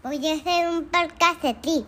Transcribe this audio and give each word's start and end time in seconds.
Voy 0.00 0.24
a 0.28 0.34
hacer 0.34 0.68
un 0.68 0.84
podcast 0.84 1.42
de 1.42 1.54
ti. 1.54 1.86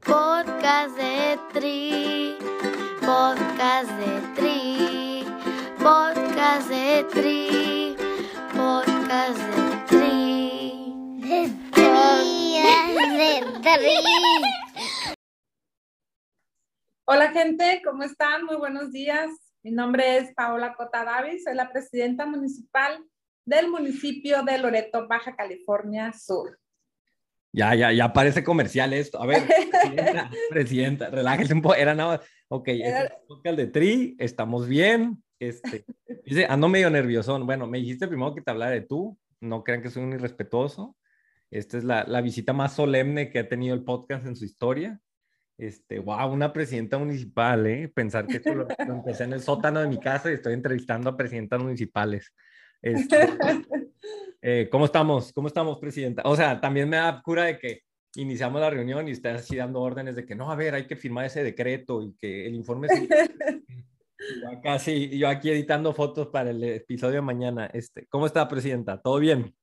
Podcast 0.00 0.96
de 0.96 1.38
Tri, 1.52 2.36
podcast 3.00 3.90
de 3.92 4.20
Tri, 4.34 5.24
podcast 5.78 6.68
de 6.68 7.04
Tri, 7.12 7.96
podcast 8.52 9.38
de 9.38 9.86
Tri. 9.86 11.20
De 11.20 11.50
tri, 11.70 12.58
de 13.22 13.62
tri. 13.62 15.14
Hola 17.04 17.30
gente, 17.30 17.80
¿cómo 17.84 18.02
están? 18.02 18.44
Muy 18.44 18.56
buenos 18.56 18.90
días. 18.90 19.30
Mi 19.62 19.70
nombre 19.70 20.16
es 20.16 20.34
Paola 20.34 20.74
Cota 20.74 21.04
Davis, 21.04 21.44
soy 21.44 21.54
la 21.54 21.70
presidenta 21.70 22.26
municipal 22.26 23.06
del 23.46 23.70
municipio 23.70 24.42
de 24.42 24.58
Loreto, 24.58 25.06
Baja 25.08 25.34
California 25.34 26.12
Sur. 26.12 26.58
Ya, 27.52 27.74
ya, 27.74 27.92
ya 27.92 28.12
parece 28.12 28.44
comercial 28.44 28.92
esto. 28.92 29.22
A 29.22 29.24
ver, 29.24 29.44
presidenta, 29.46 30.30
presidenta, 30.50 31.10
relájese 31.10 31.54
un 31.54 31.62
poco. 31.62 31.74
Era 31.74 31.94
nada. 31.94 32.20
Ok, 32.48 32.68
este 32.68 32.88
es 32.88 33.00
el 33.04 33.10
podcast 33.26 33.56
de 33.56 33.66
Tri, 33.68 34.16
estamos 34.18 34.68
bien. 34.68 35.22
Este, 35.38 35.86
dice, 36.24 36.46
ando 36.46 36.68
medio 36.68 36.90
nerviosón. 36.90 37.46
Bueno, 37.46 37.66
me 37.66 37.78
dijiste 37.78 38.08
primero 38.08 38.34
que 38.34 38.42
te 38.42 38.50
hablara 38.50 38.72
de 38.72 38.82
tú. 38.82 39.16
No 39.40 39.64
crean 39.64 39.80
que 39.80 39.90
soy 39.90 40.02
un 40.02 40.12
irrespetuoso. 40.12 40.96
Esta 41.50 41.78
es 41.78 41.84
la, 41.84 42.04
la 42.04 42.20
visita 42.20 42.52
más 42.52 42.74
solemne 42.74 43.30
que 43.30 43.38
ha 43.38 43.48
tenido 43.48 43.74
el 43.74 43.84
podcast 43.84 44.26
en 44.26 44.36
su 44.36 44.44
historia. 44.44 45.00
Este, 45.56 46.00
wow, 46.00 46.30
una 46.30 46.52
presidenta 46.52 46.98
municipal, 46.98 47.66
¿eh? 47.66 47.88
Pensar 47.88 48.26
que 48.26 48.36
esto 48.36 48.54
lo, 48.54 48.66
lo 48.86 48.94
empecé 48.94 49.24
en 49.24 49.32
el 49.32 49.40
sótano 49.40 49.80
de 49.80 49.88
mi 49.88 49.98
casa 49.98 50.30
y 50.30 50.34
estoy 50.34 50.52
entrevistando 50.52 51.08
a 51.08 51.16
presidentas 51.16 51.62
municipales. 51.62 52.34
Este, 52.82 53.16
eh, 54.42 54.68
¿Cómo 54.70 54.84
estamos? 54.84 55.32
¿Cómo 55.32 55.48
estamos, 55.48 55.78
presidenta? 55.78 56.22
O 56.24 56.36
sea, 56.36 56.60
también 56.60 56.88
me 56.88 56.96
da 56.96 57.20
cura 57.22 57.44
de 57.44 57.58
que 57.58 57.82
iniciamos 58.16 58.60
la 58.60 58.70
reunión 58.70 59.08
y 59.08 59.12
estás 59.12 59.42
así 59.42 59.56
dando 59.56 59.80
órdenes 59.80 60.16
de 60.16 60.24
que 60.24 60.34
no, 60.34 60.50
a 60.50 60.56
ver, 60.56 60.74
hay 60.74 60.86
que 60.86 60.96
firmar 60.96 61.26
ese 61.26 61.42
decreto 61.42 62.02
y 62.02 62.14
que 62.16 62.46
el 62.46 62.54
informe... 62.54 62.88
Se... 62.88 63.08
yo, 64.42 64.50
acá, 64.50 64.78
sí, 64.78 65.18
yo 65.18 65.28
aquí 65.28 65.50
editando 65.50 65.92
fotos 65.92 66.28
para 66.28 66.50
el 66.50 66.62
episodio 66.64 67.16
de 67.16 67.22
mañana. 67.22 67.66
Este, 67.72 68.06
¿Cómo 68.06 68.26
está, 68.26 68.48
presidenta? 68.48 69.00
¿Todo 69.00 69.18
bien? 69.18 69.54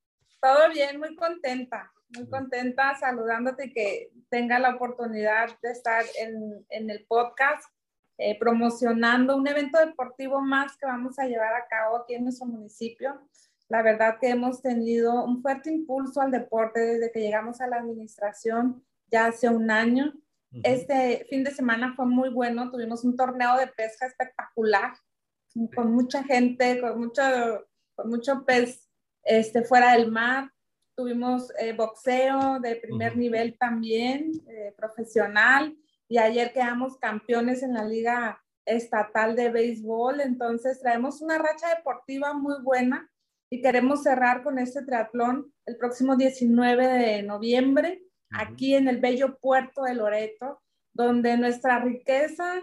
Todo 0.42 0.70
bien, 0.74 1.00
muy 1.00 1.16
contenta, 1.16 1.92
muy 2.10 2.30
contenta 2.30 2.96
saludándote 3.00 3.68
y 3.68 3.74
que 3.74 4.10
tenga 4.30 4.60
la 4.60 4.76
oportunidad 4.76 5.50
de 5.62 5.72
estar 5.72 6.04
en, 6.20 6.66
en 6.70 6.90
el 6.90 7.06
podcast 7.08 7.64
eh, 8.26 8.38
promocionando 8.40 9.36
un 9.36 9.46
evento 9.48 9.78
deportivo 9.80 10.40
más 10.40 10.78
que 10.78 10.86
vamos 10.86 11.20
a 11.20 11.26
llevar 11.26 11.54
a 11.56 11.68
cabo 11.68 11.98
aquí 11.98 12.14
en 12.14 12.24
nuestro 12.24 12.46
municipio. 12.46 13.20
La 13.68 13.82
verdad 13.82 14.16
que 14.18 14.30
hemos 14.30 14.62
tenido 14.62 15.26
un 15.26 15.42
fuerte 15.42 15.70
impulso 15.70 16.22
al 16.22 16.32
deporte 16.32 16.80
desde 16.80 17.12
que 17.12 17.20
llegamos 17.20 17.60
a 17.60 17.68
la 17.68 17.78
administración 17.78 18.82
ya 19.08 19.26
hace 19.26 19.50
un 19.50 19.70
año. 19.70 20.14
Uh 20.16 20.58
-huh. 20.58 20.62
Este 20.64 21.26
fin 21.30 21.44
de 21.44 21.52
semana 21.52 21.96
fue 21.98 22.06
muy 22.06 22.30
bueno, 22.30 22.72
tuvimos 22.72 23.04
un 23.04 23.18
torneo 23.18 23.58
de 23.58 23.68
pesca 23.68 24.06
espectacular, 24.06 24.94
con 25.76 25.94
mucha 25.94 26.24
gente, 26.24 26.80
con 26.80 26.98
mucho, 26.98 27.24
con 27.94 28.10
mucho 28.10 28.46
pez 28.46 28.90
este, 29.26 29.64
fuera 29.66 29.98
del 29.98 30.10
mar. 30.10 30.50
Tuvimos 30.96 31.52
eh, 31.60 31.74
boxeo 31.74 32.62
de 32.62 32.78
primer 32.78 33.12
uh 33.12 33.16
-huh. 33.16 33.20
nivel 33.20 33.58
también, 33.58 34.32
eh, 34.48 34.74
profesional 34.78 35.76
y 36.14 36.20
ayer 36.20 36.54
quedamos 36.54 37.00
campeones 37.00 37.64
en 37.64 37.74
la 37.74 37.86
liga 37.86 38.40
estatal 38.68 39.36
de 39.36 39.50
béisbol, 39.50 40.22
entonces 40.22 40.80
traemos 40.80 41.24
una 41.24 41.40
racha 41.40 41.70
deportiva 41.76 42.36
muy 42.36 42.62
buena 42.62 43.10
y 43.52 43.64
queremos 43.64 44.04
cerrar 44.04 44.44
con 44.44 44.60
este 44.60 44.84
triatlón 44.84 45.52
el 45.66 45.76
próximo 45.76 46.16
19 46.16 46.88
de 46.88 47.24
noviembre 47.24 48.04
uh 48.04 48.38
-huh. 48.38 48.48
aquí 48.48 48.76
en 48.76 48.90
el 48.90 49.02
bello 49.02 49.40
puerto 49.40 49.82
de 49.82 49.96
Loreto, 49.96 50.62
donde 50.94 51.36
nuestra 51.36 51.80
riqueza 51.80 52.62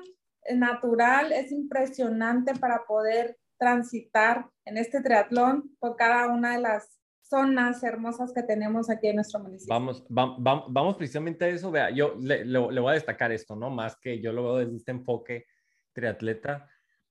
natural 0.54 1.32
es 1.32 1.50
impresionante 1.50 2.54
para 2.54 2.84
poder 2.86 3.36
transitar 3.58 4.48
en 4.64 4.78
este 4.78 5.02
triatlón 5.02 5.76
por 5.80 5.96
cada 5.96 6.28
una 6.28 6.52
de 6.52 6.62
las 6.62 6.99
zonas 7.30 7.82
hermosas 7.84 8.32
que 8.32 8.42
tenemos 8.42 8.90
aquí 8.90 9.06
en 9.06 9.16
nuestro 9.16 9.40
municipio. 9.40 9.72
Vamos, 9.72 10.04
va, 10.06 10.36
va, 10.36 10.64
vamos 10.68 10.96
precisamente 10.96 11.44
a 11.44 11.48
eso. 11.48 11.70
Vea, 11.70 11.90
yo 11.90 12.16
le, 12.20 12.44
voy 12.58 12.90
a 12.90 12.94
destacar 12.94 13.30
esto, 13.30 13.54
¿no? 13.54 13.70
Más 13.70 13.96
que 13.96 14.20
yo 14.20 14.32
lo 14.32 14.42
veo 14.42 14.56
desde 14.56 14.76
este 14.76 14.90
enfoque 14.90 15.46
triatleta. 15.92 16.68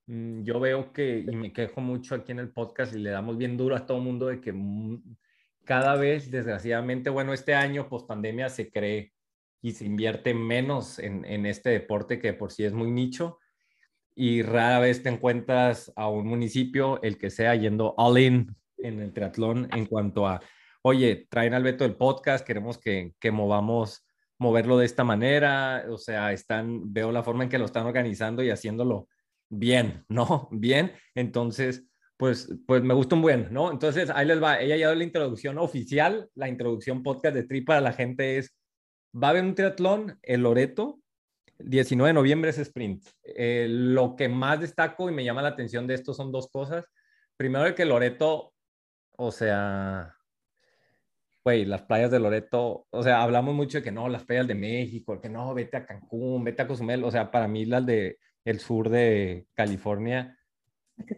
Mm, 0.08 0.44
yo 0.44 0.60
veo 0.60 0.92
que, 0.92 1.20
y 1.20 1.36
me 1.36 1.54
quejo 1.54 1.80
mucho 1.80 2.16
aquí 2.16 2.34
en 2.34 2.40
el 2.40 2.52
podcast 2.52 2.94
y 2.94 3.00
le 3.00 3.12
damos 3.12 3.38
bien 3.38 3.56
duro 3.56 3.76
a 3.76 3.86
todo 3.86 3.98
el 3.98 4.04
mundo 4.04 4.28
de 4.28 4.42
que 4.42 4.54
cada 5.64 5.96
vez, 5.96 6.30
desgraciadamente, 6.30 7.10
bueno, 7.10 7.34
este 7.34 7.56
año, 7.56 7.88
post 7.88 8.08
pandemia, 8.08 8.50
se 8.50 8.70
cree 8.70 9.14
y 9.62 9.72
se 9.72 9.86
invierte 9.86 10.34
menos 10.34 11.00
en, 11.00 11.24
en 11.26 11.46
este 11.46 11.70
deporte 11.70 12.20
que 12.20 12.34
por 12.34 12.52
sí 12.52 12.66
es 12.66 12.74
muy 12.74 12.92
nicho 12.92 13.40
y 14.16 14.42
rara 14.42 14.80
vez 14.80 15.02
te 15.02 15.08
encuentras 15.08 15.94
a 15.96 16.10
un 16.10 16.28
municipio, 16.28 17.02
el 17.04 17.18
que 17.18 17.30
sea, 17.30 17.56
yendo 17.56 17.94
all 17.96 18.18
in 18.18 18.59
en 18.84 19.00
el 19.00 19.14
triatlón 19.14 19.70
en 19.74 19.86
cuanto 19.86 20.28
a, 20.28 20.42
oye, 20.82 21.28
traen 21.30 21.54
al 21.54 21.64
Beto 21.64 21.86
el 21.86 21.96
podcast, 21.96 22.46
queremos 22.46 22.78
que, 22.78 23.14
que 23.20 23.32
movamos, 23.32 24.06
moverlo 24.38 24.78
de 24.78 24.86
esta 24.86 25.04
manera, 25.04 25.86
o 25.90 25.98
sea, 25.98 26.32
están, 26.32 26.94
veo 26.94 27.12
la 27.12 27.24
forma 27.24 27.44
en 27.44 27.50
que 27.50 27.60
lo 27.60 27.66
están 27.66 27.86
organizando 27.86 28.42
y 28.44 28.50
haciéndolo 28.50 29.08
bien, 29.50 30.06
¿no? 30.08 30.48
Bien, 30.52 30.94
entonces, 31.16 31.86
pues, 32.18 32.50
pues 32.66 32.84
me 32.84 32.94
gusta 32.94 33.16
un 33.16 33.22
buen, 33.22 33.52
¿no? 33.52 33.72
Entonces, 33.72 34.10
ahí 34.10 34.26
les 34.26 34.42
va, 34.42 34.60
ella 34.60 34.76
ya 34.78 34.88
dio 34.88 34.96
la 34.96 35.04
introducción 35.04 35.58
oficial, 35.58 36.30
la 36.36 36.48
introducción 36.48 37.04
podcast 37.04 37.36
de 37.36 37.44
Tri 37.44 37.62
para 37.62 37.82
la 37.82 37.94
gente 37.94 38.38
es, 38.38 38.56
va 39.14 39.28
a 39.28 39.32
haber 39.32 39.44
un 39.44 39.56
triatlón, 39.56 40.20
el 40.22 40.42
Loreto, 40.42 41.00
19 41.60 42.10
de 42.10 42.14
noviembre 42.14 42.50
es 42.52 42.58
sprint. 42.58 43.06
Eh, 43.24 43.68
lo 43.70 44.16
que 44.16 44.30
más 44.30 44.62
destaco 44.62 45.10
y 45.10 45.14
me 45.14 45.26
llama 45.26 45.42
la 45.42 45.50
atención 45.50 45.88
de 45.88 45.96
esto 45.96 46.14
son 46.14 46.32
dos 46.32 46.50
cosas. 46.50 46.86
Primero, 47.38 47.74
que 47.76 47.86
Loreto 47.86 48.54
o 49.20 49.32
sea, 49.32 50.16
güey, 51.44 51.66
las 51.66 51.82
playas 51.82 52.10
de 52.10 52.20
Loreto, 52.20 52.88
o 52.90 53.04
sea, 53.04 53.22
hablamos 53.22 53.54
mucho 53.54 53.80
de 53.80 53.84
que 53.84 53.92
no, 53.92 54.08
las 54.08 54.24
playas 54.24 54.48
de 54.48 54.56
México, 54.56 55.20
que 55.20 55.28
no, 55.28 55.54
vete 55.54 55.76
a 55.76 55.86
Cancún, 55.86 56.46
vete 56.46 56.62
a 56.62 56.68
Cozumel, 56.68 57.04
o 57.04 57.12
sea, 57.12 57.30
para 57.30 57.50
mí 57.50 57.66
las 57.66 57.86
de 57.86 58.18
el 58.46 58.60
sur 58.62 58.88
de 58.88 59.46
California 59.56 60.38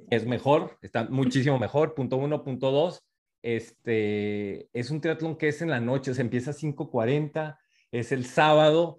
es 0.10 0.26
mejor, 0.26 0.80
está 0.82 1.04
muchísimo 1.06 1.60
mejor, 1.60 1.94
punto 1.94 2.18
uno, 2.18 2.44
punto 2.44 2.72
dos, 2.72 3.04
este, 3.44 4.68
es 4.74 4.90
un 4.90 5.00
triatlón 5.00 5.38
que 5.38 5.50
es 5.50 5.62
en 5.62 5.70
la 5.70 5.80
noche, 5.80 6.10
o 6.10 6.14
sea, 6.16 6.24
empieza 6.24 6.52
a 6.52 6.56
5.40, 6.56 7.58
es 7.92 8.12
el 8.12 8.26
sábado 8.26 8.98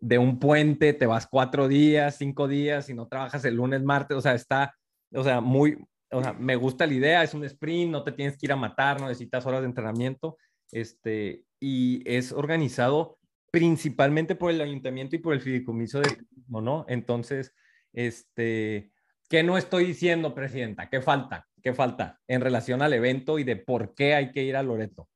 de 0.00 0.18
un 0.18 0.38
puente, 0.38 0.92
te 0.92 1.06
vas 1.06 1.26
cuatro 1.26 1.66
días, 1.66 2.16
cinco 2.18 2.46
días, 2.46 2.90
y 2.90 2.94
no 2.94 3.08
trabajas 3.08 3.42
el 3.46 3.54
lunes, 3.54 3.82
martes, 3.82 4.18
o 4.18 4.20
sea, 4.20 4.34
está, 4.34 4.74
o 5.14 5.24
sea, 5.24 5.40
muy, 5.40 5.78
o 6.14 6.22
sea, 6.22 6.32
me 6.32 6.56
gusta 6.56 6.86
la 6.86 6.94
idea, 6.94 7.22
es 7.22 7.34
un 7.34 7.44
sprint, 7.44 7.90
no 7.90 8.04
te 8.04 8.12
tienes 8.12 8.38
que 8.38 8.46
ir 8.46 8.52
a 8.52 8.56
matar, 8.56 9.00
no 9.00 9.08
necesitas 9.08 9.44
horas 9.46 9.60
de 9.60 9.66
entrenamiento, 9.66 10.38
este, 10.70 11.44
y 11.60 12.02
es 12.06 12.32
organizado 12.32 13.18
principalmente 13.50 14.34
por 14.34 14.50
el 14.50 14.60
ayuntamiento 14.60 15.16
y 15.16 15.20
por 15.20 15.34
el 15.34 15.40
fideicomiso 15.40 16.00
de 16.00 16.08
turismo, 16.08 16.60
¿no? 16.60 16.84
Entonces, 16.88 17.54
este, 17.92 18.90
¿qué 19.28 19.42
no 19.42 19.56
estoy 19.56 19.84
diciendo, 19.84 20.34
presidenta? 20.34 20.88
¿Qué 20.88 21.00
falta? 21.00 21.46
¿Qué 21.62 21.72
falta 21.72 22.20
en 22.26 22.40
relación 22.40 22.82
al 22.82 22.92
evento 22.92 23.38
y 23.38 23.44
de 23.44 23.56
por 23.56 23.94
qué 23.94 24.14
hay 24.14 24.32
que 24.32 24.42
ir 24.42 24.56
a 24.56 24.62
Loreto? 24.62 25.08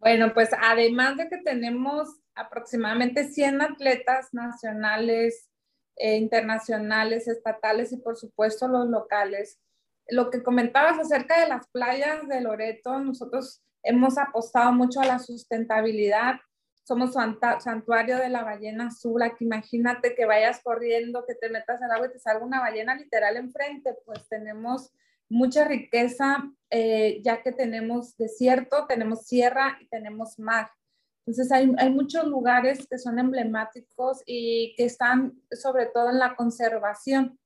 Bueno, 0.00 0.34
pues 0.34 0.50
además 0.60 1.16
de 1.16 1.28
que 1.28 1.38
tenemos 1.38 2.08
aproximadamente 2.34 3.24
100 3.24 3.62
atletas 3.62 4.28
nacionales, 4.32 5.50
eh, 5.96 6.16
internacionales, 6.16 7.28
estatales 7.28 7.92
y 7.92 7.98
por 7.98 8.16
supuesto 8.16 8.68
los 8.68 8.88
locales, 8.88 9.60
lo 10.08 10.30
que 10.30 10.42
comentabas 10.42 10.98
acerca 10.98 11.40
de 11.40 11.48
las 11.48 11.68
playas 11.68 12.28
de 12.28 12.40
Loreto, 12.40 12.98
nosotros 13.00 13.62
hemos 13.82 14.18
apostado 14.18 14.72
mucho 14.72 15.00
a 15.00 15.06
la 15.06 15.18
sustentabilidad. 15.18 16.36
Somos 16.82 17.14
santuario 17.14 18.18
de 18.18 18.28
la 18.28 18.44
ballena 18.44 18.88
azul. 18.88 19.22
Aquí 19.22 19.44
imagínate 19.44 20.14
que 20.14 20.26
vayas 20.26 20.60
corriendo, 20.62 21.24
que 21.26 21.34
te 21.34 21.48
metas 21.48 21.80
al 21.80 21.90
agua 21.92 22.08
y 22.08 22.12
te 22.12 22.18
salga 22.18 22.44
una 22.44 22.60
ballena 22.60 22.94
literal 22.94 23.36
enfrente. 23.36 23.96
Pues 24.04 24.28
tenemos 24.28 24.92
mucha 25.28 25.64
riqueza, 25.64 26.44
eh, 26.70 27.20
ya 27.24 27.42
que 27.42 27.52
tenemos 27.52 28.16
desierto, 28.18 28.86
tenemos 28.86 29.26
sierra 29.26 29.78
y 29.80 29.86
tenemos 29.86 30.38
mar. 30.38 30.70
Entonces 31.26 31.50
hay, 31.52 31.72
hay 31.78 31.90
muchos 31.90 32.26
lugares 32.26 32.86
que 32.86 32.98
son 32.98 33.18
emblemáticos 33.18 34.22
y 34.26 34.74
que 34.76 34.84
están 34.84 35.40
sobre 35.50 35.86
todo 35.86 36.10
en 36.10 36.18
la 36.18 36.36
conservación. 36.36 37.38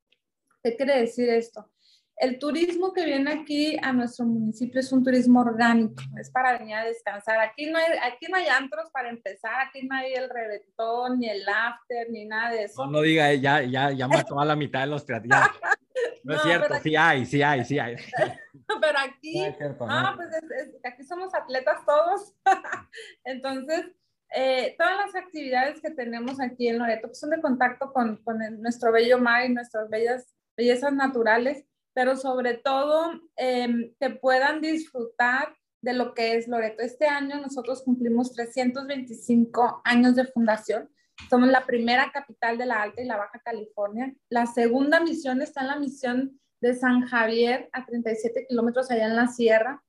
¿Qué 0.65 0.77
quiere 0.77 0.99
decir 0.99 1.29
esto? 1.29 1.71
El 2.21 2.39
turismo 2.39 2.93
que 2.93 3.05
viene 3.05 3.31
aquí 3.33 3.77
a 3.83 3.93
nuestro 3.93 4.27
municipio 4.27 4.81
es 4.81 4.93
un 4.93 5.05
turismo 5.05 5.41
orgánico, 5.41 6.03
es 6.21 6.31
para 6.31 6.59
venir 6.59 6.75
a 6.75 6.85
descansar. 6.85 7.39
Aquí 7.41 7.67
no 7.71 7.79
hay, 7.79 7.93
aquí 8.03 8.27
no 8.31 8.37
hay 8.37 8.47
antros 8.49 8.91
para 8.91 9.09
empezar, 9.11 9.53
aquí 9.69 9.87
no 9.87 9.95
hay 9.97 10.15
el 10.15 10.29
reventón, 10.29 11.19
ni 11.21 11.29
el 11.29 11.43
after, 11.49 12.11
ni 12.11 12.25
nada 12.25 12.51
de 12.51 12.65
eso. 12.65 12.85
No, 12.87 12.91
no 12.93 13.01
diga, 13.03 13.33
ya, 13.35 13.63
ya, 13.63 13.91
ya 13.93 14.09
mató 14.09 14.41
a 14.41 14.45
la 14.45 14.57
mitad 14.57 14.81
de 14.81 14.87
los 14.89 15.05
triatletas. 15.05 15.49
No, 16.25 16.35
es 16.35 16.43
cierto, 16.43 16.75
sí 16.83 16.95
hay, 16.95 17.25
sí 17.25 17.43
hay, 17.43 17.65
sí 17.65 17.79
hay. 17.79 17.97
Pero 18.81 18.99
aquí, 18.99 19.41
No 19.41 19.47
es 19.47 19.57
cierto, 19.57 19.87
ah, 19.89 20.11
no. 20.11 20.17
pues 20.17 20.29
es- 20.35 20.51
es- 20.69 20.75
aquí 20.85 21.03
somos 21.05 21.35
atletas 21.35 21.79
todos. 21.87 22.35
Entonces, 23.25 23.87
eh, 24.35 24.75
todas 24.79 24.97
las 25.07 25.15
actividades 25.15 25.81
que 25.81 25.91
tenemos 25.91 26.41
aquí 26.41 26.69
en 26.69 26.79
Loreto 26.79 27.09
pues, 27.09 27.19
son 27.19 27.31
de 27.31 27.41
contacto 27.41 27.93
con, 27.93 28.17
con 28.25 28.43
el- 28.43 28.61
nuestro 28.61 28.93
bello 28.93 29.19
mar 29.19 29.45
y 29.47 29.55
nuestras 29.55 29.89
bellas, 29.89 30.35
bellezas 30.57 30.93
naturales, 30.93 31.65
pero 31.99 32.17
sobre 32.17 32.55
todo 32.55 33.11
em, 33.35 33.93
que 33.99 34.11
puedan 34.11 34.61
disfrutar 34.61 35.57
de 35.83 35.95
lo 35.95 36.15
que 36.15 36.37
es 36.37 36.47
Loreto. 36.47 36.85
Este 36.85 37.09
año 37.09 37.41
nosotros 37.41 37.83
cumplimos 37.83 38.33
325 38.35 39.83
años 39.85 40.15
de 40.15 40.25
fundación. 40.27 40.89
Somos 41.29 41.49
la 41.49 41.67
primera 41.67 42.13
capital 42.13 42.57
de 42.57 42.67
la 42.67 42.83
Alta 42.83 43.03
y 43.03 43.05
la 43.05 43.17
Baja 43.17 43.41
California. 43.45 44.15
La 44.29 44.47
segunda 44.47 45.01
misión 45.01 45.43
está 45.43 45.63
en 45.63 45.67
la 45.67 45.77
misión 45.81 46.41
de 46.61 46.77
San 46.77 47.01
Javier, 47.01 47.69
a 47.73 47.85
37 47.85 48.47
kilómetros 48.49 48.93
allá 48.93 49.07
en 49.07 49.17
la 49.17 49.27
sierra. 49.27 49.83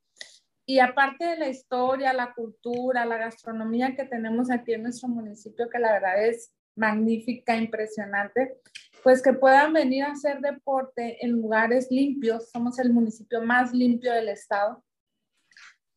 Y 0.65 0.79
aparte 0.79 1.25
de 1.25 1.37
la 1.37 1.49
historia, 1.49 2.11
la 2.13 2.33
cultura, 2.33 3.05
la 3.05 3.17
gastronomía 3.17 3.95
que 3.95 4.05
tenemos 4.05 4.49
aquí 4.49 4.73
en 4.73 4.81
nuestro 4.81 5.09
municipio, 5.09 5.69
que 5.69 5.77
la 5.77 5.91
verdad 5.91 6.25
es 6.25 6.51
magnífica, 6.75 7.55
impresionante, 7.55 8.57
pues 9.03 9.21
que 9.21 9.33
puedan 9.33 9.73
venir 9.73 10.03
a 10.03 10.11
hacer 10.11 10.39
deporte 10.41 11.17
en 11.25 11.31
lugares 11.31 11.87
limpios. 11.89 12.49
Somos 12.51 12.79
el 12.79 12.91
municipio 12.93 13.41
más 13.41 13.73
limpio 13.73 14.11
del 14.13 14.29
estado. 14.29 14.83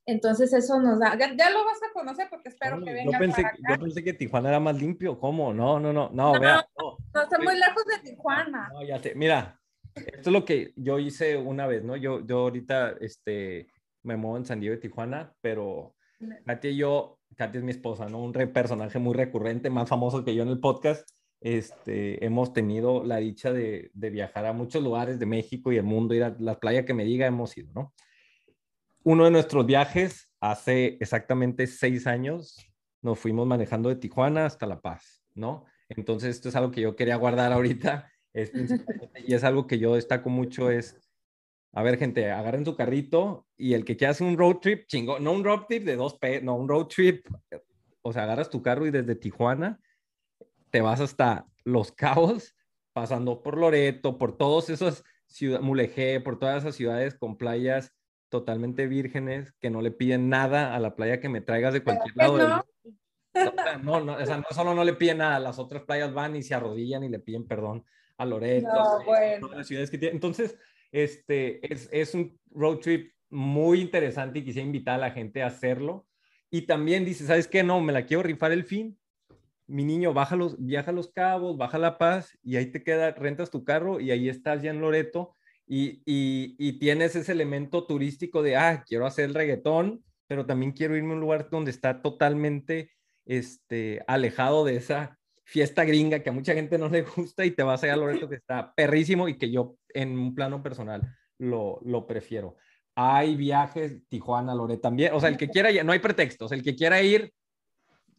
Entonces 0.04 0.52
eso 0.52 0.80
nos 0.80 0.98
da, 0.98 1.16
ya, 1.16 1.32
ya 1.36 1.50
lo 1.50 1.64
vas 1.64 1.78
a 1.88 1.92
conocer 1.92 2.26
porque 2.28 2.48
espero 2.48 2.78
que 2.80 2.86
yo, 2.86 2.92
vengas 2.92 3.20
pensé, 3.20 3.42
para 3.42 3.54
acá. 3.54 3.74
yo 3.76 3.80
pensé 3.84 4.02
que 4.02 4.12
Tijuana 4.12 4.48
era 4.48 4.58
más 4.60 4.76
limpio. 4.80 5.18
¿Cómo? 5.18 5.54
No, 5.54 5.78
no, 5.78 5.92
no, 5.92 6.10
no, 6.12 6.32
No, 6.32 6.40
vea. 6.40 6.66
No, 6.78 6.96
No 7.14 7.22
está 7.22 7.38
muy 7.38 7.54
lejos 7.56 7.84
de 7.86 8.10
Tijuana. 8.10 8.68
no, 8.72 8.82
ya. 8.84 9.00
Mira, 9.14 9.60
esto 9.94 10.30
es 10.30 10.32
lo 10.32 10.44
que 10.44 10.72
yo 10.76 10.98
hice 10.98 11.36
una 11.36 11.66
vez, 11.68 11.84
¿no? 11.84 11.96
Yo, 11.96 12.26
yo 12.26 12.38
ahorita 12.38 12.96
este, 13.00 13.68
me 14.02 14.16
muevo 14.16 14.36
en 14.38 14.44
San 14.44 14.58
Diego 14.58 14.74
de 14.74 14.80
Tijuana, 14.80 15.32
pero 15.40 15.94
Katia 16.46 16.70
y 16.72 16.76
yo, 16.78 17.20
Katia 17.36 17.58
es 17.58 17.64
mi 17.64 17.70
esposa, 17.70 18.06
¿no? 18.08 18.18
Un 18.22 18.34
re- 18.34 18.48
personaje 18.48 18.98
muy 18.98 19.14
recurrente, 19.14 19.70
más 19.70 19.88
famoso 19.88 20.24
que 20.24 20.34
yo 20.34 20.42
en 20.42 20.48
el 20.48 20.58
podcast. 20.60 21.08
Este, 21.42 22.24
hemos 22.24 22.52
tenido 22.52 23.02
la 23.04 23.16
dicha 23.16 23.52
de, 23.52 23.90
de 23.94 24.10
viajar 24.10 24.46
a 24.46 24.52
muchos 24.52 24.82
lugares 24.82 25.18
de 25.18 25.26
México 25.26 25.72
y 25.72 25.76
el 25.76 25.82
mundo, 25.82 26.14
ir 26.14 26.22
a 26.22 26.36
la 26.38 26.60
playa 26.60 26.84
que 26.84 26.94
me 26.94 27.04
diga, 27.04 27.26
hemos 27.26 27.56
ido, 27.58 27.72
¿no? 27.74 27.92
Uno 29.02 29.24
de 29.24 29.32
nuestros 29.32 29.66
viajes, 29.66 30.30
hace 30.40 30.98
exactamente 31.00 31.66
seis 31.66 32.06
años, 32.06 32.56
nos 33.02 33.18
fuimos 33.18 33.46
manejando 33.46 33.88
de 33.88 33.96
Tijuana 33.96 34.46
hasta 34.46 34.66
La 34.66 34.80
Paz, 34.80 35.24
¿no? 35.34 35.64
Entonces, 35.88 36.36
esto 36.36 36.48
es 36.48 36.54
algo 36.56 36.70
que 36.70 36.80
yo 36.80 36.94
quería 36.94 37.16
guardar 37.16 37.52
ahorita, 37.52 38.08
es 38.32 38.52
y 39.26 39.34
es 39.34 39.42
algo 39.42 39.66
que 39.66 39.80
yo 39.80 39.96
destaco 39.96 40.30
mucho, 40.30 40.70
es, 40.70 41.00
a 41.72 41.82
ver, 41.82 41.98
gente, 41.98 42.30
agarren 42.30 42.64
su 42.64 42.76
carrito 42.76 43.46
y 43.56 43.74
el 43.74 43.84
que 43.84 43.96
quiera 43.96 44.12
hacer 44.12 44.28
un 44.28 44.38
road 44.38 44.58
trip, 44.58 44.86
chingo, 44.86 45.18
no 45.18 45.32
un 45.32 45.42
road 45.42 45.66
trip 45.68 45.82
de 45.82 45.96
dos 45.96 46.18
P, 46.18 46.40
no, 46.40 46.54
un 46.54 46.68
road 46.68 46.86
trip, 46.86 47.26
o 48.02 48.12
sea, 48.12 48.22
agarras 48.22 48.50
tu 48.50 48.62
carro 48.62 48.86
y 48.86 48.92
desde 48.92 49.16
Tijuana 49.16 49.80
te 50.72 50.80
vas 50.80 51.00
hasta 51.00 51.46
Los 51.64 51.92
Cabos, 51.92 52.56
pasando 52.92 53.42
por 53.42 53.58
Loreto, 53.58 54.18
por 54.18 54.36
todos 54.36 54.70
esos 54.70 55.04
ciudades, 55.26 55.64
Mulegé, 55.64 56.20
por 56.20 56.38
todas 56.38 56.64
esas 56.64 56.74
ciudades 56.74 57.14
con 57.14 57.36
playas 57.36 57.92
totalmente 58.30 58.86
vírgenes 58.86 59.52
que 59.60 59.68
no 59.70 59.82
le 59.82 59.90
piden 59.90 60.30
nada 60.30 60.74
a 60.74 60.80
la 60.80 60.96
playa 60.96 61.20
que 61.20 61.28
me 61.28 61.42
traigas 61.42 61.74
de 61.74 61.84
cualquier 61.84 62.14
que 62.14 62.18
lado. 62.18 62.38
no. 62.38 62.64
no, 63.82 64.00
no, 64.00 64.14
o 64.14 64.26
sea, 64.26 64.38
no 64.38 64.44
solo 64.50 64.74
no 64.74 64.82
le 64.84 64.94
piden 64.94 65.18
nada, 65.18 65.38
las 65.38 65.58
otras 65.58 65.82
playas 65.82 66.12
van 66.14 66.34
y 66.36 66.42
se 66.42 66.54
arrodillan 66.54 67.04
y 67.04 67.10
le 67.10 67.18
piden 67.18 67.46
perdón 67.46 67.84
a 68.16 68.24
Loreto, 68.24 68.68
No, 68.68 69.00
a 69.00 69.04
bueno. 69.04 69.40
todas 69.46 69.58
las 69.58 69.66
ciudades 69.66 69.90
que 69.90 69.98
tiene. 69.98 70.14
Entonces, 70.14 70.56
este, 70.90 71.70
es, 71.72 71.88
es 71.92 72.14
un 72.14 72.38
road 72.50 72.78
trip 72.78 73.12
muy 73.28 73.80
interesante 73.80 74.38
y 74.38 74.44
quisiera 74.44 74.66
invitar 74.66 74.94
a 74.94 74.98
la 74.98 75.10
gente 75.10 75.42
a 75.42 75.46
hacerlo. 75.46 76.06
Y 76.50 76.62
también 76.62 77.04
dice, 77.04 77.26
¿sabes 77.26 77.46
qué? 77.48 77.62
No, 77.62 77.80
me 77.80 77.92
la 77.92 78.06
quiero 78.06 78.22
rifar 78.22 78.52
el 78.52 78.64
fin. 78.64 78.98
Mi 79.72 79.84
niño, 79.84 80.12
baja 80.12 80.36
los, 80.36 80.62
viaja 80.62 80.90
a 80.90 80.94
Los 80.94 81.10
Cabos, 81.10 81.56
baja 81.56 81.78
a 81.78 81.80
La 81.80 81.98
Paz 81.98 82.38
y 82.42 82.56
ahí 82.56 82.66
te 82.66 82.82
queda, 82.82 83.12
rentas 83.12 83.50
tu 83.50 83.64
carro 83.64 84.00
y 84.00 84.10
ahí 84.10 84.28
estás 84.28 84.62
ya 84.62 84.70
en 84.70 84.80
Loreto 84.80 85.34
y, 85.66 86.02
y, 86.04 86.78
tienes 86.78 87.16
ese 87.16 87.32
elemento 87.32 87.86
turístico 87.86 88.42
de, 88.42 88.56
ah, 88.56 88.84
quiero 88.86 89.06
hacer 89.06 89.24
el 89.24 89.34
reggaetón, 89.34 90.04
pero 90.26 90.44
también 90.44 90.72
quiero 90.72 90.96
irme 90.96 91.12
a 91.12 91.14
un 91.14 91.20
lugar 91.20 91.48
donde 91.50 91.70
está 91.70 92.02
totalmente 92.02 92.90
este, 93.24 94.04
alejado 94.06 94.66
de 94.66 94.76
esa 94.76 95.18
fiesta 95.44 95.84
gringa 95.84 96.22
que 96.22 96.28
a 96.28 96.34
mucha 96.34 96.52
gente 96.52 96.76
no 96.76 96.90
le 96.90 97.02
gusta 97.02 97.46
y 97.46 97.52
te 97.52 97.62
vas 97.62 97.82
allá 97.82 97.94
a 97.94 97.96
Loreto 97.96 98.28
que 98.28 98.34
está 98.34 98.74
perrísimo 98.74 99.28
y 99.28 99.38
que 99.38 99.50
yo 99.50 99.76
en 99.94 100.18
un 100.18 100.34
plano 100.34 100.62
personal 100.62 101.16
lo, 101.38 101.80
lo 101.84 102.06
prefiero. 102.06 102.56
Hay 102.94 103.36
viajes 103.36 104.06
Tijuana, 104.08 104.54
Loreto 104.54 104.82
también, 104.82 105.14
o 105.14 105.20
sea, 105.20 105.30
el 105.30 105.38
que 105.38 105.48
quiera, 105.48 105.70
no 105.84 105.92
hay 105.92 106.00
pretextos, 106.00 106.52
el 106.52 106.62
que 106.62 106.76
quiera 106.76 107.00
ir, 107.00 107.32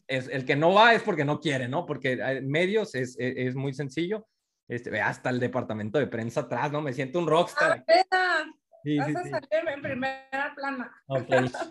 es, 0.07 0.27
el 0.27 0.45
que 0.45 0.55
no 0.55 0.73
va 0.73 0.93
es 0.93 1.03
porque 1.03 1.25
no 1.25 1.39
quiere, 1.39 1.67
¿no? 1.67 1.85
Porque 1.85 2.41
medios 2.43 2.95
es, 2.95 3.17
es, 3.19 3.33
es 3.37 3.55
muy 3.55 3.73
sencillo. 3.73 4.27
Este, 4.67 4.89
ve 4.89 5.01
hasta 5.01 5.29
el 5.29 5.39
departamento 5.39 5.99
de 5.99 6.07
prensa 6.07 6.41
atrás, 6.41 6.71
¿no? 6.71 6.81
Me 6.81 6.93
siento 6.93 7.19
un 7.19 7.27
rockstar. 7.27 7.83
Ah, 8.11 8.45
Sí, 8.83 8.97
vas 8.97 9.07
sí, 9.07 9.13
a 9.15 9.23
sí. 9.23 9.29
salir 9.29 9.69
en 9.69 9.81
primera 9.81 10.53
plana. 10.55 10.91
Ok, 11.07 11.29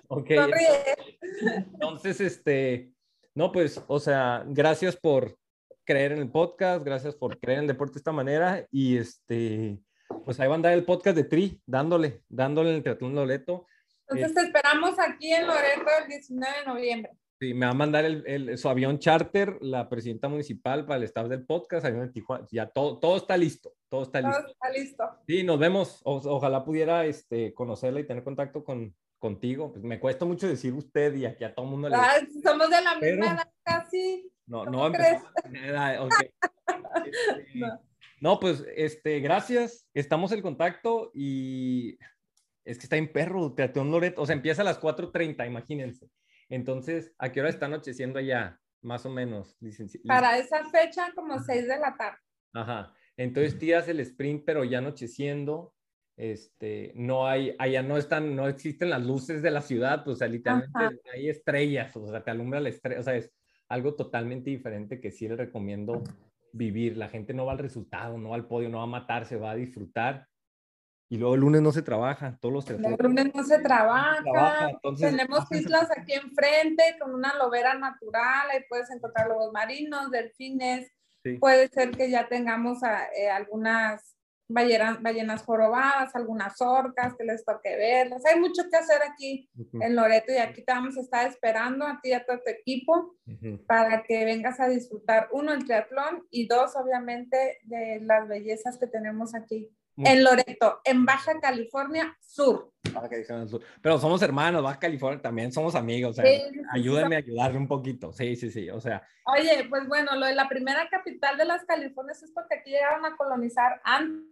ok. 0.09 0.31
Entonces, 1.75 2.21
este, 2.21 2.91
no, 3.35 3.53
pues, 3.53 3.83
o 3.87 4.01
sea, 4.01 4.45
gracias 4.47 4.97
por 4.97 5.37
creer 5.85 6.13
en 6.13 6.21
el 6.21 6.31
podcast, 6.31 6.85
gracias 6.85 7.15
por 7.15 7.39
creer 7.39 7.59
en 7.59 7.65
el 7.65 7.69
deporte 7.69 7.95
de 7.95 7.99
esta 7.99 8.13
manera 8.13 8.67
y 8.71 8.97
este, 8.97 9.79
pues 10.25 10.41
ahí 10.41 10.49
va 10.49 10.55
a 10.55 10.57
andar 10.57 10.73
el 10.73 10.85
podcast 10.85 11.17
de 11.17 11.25
Tri, 11.25 11.61
dándole, 11.67 12.23
dándole 12.29 12.71
en 12.71 12.77
el 12.77 12.83
Triatlón 12.83 13.15
Loreto. 13.15 13.67
Entonces 14.09 14.35
te 14.35 14.41
esperamos 14.43 14.99
aquí 14.99 15.33
en 15.33 15.47
Loreto 15.47 15.91
el 16.03 16.09
19 16.09 16.59
de 16.59 16.67
noviembre. 16.67 17.13
Sí, 17.43 17.55
me 17.55 17.67
va 17.67 17.73
a 17.73 17.75
mandar 17.75 18.05
el, 18.05 18.23
el- 18.25 18.57
su 18.57 18.69
avión 18.69 19.01
charter, 19.01 19.59
la 19.63 19.89
presidenta 19.89 20.29
municipal 20.29 20.87
para 20.87 20.99
el 20.99 21.03
staff 21.03 21.27
del 21.27 21.45
podcast, 21.45 21.85
avión 21.85 22.07
de 22.07 22.13
Tijuana, 22.13 22.47
ya 22.53 22.69
todo, 22.69 23.01
todo 23.01 23.17
está 23.17 23.37
listo, 23.37 23.75
todo 23.89 24.05
está 24.05 24.21
Todo 24.21 24.31
listo. 24.31 24.47
está 24.53 24.71
listo. 24.71 25.05
Sí, 25.27 25.43
nos 25.43 25.59
vemos. 25.59 26.01
O- 26.05 26.23
ojalá 26.37 26.65
pudiera 26.65 27.05
este, 27.05 27.53
conocerla 27.53 27.99
y 27.99 28.07
tener 28.07 28.23
contacto 28.23 28.63
con, 28.63 28.95
contigo. 29.19 29.73
Pues 29.73 29.83
me 29.83 29.99
cuesta 29.99 30.25
mucho 30.25 30.47
decir 30.47 30.73
usted 30.73 31.17
y 31.17 31.27
aquí 31.27 31.43
a 31.43 31.53
todo 31.53 31.65
el 31.67 31.73
mundo 31.73 31.89
le... 31.89 31.97
Ah, 31.97 32.13
somos 32.45 32.71
de 32.71 32.81
la 32.81 32.95
misma 33.01 33.27
edad 33.33 33.53
casi. 33.65 34.31
No, 34.47 34.65
¿Cómo 34.65 34.71
no 34.79 34.87
empezamos. 34.87 35.33
Este, 37.05 37.59
No. 37.59 37.81
no, 38.21 38.39
pues, 38.39 38.65
este, 38.77 39.19
gracias. 39.19 39.89
Estamos 39.95 40.31
en 40.31 40.43
contacto 40.43 41.11
y 41.13 41.99
es 42.65 42.79
que 42.79 42.85
está 42.85 42.97
en 42.99 43.13
perro, 43.13 43.53
Teatón 43.53 43.91
Loreto. 43.91 44.23
O 44.23 44.27
sea, 44.27 44.37
empieza 44.37 44.63
a 44.63 44.65
las 44.65 44.81
4.30, 44.81 45.45
imagínense. 45.45 46.09
Entonces, 46.53 47.15
¿a 47.19 47.33
qué 47.33 47.41
hora 47.41 47.49
está 47.49 47.65
anocheciendo 47.65 48.19
allá? 48.19 48.61
Más 48.83 49.07
o 49.07 49.11
menos. 49.11 49.57
licenci- 49.61 50.03
Para 50.07 50.37
esa 50.37 50.69
fecha, 50.69 51.11
como 51.15 51.39
6 51.39 51.67
de 51.67 51.79
la 51.79 51.95
tarde. 51.97 52.19
Ajá. 52.53 52.93
Entonces 53.17 53.59
tiras 53.59 53.89
el 53.89 54.01
sprint, 54.01 54.45
pero 54.45 54.63
ya 54.63 54.79
anocheciendo. 54.79 55.75
Este, 56.15 56.93
no 56.95 57.27
hay, 57.27 57.57
allá 57.59 57.83
no 57.83 57.97
están, 57.97 58.37
no 58.37 58.47
existen 58.49 58.91
las 58.91 59.03
luces 59.03 59.41
de 59.41 59.51
la 59.51 59.63
ciudad, 59.63 60.05
pues, 60.05 60.17
o 60.17 60.19
sea, 60.19 60.29
literalmente 60.29 60.71
Ajá. 60.79 60.93
hay 61.15 61.31
estrellas, 61.31 61.97
o 61.97 62.07
sea, 62.07 62.23
te 62.23 62.31
alumbra 62.31 62.61
la 62.61 62.69
estrella, 62.69 63.01
o 63.01 63.03
sea, 63.03 63.17
es 63.17 63.33
algo 63.71 63.95
totalmente 63.95 64.51
diferente 64.51 65.01
que 65.01 65.11
sí 65.11 65.27
le 65.27 65.37
recomiendo 65.37 66.03
vivir. 66.53 66.99
La 66.99 67.09
gente 67.09 67.33
no 67.33 67.47
va 67.47 67.53
al 67.53 67.59
resultado, 67.59 68.19
no 68.19 68.29
va 68.31 68.35
al 68.37 68.47
podio, 68.47 68.69
no 68.69 68.77
va 68.77 68.85
a 68.85 68.99
matarse, 68.99 69.37
va 69.37 69.53
a 69.53 69.57
disfrutar. 69.57 70.27
Y 71.13 71.19
luego 71.19 71.35
el 71.35 71.43
lunes 71.43 71.61
no 71.61 71.73
se 71.73 71.83
trabaja, 71.83 72.39
todos 72.41 72.55
los 72.55 72.71
El 72.71 72.81
lunes 72.99 73.35
no 73.35 73.45
se 73.45 73.59
trabaja. 73.59 74.23
trabaja, 74.23 74.71
entonces 74.71 75.11
Tenemos 75.11 75.53
islas 75.53 75.91
aquí 75.95 76.15
enfrente 76.15 76.97
con 76.99 77.15
una 77.15 77.37
lobera 77.37 77.75
natural. 77.75 78.49
Ahí 78.51 78.61
puedes 78.67 78.91
encontrar 78.91 79.29
lobos 79.29 79.53
marinos, 79.53 80.11
delfines. 80.11 80.91
Sí. 81.23 81.37
Puede 81.37 81.69
ser 81.69 81.91
que 81.91 82.09
ya 82.09 82.29
tengamos 82.31 82.83
a- 82.83 83.09
eh, 83.15 83.29
algunas 83.29 84.17
ballenas, 84.49 85.03
ballenas 85.03 85.43
jorobadas, 85.43 86.17
algunas 86.17 86.59
orcas 86.63 87.15
que 87.19 87.25
les 87.25 87.45
toque 87.45 87.77
verlas. 87.77 88.25
Hay 88.25 88.41
mucho 88.41 88.63
que 88.71 88.77
hacer 88.79 89.03
aquí 89.03 89.51
en 89.83 89.95
Loreto 89.95 90.33
y 90.33 90.39
aquí 90.39 90.65
te 90.65 90.73
vamos 90.73 90.97
a 90.97 91.03
estar 91.03 91.27
esperando 91.27 91.85
a 91.87 92.01
ti 92.03 92.09
y 92.09 92.13
a 92.15 92.25
todo 92.25 92.39
tu 92.39 92.51
equipo 92.51 93.17
para 93.67 94.03
que 94.03 94.25
vengas 94.25 94.61
a 94.61 94.67
disfrutar, 94.67 95.29
uno, 95.33 95.53
el 95.53 95.67
triatlón 95.67 96.27
y 96.31 96.47
dos, 96.49 96.75
obviamente, 96.75 97.59
de 97.65 98.01
las 98.01 98.27
bellezas 98.29 98.79
que 98.79 98.87
tenemos 98.87 99.35
aquí 99.35 99.71
en 99.97 100.25
Loreto, 100.25 100.81
en 100.85 101.05
Baja 101.05 101.39
California 101.41 102.17
Sur. 102.21 102.73
Baja 102.93 103.09
California 103.09 103.47
Sur. 103.47 103.63
Pero 103.81 103.99
somos 103.99 104.23
hermanos, 104.23 104.63
Baja 104.63 104.79
California 104.79 105.21
también 105.21 105.53
somos 105.53 105.75
amigos, 105.75 106.19
o 106.19 106.23
sea, 106.23 106.25
Sí, 106.25 106.61
ayúdenme 106.73 107.17
a 107.17 107.19
ayudarle 107.19 107.59
un 107.59 107.69
poquito. 107.69 108.13
Sí, 108.13 108.37
sí, 108.37 108.51
sí, 108.51 108.71
o 108.71 108.81
sea, 108.81 109.07
Oye, 109.27 109.67
pues 109.69 109.87
bueno, 109.87 110.17
lo 110.17 110.27
de 110.27 110.35
la 110.35 110.49
primera 110.49 110.89
capital 110.89 111.37
de 111.37 111.45
las 111.45 111.65
Californias 111.65 112.23
es 112.23 112.31
porque 112.33 112.57
aquí 112.57 112.71
llegaron 112.71 113.05
a 113.05 113.17
colonizar 113.17 113.81
antes. 113.85 114.27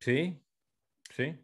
sí, 0.00 0.42
sí. 1.14 1.36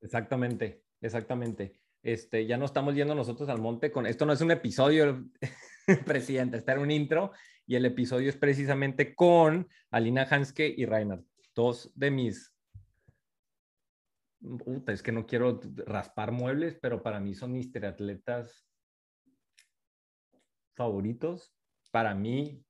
Exactamente, 0.00 0.84
exactamente. 1.00 1.80
Este, 2.02 2.46
ya 2.46 2.56
no 2.56 2.66
estamos 2.66 2.94
yendo 2.94 3.16
nosotros 3.16 3.48
al 3.48 3.60
monte 3.60 3.90
con 3.90 4.06
esto 4.06 4.24
no 4.24 4.32
es 4.32 4.40
un 4.40 4.52
episodio 4.52 5.24
presidenta, 6.06 6.56
está 6.56 6.74
en 6.74 6.78
un 6.78 6.90
intro 6.92 7.32
y 7.66 7.74
el 7.74 7.84
episodio 7.84 8.28
es 8.28 8.36
precisamente 8.36 9.14
con 9.14 9.68
Alina 9.90 10.26
Hanske 10.30 10.72
y 10.76 10.86
Reinhard, 10.86 11.24
dos 11.54 11.90
de 11.94 12.10
mis... 12.10 12.52
Puta, 14.64 14.92
es 14.92 15.02
que 15.02 15.12
no 15.12 15.26
quiero 15.26 15.60
raspar 15.86 16.30
muebles, 16.30 16.78
pero 16.80 17.02
para 17.02 17.18
mí 17.18 17.34
son 17.34 17.52
mis 17.52 17.72
triatletas 17.72 18.68
favoritos. 20.76 21.52
Para 21.90 22.14
mí, 22.14 22.62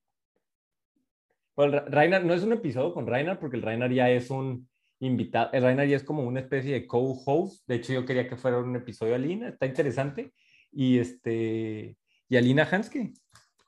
bueno, 1.55 1.81
Reinhard 1.87 2.25
no 2.25 2.33
es 2.33 2.43
un 2.43 2.53
episodio 2.53 2.95
con 2.95 3.07
Reinhard 3.07 3.39
porque 3.39 3.57
el 3.57 3.63
Reinhard 3.63 3.93
ya 3.93 4.11
es 4.11 4.31
un 4.31 4.69
invitado, 5.01 5.51
el 5.53 5.63
Reinhard 5.63 5.89
ya 5.89 5.97
es 5.97 6.05
como 6.05 6.23
una 6.23 6.41
especie 6.41 6.73
de 6.73 6.87
co-host. 6.87 7.67
De 7.67 7.75
hecho, 7.75 7.93
yo 7.93 8.07
quería 8.07 8.29
que 8.29 8.37
fuera 8.37 8.59
un 8.59 8.77
episodio 8.77 9.15
Alina, 9.15 9.49
está 9.49 9.67
interesante. 9.67 10.33
Y 10.71 10.99
este, 10.99 11.97
y 12.29 12.37
Alina 12.37 12.69
Hanske, 12.71 13.13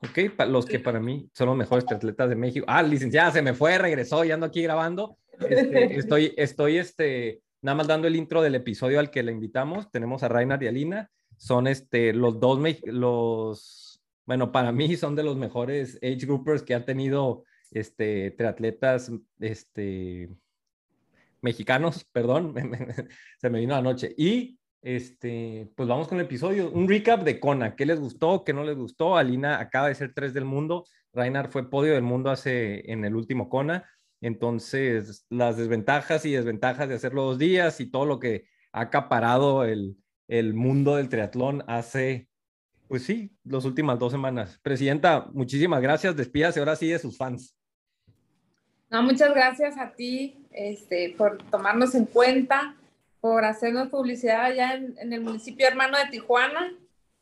ok, 0.00 0.46
los 0.48 0.66
que 0.66 0.78
para 0.78 1.00
mí 1.00 1.28
son 1.32 1.48
los 1.48 1.56
mejores 1.56 1.84
atletas 1.90 2.28
de 2.28 2.36
México. 2.36 2.66
Ah, 2.68 2.82
licenciada, 2.82 3.30
se 3.30 3.42
me 3.42 3.54
fue, 3.54 3.78
regresó, 3.78 4.24
ya 4.24 4.34
ando 4.34 4.46
aquí 4.46 4.62
grabando. 4.62 5.18
Este, 5.40 5.94
estoy, 5.98 6.34
estoy, 6.36 6.78
este, 6.78 7.42
nada 7.62 7.76
más 7.76 7.86
dando 7.86 8.06
el 8.06 8.16
intro 8.16 8.42
del 8.42 8.54
episodio 8.54 9.00
al 9.00 9.10
que 9.10 9.22
le 9.22 9.32
invitamos. 9.32 9.90
Tenemos 9.90 10.22
a 10.22 10.28
Reinhard 10.28 10.62
y 10.62 10.68
Alina. 10.68 11.10
Son 11.36 11.66
este, 11.66 12.12
los 12.12 12.40
dos, 12.40 12.58
los, 12.84 14.00
bueno, 14.26 14.52
para 14.52 14.72
mí 14.72 14.96
son 14.96 15.14
de 15.14 15.22
los 15.22 15.36
mejores 15.36 15.96
age 15.96 16.26
groupers 16.26 16.62
que 16.62 16.74
ha 16.74 16.84
tenido 16.84 17.44
este, 17.70 18.32
triatletas 18.32 19.12
este, 19.40 20.30
mexicanos, 21.40 22.04
perdón, 22.12 22.54
se 23.38 23.50
me 23.50 23.60
vino 23.60 23.74
anoche. 23.74 24.14
Y 24.16 24.57
este, 24.82 25.70
pues 25.76 25.88
vamos 25.88 26.08
con 26.08 26.18
el 26.18 26.26
episodio. 26.26 26.70
Un 26.70 26.88
recap 26.88 27.22
de 27.22 27.40
Kona. 27.40 27.76
¿Qué 27.76 27.86
les 27.86 28.00
gustó? 28.00 28.44
¿Qué 28.44 28.52
no 28.52 28.64
les 28.64 28.76
gustó? 28.76 29.16
Alina 29.16 29.60
acaba 29.60 29.88
de 29.88 29.94
ser 29.94 30.14
tres 30.14 30.34
del 30.34 30.44
mundo. 30.44 30.84
Reinhard 31.12 31.50
fue 31.50 31.68
podio 31.68 31.94
del 31.94 32.02
mundo 32.02 32.30
hace 32.30 32.90
en 32.90 33.04
el 33.04 33.16
último 33.16 33.48
Kona. 33.48 33.88
Entonces, 34.20 35.26
las 35.30 35.56
desventajas 35.56 36.24
y 36.24 36.32
desventajas 36.32 36.88
de 36.88 36.96
hacerlo 36.96 37.22
dos 37.22 37.38
días 37.38 37.80
y 37.80 37.90
todo 37.90 38.04
lo 38.04 38.18
que 38.18 38.46
ha 38.72 38.82
acaparado 38.82 39.64
el, 39.64 39.96
el 40.28 40.54
mundo 40.54 40.96
del 40.96 41.08
triatlón 41.08 41.64
hace, 41.66 42.28
pues 42.88 43.04
sí, 43.04 43.36
las 43.44 43.64
últimas 43.64 43.98
dos 43.98 44.12
semanas. 44.12 44.58
Presidenta, 44.62 45.28
muchísimas 45.32 45.80
gracias. 45.80 46.16
Despídase 46.16 46.58
ahora 46.60 46.76
sí 46.76 46.88
de 46.88 46.98
sus 46.98 47.16
fans. 47.16 47.56
No, 48.90 49.02
muchas 49.02 49.34
gracias 49.34 49.76
a 49.78 49.92
ti 49.92 50.46
este, 50.50 51.14
por 51.16 51.38
tomarnos 51.50 51.94
en 51.94 52.06
cuenta, 52.06 52.74
por 53.20 53.44
hacernos 53.44 53.88
publicidad 53.88 54.44
allá 54.44 54.74
en, 54.74 55.12
el 55.12 55.20
municipio 55.20 55.66
hermano 55.66 55.98
de 55.98 56.06
Tijuana. 56.06 56.72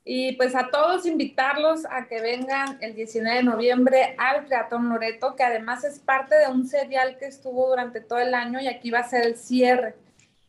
Y 0.08 0.36
pues 0.36 0.54
a 0.54 0.68
todos 0.70 1.04
invitarlos 1.04 1.84
a 1.90 2.06
que 2.06 2.20
vengan 2.20 2.78
el 2.80 2.94
19 2.94 3.38
de 3.38 3.42
noviembre 3.42 4.14
al 4.18 4.46
Triatón 4.46 4.88
Loreto, 4.88 5.34
que 5.34 5.42
además 5.42 5.82
es 5.82 5.98
parte 5.98 6.36
de 6.36 6.46
un 6.46 6.66
serial 6.68 7.18
que 7.18 7.26
estuvo 7.26 7.68
durante 7.68 8.00
todo 8.00 8.20
el 8.20 8.32
año 8.32 8.60
y 8.60 8.68
aquí 8.68 8.90
va 8.92 9.00
a 9.00 9.08
ser 9.08 9.26
el 9.26 9.36
cierre. 9.36 9.96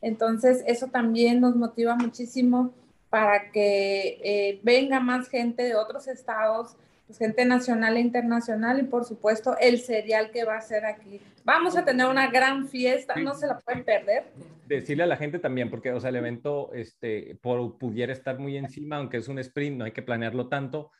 Entonces, 0.01 0.63
eso 0.67 0.87
también 0.87 1.41
nos 1.41 1.55
motiva 1.55 1.95
muchísimo 1.95 2.71
para 3.09 3.51
que 3.51 4.19
eh, 4.23 4.59
venga 4.63 4.99
más 4.99 5.27
gente 5.27 5.63
de 5.63 5.75
otros 5.75 6.07
estados, 6.07 6.75
pues, 7.07 7.19
gente 7.19 7.45
nacional 7.45 7.95
e 7.95 8.01
internacional 8.01 8.79
y 8.79 8.83
por 8.83 9.05
supuesto 9.05 9.55
el 9.59 9.79
serial 9.79 10.29
que 10.29 10.43
va 10.43 10.57
a 10.57 10.61
ser 10.61 10.85
aquí. 10.85 11.21
Vamos 11.45 11.77
a 11.77 11.85
tener 11.85 12.05
una 12.05 12.29
gran 12.29 12.67
fiesta, 12.67 13.15
no 13.15 13.33
se 13.33 13.47
la 13.47 13.59
pueden 13.59 13.85
perder. 13.85 14.25
Decirle 14.67 15.03
a 15.03 15.07
la 15.07 15.15
gente 15.15 15.39
también, 15.39 15.69
porque 15.69 15.93
o 15.93 15.99
sea, 16.01 16.09
el 16.09 16.17
evento 16.17 16.71
este, 16.73 17.37
por, 17.41 17.77
pudiera 17.77 18.11
estar 18.11 18.37
muy 18.37 18.57
encima, 18.57 18.97
aunque 18.97 19.17
es 19.17 19.29
un 19.29 19.39
sprint, 19.39 19.77
no 19.77 19.85
hay 19.85 19.93
que 19.93 20.01
planearlo 20.01 20.49
tanto 20.49 20.91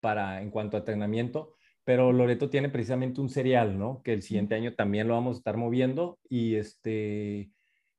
para 0.00 0.40
en 0.40 0.50
cuanto 0.50 0.78
a 0.78 0.80
entrenamiento, 0.80 1.54
pero 1.84 2.10
Loreto 2.10 2.48
tiene 2.48 2.70
precisamente 2.70 3.20
un 3.20 3.28
serial, 3.28 3.78
¿no? 3.78 4.00
Que 4.02 4.14
el 4.14 4.22
siguiente 4.22 4.54
año 4.54 4.74
también 4.74 5.08
lo 5.08 5.14
vamos 5.14 5.36
a 5.36 5.38
estar 5.40 5.58
moviendo 5.58 6.18
y 6.30 6.54
este, 6.54 7.50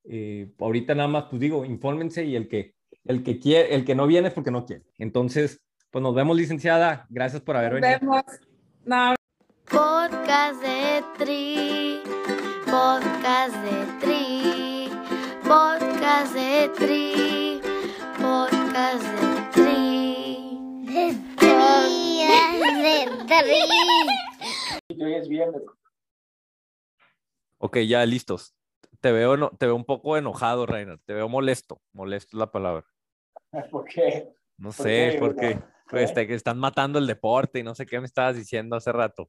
eh, 0.02 0.50
ahorita 0.58 0.96
nada 0.96 1.08
más, 1.08 1.24
pues 1.30 1.38
digo, 1.38 1.64
infórmense 1.64 2.24
y 2.24 2.34
el 2.34 2.48
que, 2.48 2.74
el 3.04 3.22
que 3.22 3.38
quiere, 3.38 3.76
el 3.76 3.84
que 3.84 3.94
no 3.94 4.08
viene 4.08 4.28
es 4.28 4.34
porque 4.34 4.50
no 4.50 4.66
quiere. 4.66 4.82
Entonces, 4.98 5.62
pues 5.92 6.02
nos 6.02 6.14
vemos, 6.14 6.36
licenciada. 6.36 7.06
Gracias 7.10 7.42
por 7.42 7.56
haber 7.56 7.72
Nos 7.74 7.80
venido. 7.82 8.00
vemos. 8.00 8.24
No. 8.84 9.14
Podcast 9.66 10.60
de 10.62 11.04
Tri, 11.18 12.02
podcast 12.64 13.54
de 13.62 13.86
Tri, 14.00 14.88
podcast 15.44 16.34
de 16.34 16.68
Tri, 16.78 17.60
podcast 18.18 19.04
de 19.04 19.50
Tri. 19.52 20.82
De 20.86 21.14
tri, 21.36 22.26
de 22.82 23.26
tri. 24.88 25.02
Hoy 25.02 25.14
es 25.14 25.28
viernes. 25.28 25.62
Ok, 27.58 27.78
ya 27.86 28.04
listos. 28.06 28.54
Te 29.00 29.12
veo, 29.12 29.36
no, 29.36 29.50
te 29.50 29.66
veo 29.66 29.76
un 29.76 29.84
poco 29.84 30.16
enojado, 30.16 30.66
Reiner. 30.66 30.98
Te 31.04 31.12
veo 31.14 31.28
molesto. 31.28 31.80
Molesto 31.92 32.36
es 32.36 32.38
la 32.38 32.50
palabra. 32.50 32.84
¿Por 33.70 33.84
qué? 33.84 34.34
No 34.58 34.68
¿Por 34.70 34.74
sé, 34.74 35.10
qué, 35.12 35.18
porque 35.18 35.46
Bruno? 35.54 35.66
Pues, 35.92 36.14
te- 36.14 36.26
que 36.26 36.34
están 36.34 36.58
matando 36.58 36.98
el 36.98 37.06
deporte 37.06 37.58
y 37.60 37.62
no 37.62 37.74
sé 37.74 37.86
qué 37.86 38.00
me 38.00 38.06
estabas 38.06 38.36
diciendo 38.36 38.76
hace 38.76 38.90
rato. 38.92 39.28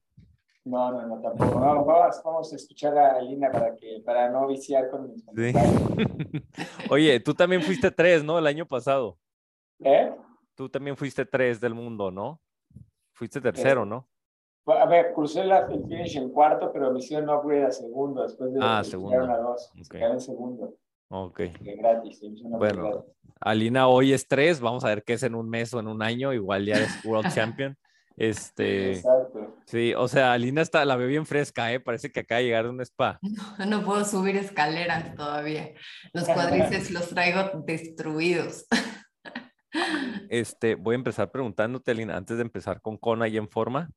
No, 0.65 0.91
no, 0.91 1.05
no, 1.07 1.21
tampoco. 1.21 1.59
No, 1.59 1.83
vamos, 1.83 2.21
vamos 2.23 2.53
a 2.53 2.55
escuchar 2.55 2.97
a 2.97 3.21
Lina 3.21 3.51
para, 3.51 3.75
que, 3.75 4.01
para 4.05 4.29
no 4.29 4.47
viciar 4.47 4.89
con 4.89 5.11
mis 5.11 5.21
Sí. 5.35 5.53
Oye, 6.89 7.19
tú 7.19 7.33
también 7.33 7.61
fuiste 7.61 7.91
tres, 7.91 8.23
¿no? 8.23 8.39
El 8.39 8.47
año 8.47 8.65
pasado. 8.65 9.17
¿Eh? 9.79 10.13
Tú 10.55 10.69
también 10.69 10.95
fuiste 10.95 11.25
tres 11.25 11.59
del 11.59 11.73
mundo, 11.73 12.11
¿no? 12.11 12.39
Fuiste 13.13 13.41
tercero, 13.41 13.85
¿no? 13.85 14.07
A 14.65 14.85
ver, 14.85 15.11
crucé 15.13 15.43
la, 15.43 15.65
el 15.67 15.83
finish 15.83 16.15
en 16.15 16.29
cuarto, 16.29 16.71
pero 16.71 16.91
me 16.91 16.99
hicieron 16.99 17.29
upgrade 17.29 17.65
a 17.65 17.71
segundo 17.71 18.23
después 18.23 18.53
de 18.53 18.59
Ah, 18.61 18.81
segundo. 18.85 19.19
a 19.21 19.37
dos. 19.39 19.69
Se 19.91 19.99
en 19.99 20.21
segundo, 20.21 20.73
Ok. 21.15 21.37
que 21.37 21.75
gratis. 21.75 22.21
Bueno, 22.41 22.89
gratis. 22.89 23.11
Alina 23.39 23.87
hoy 23.87 24.13
es 24.13 24.27
tres. 24.27 24.59
Vamos 24.59 24.83
a 24.83 24.87
ver 24.87 25.03
qué 25.03 25.13
es 25.13 25.21
en 25.21 25.35
un 25.35 25.47
mes 25.47 25.71
o 25.75 25.79
en 25.79 25.87
un 25.87 26.01
año. 26.01 26.33
Igual 26.33 26.65
ya 26.65 26.77
eres 26.77 27.05
World 27.05 27.31
Champion. 27.35 27.77
Este, 28.17 28.93
Exacto. 28.93 29.57
sí, 29.65 29.93
o 29.95 30.07
sea, 30.07 30.33
Alina 30.33 30.61
está, 30.61 30.85
la 30.85 30.95
veo 30.95 31.07
bien 31.07 31.25
fresca, 31.25 31.71
¿eh? 31.71 31.79
Parece 31.79 32.11
que 32.11 32.21
acaba 32.21 32.39
de 32.39 32.45
llegar 32.45 32.65
de 32.65 32.71
un 32.71 32.81
spa. 32.81 33.19
No, 33.59 33.65
no 33.65 33.85
puedo 33.85 34.03
subir 34.05 34.35
escaleras 34.37 35.15
todavía. 35.15 35.73
Los 36.13 36.25
cuadriceps 36.29 36.89
los 36.89 37.09
traigo 37.09 37.61
destruidos. 37.65 38.65
Este, 40.29 40.73
voy 40.75 40.93
a 40.93 40.97
empezar 40.97 41.31
preguntándote, 41.31 41.91
Alina, 41.91 42.17
antes 42.17 42.37
de 42.37 42.43
empezar 42.43 42.81
con 42.81 42.97
Kona 42.97 43.27
y 43.27 43.37
en 43.37 43.49
forma. 43.49 43.89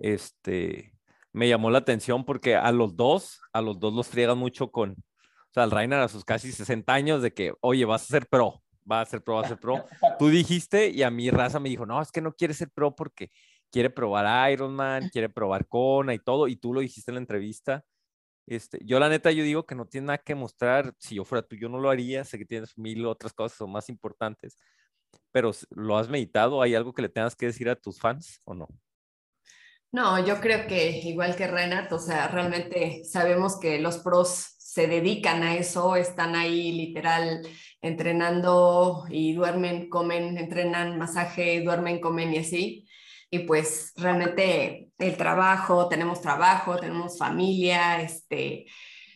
Este, 0.00 0.92
me 1.32 1.48
llamó 1.48 1.70
la 1.70 1.78
atención 1.78 2.26
porque 2.26 2.56
a 2.56 2.72
los 2.72 2.94
dos, 2.94 3.40
a 3.54 3.62
los 3.62 3.80
dos 3.80 3.94
los 3.94 4.06
friegan 4.08 4.36
mucho 4.36 4.70
con, 4.70 4.96
o 5.52 5.54
sea, 5.54 5.64
al 5.64 5.70
Reiner 5.70 6.00
a 6.00 6.08
sus 6.08 6.24
casi 6.24 6.50
60 6.50 6.90
años 6.94 7.20
de 7.20 7.34
que, 7.34 7.52
oye, 7.60 7.84
vas 7.84 8.04
a 8.04 8.06
ser 8.06 8.26
pro, 8.26 8.62
vas 8.84 9.06
a 9.06 9.10
ser 9.10 9.22
pro, 9.22 9.34
vas 9.34 9.44
a 9.44 9.48
ser 9.50 9.58
pro. 9.58 9.84
Tú 10.18 10.30
dijiste 10.30 10.88
y 10.88 11.02
a 11.02 11.10
mi 11.10 11.28
raza 11.28 11.60
me 11.60 11.68
dijo, 11.68 11.84
no, 11.84 12.00
es 12.00 12.10
que 12.10 12.22
no 12.22 12.32
quiere 12.32 12.54
ser 12.54 12.70
pro 12.70 12.96
porque 12.96 13.30
quiere 13.70 13.90
probar 13.90 14.50
Ironman, 14.50 15.10
quiere 15.10 15.28
probar 15.28 15.68
Kona 15.68 16.14
y 16.14 16.18
todo, 16.20 16.48
y 16.48 16.56
tú 16.56 16.72
lo 16.72 16.80
dijiste 16.80 17.10
en 17.10 17.16
la 17.16 17.20
entrevista. 17.20 17.84
Este, 18.46 18.78
yo 18.82 18.98
la 18.98 19.10
neta, 19.10 19.30
yo 19.30 19.44
digo 19.44 19.66
que 19.66 19.74
no 19.74 19.86
tiene 19.86 20.06
nada 20.06 20.18
que 20.18 20.34
mostrar. 20.34 20.94
Si 20.98 21.16
yo 21.16 21.24
fuera 21.26 21.46
tú, 21.46 21.54
yo 21.56 21.68
no 21.68 21.78
lo 21.78 21.90
haría. 21.90 22.24
Sé 22.24 22.38
que 22.38 22.46
tienes 22.46 22.78
mil 22.78 23.04
otras 23.04 23.34
cosas 23.34 23.60
o 23.60 23.66
más 23.66 23.90
importantes, 23.90 24.56
pero 25.32 25.50
¿lo 25.70 25.98
has 25.98 26.08
meditado? 26.08 26.62
¿Hay 26.62 26.74
algo 26.74 26.94
que 26.94 27.02
le 27.02 27.10
tengas 27.10 27.36
que 27.36 27.46
decir 27.46 27.68
a 27.68 27.76
tus 27.76 28.00
fans 28.00 28.40
o 28.44 28.54
no? 28.54 28.68
No, 29.92 30.24
yo 30.24 30.40
creo 30.40 30.66
que 30.66 31.00
igual 31.00 31.36
que 31.36 31.46
Renat, 31.46 31.92
o 31.92 31.98
sea, 31.98 32.26
realmente 32.28 33.04
sabemos 33.04 33.60
que 33.60 33.78
los 33.78 33.98
pros 33.98 34.51
se 34.72 34.86
dedican 34.86 35.42
a 35.42 35.54
eso, 35.56 35.96
están 35.96 36.34
ahí 36.34 36.72
literal 36.72 37.46
entrenando 37.82 39.04
y 39.10 39.34
duermen, 39.34 39.90
comen, 39.90 40.38
entrenan, 40.38 40.96
masaje, 40.96 41.60
duermen, 41.62 42.00
comen 42.00 42.32
y 42.32 42.38
así. 42.38 42.88
Y 43.28 43.40
pues 43.40 43.92
realmente 43.96 44.88
el 44.96 45.16
trabajo, 45.18 45.88
tenemos 45.88 46.22
trabajo, 46.22 46.76
tenemos 46.76 47.18
familia, 47.18 48.00
este, 48.00 48.64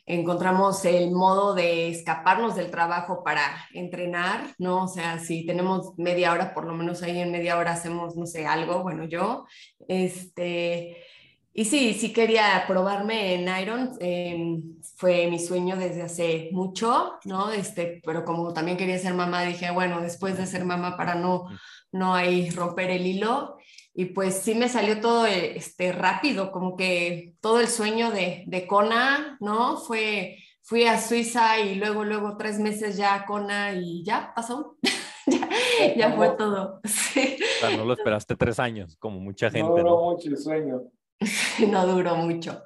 encontramos 0.04 0.84
el 0.84 1.10
modo 1.12 1.54
de 1.54 1.88
escaparnos 1.88 2.54
del 2.54 2.70
trabajo 2.70 3.24
para 3.24 3.66
entrenar, 3.72 4.54
¿no? 4.58 4.84
O 4.84 4.88
sea, 4.88 5.18
si 5.18 5.46
tenemos 5.46 5.94
media 5.96 6.32
hora, 6.32 6.52
por 6.52 6.66
lo 6.66 6.74
menos 6.74 7.02
ahí 7.02 7.18
en 7.18 7.32
media 7.32 7.56
hora 7.56 7.72
hacemos, 7.72 8.14
no 8.14 8.26
sé, 8.26 8.46
algo, 8.46 8.82
bueno, 8.82 9.04
yo, 9.04 9.46
este, 9.88 11.02
y 11.58 11.64
sí, 11.64 11.94
sí 11.94 12.12
quería 12.12 12.64
probarme 12.68 13.32
en 13.32 13.62
Iron, 13.62 13.92
eh, 13.98 14.60
fue 14.96 15.26
mi 15.28 15.38
sueño 15.38 15.74
desde 15.74 16.02
hace 16.02 16.50
mucho, 16.52 17.14
¿no? 17.24 17.50
Este, 17.50 18.02
pero 18.04 18.26
como 18.26 18.52
también 18.52 18.76
quería 18.76 18.98
ser 18.98 19.14
mamá, 19.14 19.42
dije, 19.42 19.70
bueno, 19.70 20.02
después 20.02 20.36
de 20.36 20.44
ser 20.46 20.66
mamá 20.66 20.98
para 20.98 21.14
no, 21.14 21.48
no 21.92 22.14
ahí 22.14 22.50
romper 22.50 22.90
el 22.90 23.06
hilo, 23.06 23.56
y 23.94 24.04
pues 24.04 24.34
sí 24.34 24.54
me 24.54 24.68
salió 24.68 25.00
todo 25.00 25.26
eh, 25.26 25.56
este, 25.56 25.92
rápido, 25.92 26.52
como 26.52 26.76
que 26.76 27.36
todo 27.40 27.60
el 27.60 27.68
sueño 27.68 28.10
de, 28.10 28.44
de 28.46 28.66
Kona, 28.66 29.38
¿no? 29.40 29.78
Fue, 29.78 30.36
fui 30.60 30.84
a 30.84 31.00
Suiza 31.00 31.58
y 31.58 31.76
luego, 31.76 32.04
luego 32.04 32.36
tres 32.36 32.58
meses 32.58 32.98
ya 32.98 33.14
a 33.14 33.24
Kona 33.24 33.72
y 33.72 34.04
ya 34.04 34.34
pasó. 34.36 34.76
ya, 35.26 35.48
ya 35.96 36.12
fue 36.12 36.28
todo. 36.36 36.80
Sí. 36.86 37.38
O 37.40 37.60
sea, 37.60 37.74
no 37.78 37.86
lo 37.86 37.94
esperaste 37.94 38.36
tres 38.36 38.60
años, 38.60 38.98
como 38.98 39.20
mucha 39.20 39.50
gente. 39.50 39.66
No 39.66 39.74
duró 39.74 39.84
¿no? 39.84 40.10
mucho 40.10 40.28
el 40.28 40.36
sueño. 40.36 40.82
no 41.68 41.86
duró 41.86 42.16
mucho. 42.16 42.62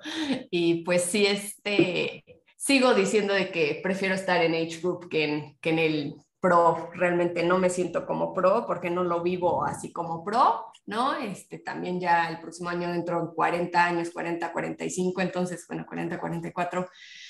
Y 0.50 0.84
pues 0.84 1.02
sí, 1.04 1.26
este, 1.26 2.24
sigo 2.56 2.94
diciendo 2.94 3.34
de 3.34 3.50
que 3.50 3.80
prefiero 3.82 4.14
estar 4.14 4.42
en 4.42 4.54
Age 4.54 4.80
Group 4.80 5.08
que 5.08 5.24
en, 5.24 5.58
que 5.60 5.70
en 5.70 5.78
el 5.78 6.14
pro. 6.40 6.90
Realmente 6.94 7.42
no 7.44 7.58
me 7.58 7.70
siento 7.70 8.06
como 8.06 8.32
pro 8.34 8.66
porque 8.66 8.90
no 8.90 9.04
lo 9.04 9.22
vivo 9.22 9.64
así 9.64 9.92
como 9.92 10.24
pro, 10.24 10.66
¿no? 10.86 11.14
Este, 11.14 11.58
también 11.58 12.00
ya 12.00 12.28
el 12.28 12.40
próximo 12.40 12.70
año 12.70 12.90
dentro 12.90 13.20
en 13.20 13.34
40 13.34 13.84
años, 13.84 14.10
40, 14.10 14.52
45, 14.52 15.20
entonces, 15.20 15.64
bueno, 15.68 15.84
40, 15.86 16.18
44. 16.18 16.88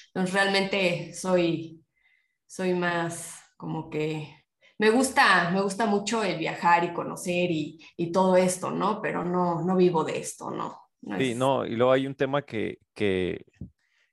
Entonces 0.08 0.34
realmente 0.34 1.14
soy, 1.14 1.84
soy 2.46 2.74
más 2.74 3.40
como 3.56 3.90
que 3.90 4.36
me 4.78 4.90
gusta, 4.90 5.50
me 5.50 5.60
gusta 5.60 5.84
mucho 5.86 6.22
el 6.24 6.38
viajar 6.38 6.84
y 6.84 6.94
conocer 6.94 7.50
y, 7.50 7.78
y 7.98 8.12
todo 8.12 8.36
esto, 8.36 8.70
¿no? 8.70 9.02
Pero 9.02 9.24
no, 9.24 9.62
no 9.62 9.76
vivo 9.76 10.04
de 10.04 10.18
esto, 10.18 10.50
¿no? 10.50 10.79
No 11.02 11.18
Sí, 11.18 11.34
no, 11.34 11.66
y 11.66 11.76
luego 11.76 11.92
hay 11.92 12.06
un 12.06 12.14
tema 12.14 12.42
que, 12.42 12.78
que, 12.94 13.44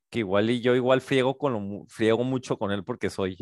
que 0.10 0.20
igual 0.20 0.50
y 0.50 0.62
yo 0.62 0.76
igual 0.76 1.02
friego 1.02 1.38
con 1.38 1.54
lo, 1.54 1.86
friego 1.88 2.24
mucho 2.24 2.58
con 2.58 2.72
él 2.72 2.84
porque 2.84 3.10
soy, 3.10 3.38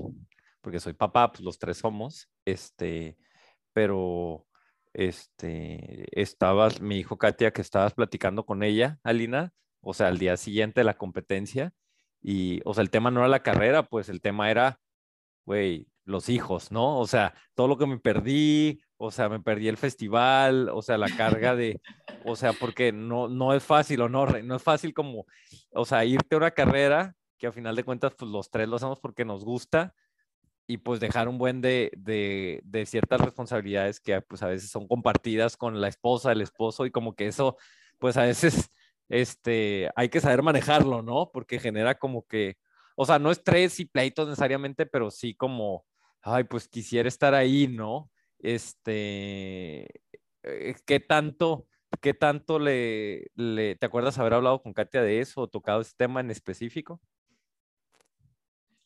porque 0.62 0.80
soy 0.80 0.94
papá, 0.94 1.32
pues 1.32 1.44
los 1.44 1.60
tres 1.60 1.78
somos, 1.78 2.30
este, 2.46 3.18
pero, 3.74 4.48
este, 4.94 6.08
estabas, 6.20 6.82
me 6.82 6.96
dijo 6.96 7.18
Katia 7.18 7.52
que 7.52 7.62
estabas 7.62 7.94
platicando 7.94 8.46
con 8.46 8.64
ella, 8.64 9.00
Alina, 9.04 9.54
o 9.82 9.94
sea, 9.94 10.08
al 10.08 10.18
día 10.18 10.38
siguiente 10.38 10.82
de 10.82 10.86
la 10.86 10.98
competencia, 10.98 11.74
y, 12.22 12.62
o 12.66 12.74
sea, 12.74 12.82
el 12.82 12.90
tema 12.90 13.12
no 13.12 13.20
era 13.20 13.30
la 13.30 13.44
carrera, 13.44 13.84
pues 13.84 14.10
el 14.10 14.22
tema 14.22 14.50
era, 14.50 14.80
güey, 15.46 15.88
los 16.06 16.30
hijos, 16.30 16.72
¿no? 16.72 17.00
O 17.00 17.08
sea, 17.08 17.36
todo 17.54 17.68
lo 17.68 17.78
que 17.78 17.86
me 17.86 18.00
perdí, 18.00 18.82
o 18.98 19.12
sea, 19.12 19.30
me 19.30 19.40
perdí 19.40 19.68
el 19.68 19.78
festival, 19.78 20.70
o 20.70 20.82
sea, 20.82 20.98
la 20.98 21.10
carga 21.10 21.56
de, 21.56 21.82
o 22.24 22.36
sea, 22.36 22.54
porque 22.54 22.92
no, 22.92 23.28
no 23.28 23.54
es 23.54 23.64
fácil, 23.64 24.02
o 24.02 24.10
no, 24.10 24.25
no 24.25 24.56
es 24.56 24.64
fácil 24.64 24.94
como, 24.94 25.25
o 25.72 25.86
sea, 25.86 26.06
irte 26.06 26.36
a 26.36 26.38
una 26.38 26.52
carrera 26.52 27.16
que 27.38 27.48
a 27.48 27.52
final 27.52 27.75
de 27.75 27.84
cuentas, 27.84 28.14
pues 28.18 28.32
los 28.32 28.50
tres 28.50 28.68
lo 28.68 28.78
hacemos 28.78 29.00
porque 29.00 29.25
nos 29.25 29.44
gusta 29.44 29.94
y 30.68 30.78
pues 30.78 31.00
dejar 31.00 31.28
un 31.28 31.38
buen 31.38 31.62
de, 31.62 31.92
de, 31.98 32.62
de 32.64 32.86
ciertas 32.86 33.22
responsabilidades 33.22 34.00
que 34.00 34.20
pues 34.22 34.42
a 34.42 34.48
veces 34.48 34.70
son 34.70 34.88
compartidas 34.88 35.58
con 35.58 35.80
la 35.80 35.88
esposa, 35.88 36.32
el 36.32 36.42
esposo 36.42 36.86
y 36.86 36.92
como 36.92 37.16
que 37.16 37.28
eso, 37.28 37.58
pues 38.00 38.18
a 38.18 38.24
veces, 38.24 38.72
este, 39.10 39.90
hay 39.96 40.10
que 40.10 40.22
saber 40.22 40.42
manejarlo, 40.42 41.02
¿no? 41.02 41.30
Porque 41.32 41.60
genera 41.60 41.96
como 41.96 42.25
que, 42.25 42.58
o 42.96 43.06
sea, 43.06 43.20
no 43.20 43.32
estrés 43.32 43.80
y 43.80 43.86
pleitos 43.86 44.28
necesariamente, 44.28 44.86
pero 44.86 45.12
sí 45.12 45.36
como, 45.36 45.86
ay, 46.22 46.46
pues 46.46 46.68
quisiera 46.68 47.08
estar 47.08 47.36
ahí, 47.36 47.68
¿no? 47.68 48.10
Este, 48.46 49.88
eh, 50.44 50.75
¿qué 50.86 51.00
tanto, 51.00 51.66
qué 52.00 52.14
tanto 52.14 52.60
le, 52.60 53.32
le, 53.34 53.75
te 53.75 53.88
acuerdas 53.88 54.20
haber 54.20 54.36
hablado 54.36 54.62
con 54.62 54.72
Katia 54.72 55.02
de 55.02 55.20
eso 55.20 55.42
o 55.42 55.48
tocado 55.48 55.82
ese 55.82 55.94
tema 55.98 56.20
en 56.20 56.30
específico? 56.30 57.02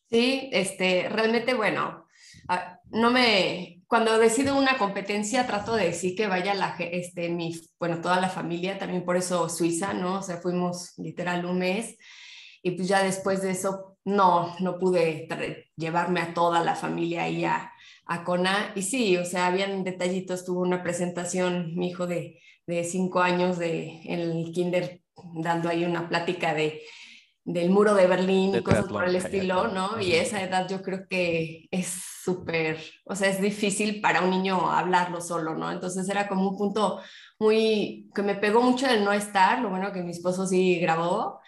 Sí, 0.10 0.50
este, 0.54 1.10
realmente, 1.10 1.56
bueno, 1.56 2.08
ah, 2.48 2.80
no 2.86 3.12
me, 3.12 3.84
cuando 3.88 4.18
decido 4.18 4.58
una 4.58 4.78
competencia 4.78 5.46
trato 5.46 5.75
de 5.75 5.88
decir 5.88 6.16
que 6.16 6.28
vaya 6.28 6.54
la, 6.54 6.78
este, 6.80 7.28
mi, 7.28 7.54
bueno, 7.78 8.00
toda 8.00 8.22
la 8.22 8.30
familia, 8.30 8.80
también 8.80 9.04
por 9.04 9.18
eso 9.18 9.50
Suiza, 9.50 9.94
¿no? 9.94 10.20
O 10.20 10.22
sea, 10.22 10.38
fuimos 10.38 10.98
literal 10.98 11.44
un 11.44 11.60
mes 11.60 11.98
y 12.63 12.72
pues 12.72 12.88
ya 12.88 13.04
después 13.04 13.42
de 13.42 13.51
eso 13.51 13.98
no, 14.06 14.56
no 14.62 14.80
pude 14.80 15.28
llevarme 15.75 16.22
a 16.22 16.34
toda 16.34 16.63
la 16.63 16.75
familia 16.75 17.24
ahí 17.24 17.44
a, 17.44 17.74
a 18.10 18.24
Kona. 18.25 18.74
Y 18.75 18.82
sí, 18.82 19.16
o 19.16 19.24
sea, 19.24 19.48
habían 19.48 19.84
detallitos, 19.86 20.44
tuvo 20.44 20.62
una 20.62 20.84
presentación, 20.84 21.75
mi 21.75 21.89
hijo 21.89 22.08
de, 22.08 22.42
de 22.68 22.84
cinco 22.84 23.22
años 23.22 23.58
de, 23.58 24.01
en 24.04 24.20
el 24.20 24.51
kinder, 24.51 25.01
dando 25.36 25.70
ahí 25.70 25.86
una 25.86 26.10
plática 26.10 26.54
de 26.54 26.82
del 27.46 27.72
muro 27.72 27.96
de 27.96 28.06
Berlín 28.06 28.51
De 28.51 28.60
y 28.60 28.62
cosas 28.62 28.86
por 28.86 29.06
el 29.06 29.16
estilo. 29.16 29.70
¿no? 29.70 30.00
Y 30.00 30.13
esa 30.13 30.42
edad 30.44 30.68
yo 30.70 30.84
creo 30.84 31.08
que 31.10 31.68
es 31.72 31.88
súper, 32.24 32.78
o 33.06 33.16
sea, 33.16 33.30
es 33.30 33.42
difícil 33.42 34.01
para 34.01 34.22
un 34.22 34.30
niño 34.30 34.70
hablarlo 34.70 35.20
solo, 35.20 35.56
¿no? 35.56 35.72
Entonces 35.72 36.08
era 36.10 36.28
como 36.28 36.50
un 36.50 36.58
punto 36.58 37.02
muy, 37.39 38.10
que 38.13 38.22
me 38.22 38.36
pegó 38.36 38.62
mucho 38.62 38.88
el 38.88 39.04
no 39.04 39.13
estar, 39.13 39.62
lo 39.62 39.69
bueno 39.69 39.91
que 39.91 40.04
mi 40.04 40.12
esposo 40.12 40.45
sí 40.45 40.80
grabó. 40.80 41.39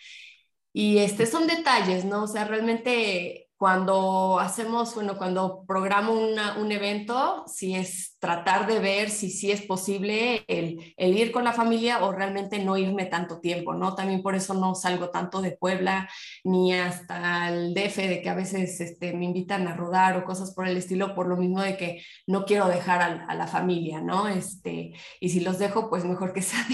Y 0.73 0.99
este 0.99 1.27
son 1.27 1.45
detalles, 1.47 2.05
¿no? 2.05 2.23
O 2.23 2.27
sea, 2.27 2.45
realmente 2.45 3.40
cuando 3.61 4.39
hacemos, 4.39 4.95
bueno, 4.95 5.19
cuando 5.19 5.63
programo 5.67 6.13
una- 6.13 6.57
un 6.57 6.71
evento, 6.71 7.43
si 7.45 7.75
es 7.75 8.17
tratar 8.17 8.65
de 8.65 8.79
ver 8.79 9.11
si 9.11 9.29
sí 9.29 9.51
es 9.51 9.61
posible 9.61 10.43
el, 10.47 10.95
el 10.97 11.15
ir 11.15 11.31
con 11.31 11.43
la 11.43 11.53
familia 11.53 12.03
o 12.03 12.11
realmente 12.11 12.57
no 12.57 12.75
irme 12.75 13.05
tanto 13.05 13.39
tiempo, 13.39 13.75
¿no? 13.75 13.93
También 13.93 14.23
por 14.23 14.33
eso 14.33 14.55
no 14.55 14.73
salgo 14.73 15.11
tanto 15.11 15.43
de 15.43 15.51
Puebla 15.51 16.09
ni 16.43 16.73
hasta 16.73 17.49
el 17.49 17.75
DF, 17.75 18.07
de 18.07 18.21
que 18.23 18.29
a 18.31 18.33
veces 18.33 18.81
este, 18.81 19.13
me 19.13 19.25
invitan 19.25 19.67
a 19.67 19.75
rodar 19.75 20.17
o 20.17 20.23
cosas 20.25 20.55
por 20.55 20.67
el 20.67 20.75
estilo, 20.75 21.13
por 21.13 21.27
lo 21.27 21.37
mismo 21.37 21.61
de 21.61 21.77
que 21.77 22.01
no 22.25 22.45
quiero 22.45 22.67
dejar 22.67 23.03
a, 23.03 23.25
a 23.27 23.35
la 23.35 23.45
familia, 23.45 24.01
¿no? 24.01 24.27
Este, 24.27 24.93
y 25.19 25.29
si 25.29 25.41
los 25.41 25.59
dejo, 25.59 25.87
pues 25.87 26.03
mejor 26.03 26.33
que 26.33 26.41
sea 26.41 26.65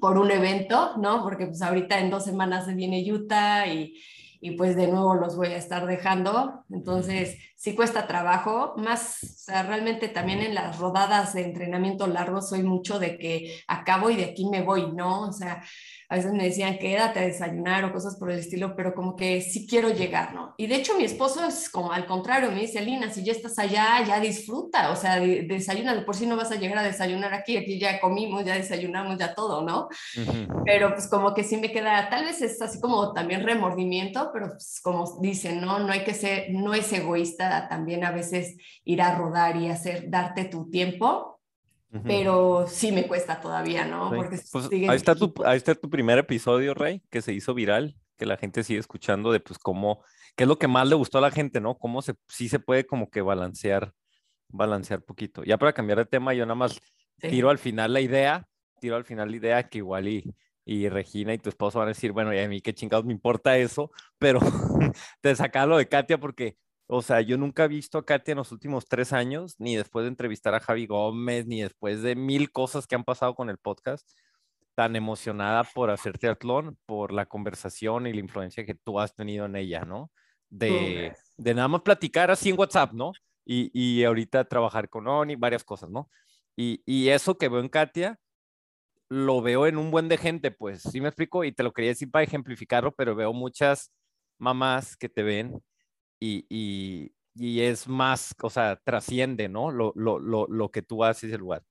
por 0.00 0.16
un 0.16 0.30
evento, 0.30 0.96
¿no? 0.96 1.22
Porque 1.22 1.44
pues 1.48 1.60
ahorita 1.60 1.98
en 2.00 2.08
dos 2.08 2.24
semanas 2.24 2.64
se 2.64 2.72
viene 2.74 3.04
Utah 3.12 3.66
y, 3.66 4.00
y 4.44 4.56
pues 4.56 4.74
de 4.74 4.88
nuevo 4.88 5.14
los 5.14 5.36
voy 5.36 5.46
a 5.48 5.56
estar 5.56 5.86
dejando. 5.86 6.64
Entonces, 6.68 7.38
sí 7.54 7.76
cuesta 7.76 8.08
trabajo, 8.08 8.74
más, 8.76 9.46
realmente 9.46 10.08
también 10.08 10.40
en 10.40 10.56
las 10.56 10.78
rodadas 10.78 11.32
de 11.32 11.44
entrenamiento 11.44 12.08
largo 12.08 12.42
soy 12.42 12.64
mucho 12.64 12.98
de 12.98 13.18
que 13.18 13.54
acabo 13.68 14.10
y 14.10 14.16
de 14.16 14.24
aquí 14.24 14.48
me 14.50 14.62
voy, 14.62 14.92
¿no? 14.94 15.28
O 15.28 15.32
sea, 15.32 15.62
a 16.12 16.16
veces 16.16 16.32
me 16.34 16.44
decían 16.44 16.76
quédate 16.78 17.20
a 17.20 17.22
desayunar 17.22 17.86
o 17.86 17.92
cosas 17.92 18.16
por 18.18 18.30
el 18.30 18.38
estilo, 18.38 18.76
pero 18.76 18.92
como 18.94 19.16
que 19.16 19.40
sí 19.40 19.66
quiero 19.66 19.88
llegar, 19.88 20.34
¿no? 20.34 20.52
Y 20.58 20.66
de 20.66 20.74
hecho 20.74 20.94
mi 20.98 21.04
esposo 21.04 21.42
es 21.46 21.70
como 21.70 21.90
al 21.90 22.04
contrario, 22.04 22.50
me 22.50 22.60
dice, 22.60 22.82
Lina, 22.82 23.10
si 23.10 23.24
ya 23.24 23.32
estás 23.32 23.58
allá, 23.58 24.04
ya 24.06 24.20
disfruta, 24.20 24.90
o 24.90 24.96
sea, 24.96 25.18
de- 25.18 25.44
desayuna, 25.44 25.94
de 25.94 26.02
por 26.02 26.14
si 26.14 26.26
no 26.26 26.36
vas 26.36 26.52
a 26.52 26.56
llegar 26.56 26.76
a 26.76 26.82
desayunar 26.82 27.32
aquí, 27.32 27.56
aquí 27.56 27.78
ya 27.78 27.98
comimos, 27.98 28.44
ya 28.44 28.56
desayunamos, 28.56 29.18
ya 29.18 29.34
todo, 29.34 29.62
¿no? 29.62 29.88
Ujú. 30.20 30.62
pero 30.66 30.92
pues 30.94 31.08
como 31.08 31.32
que 31.32 31.44
sí 31.44 31.56
me 31.56 31.72
queda, 31.72 32.10
tal 32.10 32.24
vez 32.26 32.42
es 32.42 32.60
así 32.60 32.78
como 32.78 33.14
también 33.14 33.42
remordimiento, 33.42 34.28
pero 34.34 34.48
pues 34.50 34.80
como 34.82 35.18
dicen, 35.22 35.62
¿no? 35.62 35.78
No 35.78 35.92
hay 35.94 36.04
que 36.04 36.12
ser, 36.12 36.48
no 36.50 36.74
es 36.74 36.92
egoísta 36.92 37.68
también 37.70 38.04
a 38.04 38.10
veces 38.10 38.56
ir 38.84 39.00
a 39.00 39.14
rodar 39.16 39.56
y 39.56 39.68
hacer, 39.70 40.10
darte 40.10 40.44
tu 40.44 40.68
tiempo, 40.70 41.31
Pero 42.04 42.66
sí 42.68 42.90
me 42.90 43.06
cuesta 43.06 43.40
todavía, 43.40 43.84
¿no? 43.84 44.10
Sí. 44.10 44.16
Porque 44.16 44.40
Pues, 44.50 44.68
ahí, 44.72 44.96
está 44.96 45.14
tu, 45.14 45.32
ahí 45.44 45.56
está 45.58 45.74
tu 45.74 45.90
primer 45.90 46.18
episodio, 46.18 46.72
Rey, 46.74 47.02
que 47.10 47.20
se 47.20 47.32
hizo 47.34 47.52
viral, 47.54 47.96
que 48.16 48.24
la 48.26 48.36
gente 48.36 48.64
sigue 48.64 48.80
escuchando 48.80 49.30
de 49.30 49.40
pues 49.40 49.58
cómo, 49.58 50.02
qué 50.34 50.44
es 50.44 50.48
lo 50.48 50.58
que 50.58 50.68
más 50.68 50.88
le 50.88 50.94
gustó 50.94 51.18
a 51.18 51.20
la 51.22 51.30
gente, 51.30 51.60
¿no? 51.60 51.76
Cómo 51.78 52.00
se, 52.00 52.14
sí 52.28 52.48
se 52.48 52.58
puede 52.58 52.86
como 52.86 53.10
que 53.10 53.20
balancear, 53.20 53.92
balancear 54.48 55.02
poquito. 55.02 55.44
Ya 55.44 55.58
para 55.58 55.72
cambiar 55.74 55.98
de 55.98 56.06
tema, 56.06 56.32
yo 56.34 56.44
nada 56.46 56.54
más 56.54 56.80
Sí. 57.20 57.28
tiro 57.28 57.50
al 57.50 57.58
final 57.58 57.92
la 57.92 58.00
idea, 58.00 58.48
tiro 58.80 58.96
al 58.96 59.04
final 59.04 59.30
la 59.30 59.36
idea 59.36 59.68
que 59.68 59.78
igual 59.78 60.08
y, 60.08 60.34
y 60.64 60.88
Regina 60.88 61.34
y 61.34 61.38
tu 61.38 61.50
esposo 61.50 61.78
van 61.78 61.88
a 61.88 61.90
decir, 61.90 62.10
bueno, 62.12 62.34
y 62.34 62.38
a 62.38 62.48
mí 62.48 62.60
qué 62.60 62.74
chingados 62.74 63.04
me 63.04 63.12
importa 63.12 63.56
eso, 63.58 63.90
pero 64.18 64.40
te 65.20 65.36
sacaba 65.36 65.66
lo 65.66 65.76
de 65.76 65.86
Katia 65.88 66.18
porque, 66.18 66.56
o 66.94 67.00
sea, 67.00 67.22
yo 67.22 67.38
nunca 67.38 67.64
he 67.64 67.68
visto 67.68 67.96
a 67.96 68.04
Katia 68.04 68.32
en 68.32 68.38
los 68.38 68.52
últimos 68.52 68.86
tres 68.86 69.14
años, 69.14 69.56
ni 69.58 69.76
después 69.76 70.04
de 70.04 70.08
entrevistar 70.08 70.54
a 70.54 70.60
Javi 70.60 70.86
Gómez, 70.86 71.46
ni 71.46 71.62
después 71.62 72.02
de 72.02 72.14
mil 72.16 72.52
cosas 72.52 72.86
que 72.86 72.94
han 72.94 73.02
pasado 73.02 73.34
con 73.34 73.48
el 73.48 73.56
podcast, 73.56 74.06
tan 74.74 74.94
emocionada 74.94 75.64
por 75.64 75.88
hacer 75.88 76.18
triatlón, 76.18 76.76
por 76.84 77.10
la 77.10 77.24
conversación 77.24 78.06
y 78.06 78.12
la 78.12 78.20
influencia 78.20 78.66
que 78.66 78.74
tú 78.74 79.00
has 79.00 79.14
tenido 79.14 79.46
en 79.46 79.56
ella, 79.56 79.86
¿no? 79.86 80.10
De, 80.50 81.16
de 81.38 81.54
nada 81.54 81.66
más 81.68 81.80
platicar 81.80 82.30
así 82.30 82.50
en 82.50 82.58
WhatsApp, 82.58 82.92
¿no? 82.92 83.12
Y, 83.46 83.70
y 83.72 84.04
ahorita 84.04 84.44
trabajar 84.44 84.90
con 84.90 85.08
Oni, 85.08 85.34
varias 85.34 85.64
cosas, 85.64 85.88
¿no? 85.88 86.10
Y, 86.56 86.82
y 86.84 87.08
eso 87.08 87.38
que 87.38 87.48
veo 87.48 87.60
en 87.60 87.70
Katia, 87.70 88.18
lo 89.08 89.40
veo 89.40 89.66
en 89.66 89.78
un 89.78 89.90
buen 89.90 90.10
de 90.10 90.18
gente, 90.18 90.50
pues, 90.50 90.82
¿sí 90.82 91.00
me 91.00 91.08
explico? 91.08 91.42
Y 91.44 91.52
te 91.52 91.62
lo 91.62 91.72
quería 91.72 91.92
decir 91.92 92.10
para 92.10 92.24
ejemplificarlo, 92.24 92.92
pero 92.92 93.14
veo 93.14 93.32
muchas 93.32 93.94
mamás 94.36 94.94
que 94.94 95.08
te 95.08 95.22
ven 95.22 95.62
y, 96.22 96.46
y, 96.48 97.12
y 97.34 97.62
es 97.62 97.88
más, 97.88 98.32
o 98.42 98.48
sea, 98.48 98.76
trasciende, 98.76 99.48
¿no? 99.48 99.72
Lo, 99.72 99.92
lo, 99.96 100.20
lo, 100.20 100.46
lo 100.46 100.70
que 100.70 100.82
tú 100.82 101.02
haces 101.02 101.32
el 101.32 101.40
lugar. 101.40 101.64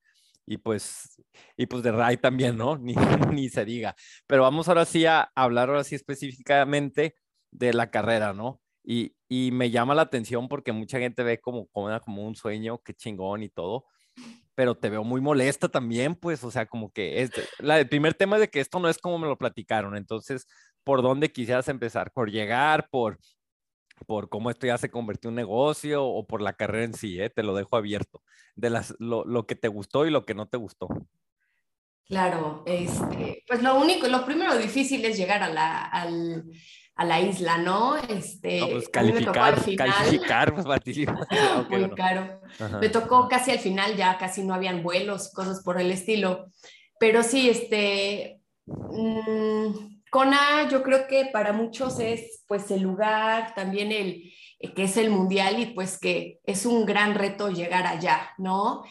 Y 0.45 0.57
pues, 0.57 1.21
y 1.55 1.67
pues 1.67 1.83
de 1.83 1.91
Ray 1.93 2.17
también, 2.17 2.57
¿no? 2.57 2.77
Ni, 2.77 2.93
ni 3.31 3.49
se 3.49 3.63
diga. 3.63 3.95
Pero 4.27 4.43
vamos 4.43 4.67
ahora 4.67 4.83
sí 4.85 5.05
a 5.05 5.31
hablar 5.35 5.69
ahora 5.69 5.85
sí 5.85 5.95
específicamente 5.95 7.15
de 7.51 7.73
la 7.73 7.89
carrera, 7.91 8.33
¿no? 8.33 8.59
Y, 8.83 9.15
y 9.29 9.51
me 9.51 9.71
llama 9.71 9.95
la 9.95 10.01
atención 10.03 10.49
porque 10.49 10.73
mucha 10.73 10.99
gente 10.99 11.23
ve 11.23 11.39
como, 11.39 11.67
como, 11.67 12.27
un 12.27 12.35
sueño, 12.35 12.79
qué 12.83 12.93
chingón 12.93 13.43
y 13.43 13.49
todo, 13.49 13.85
pero 14.55 14.75
te 14.75 14.89
veo 14.89 15.03
muy 15.03 15.21
molesta 15.21 15.69
también, 15.69 16.15
pues, 16.15 16.43
o 16.43 16.51
sea, 16.51 16.65
como 16.65 16.91
que 16.91 17.21
es, 17.21 17.31
la, 17.59 17.79
el 17.79 17.87
primer 17.87 18.15
tema 18.15 18.37
es 18.37 18.41
de 18.41 18.49
que 18.49 18.59
esto 18.59 18.79
no 18.79 18.89
es 18.89 18.97
como 18.97 19.19
me 19.19 19.27
lo 19.27 19.37
platicaron, 19.37 19.95
entonces, 19.95 20.47
¿por 20.83 21.01
dónde 21.03 21.31
quisieras 21.31 21.67
empezar? 21.69 22.11
¿Por 22.11 22.31
llegar? 22.31 22.87
¿Por, 22.89 23.19
por 24.05 24.29
cómo 24.29 24.49
esto 24.49 24.67
ya 24.67 24.77
se 24.77 24.89
convirtió 24.89 25.29
en 25.29 25.33
un 25.33 25.35
negocio 25.35 26.03
o 26.03 26.25
por 26.25 26.41
la 26.41 26.53
carrera 26.53 26.85
en 26.85 26.93
sí, 26.93 27.19
¿eh? 27.19 27.29
te 27.29 27.43
lo 27.43 27.55
dejo 27.55 27.77
abierto, 27.77 28.21
de 28.55 28.69
las, 28.69 28.95
lo, 28.99 29.25
lo, 29.25 29.45
que 29.45 29.55
te 29.55 29.67
gustó 29.67 30.05
y 30.05 30.11
lo 30.11 30.25
que 30.25 30.33
no 30.33 30.47
te 30.47 30.57
gustó. 30.57 30.87
Claro, 32.05 32.63
este, 32.65 33.43
pues 33.47 33.63
lo 33.63 33.79
único, 33.79 34.07
lo 34.07 34.25
primero 34.25 34.57
difícil 34.57 35.05
es 35.05 35.17
llegar 35.17 35.43
a 35.43 35.49
la, 35.49 35.81
al, 35.81 36.43
a 36.95 37.05
la 37.05 37.21
isla, 37.21 37.57
¿no? 37.57 37.95
Este, 37.95 38.59
no, 38.59 38.67
pues 38.69 38.89
calificar, 38.89 39.59
final, 39.59 39.93
calificar, 39.93 40.53
pues, 40.53 40.65
okay, 40.67 41.07
muy 41.69 41.79
bueno. 41.79 41.95
caro. 41.95 42.41
Ajá. 42.59 42.79
Me 42.79 42.89
tocó 42.89 43.27
casi 43.29 43.51
al 43.51 43.59
final, 43.59 43.95
ya 43.95 44.17
casi 44.17 44.43
no 44.43 44.53
habían 44.53 44.83
vuelos, 44.83 45.31
cosas 45.31 45.63
por 45.63 45.79
el 45.79 45.91
estilo. 45.91 46.47
Pero 46.99 47.23
sí, 47.23 47.49
este, 47.49 48.41
mmm, 48.65 49.90
Kona 50.11 50.67
yo 50.69 50.83
creo 50.83 51.07
que 51.07 51.29
para 51.31 51.53
muchos 51.53 51.99
es 51.99 52.43
pues 52.45 52.69
el 52.69 52.81
lugar, 52.81 53.55
también 53.55 53.93
el 53.93 54.33
que 54.75 54.83
es 54.83 54.97
el 54.97 55.09
mundial 55.09 55.59
y 55.59 55.67
pues 55.67 55.97
que 55.97 56.39
es 56.43 56.65
un 56.65 56.85
gran 56.85 57.15
reto 57.15 57.49
llegar 57.49 57.87
allá, 57.87 58.31
¿no? 58.37 58.83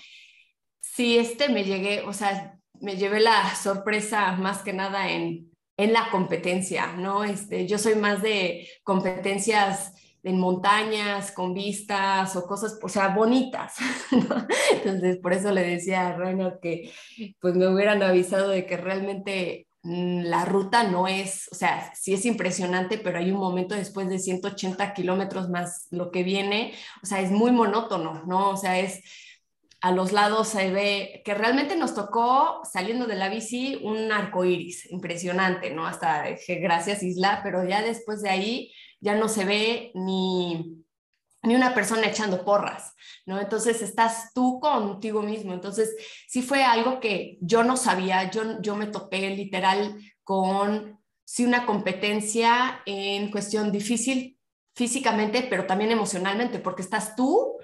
Sí, 0.81 1.19
este 1.19 1.51
me 1.51 1.63
llegué, 1.63 2.01
o 2.01 2.15
sea, 2.15 2.59
me 2.81 2.97
llevé 2.97 3.21
la 3.21 3.55
sorpresa 3.55 4.33
más 4.33 4.63
que 4.63 4.73
nada 4.73 5.11
en, 5.11 5.51
en 5.77 5.93
la 5.93 6.11
competencia, 6.11 6.93
¿no? 6.97 7.23
Este, 7.23 7.67
yo 7.67 7.79
soy 7.79 7.97
más 7.97 8.23
de 8.23 8.67
competencias 8.83 9.93
en 10.23 10.39
montañas, 10.41 11.33
con 11.33 11.53
vistas 11.53 12.35
o 12.35 12.47
cosas, 12.47 12.79
o 12.83 12.89
sea, 12.89 13.09
bonitas. 13.09 13.77
Entonces, 14.73 15.19
por 15.19 15.35
eso 15.35 15.53
le 15.53 15.63
decía 15.63 16.09
a 16.09 16.17
Reino 16.17 16.61
que 16.61 16.91
pues 17.41 17.55
me 17.55 17.69
hubieran 17.69 18.03
avisado 18.03 18.49
de 18.49 18.65
que 18.65 18.79
realmente 18.79 19.67
la 19.83 20.45
ruta 20.45 20.85
no 20.85 21.09
es, 21.09 21.49
o 21.53 21.55
sea, 21.55 21.93
sí 21.95 22.13
es 22.13 22.27
impresionante, 22.27 22.99
pero 22.99 23.19
hay 23.19 23.31
un 23.31 23.39
momento 23.39 23.75
después 23.75 24.09
de 24.09 24.19
180 24.19 24.93
kilómetros 24.93 25.49
más 25.49 25.87
lo 25.91 26.11
que 26.11 26.23
viene, 26.23 26.75
o 27.03 27.07
sea, 27.07 27.21
es 27.21 27.31
muy 27.31 27.51
monótono, 27.51 28.23
¿no? 28.27 28.51
O 28.51 28.57
sea, 28.57 28.79
es 28.79 29.03
a 29.81 29.93
los 29.93 30.13
lados 30.13 30.49
se 30.49 30.71
ve 30.71 31.23
que 31.25 31.35
realmente 31.35 31.77
nos 31.77 31.95
tocó 31.95 32.61
saliendo 32.71 33.07
de 33.07 33.17
la 33.17 33.31
bici 33.31 33.81
un 33.83 34.13
arco 34.13 34.45
iris 34.45 34.91
impresionante, 34.91 35.71
¿no? 35.71 35.87
Hasta 35.87 36.25
gracias 36.47 37.03
Isla, 37.03 37.41
pero 37.43 37.67
ya 37.67 37.83
después 37.83 38.21
de 38.23 38.29
ahí 38.29 38.73
ya 39.01 39.15
no 39.15 39.29
se 39.29 39.47
ve 39.47 39.91
ni 39.95 40.85
ni 41.43 41.55
una 41.55 41.75
persona 41.75 42.07
echando 42.07 42.45
porras, 42.45 42.95
¿no? 43.27 43.41
Entonces 43.41 43.83
estás 43.83 44.33
tú 44.35 44.61
contigo 44.61 45.23
mismo. 45.23 45.53
Entonces 45.53 45.95
sí 46.29 46.43
fue 46.43 46.63
algo 46.63 47.01
que 47.01 47.39
yo 47.41 47.65
no 47.65 47.77
sabía, 47.77 48.31
yo, 48.31 48.61
yo 48.61 48.77
me 48.77 48.87
topé 48.87 49.31
literal 49.31 49.97
con 50.23 51.01
sí 51.25 51.45
una 51.45 51.65
competencia 51.65 52.83
en 52.87 53.31
cuestión 53.31 53.73
difícil 53.73 54.39
físicamente, 54.75 55.47
pero 55.49 55.67
también 55.67 55.91
emocionalmente, 55.91 56.59
porque 56.59 56.83
estás 56.83 57.17
tú 57.17 57.59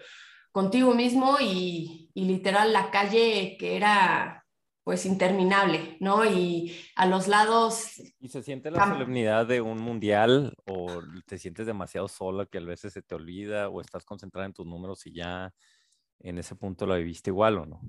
contigo 0.53 0.95
mismo 0.95 1.37
y, 1.41 2.11
y 2.15 2.25
literal 2.25 2.73
la 2.73 2.91
calle 2.91 3.57
que 3.59 3.77
era 3.77 4.46
pues 4.87 5.05
interminable, 5.05 5.97
¿no? 5.99 6.25
Y 6.25 6.73
a 6.95 7.07
los 7.07 7.27
lados... 7.27 8.01
¿Y 8.21 8.29
se 8.29 8.41
siente 8.41 8.71
la 8.71 8.87
solemnidad 8.87 9.45
de 9.45 9.61
un 9.61 9.83
mundial 9.83 10.55
o 10.65 11.03
te 11.27 11.39
sientes 11.39 11.67
demasiado 11.67 12.07
sola 12.07 12.47
que 12.47 12.59
a 12.59 12.61
veces 12.61 12.93
se 12.93 13.03
te 13.03 13.17
olvida 13.17 13.69
o 13.69 13.81
estás 13.81 14.05
concentrada 14.05 14.47
en 14.47 14.53
tus 14.53 14.65
números 14.65 15.05
y 15.09 15.13
ya 15.13 15.53
en 16.21 16.39
ese 16.39 16.55
punto 16.55 16.87
lo 16.87 16.95
viviste 16.95 17.31
igual 17.31 17.59
o 17.59 17.67
no? 17.67 17.81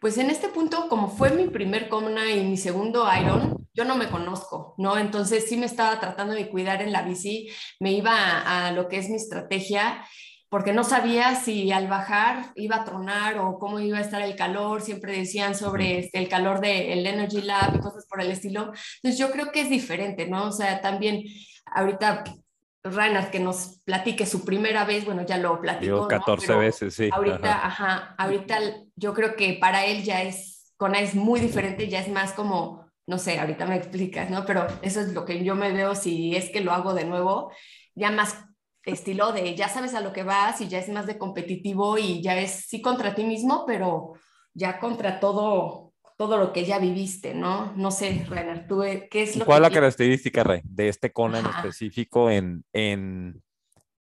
Pues 0.00 0.18
en 0.18 0.28
este 0.28 0.48
punto, 0.48 0.88
como 0.88 1.10
fue 1.10 1.30
mi 1.30 1.46
primer 1.46 1.88
Comna 1.88 2.28
y 2.28 2.44
mi 2.44 2.56
segundo 2.56 3.06
Iron, 3.16 3.68
yo 3.72 3.84
no 3.84 3.94
me 3.94 4.10
conozco, 4.10 4.74
¿no? 4.78 4.98
Entonces 4.98 5.48
sí 5.48 5.56
me 5.56 5.66
estaba 5.66 6.00
tratando 6.00 6.34
de 6.34 6.50
cuidar 6.50 6.82
en 6.82 6.90
la 6.90 7.02
bici, 7.02 7.50
me 7.78 7.92
iba 7.92 8.10
a, 8.10 8.66
a 8.66 8.72
lo 8.72 8.88
que 8.88 8.98
es 8.98 9.08
mi 9.08 9.14
estrategia 9.14 10.04
porque 10.48 10.72
no 10.72 10.84
sabía 10.84 11.34
si 11.34 11.72
al 11.72 11.88
bajar 11.88 12.52
iba 12.54 12.76
a 12.76 12.84
tronar 12.84 13.38
o 13.38 13.58
cómo 13.58 13.80
iba 13.80 13.98
a 13.98 14.02
estar 14.02 14.22
el 14.22 14.36
calor, 14.36 14.80
siempre 14.80 15.16
decían 15.16 15.54
sobre 15.54 15.98
este, 15.98 16.18
el 16.18 16.28
calor 16.28 16.60
del 16.60 17.06
Energy 17.06 17.42
Lab 17.42 17.76
y 17.76 17.80
cosas 17.80 18.06
por 18.06 18.20
el 18.20 18.30
estilo. 18.30 18.72
Entonces 19.02 19.18
yo 19.18 19.30
creo 19.30 19.50
que 19.50 19.62
es 19.62 19.70
diferente, 19.70 20.28
¿no? 20.28 20.48
O 20.48 20.52
sea, 20.52 20.80
también 20.80 21.24
ahorita 21.66 22.24
Reinhard 22.84 23.30
que 23.30 23.40
nos 23.40 23.80
platique 23.84 24.26
su 24.26 24.44
primera 24.44 24.84
vez, 24.84 25.04
bueno, 25.04 25.26
ya 25.26 25.38
lo 25.38 25.60
platicó. 25.60 26.06
14 26.06 26.54
veces, 26.54 26.94
sí. 26.94 27.10
Ahorita, 27.12 27.66
ajá. 27.66 28.14
ahorita 28.16 28.58
yo 28.94 29.14
creo 29.14 29.34
que 29.34 29.54
para 29.54 29.84
él 29.84 30.04
ya 30.04 30.22
es, 30.22 30.72
con 30.76 30.94
es 30.94 31.14
muy 31.14 31.40
diferente, 31.40 31.88
ya 31.88 32.00
es 32.00 32.08
más 32.08 32.32
como, 32.32 32.86
no 33.06 33.18
sé, 33.18 33.38
ahorita 33.38 33.66
me 33.66 33.76
explicas, 33.76 34.30
¿no? 34.30 34.44
Pero 34.46 34.66
eso 34.82 35.00
es 35.00 35.12
lo 35.12 35.24
que 35.24 35.42
yo 35.42 35.54
me 35.54 35.72
veo 35.72 35.94
si 35.94 36.36
es 36.36 36.50
que 36.50 36.60
lo 36.60 36.72
hago 36.72 36.94
de 36.94 37.04
nuevo, 37.04 37.50
ya 37.94 38.10
más 38.10 38.45
estilo 38.86 39.32
de 39.32 39.54
ya 39.54 39.68
sabes 39.68 39.94
a 39.94 40.00
lo 40.00 40.12
que 40.12 40.22
vas 40.22 40.60
y 40.60 40.68
ya 40.68 40.78
es 40.78 40.88
más 40.88 41.06
de 41.06 41.18
competitivo 41.18 41.98
y 41.98 42.22
ya 42.22 42.38
es 42.38 42.66
sí 42.68 42.80
contra 42.80 43.14
ti 43.14 43.24
mismo, 43.24 43.64
pero 43.66 44.14
ya 44.54 44.78
contra 44.78 45.20
todo, 45.20 45.92
todo 46.16 46.38
lo 46.38 46.52
que 46.52 46.64
ya 46.64 46.78
viviste, 46.78 47.34
¿no? 47.34 47.72
No 47.76 47.90
sé, 47.90 48.24
Reiner, 48.28 48.66
¿tú 48.66 48.82
eh, 48.84 49.08
qué 49.10 49.24
es 49.24 49.36
lo 49.36 49.44
¿Cuál 49.44 49.62
que 49.62 49.66
es 49.66 49.72
la 49.72 49.80
característica, 49.80 50.44
Rey, 50.44 50.60
de 50.64 50.88
este 50.88 51.12
Kona 51.12 51.40
en 51.40 51.46
específico 51.46 52.30
en, 52.30 52.64
en, 52.72 53.42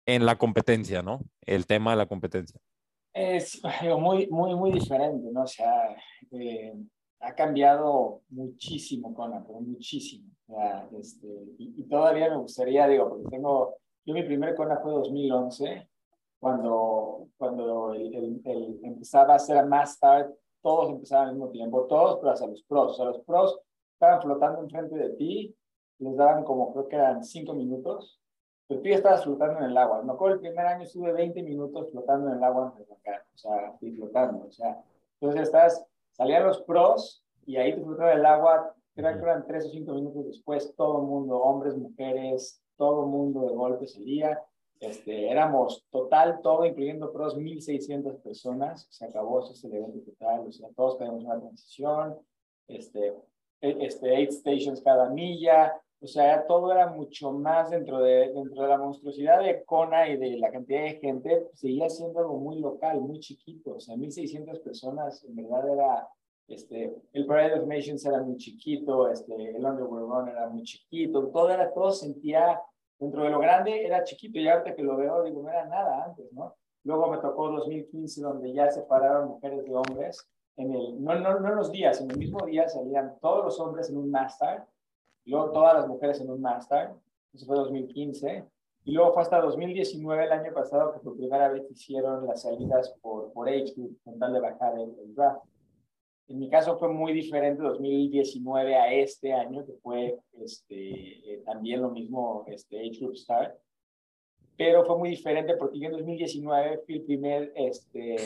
en 0.06 0.26
la 0.26 0.36
competencia, 0.36 1.02
¿no? 1.02 1.20
El 1.40 1.66
tema 1.66 1.92
de 1.92 1.96
la 1.96 2.06
competencia. 2.06 2.60
Es 3.14 3.60
muy, 3.98 4.28
muy, 4.28 4.54
muy 4.54 4.72
diferente, 4.72 5.26
¿no? 5.32 5.42
O 5.42 5.46
sea, 5.46 5.96
eh, 6.32 6.74
ha 7.20 7.34
cambiado 7.34 8.20
muchísimo 8.28 9.14
Kona, 9.14 9.42
pero 9.44 9.60
muchísimo. 9.60 10.30
O 10.48 10.54
sea, 10.54 10.86
este, 11.00 11.26
y, 11.58 11.80
y, 11.80 11.88
todavía 11.88 12.28
me 12.28 12.36
gustaría, 12.36 12.86
digo, 12.86 13.08
porque 13.08 13.24
tengo 13.30 13.78
yo 14.06 14.14
mi 14.14 14.22
primer 14.22 14.54
Kona 14.54 14.78
fue 14.78 14.92
2011, 14.92 15.88
cuando, 16.38 17.28
cuando 17.36 17.92
el, 17.92 18.14
el, 18.14 18.40
el 18.44 18.80
empezaba 18.84 19.34
a 19.34 19.38
ser 19.38 19.66
más 19.66 19.98
tarde, 19.98 20.32
todos 20.62 20.90
empezaban 20.90 21.28
al 21.28 21.34
mismo 21.34 21.50
tiempo, 21.50 21.86
todos, 21.86 22.18
pero 22.18 22.30
hasta 22.30 22.46
los 22.46 22.62
pros. 22.62 22.92
O 22.92 22.94
sea, 22.94 23.04
los 23.06 23.20
pros 23.20 23.60
estaban 23.92 24.22
flotando 24.22 24.60
enfrente 24.60 24.96
de 24.96 25.10
ti, 25.10 25.56
les 25.98 26.16
daban 26.16 26.44
como, 26.44 26.72
creo 26.72 26.88
que 26.88 26.96
eran 26.96 27.24
cinco 27.24 27.54
minutos, 27.54 28.20
pero 28.68 28.80
tú 28.80 28.88
ya 28.88 28.96
estabas 28.96 29.24
flotando 29.24 29.58
en 29.58 29.70
el 29.70 29.76
agua. 29.76 30.02
Me 30.02 30.12
acuerdo 30.12 30.34
el 30.34 30.40
primer 30.40 30.66
año 30.66 30.84
estuve 30.84 31.12
20 31.12 31.42
minutos 31.42 31.90
flotando 31.90 32.30
en 32.30 32.38
el 32.38 32.44
agua 32.44 32.66
antes 32.66 32.88
de 32.88 32.94
o 32.94 33.38
sea, 33.38 33.70
estoy 33.70 33.96
flotando, 33.96 34.46
o 34.46 34.50
sea, 34.50 34.82
entonces 35.20 35.42
estás, 35.42 35.86
salían 36.12 36.46
los 36.46 36.62
pros 36.62 37.24
y 37.44 37.56
ahí 37.56 37.74
te 37.74 37.82
flotaba 37.82 38.12
el 38.12 38.24
agua, 38.24 38.74
creo 38.94 39.16
que 39.16 39.22
eran 39.22 39.46
tres 39.46 39.66
o 39.66 39.70
cinco 39.70 39.92
minutos 39.92 40.26
después, 40.26 40.74
todo 40.76 41.00
el 41.00 41.06
mundo, 41.06 41.38
hombres, 41.40 41.76
mujeres, 41.76 42.62
todo 42.76 43.04
el 43.04 43.10
mundo 43.10 43.42
de 43.48 43.54
golpe 43.54 43.86
salía. 43.86 44.42
Este, 44.78 45.30
éramos 45.30 45.86
total, 45.90 46.40
todo, 46.42 46.66
incluyendo 46.66 47.12
pros, 47.12 47.36
1.600 47.36 48.20
personas. 48.22 48.86
Se 48.90 49.06
acabó 49.06 49.42
ese 49.42 49.66
evento 49.66 50.00
total. 50.00 50.46
O 50.46 50.52
sea, 50.52 50.68
todos 50.76 50.98
tenemos 50.98 51.24
una 51.24 51.40
transición. 51.40 52.18
Este, 52.68 53.14
e, 53.60 53.86
este, 53.86 54.14
eight 54.14 54.32
stations 54.32 54.82
cada 54.82 55.08
milla. 55.10 55.80
O 56.00 56.06
sea, 56.06 56.46
todo 56.46 56.70
era 56.72 56.88
mucho 56.88 57.32
más 57.32 57.70
dentro 57.70 58.02
de, 58.02 58.32
dentro 58.32 58.62
de 58.62 58.68
la 58.68 58.76
monstruosidad 58.76 59.42
de 59.42 59.64
Kona 59.64 60.08
y 60.08 60.18
de 60.18 60.36
la 60.36 60.50
cantidad 60.50 60.82
de 60.82 60.98
gente. 61.00 61.48
Seguía 61.54 61.88
siendo 61.88 62.20
algo 62.20 62.38
muy 62.38 62.58
local, 62.58 63.00
muy 63.00 63.18
chiquito. 63.20 63.76
O 63.76 63.80
sea, 63.80 63.96
1.600 63.96 64.62
personas, 64.62 65.24
en 65.24 65.36
verdad 65.36 65.72
era 65.72 66.08
este, 66.48 66.94
el 67.12 67.26
Parade 67.26 67.60
of 67.60 67.66
Nations 67.66 68.04
era 68.06 68.22
muy 68.22 68.36
chiquito, 68.36 69.08
este, 69.08 69.56
el 69.56 69.64
Underworld 69.64 70.08
Run 70.08 70.28
era 70.28 70.48
muy 70.48 70.62
chiquito, 70.62 71.28
todo 71.28 71.50
era, 71.50 71.72
todo 71.72 71.90
sentía, 71.90 72.60
dentro 72.98 73.24
de 73.24 73.30
lo 73.30 73.38
grande 73.40 73.84
era 73.84 74.04
chiquito 74.04 74.38
y 74.38 74.48
ahorita 74.48 74.74
que 74.74 74.82
lo 74.82 74.96
veo 74.96 75.24
digo, 75.24 75.42
no 75.42 75.50
era 75.50 75.66
nada 75.66 76.04
antes, 76.04 76.32
¿no? 76.32 76.54
Luego 76.84 77.10
me 77.10 77.18
tocó 77.18 77.50
2015 77.50 78.20
donde 78.22 78.52
ya 78.52 78.70
separaron 78.70 79.28
mujeres 79.28 79.64
de 79.64 79.74
hombres, 79.74 80.28
en 80.56 80.72
el, 80.72 81.02
no, 81.02 81.18
no, 81.18 81.40
no 81.40 81.48
en 81.48 81.56
los 81.56 81.70
días, 81.70 82.00
en 82.00 82.10
el 82.10 82.18
mismo 82.18 82.46
día 82.46 82.68
salían 82.68 83.18
todos 83.20 83.44
los 83.44 83.60
hombres 83.60 83.90
en 83.90 83.98
un 83.98 84.10
Master, 84.10 84.62
luego 85.24 85.50
todas 85.50 85.74
las 85.74 85.88
mujeres 85.88 86.20
en 86.20 86.30
un 86.30 86.40
Master, 86.40 86.92
eso 87.34 87.44
fue 87.44 87.56
2015, 87.56 88.44
y 88.84 88.92
luego 88.92 89.12
fue 89.12 89.22
hasta 89.22 89.40
2019, 89.40 90.24
el 90.24 90.32
año 90.32 90.54
pasado, 90.54 90.92
que 90.92 91.00
por 91.00 91.16
primera 91.16 91.48
vez 91.48 91.68
hicieron 91.68 92.24
las 92.24 92.42
salidas 92.42 92.94
por, 93.02 93.32
por 93.32 93.48
Age 93.48 93.74
con 94.04 94.16
tal 94.16 94.32
de 94.32 94.40
bajar 94.40 94.78
el, 94.78 94.96
el 95.00 95.12
draft. 95.12 95.44
En 96.28 96.38
mi 96.38 96.50
caso 96.50 96.76
fue 96.76 96.88
muy 96.88 97.12
diferente 97.12 97.62
2019 97.62 98.74
a 98.74 98.92
este 98.92 99.32
año, 99.32 99.64
que 99.64 99.74
fue 99.74 100.18
este, 100.40 101.34
eh, 101.34 101.42
también 101.44 101.82
lo 101.82 101.90
mismo 101.90 102.44
este, 102.48 102.80
Age 102.80 102.98
Group 103.00 103.16
Start. 103.16 103.56
Pero 104.56 104.84
fue 104.84 104.98
muy 104.98 105.10
diferente 105.10 105.54
porque 105.56 105.78
yo 105.78 105.86
en 105.86 105.92
2019 105.92 106.82
fui 106.84 106.96
el 106.96 107.02
primer 107.02 107.52
este, 107.54 108.16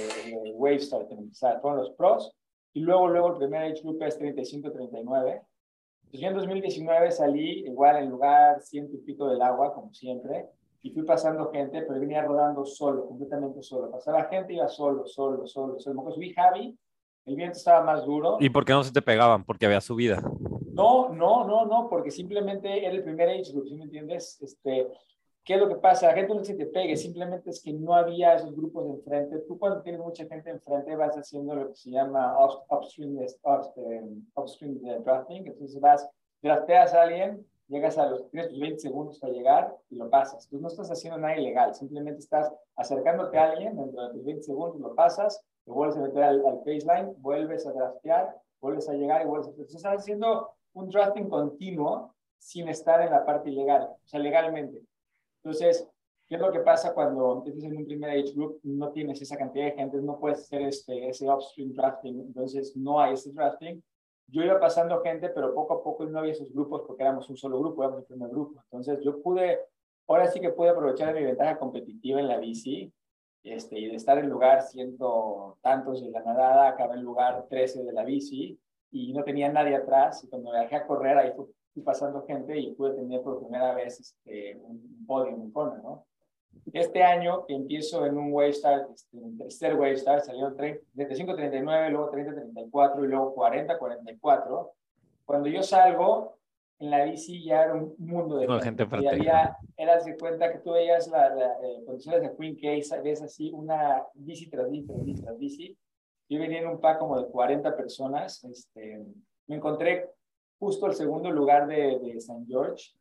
Wave 0.54 0.80
Start 0.80 1.10
en 1.12 1.18
empezar. 1.18 1.60
Fueron 1.60 1.80
los 1.80 1.90
pros 1.90 2.34
y 2.72 2.80
luego, 2.80 3.08
luego 3.08 3.32
el 3.32 3.36
primer 3.36 3.62
Age 3.62 3.82
Group 3.82 4.02
es 4.02 4.18
35-39. 4.18 5.42
Entonces 6.12 6.20
yo 6.20 6.28
en 6.28 6.34
2019 6.34 7.10
salí 7.10 7.66
igual 7.66 7.96
en 7.96 8.10
lugar 8.10 8.60
ciento 8.62 8.96
y 8.96 9.00
pico 9.00 9.28
del 9.28 9.42
agua, 9.42 9.74
como 9.74 9.92
siempre, 9.92 10.48
y 10.82 10.90
fui 10.90 11.02
pasando 11.02 11.50
gente, 11.50 11.82
pero 11.82 12.00
venía 12.00 12.22
rodando 12.22 12.64
solo, 12.64 13.06
completamente 13.06 13.62
solo. 13.62 13.90
Pasaba 13.90 14.24
gente, 14.24 14.54
iba 14.54 14.68
solo, 14.68 15.06
solo, 15.06 15.46
solo. 15.46 15.78
solo. 15.78 16.02
Me 16.02 16.12
subí 16.12 16.32
Javi, 16.32 16.76
el 17.26 17.36
viento 17.36 17.58
estaba 17.58 17.84
más 17.84 18.04
duro. 18.04 18.36
¿Y 18.40 18.50
por 18.50 18.64
qué 18.64 18.72
no 18.72 18.82
se 18.82 18.92
te 18.92 19.02
pegaban? 19.02 19.44
Porque 19.44 19.66
había 19.66 19.80
subida. 19.80 20.22
No, 20.72 21.10
no, 21.10 21.44
no, 21.44 21.66
no, 21.66 21.88
porque 21.88 22.10
simplemente 22.10 22.84
era 22.84 22.94
el 22.94 23.02
primer 23.02 23.28
age 23.28 23.52
group, 23.52 23.68
¿sí 23.68 23.74
me 23.74 23.84
entiendes? 23.84 24.40
Este, 24.40 24.88
¿Qué 25.44 25.54
es 25.54 25.60
lo 25.60 25.68
que 25.68 25.76
pasa? 25.76 26.06
La 26.06 26.14
gente 26.14 26.34
no 26.34 26.44
se 26.44 26.54
te 26.54 26.66
pegue, 26.66 26.96
simplemente 26.96 27.50
es 27.50 27.62
que 27.62 27.72
no 27.72 27.94
había 27.94 28.34
esos 28.34 28.54
grupos 28.54 28.84
de 28.84 28.90
enfrente. 28.90 29.38
Tú 29.48 29.58
cuando 29.58 29.82
tienes 29.82 30.00
mucha 30.00 30.26
gente 30.26 30.50
enfrente 30.50 30.94
vas 30.96 31.16
haciendo 31.16 31.54
lo 31.54 31.68
que 31.68 31.76
se 31.76 31.90
llama 31.90 32.36
upstream, 32.68 33.18
upstream, 33.42 34.26
upstream 34.34 34.78
drafting, 35.02 35.46
entonces 35.46 35.80
vas, 35.80 36.08
drafteas 36.42 36.94
a 36.94 37.02
alguien, 37.02 37.44
llegas 37.68 37.96
a 37.98 38.06
los, 38.06 38.30
tienes 38.30 38.50
tus 38.50 38.60
20 38.60 38.78
segundos 38.78 39.18
para 39.18 39.32
llegar 39.32 39.76
y 39.88 39.96
lo 39.96 40.10
pasas. 40.10 40.46
Tú 40.48 40.60
no 40.60 40.68
estás 40.68 40.90
haciendo 40.90 41.18
nada 41.18 41.36
ilegal, 41.36 41.74
simplemente 41.74 42.20
estás 42.20 42.52
acercándote 42.76 43.38
a 43.38 43.50
alguien, 43.50 43.76
dentro 43.76 44.08
de 44.08 44.14
tus 44.14 44.24
20 44.24 44.42
segundos 44.42 44.80
lo 44.80 44.94
pasas, 44.94 45.42
te 45.64 45.70
vuelves 45.70 45.96
a 45.96 46.02
meter 46.02 46.22
al, 46.22 46.46
al 46.46 46.58
baseline, 46.58 47.14
vuelves 47.18 47.66
a 47.66 47.72
draftear, 47.72 48.36
vuelves 48.60 48.88
a 48.88 48.94
llegar 48.94 49.22
y 49.22 49.26
vuelves 49.26 49.48
a... 49.48 49.50
Entonces 49.50 49.76
estás 49.76 49.98
haciendo 49.98 50.50
un 50.72 50.88
drafting 50.88 51.28
continuo 51.28 52.14
sin 52.38 52.68
estar 52.68 53.02
en 53.02 53.10
la 53.10 53.24
parte 53.24 53.50
ilegal, 53.50 53.82
o 53.82 54.06
sea, 54.06 54.20
legalmente. 54.20 54.82
Entonces, 55.42 55.88
¿qué 56.26 56.36
es 56.36 56.40
lo 56.40 56.50
que 56.50 56.60
pasa 56.60 56.94
cuando 56.94 57.34
empiezas 57.34 57.64
en 57.64 57.76
un 57.76 57.86
primer 57.86 58.10
age 58.10 58.32
group? 58.34 58.60
No 58.62 58.90
tienes 58.92 59.20
esa 59.20 59.36
cantidad 59.36 59.66
de 59.66 59.72
gente, 59.72 59.98
no 59.98 60.18
puedes 60.18 60.40
hacer 60.40 60.62
este, 60.62 61.08
ese 61.08 61.30
upstream 61.30 61.72
drafting, 61.74 62.20
entonces 62.20 62.76
no 62.76 63.00
hay 63.00 63.14
ese 63.14 63.32
drafting. 63.32 63.82
Yo 64.26 64.42
iba 64.42 64.60
pasando 64.60 65.00
gente, 65.02 65.28
pero 65.30 65.52
poco 65.52 65.74
a 65.74 65.82
poco 65.82 66.04
no 66.06 66.20
había 66.20 66.32
esos 66.32 66.52
grupos 66.52 66.82
porque 66.86 67.02
éramos 67.02 67.28
un 67.28 67.36
solo 67.36 67.58
grupo, 67.58 67.82
éramos 67.82 68.00
el 68.00 68.06
primer 68.06 68.30
grupo. 68.30 68.60
Entonces, 68.64 69.00
yo 69.02 69.20
pude, 69.20 69.58
ahora 70.06 70.28
sí 70.28 70.40
que 70.40 70.50
pude 70.50 70.70
aprovechar 70.70 71.12
mi 71.12 71.24
ventaja 71.24 71.58
competitiva 71.58 72.20
en 72.20 72.28
la 72.28 72.38
bici 72.38 72.92
este, 73.42 73.78
y 73.78 73.88
de 73.88 73.96
estar 73.96 74.18
en 74.18 74.28
lugar 74.28 74.62
ciento 74.62 75.58
tantos 75.62 76.02
de 76.02 76.10
la 76.10 76.22
nadada, 76.22 76.68
acabé 76.68 76.94
en 76.94 77.02
lugar 77.02 77.46
13 77.48 77.84
de 77.84 77.92
la 77.92 78.04
bici 78.04 78.58
y 78.90 79.12
no 79.12 79.22
tenía 79.22 79.50
nadie 79.50 79.76
atrás. 79.76 80.22
Y 80.24 80.28
cuando 80.28 80.52
me 80.52 80.60
dejé 80.60 80.76
a 80.76 80.86
correr, 80.86 81.18
ahí 81.18 81.32
fui 81.72 81.82
pasando 81.82 82.24
gente 82.26 82.58
y 82.58 82.72
pude 82.72 82.94
tener 82.94 83.22
por 83.22 83.40
primera 83.40 83.74
vez 83.74 84.00
este, 84.00 84.56
un 84.56 85.04
podio 85.06 85.30
en 85.30 85.50
Kona, 85.50 85.76
¿no? 85.82 86.06
Este 86.72 87.02
año 87.02 87.46
que 87.46 87.54
empiezo 87.54 88.04
en 88.06 88.18
un 88.18 88.32
wave 88.32 88.52
start, 88.52 88.90
este, 88.92 89.18
en 89.18 89.38
tercer 89.38 89.74
wave 89.74 89.96
start, 89.96 90.24
salieron 90.24 90.56
35-39, 90.56 91.90
luego 91.90 92.10
30-34 92.10 93.04
y 93.04 93.06
luego 93.06 93.34
40-44. 93.34 94.70
Cuando 95.24 95.48
yo 95.48 95.62
salgo, 95.62 96.39
en 96.80 96.90
la 96.90 97.04
bici 97.04 97.44
ya 97.44 97.64
era 97.64 97.74
un 97.74 97.94
mundo 97.98 98.38
de 98.38 98.48
gente. 98.62 98.86
Y 99.00 99.06
había, 99.06 99.56
eras 99.76 100.06
de 100.06 100.16
cuenta 100.16 100.50
que 100.50 100.58
tú 100.58 100.72
veías 100.72 101.08
la, 101.08 101.34
la 101.34 101.52
eh, 101.62 101.84
condiciones 101.84 102.22
de 102.22 102.34
Queen 102.36 102.56
Case, 102.56 103.00
ves 103.02 103.22
así 103.22 103.50
una 103.52 104.02
bici 104.14 104.48
tras 104.48 104.70
bici, 104.70 104.86
tras 104.86 105.04
bici, 105.04 105.22
tras 105.22 105.38
bici. 105.38 105.78
Yo 106.28 106.38
venía 106.40 106.60
en 106.60 106.68
un 106.68 106.80
pack 106.80 106.98
como 106.98 107.20
de 107.20 107.28
40 107.30 107.76
personas. 107.76 108.42
Este, 108.44 109.04
me 109.46 109.56
encontré 109.56 110.08
justo 110.58 110.86
el 110.86 110.94
segundo 110.94 111.30
lugar 111.30 111.66
de, 111.66 111.98
de 111.98 112.20
San 112.20 112.46
George 112.46 112.92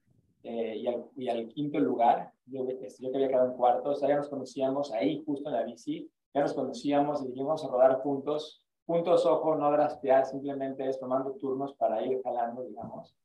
eh, 0.44 0.76
y, 0.76 0.88
al, 0.88 1.06
y, 1.16 1.30
al, 1.30 1.48
quinto 1.48 1.80
lugar. 1.80 2.34
Yo, 2.48 2.68
este, 2.68 3.04
yo 3.04 3.12
que 3.12 3.18
había 3.18 3.30
quedado 3.30 3.52
en 3.52 3.58
cuarto, 3.58 3.92
o 3.92 3.96
sea, 3.96 4.10
ya 4.10 4.18
nos 4.18 4.30
conocíamos 4.30 4.92
ahí, 4.92 5.24
justo 5.26 5.48
en 5.50 5.56
la 5.56 5.64
bici, 5.64 6.12
ya 6.34 6.42
nos 6.42 6.54
conocíamos 6.54 7.24
y 7.24 7.28
dijimos 7.28 7.64
a 7.64 7.70
rodar 7.70 8.00
juntos. 8.02 8.62
Puntos, 8.90 9.24
ojo, 9.28 9.54
no 9.54 9.72
draftear, 9.72 10.26
simplemente 10.26 10.90
es 10.90 11.00
tomando 11.00 11.34
turnos 11.34 11.76
para 11.76 12.04
ir 12.04 12.24
jalando, 12.24 12.64
digamos. 12.64 13.16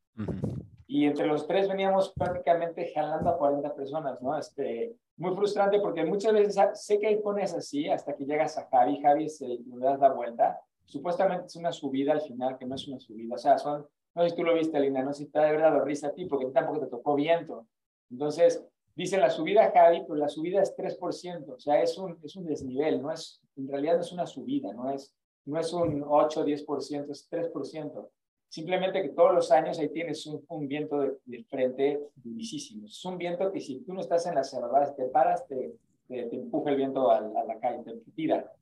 Y 0.87 1.07
entre 1.07 1.27
los 1.27 1.46
tres 1.46 1.70
veníamos 1.70 2.12
prácticamente 2.12 2.92
jalando 2.94 3.31
a 3.31 3.38
40 3.38 3.74
personas, 3.74 4.20
¿no? 4.20 4.37
Este, 4.37 4.94
muy 5.16 5.35
frustrante 5.35 5.81
porque 5.81 6.05
muchas 6.05 6.35
veces 6.35 6.61
sé 6.74 6.98
que 6.98 7.07
hay 7.07 7.16
pones 7.16 7.55
así 7.55 7.88
hasta 7.88 8.14
que 8.14 8.27
llegas 8.27 8.59
a 8.59 8.68
Javi, 8.68 9.00
Javi 9.00 9.31
se 9.31 9.48
le 9.48 9.79
das 9.79 9.98
la 10.00 10.12
vuelta. 10.12 10.61
Supuestamente 10.85 11.46
es 11.46 11.57
una 11.57 11.72
subida 11.72 12.12
al 12.12 12.20
final, 12.20 12.59
que 12.59 12.66
no 12.66 12.74
es 12.74 12.87
una 12.87 13.00
subida, 13.00 13.35
o 13.35 13.38
sea, 13.38 13.57
son 13.57 13.87
no 14.14 14.22
sé 14.22 14.29
si 14.29 14.37
tú 14.37 14.44
lo 14.44 14.53
viste, 14.53 14.79
Lina, 14.79 15.03
no 15.03 15.14
sé 15.14 15.24
si 15.24 15.31
te 15.31 15.38
ha 15.38 15.44
de 15.44 15.53
verdad 15.53 15.83
risa 15.83 16.09
a 16.09 16.12
ti, 16.12 16.27
porque 16.27 16.44
tampoco 16.48 16.81
te 16.81 16.88
tocó 16.88 17.14
viento. 17.14 17.66
Entonces, 18.11 18.62
dice 18.94 19.16
la 19.16 19.31
subida, 19.31 19.72
Javi, 19.72 20.03
pero 20.03 20.16
la 20.16 20.29
subida 20.29 20.61
es 20.61 20.77
3%, 20.77 21.48
o 21.48 21.59
sea, 21.59 21.81
es 21.81 21.96
un, 21.96 22.18
es 22.22 22.37
un 22.37 22.44
desnivel, 22.44 23.00
no 23.00 23.11
es, 23.11 23.40
en 23.57 23.66
realidad 23.66 23.94
no 23.94 24.03
es 24.03 24.12
una 24.12 24.27
subida, 24.27 24.74
no 24.74 24.90
es, 24.90 25.11
no 25.46 25.61
es 25.61 25.72
un 25.72 26.04
8 26.07 26.40
o 26.40 26.44
10%, 26.44 27.11
es 27.11 27.30
3%. 27.30 28.09
Simplemente 28.48 29.02
que 29.02 29.09
todos 29.09 29.35
los 29.35 29.50
años 29.50 29.78
ahí 29.78 29.88
tienes 29.88 30.26
un, 30.26 30.68
viento 30.68 31.00
de, 31.24 31.44
frente 31.44 32.00
durísimo. 32.14 32.87
Es 32.87 33.04
un 33.04 33.18
viento 33.18 33.50
que 33.50 33.61
si 33.61 33.80
tú 33.80 33.92
no 33.92 34.00
estás 34.00 34.26
en 34.26 34.37
las 34.37 34.50
cerradas, 34.50 34.94
te 34.94 35.07
paras, 35.07 35.46
te, 35.48 35.74
te, 36.07 36.37
empuja 36.37 36.70
el 36.70 36.76
viento 36.76 37.11
a, 37.11 37.20
la 37.20 37.59
calle, 37.59 37.83
te 37.83 38.12
tira. 38.12 38.52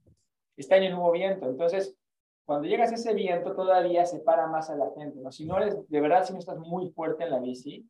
Este 0.57 0.75
año 0.75 0.91
no 0.91 1.03
hubo 1.03 1.13
viento, 1.13 1.49
entonces 1.49 1.95
cuando 2.45 2.69
llegas 2.69 2.91
a 2.91 2.97
ese 2.97 3.15
viento 3.15 3.55
todavía 3.55 4.05
separa 4.05 4.47
más 4.47 4.69
a 4.71 4.77
la 4.77 4.91
gente, 4.97 5.21
¿no? 5.21 5.31
Si 5.31 5.45
no 5.45 5.59
eres, 5.59 5.89
de 5.89 6.01
verdad, 6.01 6.25
si 6.25 6.33
no 6.33 6.39
estás 6.39 6.59
muy 6.59 6.91
fuerte 6.91 7.25
en 7.25 7.31
la 7.31 7.39
bici, 7.39 7.89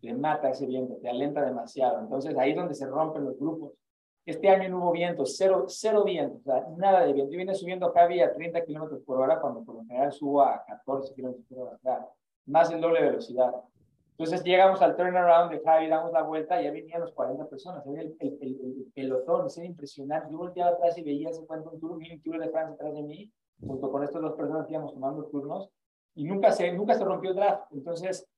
te 0.00 0.14
mata 0.14 0.50
ese 0.50 0.66
viento, 0.66 0.96
te 0.96 1.08
alenta 1.08 1.44
demasiado. 1.44 2.00
Entonces 2.00 2.36
ahí 2.36 2.50
es 2.50 2.56
donde 2.56 2.74
se 2.74 2.86
rompen 2.86 3.24
los 3.24 3.38
grupos. 3.38 3.72
Este 4.24 4.48
año 4.48 4.68
no 4.68 4.78
hubo 4.78 4.92
viento, 4.92 5.26
cero, 5.26 5.64
cero 5.68 6.04
viento, 6.04 6.38
o 6.38 6.42
sea, 6.42 6.66
nada 6.76 7.04
de 7.04 7.12
viento. 7.12 7.32
Yo 7.32 7.38
vine 7.38 7.54
subiendo 7.54 7.92
Javi 7.92 8.20
a 8.20 8.32
30 8.32 8.64
kilómetros 8.64 9.00
por 9.02 9.18
hora 9.18 9.40
cuando 9.40 9.64
por 9.64 9.76
lo 9.76 9.84
general 9.84 10.12
subo 10.12 10.42
a 10.42 10.64
14 10.64 11.14
kilómetros 11.14 11.44
por 11.48 11.58
hora, 11.58 11.76
o 11.76 11.78
sea, 11.78 12.06
más 12.46 12.70
del 12.70 12.80
doble 12.80 13.02
velocidad. 13.02 13.52
Entonces 14.10 14.44
llegamos 14.44 14.80
al 14.80 14.94
turnaround 14.94 15.50
de 15.50 15.60
Javi, 15.60 15.88
damos 15.88 16.12
la 16.12 16.22
vuelta 16.22 16.60
y 16.60 16.64
ya 16.64 16.70
venían 16.70 17.00
los 17.00 17.12
40 17.12 17.48
personas. 17.48 17.84
El, 17.86 17.98
el, 17.98 18.16
el, 18.20 18.40
el 18.40 18.92
pelotón, 18.94 19.48
era 19.56 19.66
impresionante. 19.66 20.30
Yo 20.30 20.38
volteaba 20.38 20.70
atrás 20.70 20.96
y 20.98 21.02
veía 21.02 21.30
ese 21.30 21.44
cuento 21.44 21.70
un 21.70 21.80
tour, 21.80 21.92
un 21.92 22.22
tour 22.22 22.38
de 22.38 22.48
Francia 22.50 22.74
atrás 22.74 22.94
de 22.94 23.02
mí 23.02 23.32
junto 23.66 23.90
con 23.90 24.02
estas 24.02 24.20
dos 24.20 24.34
personas 24.34 24.66
que 24.66 24.74
íbamos 24.74 24.92
tomando 24.92 25.24
turnos, 25.26 25.70
y 26.14 26.24
nunca 26.24 26.52
se, 26.52 26.70
nunca 26.72 26.94
se 26.94 27.04
rompió 27.04 27.30
el 27.30 27.36
draft. 27.36 27.72
Entonces, 27.72 28.28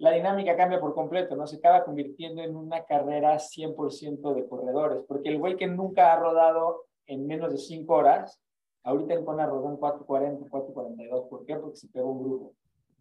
la 0.00 0.12
dinámica 0.12 0.56
cambia 0.56 0.80
por 0.80 0.94
completo, 0.94 1.36
¿no? 1.36 1.46
Se 1.46 1.56
acaba 1.56 1.84
convirtiendo 1.84 2.42
en 2.42 2.56
una 2.56 2.84
carrera 2.84 3.38
100% 3.38 4.34
de 4.34 4.48
corredores, 4.48 5.04
porque 5.06 5.28
el 5.28 5.38
güey 5.38 5.56
que 5.56 5.66
nunca 5.66 6.12
ha 6.12 6.18
rodado 6.18 6.86
en 7.06 7.26
menos 7.26 7.52
de 7.52 7.58
5 7.58 7.92
horas, 7.94 8.40
ahorita 8.82 9.12
en 9.12 9.24
Kona 9.26 9.44
rodó 9.44 9.68
en 9.68 9.76
4.40, 9.76 10.48
4.42, 10.48 11.28
¿por 11.28 11.44
qué? 11.44 11.56
Porque 11.56 11.76
se 11.76 11.88
pegó 11.88 12.12
un 12.12 12.24
grupo. 12.24 12.52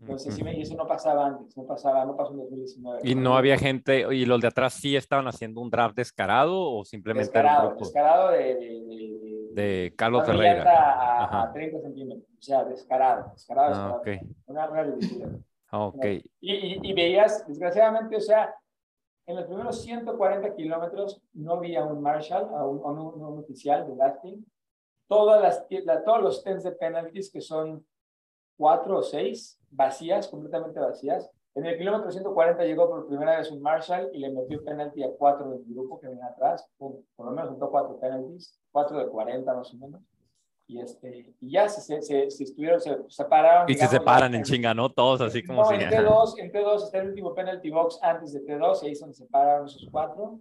Entonces, 0.01 0.33
sí, 0.33 0.41
y 0.45 0.61
eso 0.61 0.75
no 0.75 0.87
pasaba 0.87 1.27
antes, 1.27 1.55
no 1.57 1.65
pasaba, 1.65 2.05
no 2.05 2.15
pasó 2.17 2.31
en 2.31 2.39
2019. 2.39 2.99
¿Y 3.03 3.15
no 3.15 3.37
había 3.37 3.57
gente, 3.57 4.05
y 4.13 4.25
los 4.25 4.41
de 4.41 4.47
atrás 4.47 4.73
sí 4.73 4.95
estaban 4.97 5.27
haciendo 5.27 5.61
un 5.61 5.69
draft 5.69 5.95
descarado 5.95 6.57
o 6.57 6.83
simplemente 6.83 7.31
descarado, 7.31 7.75
descarado 7.77 8.31
de, 8.31 8.55
de, 8.55 8.81
de, 8.81 9.61
de 9.61 9.93
Carlos 9.95 10.25
Ferreira? 10.25 10.63
A, 10.69 11.43
a, 11.43 11.53
30 11.53 11.79
centímetros, 11.81 12.29
o 12.29 12.41
sea, 12.41 12.63
descarado, 12.65 13.31
descarado, 13.33 13.73
Ah, 13.75 14.01
descarado. 14.03 14.25
ok. 14.25 14.37
Una, 14.47 14.69
una. 14.69 14.81
Ah, 14.81 15.39
ok. 15.71 16.05
Y, 16.41 16.53
y, 16.53 16.79
y 16.81 16.93
veías, 16.93 17.47
desgraciadamente, 17.47 18.15
o 18.15 18.21
sea, 18.21 18.53
en 19.25 19.35
los 19.35 19.45
primeros 19.45 19.81
140 19.83 20.55
kilómetros 20.55 21.21
no 21.33 21.53
había 21.53 21.85
un 21.85 22.01
marshal, 22.01 22.49
a 22.55 22.65
un, 22.65 22.79
a 22.79 22.91
un, 22.91 23.21
un 23.21 23.39
oficial 23.39 23.87
de 23.87 23.95
drafting. 23.95 24.45
Todas 25.07 25.41
las, 25.41 25.65
la, 25.85 26.03
todos 26.03 26.21
los 26.21 26.43
tens 26.43 26.63
de 26.63 26.71
penalties, 26.71 27.31
que 27.31 27.41
son 27.41 27.85
cuatro 28.57 28.97
o 28.97 29.03
seis, 29.03 29.59
vacías, 29.69 30.27
completamente 30.27 30.79
vacías. 30.79 31.29
En 31.55 31.65
el 31.65 31.77
kilómetro 31.77 32.11
140 32.11 32.63
llegó 32.63 32.89
por 32.89 33.07
primera 33.07 33.37
vez 33.37 33.51
un 33.51 33.61
Marshall 33.61 34.09
y 34.13 34.19
le 34.19 34.29
metió 34.31 34.63
penalti 34.63 35.03
a 35.03 35.11
cuatro 35.11 35.49
del 35.49 35.63
grupo 35.65 35.99
que 35.99 36.07
venía 36.07 36.27
atrás, 36.27 36.67
por, 36.77 36.95
por 37.15 37.25
lo 37.25 37.31
menos 37.31 37.51
juntó 37.51 37.69
cuatro 37.69 37.99
penalties, 37.99 38.59
cuatro 38.71 38.97
de 38.97 39.07
40 39.07 39.53
más 39.53 39.73
o 39.73 39.77
menos. 39.77 40.01
Y, 40.69 40.79
este, 40.79 41.33
y 41.41 41.49
ya 41.49 41.67
se, 41.67 41.81
se, 41.81 41.99
se, 42.03 42.29
se 42.29 42.43
estuvieron, 42.43 42.79
se 42.79 42.95
separaron. 43.07 43.67
Y 43.67 43.73
digamos, 43.73 43.91
se 43.91 43.97
separan 43.97 44.35
en 44.35 44.43
chinga, 44.43 44.71
¿no? 44.75 44.91
Todos 44.91 45.19
así 45.21 45.41
como 45.41 45.63
no, 45.63 45.67
si... 45.67 45.73
en 45.73 45.89
T2, 45.89 46.33
en 46.37 46.51
T2 46.51 46.83
está 46.83 46.99
el 46.99 47.07
último 47.09 47.33
penalty 47.33 47.71
box 47.71 47.97
antes 48.03 48.33
de 48.33 48.45
T2, 48.45 48.83
y 48.83 48.87
ahí 48.87 48.95
se 48.95 49.11
separaron 49.11 49.65
esos 49.65 49.87
cuatro. 49.91 50.39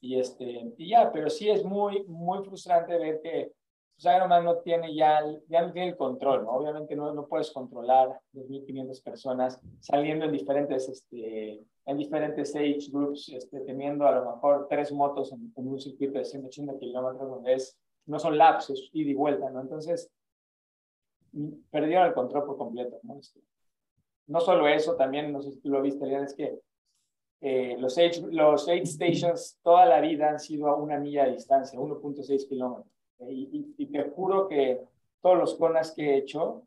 Y, 0.00 0.16
este, 0.20 0.72
y 0.78 0.90
ya, 0.90 1.10
pero 1.10 1.28
sí 1.28 1.50
es 1.50 1.64
muy, 1.64 2.04
muy 2.04 2.44
frustrante 2.44 2.96
ver 2.96 3.20
que 3.20 3.52
pues 3.96 4.14
Ironman 4.14 4.44
no 4.44 4.58
tiene 4.58 4.94
ya, 4.94 5.20
ya 5.48 5.62
no 5.62 5.72
tiene 5.72 5.88
el 5.88 5.96
control, 5.96 6.44
¿no? 6.44 6.50
Obviamente 6.52 6.94
no, 6.94 7.12
no 7.12 7.26
puedes 7.26 7.50
controlar 7.50 8.20
2.500 8.32 9.02
personas 9.02 9.60
saliendo 9.80 10.24
en 10.24 10.32
diferentes, 10.32 10.88
este, 10.88 11.60
en 11.86 11.96
diferentes 11.96 12.54
age 12.54 12.90
groups, 12.92 13.28
este, 13.28 13.60
teniendo 13.60 14.06
a 14.06 14.12
lo 14.12 14.34
mejor 14.34 14.66
tres 14.68 14.92
motos 14.92 15.32
en, 15.32 15.52
en 15.56 15.68
un 15.68 15.80
circuito 15.80 16.18
de 16.18 16.24
180 16.24 16.78
kilómetros 16.78 17.28
donde 17.28 17.54
es, 17.54 17.76
no 18.06 18.18
son 18.18 18.36
laps, 18.36 18.70
es 18.70 18.90
ida 18.92 19.10
y 19.10 19.14
vuelta, 19.14 19.50
¿no? 19.50 19.60
Entonces, 19.60 20.10
perdieron 21.70 22.06
el 22.06 22.14
control 22.14 22.44
por 22.44 22.56
completo, 22.56 22.98
¿no? 23.02 23.18
Este, 23.18 23.40
no 24.26 24.40
solo 24.40 24.68
eso, 24.68 24.96
también, 24.96 25.32
no 25.32 25.42
sé 25.42 25.52
si 25.52 25.60
tú 25.60 25.70
lo 25.70 25.82
viste, 25.82 26.06
Lian, 26.06 26.24
es 26.24 26.34
que 26.34 26.60
eh, 27.40 27.76
los, 27.78 27.98
age, 27.98 28.22
los 28.30 28.68
aid 28.68 28.86
stations 28.86 29.58
toda 29.62 29.84
la 29.84 30.00
vida 30.00 30.30
han 30.30 30.40
sido 30.40 30.68
a 30.68 30.76
una 30.76 30.98
milla 30.98 31.24
de 31.24 31.32
distancia, 31.32 31.78
1.6 31.78 32.48
kilómetros. 32.48 32.90
Y, 33.28 33.74
y, 33.76 33.84
y, 33.84 33.86
te 33.86 34.02
juro 34.10 34.48
que 34.48 34.80
todos 35.20 35.38
los 35.38 35.54
conas 35.54 35.92
que 35.92 36.10
he 36.10 36.16
hecho, 36.16 36.66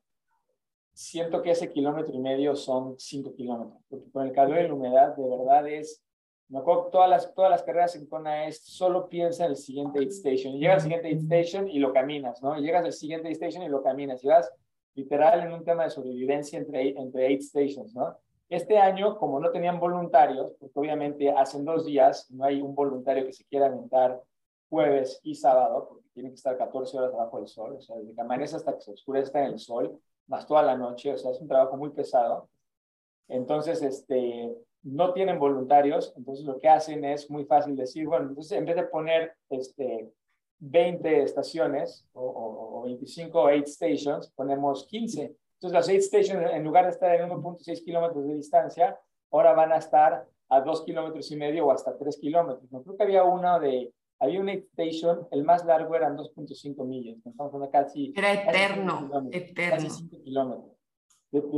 siento 0.93 1.41
que 1.41 1.51
ese 1.51 1.69
kilómetro 1.69 2.13
y 2.13 2.19
medio 2.19 2.55
son 2.55 2.97
cinco 2.97 3.33
kilómetros, 3.35 3.79
porque 3.89 4.11
con 4.11 4.25
el 4.25 4.33
calor 4.33 4.59
y 4.59 4.67
la 4.67 4.73
humedad, 4.73 5.15
de 5.15 5.29
verdad 5.29 5.67
es, 5.67 6.01
me 6.49 6.59
acuerdo 6.59 6.85
todas 6.85 7.09
las, 7.09 7.33
todas 7.33 7.51
las 7.51 7.63
carreras 7.63 7.95
en 7.95 8.07
Kona 8.07 8.47
es, 8.47 8.59
solo 8.59 9.09
piensa 9.09 9.45
en 9.45 9.51
el 9.51 9.57
siguiente 9.57 9.99
aid 9.99 10.09
station, 10.09 10.53
y 10.53 10.59
llegas 10.59 10.75
al 10.75 10.81
siguiente 10.83 11.07
aid 11.09 11.17
station 11.17 11.67
y 11.67 11.79
lo 11.79 11.91
caminas, 11.91 12.41
¿no? 12.41 12.57
Y 12.57 12.61
llegas 12.61 12.85
al 12.85 12.93
siguiente 12.93 13.27
aid 13.27 13.33
station 13.33 13.63
y 13.63 13.69
lo 13.69 13.83
caminas, 13.83 14.23
y 14.23 14.27
vas 14.27 14.51
literal 14.95 15.41
en 15.41 15.53
un 15.53 15.63
tema 15.63 15.83
de 15.83 15.89
sobrevivencia 15.89 16.57
entre, 16.57 16.89
entre 16.97 17.27
aid 17.27 17.41
stations, 17.41 17.93
¿no? 17.93 18.17
Este 18.49 18.77
año, 18.77 19.17
como 19.17 19.41
no 19.41 19.51
tenían 19.51 19.77
voluntarios, 19.77 20.53
porque 20.57 20.79
obviamente 20.79 21.29
hacen 21.31 21.65
dos 21.65 21.85
días, 21.85 22.31
no 22.31 22.45
hay 22.45 22.61
un 22.61 22.73
voluntario 22.73 23.25
que 23.25 23.33
se 23.33 23.43
quiera 23.43 23.65
aventar 23.65 24.21
jueves 24.69 25.19
y 25.23 25.35
sábado, 25.35 25.87
porque 25.89 26.07
tiene 26.13 26.29
que 26.29 26.35
estar 26.35 26.57
14 26.57 26.97
horas 26.97 27.13
abajo 27.13 27.39
del 27.39 27.47
sol, 27.47 27.75
o 27.75 27.81
sea, 27.81 27.97
desde 27.97 28.15
que 28.15 28.21
amanece 28.21 28.55
hasta 28.55 28.73
que 28.73 28.81
se 28.81 28.91
oscurece 28.91 29.37
en 29.37 29.45
el 29.45 29.59
sol, 29.59 29.99
más 30.27 30.47
toda 30.47 30.63
la 30.63 30.77
noche, 30.77 31.13
o 31.13 31.17
sea, 31.17 31.31
es 31.31 31.41
un 31.41 31.47
trabajo 31.47 31.75
muy 31.75 31.89
pesado. 31.89 32.49
Entonces, 33.27 33.81
este, 33.81 34.55
no 34.87 35.13
tienen 35.13 35.37
voluntarios, 35.37 36.13
entonces 36.15 36.45
lo 36.45 36.59
que 36.59 36.69
hacen 36.69 37.03
es 37.03 37.29
muy 37.29 37.45
fácil 37.45 37.75
decir, 37.75 38.07
bueno, 38.07 38.29
entonces 38.29 38.57
en 38.57 38.65
vez 38.65 38.75
de 38.75 38.83
poner 38.83 39.33
este, 39.49 40.11
20 40.59 41.23
estaciones 41.23 42.07
o, 42.13 42.79
o, 42.79 42.81
25 42.83 43.39
o 43.39 43.47
8 43.47 43.63
stations, 43.65 44.31
ponemos 44.31 44.87
15. 44.87 45.35
Entonces 45.59 45.73
las 45.73 45.89
8 45.89 46.01
stations, 46.01 46.51
en 46.53 46.63
lugar 46.63 46.85
de 46.85 46.91
estar 46.91 47.13
en 47.13 47.29
1.6 47.29 47.83
kilómetros 47.83 48.27
de 48.27 48.35
distancia, 48.35 48.97
ahora 49.31 49.53
van 49.53 49.73
a 49.73 49.77
estar 49.77 50.25
a 50.49 50.61
2 50.61 50.83
kilómetros 50.85 51.29
y 51.31 51.35
medio 51.35 51.67
o 51.67 51.71
hasta 51.71 51.97
3 51.97 52.17
kilómetros. 52.19 52.71
No, 52.71 52.81
creo 52.81 52.95
que 52.95 53.03
había 53.03 53.23
una 53.25 53.59
de, 53.59 53.93
había 54.19 54.39
una 54.39 54.53
station, 54.53 55.27
el 55.31 55.43
más 55.43 55.65
largo 55.65 55.95
eran 55.95 56.15
2.5 56.15 56.85
millas. 56.85 57.17
Estamos 57.25 57.69
casi... 57.69 58.13
Era 58.15 58.33
eterno, 58.33 59.09
eterno. 59.31 59.75
Casi 59.75 59.89
5 59.89 60.23
kilómetros. 60.23 60.71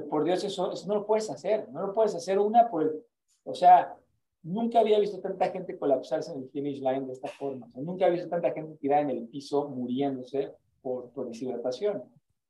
por 0.09 0.23
Dios, 0.23 0.43
eso, 0.43 0.71
eso 0.71 0.87
no 0.87 0.95
lo 0.95 1.05
puedes 1.05 1.29
hacer. 1.29 1.69
No 1.69 1.85
lo 1.85 1.93
puedes 1.93 2.15
hacer 2.15 2.39
una 2.39 2.71
por 2.71 2.81
el, 2.81 3.03
O 3.43 3.53
sea, 3.53 3.95
nunca 4.43 4.79
había 4.79 4.99
visto 4.99 5.19
tanta 5.19 5.49
gente 5.49 5.77
colapsarse 5.77 6.31
en 6.31 6.43
el 6.43 6.49
finish 6.49 6.79
line 6.79 7.05
de 7.05 7.13
esta 7.13 7.27
forma. 7.27 7.65
O 7.67 7.69
sea, 7.69 7.81
nunca 7.81 8.05
había 8.05 8.15
visto 8.15 8.29
tanta 8.29 8.51
gente 8.51 8.75
tirada 8.77 9.01
en 9.01 9.09
el 9.11 9.27
piso 9.27 9.69
muriéndose 9.69 10.53
por, 10.81 11.09
por 11.11 11.27
deshidratación. 11.27 12.03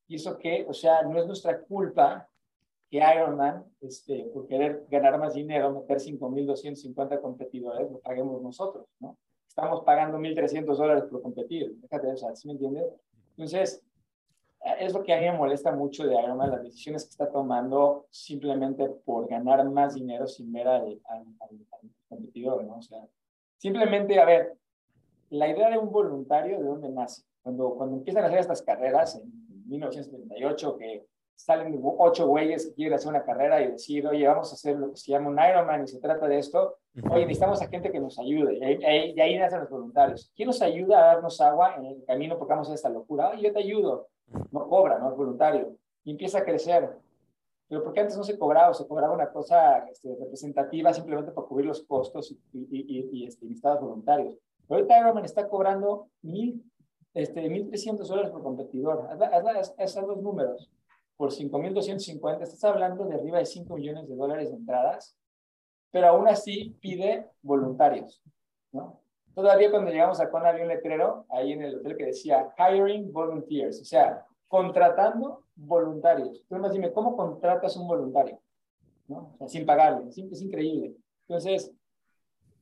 Y 0.07 0.15
eso 0.15 0.37
que, 0.37 0.65
o 0.67 0.73
sea, 0.73 1.03
no 1.03 1.19
es 1.19 1.27
nuestra 1.27 1.61
culpa 1.61 2.27
que 2.89 2.97
Ironman, 2.97 3.63
este, 3.81 4.25
por 4.33 4.47
querer 4.47 4.85
ganar 4.89 5.19
más 5.19 5.35
dinero, 5.35 5.71
meter 5.71 5.99
5.250 5.99 7.21
competidores, 7.21 7.91
lo 7.91 7.99
paguemos 7.99 8.41
nosotros, 8.41 8.87
¿no? 8.99 9.15
Estamos 9.47 9.83
pagando 9.83 10.17
1.300 10.17 10.75
dólares 10.75 11.03
por 11.03 11.21
competir, 11.21 11.75
déjate 11.81 12.07
o 12.07 12.17
sea, 12.17 12.35
¿sí 12.35 12.47
me 12.47 12.53
entiendes? 12.53 12.85
Entonces, 13.31 13.83
es 14.79 14.93
lo 14.93 15.03
que 15.03 15.13
a 15.13 15.19
mí 15.19 15.25
me 15.25 15.37
molesta 15.37 15.71
mucho 15.71 16.05
de 16.05 16.21
Ironman, 16.21 16.51
las 16.51 16.63
decisiones 16.63 17.05
que 17.05 17.11
está 17.11 17.29
tomando 17.31 18.07
simplemente 18.09 18.89
por 19.05 19.27
ganar 19.27 19.63
más 19.69 19.93
dinero 19.93 20.27
sin 20.27 20.51
ver 20.51 20.67
al, 20.67 20.99
al, 21.05 21.25
al 21.39 21.59
competidor, 22.07 22.63
¿no? 22.63 22.77
O 22.77 22.81
sea, 22.81 22.99
simplemente, 23.57 24.19
a 24.19 24.25
ver, 24.25 24.57
la 25.29 25.47
idea 25.47 25.69
de 25.69 25.77
un 25.77 25.91
voluntario, 25.91 26.59
¿de 26.59 26.65
dónde 26.65 26.89
nace? 26.89 27.23
Cuando, 27.41 27.75
cuando 27.75 27.97
empiezan 27.97 28.23
a 28.23 28.27
hacer 28.27 28.39
estas 28.39 28.61
carreras 28.61 29.15
en 29.15 29.31
1978 29.67 30.77
que 30.77 31.05
salen 31.35 31.79
ocho 31.81 32.27
güeyes 32.27 32.67
que 32.67 32.73
quieren 32.73 32.95
hacer 32.95 33.09
una 33.09 33.23
carrera 33.23 33.61
y 33.61 33.71
decir, 33.71 34.05
oye, 34.05 34.27
vamos 34.27 34.51
a 34.51 34.55
hacer 34.55 34.77
lo 34.77 34.91
que 34.91 34.97
se 34.97 35.11
llama 35.11 35.29
un 35.29 35.39
Ironman 35.39 35.85
y 35.85 35.87
se 35.87 35.99
trata 36.01 36.27
de 36.27 36.37
esto, 36.37 36.77
oye, 37.09 37.25
necesitamos 37.25 37.61
a 37.61 37.67
gente 37.67 37.91
que 37.91 37.99
nos 37.99 38.19
ayude. 38.19 38.57
Y 38.57 38.63
ahí, 38.63 39.13
y 39.15 39.21
ahí 39.21 39.37
nacen 39.37 39.61
los 39.61 39.69
voluntarios. 39.69 40.33
¿Quién 40.35 40.47
nos 40.47 40.61
ayuda 40.61 40.99
a 40.99 41.13
darnos 41.13 41.39
agua 41.39 41.75
en 41.77 41.85
el 41.85 42.03
camino 42.05 42.37
porque 42.37 42.53
vamos 42.53 42.69
a 42.69 42.73
esta 42.73 42.89
locura? 42.89 43.29
Oye, 43.29 43.43
yo 43.43 43.53
te 43.53 43.59
ayudo. 43.59 44.09
No 44.51 44.67
cobra, 44.67 44.99
no 44.99 45.09
es 45.09 45.17
voluntario. 45.17 45.75
Y 46.03 46.11
empieza 46.11 46.39
a 46.39 46.43
crecer. 46.43 46.89
Pero 47.67 47.83
porque 47.83 47.99
antes 47.99 48.17
no 48.17 48.23
se 48.23 48.37
cobraba, 48.37 48.73
se 48.73 48.87
cobraba 48.87 49.13
una 49.13 49.31
cosa 49.31 49.79
este, 49.89 50.15
representativa 50.15 50.93
simplemente 50.93 51.31
para 51.31 51.47
cubrir 51.47 51.67
los 51.67 51.83
costos 51.83 52.31
y, 52.31 52.39
y, 52.53 52.99
y, 52.99 53.09
y 53.11 53.25
este, 53.25 53.45
voluntarios. 53.79 54.35
Pero 54.67 54.79
ahorita 54.79 54.99
Ironman 54.99 55.25
está 55.25 55.47
cobrando 55.47 56.07
mil 56.21 56.63
este, 57.13 57.49
1.300 57.49 58.07
dólares 58.07 58.31
por 58.31 58.43
competidor. 58.43 59.07
Haz, 59.09 59.73
esos 59.77 60.07
dos 60.07 60.21
números. 60.21 60.69
Por 61.17 61.31
5.250, 61.31 62.43
estás 62.43 62.63
hablando 62.63 63.05
de 63.05 63.15
arriba 63.15 63.39
de 63.39 63.45
5 63.45 63.75
millones 63.75 64.07
de 64.07 64.15
dólares 64.15 64.51
de 64.51 64.55
entradas, 64.55 65.17
pero 65.91 66.07
aún 66.07 66.29
así 66.29 66.77
pide 66.79 67.27
voluntarios. 67.41 68.23
¿no? 68.71 69.01
Todavía 69.33 69.71
cuando 69.71 69.91
llegamos 69.91 70.19
a 70.19 70.29
Con 70.29 70.45
había 70.45 70.63
un 70.63 70.69
letrero 70.69 71.25
ahí 71.29 71.53
en 71.53 71.61
el 71.63 71.75
hotel 71.77 71.95
que 71.95 72.07
decía 72.07 72.53
hiring 72.57 73.11
volunteers, 73.11 73.81
o 73.81 73.85
sea, 73.85 74.25
contratando 74.47 75.43
voluntarios. 75.55 76.43
Tú 76.47 76.55
más 76.57 76.73
dime, 76.73 76.91
¿cómo 76.91 77.15
contratas 77.15 77.77
un 77.77 77.87
voluntario? 77.87 78.39
¿No? 79.07 79.33
O 79.33 79.37
sea, 79.37 79.47
sin 79.47 79.65
pagarle, 79.65 80.09
es, 80.09 80.17
es 80.17 80.41
increíble. 80.41 80.95
Entonces, 81.27 81.71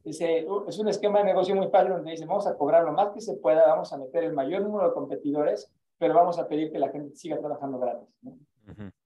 es 0.09 0.79
un 0.79 0.87
esquema 0.87 1.19
de 1.19 1.25
negocio 1.25 1.55
muy 1.55 1.67
fácil 1.67 1.91
donde 1.91 2.11
dice, 2.11 2.25
vamos 2.25 2.47
a 2.47 2.55
cobrar 2.55 2.83
lo 2.83 2.93
más 2.93 3.11
que 3.11 3.21
se 3.21 3.35
pueda, 3.35 3.67
vamos 3.67 3.91
a 3.91 3.97
meter 3.97 4.23
el 4.23 4.33
mayor 4.33 4.61
número 4.61 4.87
de 4.87 4.93
competidores, 4.93 5.71
pero 5.97 6.13
vamos 6.13 6.39
a 6.39 6.47
pedir 6.47 6.71
que 6.71 6.79
la 6.79 6.89
gente 6.89 7.15
siga 7.15 7.39
trabajando 7.39 7.79
gratis. 7.79 8.07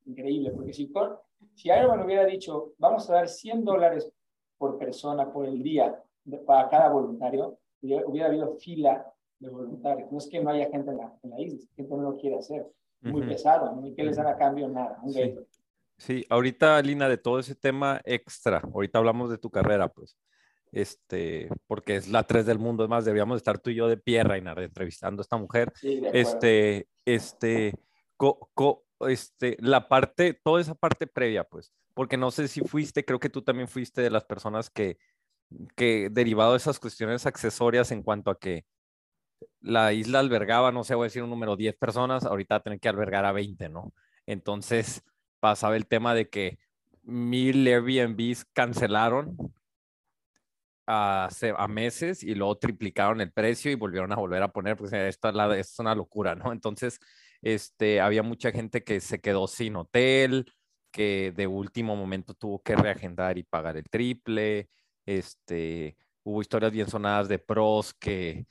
Increíble, 0.06 0.52
porque 0.52 0.74
si, 0.74 0.91
si 1.56 1.69
Ironman 1.69 2.04
hubiera 2.04 2.26
dicho, 2.26 2.74
vamos 2.78 3.10
a 3.10 3.13
dar 3.13 3.28
100 3.28 3.65
dólares 3.65 4.12
por 4.58 4.78
persona 4.78 5.32
por 5.32 5.45
el 5.45 5.63
día 5.63 6.00
para 6.45 6.69
cada 6.69 6.89
voluntario, 6.89 7.57
hubiera, 7.81 8.27
habido 8.27 8.55
fila 8.57 9.05
de 9.39 9.49
voluntarios. 9.49 10.12
No 10.12 10.17
es 10.17 10.27
que 10.27 10.41
no 10.41 10.49
haya 10.49 10.69
gente 10.69 10.91
en 10.91 10.97
la, 10.97 11.13
en 11.23 11.29
la 11.29 11.41
isla, 11.41 11.60
es 11.60 11.67
que 11.67 11.75
gente 11.75 11.95
no 11.95 12.12
lo 12.12 12.17
quiere 12.17 12.38
hacer. 12.38 12.67
Muy 13.01 13.23
pesado, 13.23 13.75
¿no? 13.75 13.88
¿Y 13.88 13.95
qué 13.95 14.03
les 14.03 14.15
dan 14.15 14.27
a 14.27 14.38
cambio? 14.38 14.67
Nada, 14.67 14.99
un 15.01 15.12
sí. 15.12 15.36
sí, 15.97 16.25
ahorita, 16.29 16.79
Lina, 16.84 17.10
de 17.10 17.17
todo 17.17 17.39
ese 17.39 17.55
tema 17.55 17.99
extra, 18.05 18.62
ahorita 18.73 18.99
hablamos 18.99 19.31
de 19.31 19.39
tu 19.39 19.49
carrera, 19.49 19.88
pues 19.88 20.15
este, 20.71 21.49
porque 21.67 21.97
es 21.97 22.07
la 22.07 22.23
tres 22.23 22.45
del 22.45 22.60
mundo, 22.60 22.84
es 22.84 22.89
más, 22.89 23.05
deberíamos 23.05 23.38
estar 23.38 23.60
tú 23.60 23.69
y 23.69 23.75
yo 23.75 23.88
de 23.88 23.97
pie, 23.97 24.23
Reinar, 24.23 24.60
entrevistando 24.60 25.21
a 25.21 25.23
esta 25.23 25.38
mujer. 25.38 25.71
este, 25.81 26.88
este, 27.05 27.73
este, 28.99 29.57
la 29.60 29.88
parte, 29.88 30.39
toda 30.43 30.62
esa 30.62 30.75
parte 30.75 31.07
previa, 31.07 31.43
pues, 31.43 31.73
porque 31.93 32.17
no 32.17 32.31
sé 32.31 32.47
si 32.47 32.62
fuiste, 32.62 33.03
creo 33.03 33.19
que 33.19 33.29
tú 33.29 33.41
también 33.41 33.67
fuiste 33.67 34.01
de 34.01 34.10
las 34.10 34.23
personas 34.23 34.69
que, 34.69 34.97
que 35.75 36.09
derivado 36.11 36.51
de 36.51 36.57
esas 36.57 36.79
cuestiones 36.79 37.25
accesorias 37.25 37.91
en 37.91 38.03
cuanto 38.03 38.31
a 38.31 38.39
que 38.39 38.65
la 39.59 39.93
isla 39.93 40.19
albergaba, 40.19 40.71
no 40.71 40.83
sé, 40.83 40.95
voy 40.95 41.05
a 41.05 41.07
decir 41.07 41.23
un 41.23 41.29
número, 41.29 41.55
10 41.55 41.75
personas, 41.77 42.25
ahorita 42.25 42.61
tienen 42.61 42.79
que 42.79 42.89
albergar 42.89 43.25
a 43.25 43.31
20, 43.31 43.69
¿no? 43.69 43.93
Entonces 44.25 45.03
pasaba 45.39 45.75
el 45.75 45.87
tema 45.87 46.13
de 46.13 46.29
que 46.29 46.59
mil 47.03 47.65
Airbnbs 47.67 48.45
cancelaron 48.53 49.35
a, 50.87 51.67
meses 51.69 52.23
y 52.23 52.35
luego 52.35 52.57
triplicaron 52.57 53.21
el 53.21 53.31
precio 53.31 53.71
y 53.71 53.75
volvieron 53.75 54.11
a 54.11 54.15
volver 54.17 54.43
a 54.43 54.51
poner, 54.51 54.75
pues 54.75 54.91
esto 54.93 55.29
es, 55.29 55.35
la, 55.35 55.57
es 55.57 55.79
una 55.79 55.95
locura, 55.95 56.35
¿no? 56.35 56.51
Entonces, 56.51 56.99
este, 57.41 58.01
había 58.01 58.23
mucha 58.23 58.51
gente 58.51 58.83
que 58.83 58.99
se 58.99 59.21
quedó 59.21 59.47
sin 59.47 59.75
hotel, 59.75 60.51
que 60.91 61.33
de 61.35 61.47
último 61.47 61.95
momento 61.95 62.33
tuvo 62.33 62.61
que 62.61 62.75
reagendar 62.75 63.37
y 63.37 63.43
pagar 63.43 63.77
el 63.77 63.89
triple, 63.89 64.69
este, 65.05 65.97
hubo 66.23 66.41
historias 66.41 66.71
bien 66.71 66.89
sonadas 66.89 67.27
de 67.27 67.39
pros 67.39 67.93
que, 67.93 68.45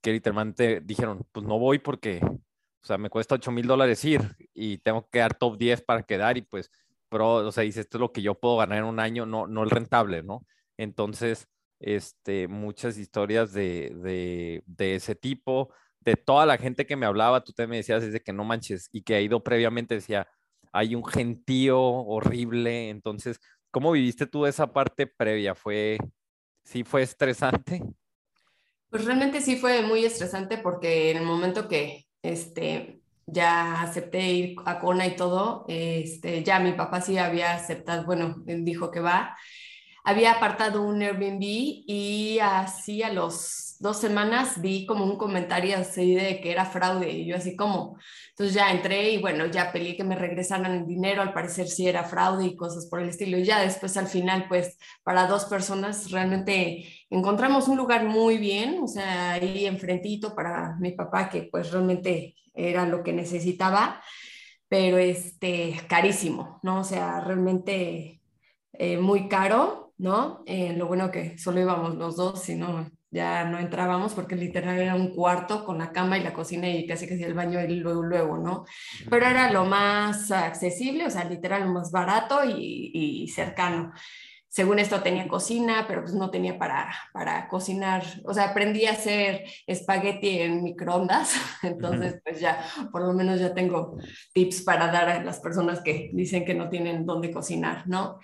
que 0.00 0.12
literalmente 0.12 0.80
dijeron, 0.80 1.26
pues 1.32 1.46
no 1.46 1.58
voy 1.58 1.78
porque, 1.78 2.20
o 2.22 2.86
sea, 2.86 2.98
me 2.98 3.10
cuesta 3.10 3.34
8 3.34 3.50
mil 3.52 3.66
dólares 3.66 4.04
ir 4.04 4.20
y 4.54 4.78
tengo 4.78 5.08
que 5.10 5.20
dar 5.20 5.34
top 5.34 5.58
10 5.58 5.82
para 5.82 6.02
quedar 6.02 6.38
y 6.38 6.42
pues, 6.42 6.70
pro, 7.08 7.34
o 7.46 7.52
sea, 7.52 7.64
dice, 7.64 7.80
esto 7.80 7.98
es 7.98 8.00
lo 8.00 8.12
que 8.12 8.22
yo 8.22 8.34
puedo 8.34 8.56
ganar 8.58 8.78
en 8.78 8.84
un 8.84 9.00
año, 9.00 9.26
no, 9.26 9.46
no 9.46 9.64
es 9.64 9.70
rentable, 9.70 10.22
¿no? 10.22 10.46
Entonces, 10.76 11.48
este, 11.80 12.48
muchas 12.48 12.98
historias 12.98 13.52
de, 13.52 14.62
de, 14.66 14.94
ese 14.94 15.14
tipo, 15.14 15.72
de 16.00 16.16
toda 16.16 16.46
la 16.46 16.58
gente 16.58 16.86
que 16.86 16.96
me 16.96 17.06
hablaba, 17.06 17.44
tú 17.44 17.52
te 17.52 17.66
me 17.66 17.76
decías 17.76 18.02
desde 18.02 18.20
que 18.20 18.32
no 18.32 18.44
manches 18.44 18.88
y 18.92 19.02
que 19.02 19.14
ha 19.14 19.20
ido 19.20 19.42
previamente, 19.42 19.94
decía, 19.94 20.28
hay 20.72 20.94
un 20.94 21.04
gentío 21.04 21.80
horrible, 21.80 22.90
entonces, 22.90 23.40
¿cómo 23.70 23.92
viviste 23.92 24.26
tú 24.26 24.46
esa 24.46 24.72
parte 24.72 25.06
previa? 25.06 25.54
¿Fue, 25.54 25.98
sí 26.64 26.84
fue 26.84 27.02
estresante? 27.02 27.82
Pues 28.90 29.04
realmente 29.04 29.40
sí 29.40 29.56
fue 29.56 29.82
muy 29.82 30.04
estresante 30.04 30.58
porque 30.58 31.10
en 31.10 31.18
el 31.18 31.24
momento 31.24 31.68
que 31.68 32.06
este, 32.22 33.00
ya 33.26 33.82
acepté 33.82 34.32
ir 34.32 34.56
a 34.64 34.78
Kona 34.78 35.06
y 35.06 35.16
todo, 35.16 35.64
este, 35.68 36.42
ya 36.42 36.58
mi 36.58 36.72
papá 36.72 37.00
sí 37.00 37.18
había 37.18 37.54
aceptado, 37.54 38.04
bueno, 38.04 38.36
dijo 38.46 38.90
que 38.90 39.00
va, 39.00 39.36
había 40.04 40.32
apartado 40.32 40.82
un 40.82 41.02
Airbnb 41.02 41.42
y 41.42 42.38
así 42.40 43.02
a 43.02 43.12
los 43.12 43.67
dos 43.80 43.98
semanas 43.98 44.60
vi 44.60 44.86
como 44.86 45.04
un 45.04 45.16
comentario 45.16 45.76
así 45.76 46.14
de 46.14 46.40
que 46.40 46.50
era 46.50 46.64
fraude 46.64 47.10
y 47.10 47.26
yo 47.26 47.36
así 47.36 47.56
como, 47.56 47.98
entonces 48.30 48.54
ya 48.54 48.70
entré 48.70 49.10
y 49.10 49.20
bueno, 49.20 49.46
ya 49.46 49.72
peleé 49.72 49.96
que 49.96 50.04
me 50.04 50.16
regresaran 50.16 50.72
el 50.72 50.86
dinero, 50.86 51.22
al 51.22 51.32
parecer 51.32 51.68
sí 51.68 51.86
era 51.88 52.04
fraude 52.04 52.46
y 52.46 52.56
cosas 52.56 52.86
por 52.86 53.00
el 53.00 53.08
estilo 53.08 53.38
y 53.38 53.44
ya 53.44 53.60
después 53.60 53.96
al 53.96 54.08
final 54.08 54.46
pues 54.48 54.78
para 55.02 55.26
dos 55.26 55.44
personas 55.46 56.10
realmente 56.10 56.86
encontramos 57.10 57.68
un 57.68 57.76
lugar 57.76 58.04
muy 58.04 58.38
bien, 58.38 58.80
o 58.82 58.88
sea, 58.88 59.32
ahí 59.32 59.66
enfrentito 59.66 60.34
para 60.34 60.76
mi 60.80 60.92
papá 60.92 61.28
que 61.28 61.48
pues 61.50 61.70
realmente 61.70 62.36
era 62.54 62.86
lo 62.86 63.02
que 63.02 63.12
necesitaba, 63.12 64.02
pero 64.68 64.98
este, 64.98 65.80
carísimo, 65.88 66.60
¿no? 66.62 66.80
O 66.80 66.84
sea, 66.84 67.20
realmente 67.20 68.20
eh, 68.72 68.98
muy 68.98 69.28
caro 69.28 69.88
¿no? 69.98 70.42
Eh, 70.46 70.74
lo 70.74 70.86
bueno 70.86 71.10
que 71.10 71.36
solo 71.38 71.60
íbamos 71.60 71.96
los 71.96 72.16
dos, 72.16 72.42
si 72.42 72.54
no, 72.54 72.88
ya 73.10 73.44
no 73.44 73.58
entrábamos 73.58 74.14
porque 74.14 74.36
literal 74.36 74.78
era 74.78 74.94
un 74.94 75.14
cuarto 75.14 75.64
con 75.64 75.78
la 75.78 75.92
cama 75.92 76.18
y 76.18 76.22
la 76.22 76.32
cocina 76.32 76.68
y 76.68 76.86
casi 76.86 77.08
casi 77.08 77.22
el 77.22 77.34
baño 77.34 77.60
y 77.60 77.76
luego, 77.76 78.02
luego, 78.02 78.38
¿no? 78.38 78.64
Pero 79.08 79.26
era 79.26 79.50
lo 79.50 79.64
más 79.64 80.30
accesible, 80.30 81.06
o 81.06 81.10
sea, 81.10 81.24
literal 81.24 81.64
lo 81.64 81.72
más 81.72 81.90
barato 81.90 82.44
y, 82.44 82.90
y 82.92 83.28
cercano 83.28 83.92
según 84.48 84.78
esto 84.78 85.02
tenía 85.02 85.28
cocina, 85.28 85.84
pero 85.86 86.02
pues 86.02 86.14
no 86.14 86.30
tenía 86.30 86.58
para, 86.58 86.90
para 87.12 87.48
cocinar, 87.48 88.02
o 88.24 88.32
sea, 88.32 88.50
aprendí 88.50 88.86
a 88.86 88.92
hacer 88.92 89.44
espagueti 89.66 90.40
en 90.40 90.62
microondas, 90.64 91.34
entonces 91.62 92.20
pues 92.24 92.40
ya, 92.40 92.64
por 92.90 93.02
lo 93.02 93.12
menos 93.12 93.38
ya 93.38 93.54
tengo 93.54 93.98
tips 94.32 94.62
para 94.62 94.90
dar 94.90 95.08
a 95.10 95.22
las 95.22 95.40
personas 95.40 95.80
que 95.80 96.10
dicen 96.12 96.44
que 96.44 96.54
no 96.54 96.68
tienen 96.70 97.04
dónde 97.04 97.30
cocinar, 97.30 97.86
¿no? 97.86 98.18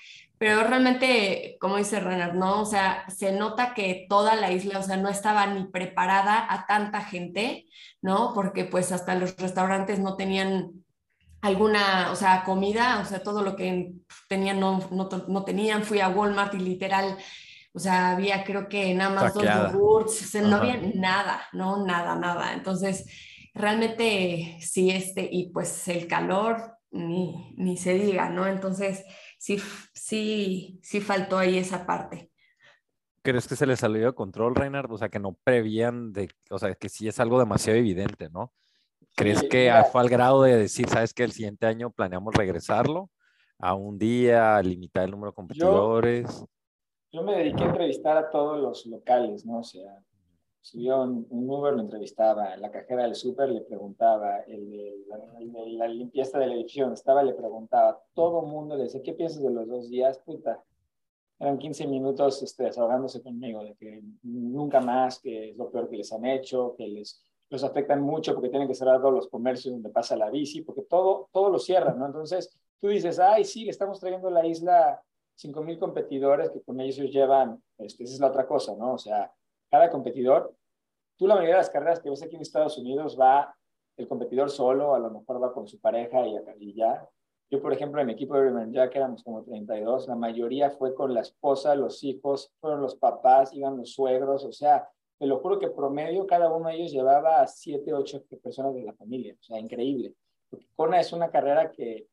Pero 0.44 0.62
realmente, 0.62 1.56
como 1.58 1.78
dice 1.78 2.00
Renard, 2.00 2.34
¿no? 2.34 2.60
O 2.60 2.66
sea, 2.66 3.08
se 3.08 3.32
nota 3.32 3.72
que 3.72 4.04
toda 4.10 4.36
la 4.36 4.52
isla, 4.52 4.78
o 4.78 4.82
sea, 4.82 4.98
no 4.98 5.08
estaba 5.08 5.46
ni 5.46 5.64
preparada 5.64 6.46
a 6.52 6.66
tanta 6.66 7.00
gente, 7.00 7.64
¿no? 8.02 8.32
Porque 8.34 8.66
pues 8.66 8.92
hasta 8.92 9.14
los 9.14 9.38
restaurantes 9.38 10.00
no 10.00 10.16
tenían 10.16 10.84
alguna, 11.40 12.10
o 12.12 12.14
sea, 12.14 12.44
comida, 12.44 13.00
o 13.00 13.06
sea, 13.06 13.22
todo 13.22 13.40
lo 13.40 13.56
que 13.56 13.94
tenían 14.28 14.60
no, 14.60 14.86
no, 14.90 15.08
no 15.28 15.44
tenían. 15.44 15.82
Fui 15.82 16.00
a 16.00 16.10
Walmart 16.10 16.52
y 16.52 16.58
literal, 16.58 17.16
o 17.72 17.78
sea, 17.78 18.10
había 18.10 18.44
creo 18.44 18.68
que 18.68 18.92
nada 18.92 19.14
más 19.14 19.32
dos 19.32 19.44
yogurts, 19.44 20.34
no 20.34 20.56
había 20.56 20.78
nada, 20.94 21.40
no, 21.54 21.86
nada, 21.86 22.16
nada. 22.16 22.52
Entonces, 22.52 23.06
realmente 23.54 24.58
sí, 24.60 24.90
este, 24.90 25.26
y 25.26 25.48
pues 25.52 25.88
el 25.88 26.06
calor, 26.06 26.76
ni, 26.90 27.54
ni 27.56 27.78
se 27.78 27.94
diga, 27.94 28.28
¿no? 28.28 28.46
Entonces, 28.46 29.06
sí, 29.44 29.58
sí, 29.92 30.80
sí 30.82 31.00
faltó 31.02 31.36
ahí 31.36 31.58
esa 31.58 31.84
parte. 31.84 32.30
¿Crees 33.20 33.46
que 33.46 33.56
se 33.56 33.66
les 33.66 33.80
salió 33.80 34.06
de 34.06 34.14
control, 34.14 34.54
Reinhard? 34.54 34.90
O 34.90 34.96
sea, 34.96 35.10
que 35.10 35.18
no 35.18 35.36
prevían 35.44 36.12
de, 36.14 36.30
o 36.50 36.58
sea, 36.58 36.74
que 36.74 36.88
sí 36.88 37.08
es 37.08 37.20
algo 37.20 37.38
demasiado 37.38 37.78
evidente, 37.78 38.30
¿no? 38.30 38.52
¿Crees 39.14 39.42
que 39.42 39.70
fue 39.92 40.00
al 40.00 40.08
grado 40.08 40.42
de 40.42 40.56
decir, 40.56 40.88
sabes 40.88 41.12
que 41.12 41.24
el 41.24 41.32
siguiente 41.32 41.66
año 41.66 41.90
planeamos 41.90 42.34
regresarlo 42.34 43.10
a 43.58 43.74
un 43.74 43.98
día, 43.98 44.60
limitar 44.62 45.04
el 45.04 45.10
número 45.10 45.30
de 45.30 45.36
competidores? 45.36 46.44
Yo, 47.12 47.22
me 47.22 47.36
dediqué 47.36 47.64
a 47.64 47.66
entrevistar 47.66 48.16
a 48.16 48.30
todos 48.30 48.60
los 48.60 48.86
locales, 48.86 49.44
¿no? 49.44 49.58
O 49.58 49.62
sea, 49.62 49.98
subió 50.64 51.02
un, 51.02 51.26
Uber, 51.30 51.74
lo 51.74 51.82
entrevistaba, 51.82 52.56
la 52.56 52.70
cajera 52.70 53.02
del 53.02 53.14
súper 53.14 53.50
le 53.50 53.60
preguntaba, 53.60 54.38
el, 54.46 55.04
la, 55.76 55.86
limpieza 55.88 56.38
del 56.38 56.52
edificio 56.52 56.84
donde 56.84 56.94
estaba 56.94 57.22
le 57.22 57.34
preguntaba, 57.34 58.00
todo 58.14 58.40
el 58.40 58.50
mundo 58.50 58.74
le 58.74 58.84
decía, 58.84 59.02
¿qué 59.02 59.12
piensas 59.12 59.42
de 59.42 59.50
los 59.50 59.68
dos 59.68 59.90
días? 59.90 60.18
Puta, 60.20 60.64
eran 61.38 61.58
15 61.58 61.86
minutos 61.86 62.42
este, 62.42 62.64
desahogándose 62.64 63.22
conmigo, 63.22 63.62
de 63.62 63.74
que 63.74 64.02
nunca 64.22 64.80
más, 64.80 65.20
que 65.20 65.50
es 65.50 65.56
lo 65.58 65.70
peor 65.70 65.90
que 65.90 65.98
les 65.98 66.10
han 66.14 66.24
hecho, 66.24 66.74
que 66.78 66.88
les 66.88 67.22
los 67.50 67.62
afectan 67.62 68.00
mucho 68.00 68.34
porque 68.34 68.48
tienen 68.48 68.66
que 68.66 68.74
cerrar 68.74 69.02
todos 69.02 69.12
los 69.12 69.28
comercios 69.28 69.74
donde 69.74 69.90
pasa 69.90 70.16
la 70.16 70.30
bici, 70.30 70.62
porque 70.62 70.82
todo, 70.82 71.28
todo 71.30 71.50
lo 71.50 71.58
cierran, 71.58 71.98
¿no? 71.98 72.06
Entonces, 72.06 72.58
tú 72.80 72.88
dices, 72.88 73.18
ay, 73.18 73.44
sí, 73.44 73.68
estamos 73.68 74.00
trayendo 74.00 74.28
a 74.28 74.30
la 74.30 74.46
isla 74.46 75.00
5.000 75.36 75.78
competidores 75.78 76.50
que 76.50 76.62
con 76.62 76.80
ellos 76.80 77.10
llevan, 77.10 77.62
este, 77.76 78.04
esa 78.04 78.14
es 78.14 78.20
la 78.20 78.28
otra 78.28 78.46
cosa, 78.46 78.74
¿no? 78.74 78.94
O 78.94 78.98
sea, 78.98 79.30
cada 79.70 79.90
competidor, 79.90 80.54
tú 81.16 81.26
la 81.26 81.34
mayoría 81.34 81.56
de 81.56 81.60
las 81.60 81.70
carreras 81.70 82.00
que 82.00 82.10
ves 82.10 82.22
aquí 82.22 82.36
en 82.36 82.42
Estados 82.42 82.78
Unidos 82.78 83.18
va 83.18 83.54
el 83.96 84.08
competidor 84.08 84.50
solo, 84.50 84.94
a 84.94 84.98
lo 84.98 85.10
mejor 85.10 85.42
va 85.42 85.52
con 85.52 85.68
su 85.68 85.80
pareja 85.80 86.26
y, 86.26 86.36
y 86.58 86.74
ya. 86.74 87.08
Yo, 87.50 87.60
por 87.60 87.72
ejemplo, 87.72 88.00
en 88.00 88.08
mi 88.08 88.14
equipo 88.14 88.34
de 88.34 88.44
Rayman 88.44 88.72
Jack 88.72 88.96
éramos 88.96 89.22
como 89.22 89.44
32, 89.44 90.08
la 90.08 90.16
mayoría 90.16 90.70
fue 90.70 90.94
con 90.94 91.14
la 91.14 91.20
esposa, 91.20 91.74
los 91.76 92.02
hijos, 92.02 92.52
fueron 92.60 92.80
los 92.80 92.96
papás, 92.96 93.54
iban 93.54 93.76
los 93.76 93.92
suegros, 93.92 94.44
o 94.44 94.52
sea, 94.52 94.88
te 95.18 95.26
lo 95.26 95.38
juro 95.38 95.58
que 95.58 95.68
promedio 95.68 96.26
cada 96.26 96.52
uno 96.52 96.68
de 96.68 96.76
ellos 96.76 96.92
llevaba 96.92 97.40
a 97.40 97.46
siete, 97.46 97.92
ocho 97.92 98.24
personas 98.42 98.74
de 98.74 98.82
la 98.82 98.92
familia. 98.94 99.34
O 99.38 99.42
sea, 99.42 99.58
increíble. 99.60 100.14
Porque 100.50 100.66
Kona 100.74 101.00
es 101.00 101.12
una 101.12 101.30
carrera 101.30 101.70
que 101.70 102.08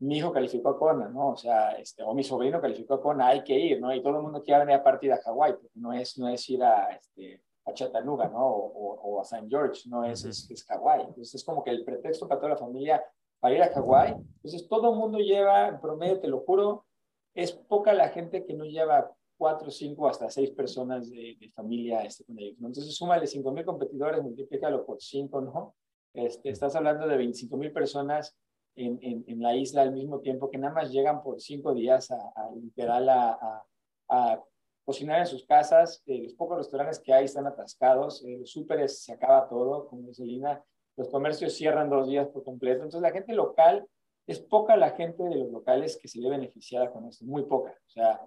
mi 0.00 0.18
hijo 0.18 0.32
calificó 0.32 0.70
a 0.70 0.78
Kona, 0.78 1.08
¿no? 1.08 1.30
O 1.30 1.36
sea, 1.36 1.72
este, 1.72 2.02
o 2.02 2.14
mi 2.14 2.22
sobrino 2.22 2.60
calificó 2.60 2.94
a 2.94 3.02
Kona, 3.02 3.28
hay 3.28 3.42
que 3.42 3.58
ir, 3.58 3.80
¿no? 3.80 3.94
Y 3.94 4.02
todo 4.02 4.16
el 4.16 4.22
mundo 4.22 4.42
quiere 4.42 4.60
venir 4.60 4.76
a 4.76 4.82
partir 4.82 5.12
a 5.12 5.18
Hawái, 5.18 5.54
porque 5.54 5.78
no 5.80 5.92
es, 5.92 6.18
no 6.18 6.28
es 6.28 6.48
ir 6.48 6.62
a, 6.62 6.90
este, 6.90 7.42
a 7.64 7.72
Chattanooga, 7.72 8.28
¿no? 8.28 8.46
O, 8.46 8.94
o, 8.94 9.20
a 9.20 9.22
St. 9.22 9.46
George, 9.48 9.88
no 9.88 10.04
es, 10.04 10.24
es, 10.24 10.50
es 10.50 10.64
Hawái. 10.64 11.02
Entonces 11.02 11.34
es 11.34 11.44
como 11.44 11.64
que 11.64 11.70
el 11.70 11.84
pretexto 11.84 12.28
para 12.28 12.40
toda 12.40 12.52
la 12.52 12.58
familia 12.58 13.04
para 13.40 13.54
ir 13.54 13.62
a 13.62 13.72
Hawái. 13.72 14.12
Entonces 14.36 14.68
todo 14.68 14.92
el 14.92 14.98
mundo 14.98 15.18
lleva, 15.18 15.68
en 15.68 15.80
promedio, 15.80 16.20
te 16.20 16.28
lo 16.28 16.40
juro, 16.40 16.86
es 17.34 17.52
poca 17.52 17.92
la 17.92 18.08
gente 18.08 18.44
que 18.44 18.54
no 18.54 18.64
lleva 18.64 19.12
cuatro, 19.36 19.70
cinco, 19.70 20.08
hasta 20.08 20.28
seis 20.28 20.50
personas 20.50 21.08
de, 21.10 21.50
familia 21.54 22.02
este, 22.02 22.24
con 22.24 22.38
ellos. 22.38 22.56
Entonces, 22.58 22.94
súmale 22.94 23.26
cinco 23.26 23.52
mil 23.52 23.64
competidores, 23.64 24.22
multiplícalo 24.22 24.84
por 24.84 25.00
cinco, 25.00 25.40
¿no? 25.40 25.74
Este, 26.14 26.50
estás 26.50 26.74
hablando 26.74 27.06
de 27.06 27.16
25 27.16 27.56
mil 27.56 27.72
personas 27.72 28.36
en, 28.78 28.98
en, 29.02 29.24
en, 29.26 29.42
la 29.42 29.54
isla 29.56 29.82
al 29.82 29.92
mismo 29.92 30.20
tiempo 30.20 30.50
que 30.50 30.58
nada 30.58 30.72
más 30.72 30.90
llegan 30.90 31.22
por 31.22 31.40
cinco 31.40 31.74
días 31.74 32.10
a, 32.10 32.16
a 32.34 32.50
literal 32.54 33.08
a, 33.08 33.64
a, 34.08 34.42
cocinar 34.84 35.20
en 35.20 35.26
sus 35.26 35.44
casas. 35.44 36.02
Eh, 36.06 36.22
los 36.22 36.34
pocos 36.34 36.56
restaurantes 36.56 37.00
que 37.00 37.12
hay 37.12 37.26
están 37.26 37.46
atascados, 37.46 38.24
eh, 38.24 38.38
los 38.38 38.50
súperes 38.50 39.02
se 39.02 39.12
acaba 39.12 39.48
todo, 39.48 39.86
como 39.88 40.08
dice 40.08 40.24
Lina, 40.24 40.64
los 40.96 41.08
comercios 41.08 41.52
cierran 41.52 41.90
dos 41.90 42.08
días 42.08 42.28
por 42.28 42.42
completo. 42.44 42.84
Entonces, 42.84 43.02
la 43.02 43.10
gente 43.10 43.34
local, 43.34 43.86
es 44.26 44.40
poca 44.40 44.76
la 44.76 44.90
gente 44.90 45.22
de 45.24 45.36
los 45.36 45.50
locales 45.50 45.98
que 46.00 46.06
se 46.06 46.20
ve 46.20 46.28
beneficiada 46.28 46.90
con 46.90 47.06
esto, 47.06 47.24
muy 47.24 47.44
poca. 47.44 47.70
O 47.70 47.90
sea, 47.90 48.20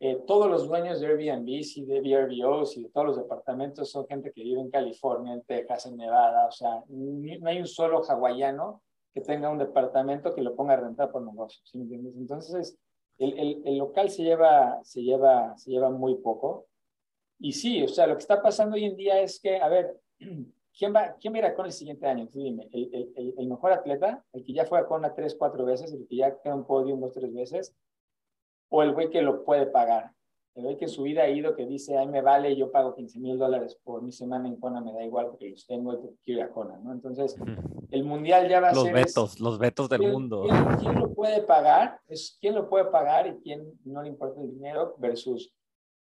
eh, 0.00 0.22
todos 0.26 0.48
los 0.48 0.68
dueños 0.68 1.00
de 1.00 1.08
Airbnb 1.08 1.48
y 1.48 1.84
de 1.84 2.00
VRBOs 2.00 2.76
y 2.76 2.84
de 2.84 2.90
todos 2.90 3.06
los 3.08 3.16
departamentos 3.16 3.90
son 3.90 4.06
gente 4.06 4.32
que 4.32 4.44
vive 4.44 4.60
en 4.60 4.70
California, 4.70 5.34
en 5.34 5.42
Texas, 5.42 5.86
en 5.86 5.96
Nevada. 5.96 6.46
O 6.46 6.52
sea, 6.52 6.84
no 6.88 7.48
hay 7.48 7.58
un 7.58 7.66
solo 7.66 8.02
hawaiano 8.02 8.82
que 9.12 9.20
tenga 9.20 9.50
un 9.50 9.58
departamento 9.58 10.34
que 10.34 10.42
lo 10.42 10.54
ponga 10.54 10.74
a 10.74 10.80
rentar 10.80 11.10
por 11.10 11.22
negocio. 11.22 11.60
¿sí 11.64 11.78
me 11.78 11.84
entiendes? 11.84 12.14
Entonces, 12.16 12.78
el, 13.18 13.38
el, 13.38 13.62
el, 13.64 13.78
local 13.78 14.10
se 14.10 14.22
lleva, 14.22 14.82
se, 14.84 15.02
lleva, 15.02 15.56
se 15.56 15.70
lleva 15.70 15.90
muy 15.90 16.16
poco. 16.16 16.66
Y 17.38 17.52
sí, 17.52 17.82
o 17.82 17.88
sea, 17.88 18.06
lo 18.06 18.14
que 18.14 18.20
está 18.20 18.42
pasando 18.42 18.76
hoy 18.76 18.84
en 18.84 18.96
día 18.96 19.20
es 19.20 19.40
que, 19.40 19.56
a 19.56 19.68
ver, 19.68 19.98
¿quién 20.78 20.94
va, 20.94 21.16
quién 21.20 21.32
va 21.32 21.36
a 21.36 21.40
ir 21.40 21.44
a 21.46 21.54
Kona 21.54 21.68
el 21.68 21.72
siguiente 21.72 22.06
año? 22.06 22.28
Tú 22.28 22.40
dime, 22.40 22.68
el, 22.72 23.12
el, 23.16 23.34
el, 23.36 23.48
mejor 23.48 23.72
atleta, 23.72 24.24
el 24.32 24.44
que 24.44 24.52
ya 24.52 24.64
fue 24.64 24.78
a 24.78 24.86
Kona 24.86 25.14
tres, 25.14 25.34
cuatro 25.36 25.64
veces, 25.64 25.92
el 25.92 26.06
que 26.06 26.16
ya 26.16 26.38
queda 26.38 26.54
un 26.54 26.64
podio 26.64 26.96
dos, 26.96 27.12
tres 27.12 27.32
veces, 27.32 27.74
o 28.68 28.82
el 28.82 28.92
güey 28.92 29.10
que 29.10 29.22
lo 29.22 29.44
puede 29.44 29.66
pagar. 29.66 30.12
El 30.58 30.64
güey 30.64 30.76
que 30.76 30.88
su 30.88 31.04
vida 31.04 31.22
ha 31.22 31.28
ido, 31.28 31.54
que 31.54 31.66
dice, 31.66 31.96
ay, 31.96 32.08
me 32.08 32.20
vale, 32.20 32.56
yo 32.56 32.72
pago 32.72 32.92
15 32.92 33.20
mil 33.20 33.38
dólares 33.38 33.78
por 33.84 34.02
mi 34.02 34.10
semana 34.10 34.48
en 34.48 34.56
Kona, 34.56 34.80
me 34.80 34.92
da 34.92 35.04
igual 35.04 35.28
porque 35.28 35.50
los 35.50 35.64
tengo 35.68 35.92
y 35.92 35.98
porque 35.98 36.16
quiero 36.24 36.40
ir 36.40 36.46
a 36.46 36.50
Kona, 36.50 36.76
¿no? 36.78 36.90
Entonces, 36.90 37.36
el 37.92 38.02
mundial 38.02 38.48
ya 38.48 38.58
va 38.58 38.70
a 38.70 38.74
los 38.74 38.82
ser... 38.82 38.92
Vetos, 38.92 39.38
los 39.38 39.56
vetos 39.60 39.88
del 39.88 40.10
mundo. 40.10 40.48
¿quién, 40.80 40.98
lo 40.98 41.14
puede 41.14 41.42
pagar? 41.42 42.00
Es 42.08 42.36
quién 42.40 42.56
lo 42.56 42.68
puede 42.68 42.86
pagar 42.86 43.28
y 43.28 43.36
quién 43.36 43.72
no 43.84 44.02
le 44.02 44.08
importa 44.08 44.40
el 44.40 44.50
dinero 44.50 44.96
versus... 44.98 45.54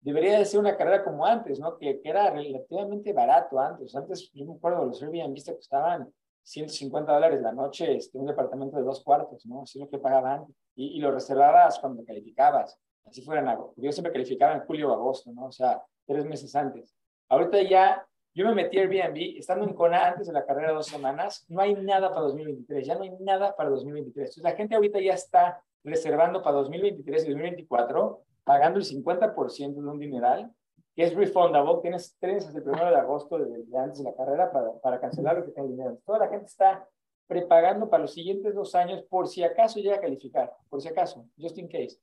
Debería 0.00 0.38
de 0.38 0.44
ser 0.44 0.60
una 0.60 0.76
carrera 0.76 1.02
como 1.02 1.26
antes, 1.26 1.58
¿no? 1.58 1.76
Que, 1.76 2.00
que 2.00 2.08
era 2.08 2.30
relativamente 2.30 3.12
barato 3.12 3.58
antes. 3.58 3.96
Antes, 3.96 4.30
yo 4.32 4.46
me 4.46 4.54
acuerdo, 4.54 4.84
los 4.84 5.02
Airbnb 5.02 5.42
que 5.44 5.56
costaban 5.56 6.08
150 6.44 7.12
dólares 7.12 7.42
la 7.42 7.50
noche, 7.50 7.96
este, 7.96 8.16
un 8.16 8.26
departamento 8.26 8.76
de 8.76 8.84
dos 8.84 9.02
cuartos, 9.02 9.44
¿no? 9.46 9.62
Así 9.62 9.80
es 9.80 9.86
lo 9.86 9.90
que 9.90 9.98
pagaban. 9.98 10.44
Y, 10.76 10.98
y 10.98 11.00
lo 11.00 11.10
reservabas 11.10 11.80
cuando 11.80 12.04
calificabas. 12.04 12.78
Así 13.06 13.22
fueran 13.22 13.48
algo. 13.48 13.72
Yo 13.76 13.92
siempre 13.92 14.12
calificaba 14.12 14.54
en 14.54 14.60
julio 14.60 14.90
o 14.90 14.92
agosto, 14.92 15.30
¿no? 15.32 15.46
O 15.46 15.52
sea, 15.52 15.82
tres 16.06 16.24
meses 16.24 16.54
antes. 16.54 16.94
Ahorita 17.28 17.62
ya, 17.62 18.06
yo 18.34 18.46
me 18.46 18.54
metí 18.54 18.78
a 18.78 18.82
Airbnb, 18.82 19.38
estando 19.38 19.64
en 19.64 19.74
Kona 19.74 20.08
antes 20.08 20.26
de 20.26 20.32
la 20.32 20.44
carrera 20.44 20.72
dos 20.72 20.86
semanas, 20.86 21.44
no 21.48 21.60
hay 21.60 21.74
nada 21.74 22.10
para 22.10 22.22
2023, 22.22 22.86
ya 22.86 22.94
no 22.94 23.02
hay 23.02 23.10
nada 23.20 23.54
para 23.56 23.70
2023. 23.70 24.28
Entonces 24.28 24.42
la 24.42 24.56
gente 24.56 24.74
ahorita 24.74 25.00
ya 25.00 25.14
está 25.14 25.62
reservando 25.84 26.42
para 26.42 26.56
2023 26.56 27.24
y 27.24 27.30
2024, 27.30 28.22
pagando 28.44 28.78
el 28.78 28.84
50% 28.84 29.74
de 29.74 29.88
un 29.88 29.98
dineral 29.98 30.52
que 30.94 31.02
es 31.02 31.14
refundable, 31.14 31.80
tienes 31.82 32.16
tres 32.18 32.46
hasta 32.46 32.58
el 32.58 32.64
primero 32.64 32.88
de 32.88 32.96
agosto 32.96 33.38
de, 33.38 33.78
antes 33.78 33.98
de 33.98 34.04
la 34.04 34.16
carrera 34.16 34.50
para, 34.50 34.72
para 34.80 34.98
cancelar 34.98 35.36
lo 35.36 35.44
que 35.44 35.52
tenga 35.52 35.68
dinero. 35.68 35.98
Toda 36.06 36.20
la 36.20 36.28
gente 36.28 36.46
está 36.46 36.88
prepagando 37.26 37.90
para 37.90 38.02
los 38.02 38.14
siguientes 38.14 38.54
dos 38.54 38.74
años 38.74 39.02
por 39.02 39.28
si 39.28 39.42
acaso 39.42 39.78
llega 39.78 39.96
a 39.96 40.00
calificar, 40.00 40.52
por 40.70 40.80
si 40.80 40.88
acaso, 40.88 41.26
just 41.38 41.58
in 41.58 41.68
case. 41.68 41.98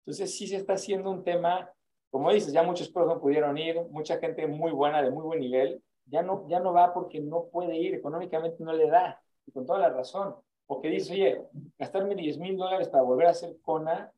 Entonces 0.00 0.36
sí 0.36 0.46
se 0.46 0.56
está 0.56 0.74
haciendo 0.74 1.10
un 1.10 1.24
tema, 1.24 1.70
como 2.10 2.32
dices, 2.32 2.52
ya 2.52 2.62
muchos 2.62 2.88
pros 2.88 3.06
no 3.06 3.20
pudieron 3.20 3.56
ir, 3.58 3.80
mucha 3.90 4.18
gente 4.18 4.46
muy 4.46 4.72
buena, 4.72 5.02
de 5.02 5.10
muy 5.10 5.24
buen 5.24 5.40
nivel, 5.40 5.82
ya 6.06 6.22
no, 6.22 6.46
ya 6.48 6.60
no 6.60 6.72
va 6.72 6.92
porque 6.92 7.20
no 7.20 7.46
puede 7.52 7.76
ir, 7.76 7.94
económicamente 7.94 8.64
no 8.64 8.72
le 8.72 8.88
da, 8.88 9.22
y 9.46 9.52
con 9.52 9.66
toda 9.66 9.78
la 9.78 9.90
razón. 9.90 10.34
Porque 10.66 10.88
dice, 10.88 11.12
oye, 11.12 11.42
gastarme 11.78 12.14
10 12.14 12.38
mil 12.38 12.56
dólares 12.56 12.88
para 12.88 13.02
volver 13.02 13.26
a 13.26 13.30
hacer 13.30 13.56
CONA 13.60 14.12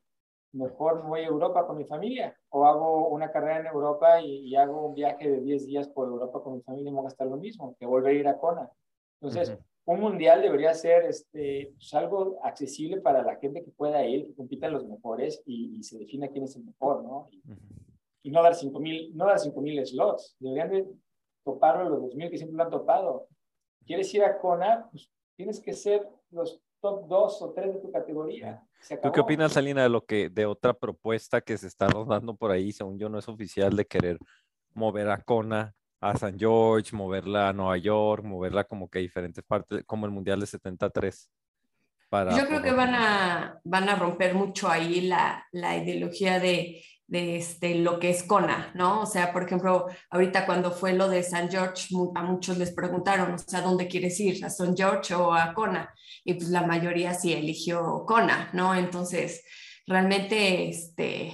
mejor 0.53 1.03
voy 1.03 1.21
a 1.21 1.27
Europa 1.27 1.65
con 1.65 1.77
mi 1.77 1.83
familia 1.83 2.37
o 2.49 2.65
hago 2.65 3.07
una 3.07 3.31
carrera 3.31 3.59
en 3.59 3.65
Europa 3.65 4.21
y, 4.21 4.55
hago 4.55 4.87
un 4.87 4.93
viaje 4.93 5.29
de 5.29 5.41
10 5.41 5.65
días 5.65 5.87
por 5.89 6.07
Europa 6.07 6.41
con 6.41 6.53
mi 6.55 6.61
familia 6.61 6.89
y 6.89 6.91
me 6.91 6.97
voy 6.97 7.07
a 7.07 7.09
gastar 7.09 7.27
lo 7.27 7.37
mismo 7.37 7.75
que 7.79 7.85
volver 7.85 8.15
a 8.15 8.19
ir 8.19 8.27
a 8.27 8.37
Kona. 8.37 8.69
Entonces, 9.19 9.57
un 9.85 9.99
mundial 9.99 10.41
debería 10.41 10.73
ser 10.73 11.03
este, 11.05 11.73
pues, 11.75 11.93
algo 11.93 12.39
accesible 12.43 13.01
para 13.01 13.23
la 13.23 13.35
gente 13.35 13.63
que 13.63 13.71
pueda 13.71 14.05
ir, 14.05 14.25
que 14.25 14.35
compitan 14.35 14.73
los 14.73 14.87
mejores 14.87 15.41
y, 15.45 15.83
se 15.83 15.97
defina 15.97 16.29
quién 16.29 16.45
es 16.45 16.55
el 16.55 16.63
mejor, 16.63 17.03
¿no? 17.03 17.29
y 18.23 18.31
no 18.31 18.41
dar 18.41 18.53
5.000 18.53 19.13
no 19.13 19.25
dar 19.25 19.37
5.000 19.37 19.85
slots. 19.85 20.35
Deberían 20.39 20.69
de 20.69 20.87
toparlo 21.43 21.89
los 21.89 22.13
2.000 22.13 22.29
que 22.29 22.37
siempre 22.37 22.57
lo 22.57 22.63
han 22.63 22.69
topado. 22.69 23.27
¿Quieres 23.85 24.11
ir 24.13 24.23
a 24.23 24.39
Kona? 24.39 24.87
Pues 24.89 25.11
tienes 25.35 25.59
que 25.59 25.73
ser 25.73 26.07
los 26.31 26.61
top 26.79 27.07
2 27.07 27.41
o 27.41 27.51
3 27.51 27.73
de 27.73 27.79
tu 27.79 27.91
categoría. 27.91 28.63
¿Tú 29.01 29.11
qué 29.11 29.19
opinas, 29.19 29.53
Salina, 29.53 29.83
de 29.83 29.89
lo 29.89 30.05
que, 30.05 30.29
de 30.29 30.45
otra 30.45 30.73
propuesta 30.73 31.41
que 31.41 31.57
se 31.57 31.67
está 31.67 31.87
rodando 31.87 32.35
por 32.35 32.51
ahí, 32.51 32.71
según 32.71 32.97
yo 32.97 33.09
no 33.09 33.19
es 33.19 33.27
oficial, 33.27 33.75
de 33.75 33.85
querer 33.85 34.17
mover 34.73 35.09
a 35.09 35.21
Kona 35.21 35.75
a 36.03 36.17
San 36.17 36.37
George, 36.37 36.95
moverla 36.95 37.49
a 37.49 37.53
Nueva 37.53 37.77
York, 37.77 38.23
moverla 38.23 38.65
como 38.65 38.89
que 38.89 38.99
a 38.99 39.01
diferentes 39.01 39.43
partes, 39.43 39.83
como 39.85 40.05
el 40.05 40.11
Mundial 40.11 40.39
de 40.39 40.47
73? 40.47 41.31
Para 42.09 42.37
Yo 42.37 42.45
creo 42.45 42.61
que 42.61 42.71
van 42.71 42.93
a, 42.93 43.59
van 43.63 43.89
a 43.89 43.95
romper 43.95 44.35
mucho 44.35 44.69
ahí 44.69 45.01
la, 45.01 45.47
la 45.51 45.77
ideología 45.77 46.39
de, 46.39 46.83
de 47.07 47.37
este, 47.37 47.75
lo 47.75 47.99
que 47.99 48.09
es 48.09 48.23
Kona, 48.23 48.71
¿no? 48.75 49.01
O 49.01 49.05
sea, 49.05 49.31
por 49.31 49.43
ejemplo, 49.43 49.87
ahorita 50.09 50.45
cuando 50.45 50.71
fue 50.71 50.93
lo 50.93 51.09
de 51.09 51.23
San 51.23 51.49
George, 51.49 51.87
a 52.15 52.23
muchos 52.23 52.57
les 52.57 52.71
preguntaron, 52.71 53.33
o 53.33 53.37
sea, 53.37 53.61
¿dónde 53.61 53.87
quieres 53.87 54.19
ir? 54.19 54.43
¿A 54.45 54.49
San 54.49 54.75
George 54.75 55.15
o 55.15 55.33
a 55.33 55.53
Kona? 55.53 55.93
Y 56.23 56.33
pues 56.35 56.49
la 56.49 56.67
mayoría 56.67 57.13
sí 57.13 57.33
eligió 57.33 58.03
Kona, 58.05 58.49
¿no? 58.53 58.75
Entonces, 58.75 59.43
realmente, 59.87 60.69
este, 60.69 61.33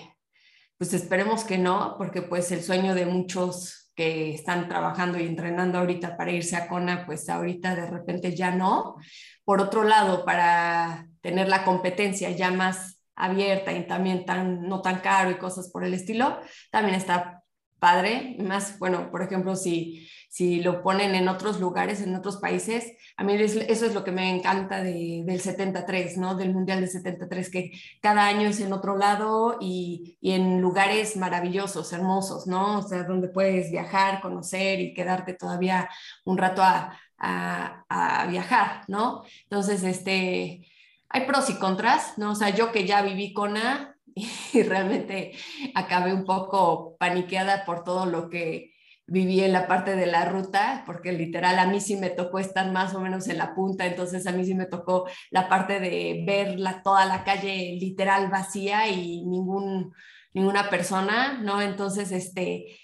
pues 0.78 0.93
esperemos 0.93 1.43
que 1.43 1.57
no, 1.57 1.95
porque 1.97 2.22
pues 2.22 2.51
el 2.51 2.63
sueño 2.63 2.95
de 2.95 3.05
muchos 3.05 3.89
que 4.00 4.34
están 4.34 4.70
trabajando 4.70 5.20
y 5.20 5.26
entrenando 5.26 5.78
ahorita 5.78 6.16
para 6.16 6.32
irse 6.32 6.56
a 6.56 6.70
Kona, 6.70 7.06
pues 7.06 7.28
ahorita 7.28 7.76
de 7.76 7.86
repente 7.86 8.34
ya 8.34 8.50
no. 8.50 8.95
Por 9.43 9.60
otro 9.60 9.84
lado, 9.84 10.24
para 10.24 11.06
tener 11.20 11.50
la 11.50 11.66
competencia 11.66 12.32
ya 12.32 12.50
más 12.50 13.02
abierta 13.14 13.74
y 13.74 13.86
también 13.86 14.24
tan, 14.24 14.62
no 14.70 14.82
tan 14.82 15.02
caro 15.02 15.32
y 15.32 15.36
cosas 15.38 15.70
por 15.70 15.84
el 15.84 15.93
estilo, 15.93 16.39
también 16.72 16.95
está 16.95 17.39
padre. 17.80 18.36
Más, 18.39 18.77
bueno, 18.80 19.09
por 19.11 19.21
ejemplo, 19.23 19.55
si, 19.55 20.07
si 20.30 20.61
lo 20.61 20.82
ponen 20.84 21.15
en 21.15 21.27
otros 21.27 21.59
lugares, 21.59 22.01
en 22.01 22.15
otros 22.15 22.38
países, 22.38 22.93
a 23.17 23.23
mí 23.23 23.34
es- 23.34 23.55
eso 23.55 23.86
es 23.86 23.93
lo 23.93 24.03
que 24.03 24.11
me 24.11 24.30
encanta 24.36 24.82
de, 24.84 25.23
del 25.25 25.41
73, 25.41 26.17
¿no? 26.17 26.36
Del 26.36 26.53
Mundial 26.53 26.80
del 26.82 26.89
73, 26.89 27.49
que 27.49 27.71
cada 28.01 28.27
año 28.27 28.47
es 28.49 28.59
en 28.61 28.73
otro 28.73 28.97
lado 28.97 29.57
y, 29.59 30.17
y 30.21 30.32
en 30.32 30.61
lugares 30.61 31.17
maravillosos, 31.17 31.91
hermosos, 31.93 32.47
¿no? 32.47 32.80
O 32.80 32.82
sea, 32.88 33.03
donde 33.03 33.27
puedes 33.30 33.71
viajar, 33.71 34.21
conocer 34.21 34.80
y 34.80 34.93
quedarte 34.93 35.34
todavía 35.34 35.89
un 36.25 36.38
rato 36.38 36.61
a, 36.63 36.97
a, 37.17 37.84
a 37.89 38.27
viajar, 38.27 38.84
¿no? 38.88 39.23
Entonces, 39.43 39.84
este, 39.84 40.65
hay 41.09 41.25
pros 41.25 41.49
y 41.49 41.55
contras, 41.55 42.17
¿no? 42.17 42.32
O 42.32 42.36
sea, 42.36 42.49
yo 42.49 42.71
que 42.71 42.86
ya 42.86 43.01
viví 43.01 43.34
Kona 43.34 43.89
y 44.53 44.64
realmente 44.64 45.34
acabé 45.76 46.14
un 46.14 46.26
poco 46.26 46.95
paniqueada 46.97 47.66
por 47.66 47.84
todo 47.84 48.05
lo 48.05 48.30
que 48.30 48.74
viví 49.10 49.41
en 49.41 49.53
la 49.53 49.68
parte 49.68 49.95
de 49.95 50.05
la 50.05 50.26
ruta, 50.26 50.84
porque 50.86 51.12
literal 51.12 51.57
a 51.60 51.68
mí 51.68 51.82
sí 51.82 51.95
me 51.95 52.10
tocó 52.10 52.39
estar 52.39 52.72
más 52.72 52.93
o 52.93 53.01
menos 53.01 53.28
en 53.28 53.38
la 53.38 53.55
punta, 53.55 53.86
entonces 53.86 54.28
a 54.28 54.32
mí 54.32 54.45
sí 54.45 54.53
me 54.53 54.66
tocó 54.66 55.07
la 55.32 55.49
parte 55.49 55.80
de 55.80 56.24
ver 56.26 56.60
la, 56.60 56.84
toda 56.84 57.05
la 57.05 57.24
calle 57.24 57.78
literal 57.80 58.30
vacía 58.30 58.88
y 58.88 59.26
ningún, 59.26 59.93
ninguna 60.34 60.70
persona, 60.70 61.39
¿no? 61.41 61.62
Entonces, 61.62 62.12
este, 62.12 62.80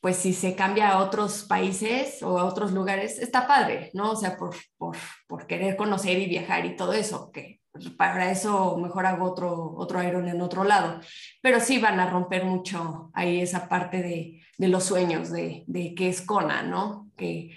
pues 0.00 0.16
si 0.16 0.32
se 0.32 0.54
cambia 0.54 0.90
a 0.90 1.02
otros 1.02 1.44
países 1.44 2.22
o 2.22 2.38
a 2.38 2.44
otros 2.44 2.72
lugares, 2.72 3.18
está 3.18 3.46
padre, 3.46 3.90
¿no? 3.94 4.12
O 4.12 4.16
sea, 4.16 4.36
por, 4.36 4.54
por, 4.76 4.96
por 5.26 5.46
querer 5.46 5.76
conocer 5.76 6.18
y 6.18 6.26
viajar 6.26 6.64
y 6.66 6.76
todo 6.76 6.92
eso, 6.92 7.30
que 7.32 7.59
para 7.96 8.30
eso 8.30 8.76
mejor 8.78 9.06
hago 9.06 9.24
otro, 9.24 9.74
otro 9.76 10.02
Iron 10.02 10.28
en 10.28 10.40
otro 10.40 10.64
lado. 10.64 11.00
Pero 11.42 11.60
sí 11.60 11.80
van 11.80 12.00
a 12.00 12.10
romper 12.10 12.44
mucho 12.44 13.10
ahí 13.14 13.40
esa 13.40 13.68
parte 13.68 14.02
de, 14.02 14.40
de 14.58 14.68
los 14.68 14.84
sueños, 14.84 15.30
de, 15.30 15.64
de 15.66 15.94
qué 15.94 16.08
es 16.08 16.22
Kona, 16.22 16.62
¿no? 16.62 17.08
Que, 17.16 17.50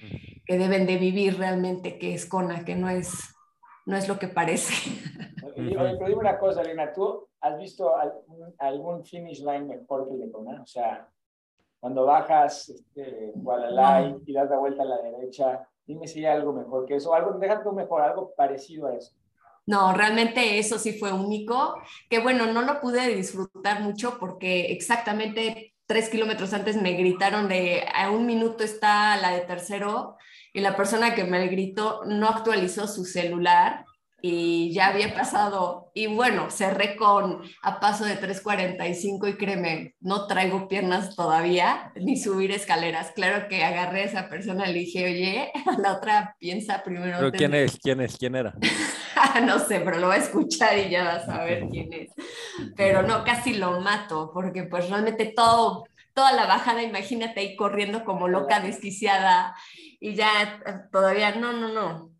que 0.45 0.57
deben 0.57 0.86
de 0.86 0.97
vivir 0.97 1.38
realmente 1.38 1.97
qué 1.97 2.14
es 2.14 2.26
Kona, 2.26 2.64
que 2.64 2.76
no 2.76 2.89
es, 2.89 3.36
no 3.86 3.97
es 3.97 4.07
lo 4.07 4.20
que 4.20 4.28
parece. 4.28 4.74
Oye, 5.55 5.76
pero 5.76 6.07
dime 6.07 6.16
una 6.16 6.39
cosa, 6.39 6.61
Elena, 6.61 6.93
¿tú 6.93 7.28
has 7.41 7.57
visto 7.57 7.95
algún, 7.95 8.53
algún 8.57 9.03
finish 9.03 9.39
line 9.39 9.66
mejor 9.66 10.07
que 10.07 10.14
el 10.14 10.20
de 10.22 10.32
Kona? 10.32 10.61
O 10.61 10.66
sea, 10.66 11.09
cuando 11.80 12.05
bajas 12.05 12.70
este, 12.70 13.32
Guadalajara 13.36 14.16
y 14.26 14.34
das 14.34 14.49
la 14.49 14.57
vuelta 14.57 14.84
a 14.84 14.86
la 14.86 15.01
derecha, 15.01 15.68
dime 15.86 16.07
si 16.07 16.20
hay 16.20 16.38
algo 16.38 16.53
mejor 16.53 16.86
que 16.86 16.95
eso, 16.95 17.14
algo, 17.14 17.34
déjate 17.34 17.68
un 17.68 17.76
mejor, 17.76 18.01
algo 18.01 18.34
parecido 18.36 18.88
a 18.88 18.95
eso. 18.95 19.14
No, 19.66 19.93
realmente 19.93 20.59
eso 20.59 20.78
sí 20.78 20.99
fue 20.99 21.14
único, 21.14 21.76
que 22.09 22.20
bueno, 22.20 22.47
no 22.47 22.64
lo 22.64 22.82
pude 22.82 23.16
disfrutar 23.16 23.82
mucho 23.82 24.18
porque 24.20 24.74
exactamente 24.74 25.74
tres 25.86 26.09
kilómetros 26.09 26.53
antes 26.53 26.76
me 26.82 26.93
gritaron 26.93 27.47
de 27.47 27.86
a 27.93 28.09
un 28.11 28.26
minuto 28.26 28.64
está 28.64 29.16
la 29.18 29.32
de 29.32 29.41
tercero 29.41 30.18
y 30.53 30.59
la 30.61 30.76
persona 30.76 31.16
que 31.16 31.24
me 31.24 31.47
gritó 31.47 32.01
no 32.05 32.28
actualizó 32.28 32.88
su 32.88 33.05
celular 33.05 33.86
y 34.26 34.71
ya 34.71 34.88
había 34.88 35.13
pasado 35.13 35.91
y 35.93 36.07
bueno, 36.07 36.49
cerré 36.49 36.95
con 36.95 37.41
a 37.61 37.82
paso 37.82 38.05
de 38.05 38.15
3.45 38.15 39.28
y 39.28 39.34
créeme, 39.34 39.95
no 39.99 40.28
traigo 40.28 40.69
piernas 40.69 41.13
todavía 41.13 41.91
ni 41.97 42.15
subir 42.15 42.51
escaleras. 42.51 43.11
Claro 43.11 43.49
que 43.49 43.65
agarré 43.65 44.03
a 44.03 44.05
esa 44.05 44.30
persona 44.30 44.69
y 44.69 44.74
le 44.74 44.80
dije, 44.80 45.03
oye, 45.03 45.51
la 45.78 45.97
otra 45.97 46.38
piensa 46.39 46.84
primero. 46.86 47.17
¿Pero 47.19 47.32
quién 47.34 47.51
de- 47.51 47.65
es? 47.65 47.78
¿Quién 47.84 47.99
es? 47.99 48.15
¿Quién 48.15 48.36
era? 48.36 48.53
no 49.45 49.59
sé, 49.59 49.82
pero 49.82 49.99
lo 49.99 50.07
va 50.07 50.13
a 50.13 50.19
escuchar 50.19 50.78
y 50.78 50.89
ya 50.89 51.03
vas 51.03 51.28
a 51.28 51.43
ver 51.43 51.67
quién 51.69 51.91
es. 51.91 52.11
Pero 52.78 53.03
no, 53.03 53.26
casi 53.26 53.55
lo 53.55 53.82
mato, 53.82 54.32
porque 54.34 54.63
pues 54.63 54.89
realmente 54.89 55.34
todo, 55.36 55.84
toda 56.13 56.32
la 56.32 56.45
bajada, 56.45 56.82
imagínate 56.82 57.41
ahí 57.41 57.57
corriendo 57.57 58.05
como 58.05 58.30
loca, 58.30 58.61
desquiciada, 58.61 59.53
y 59.99 60.15
ya 60.15 60.61
eh, 60.65 60.74
todavía, 60.93 61.36
no, 61.36 61.51
no, 61.51 61.67
no. 61.67 62.12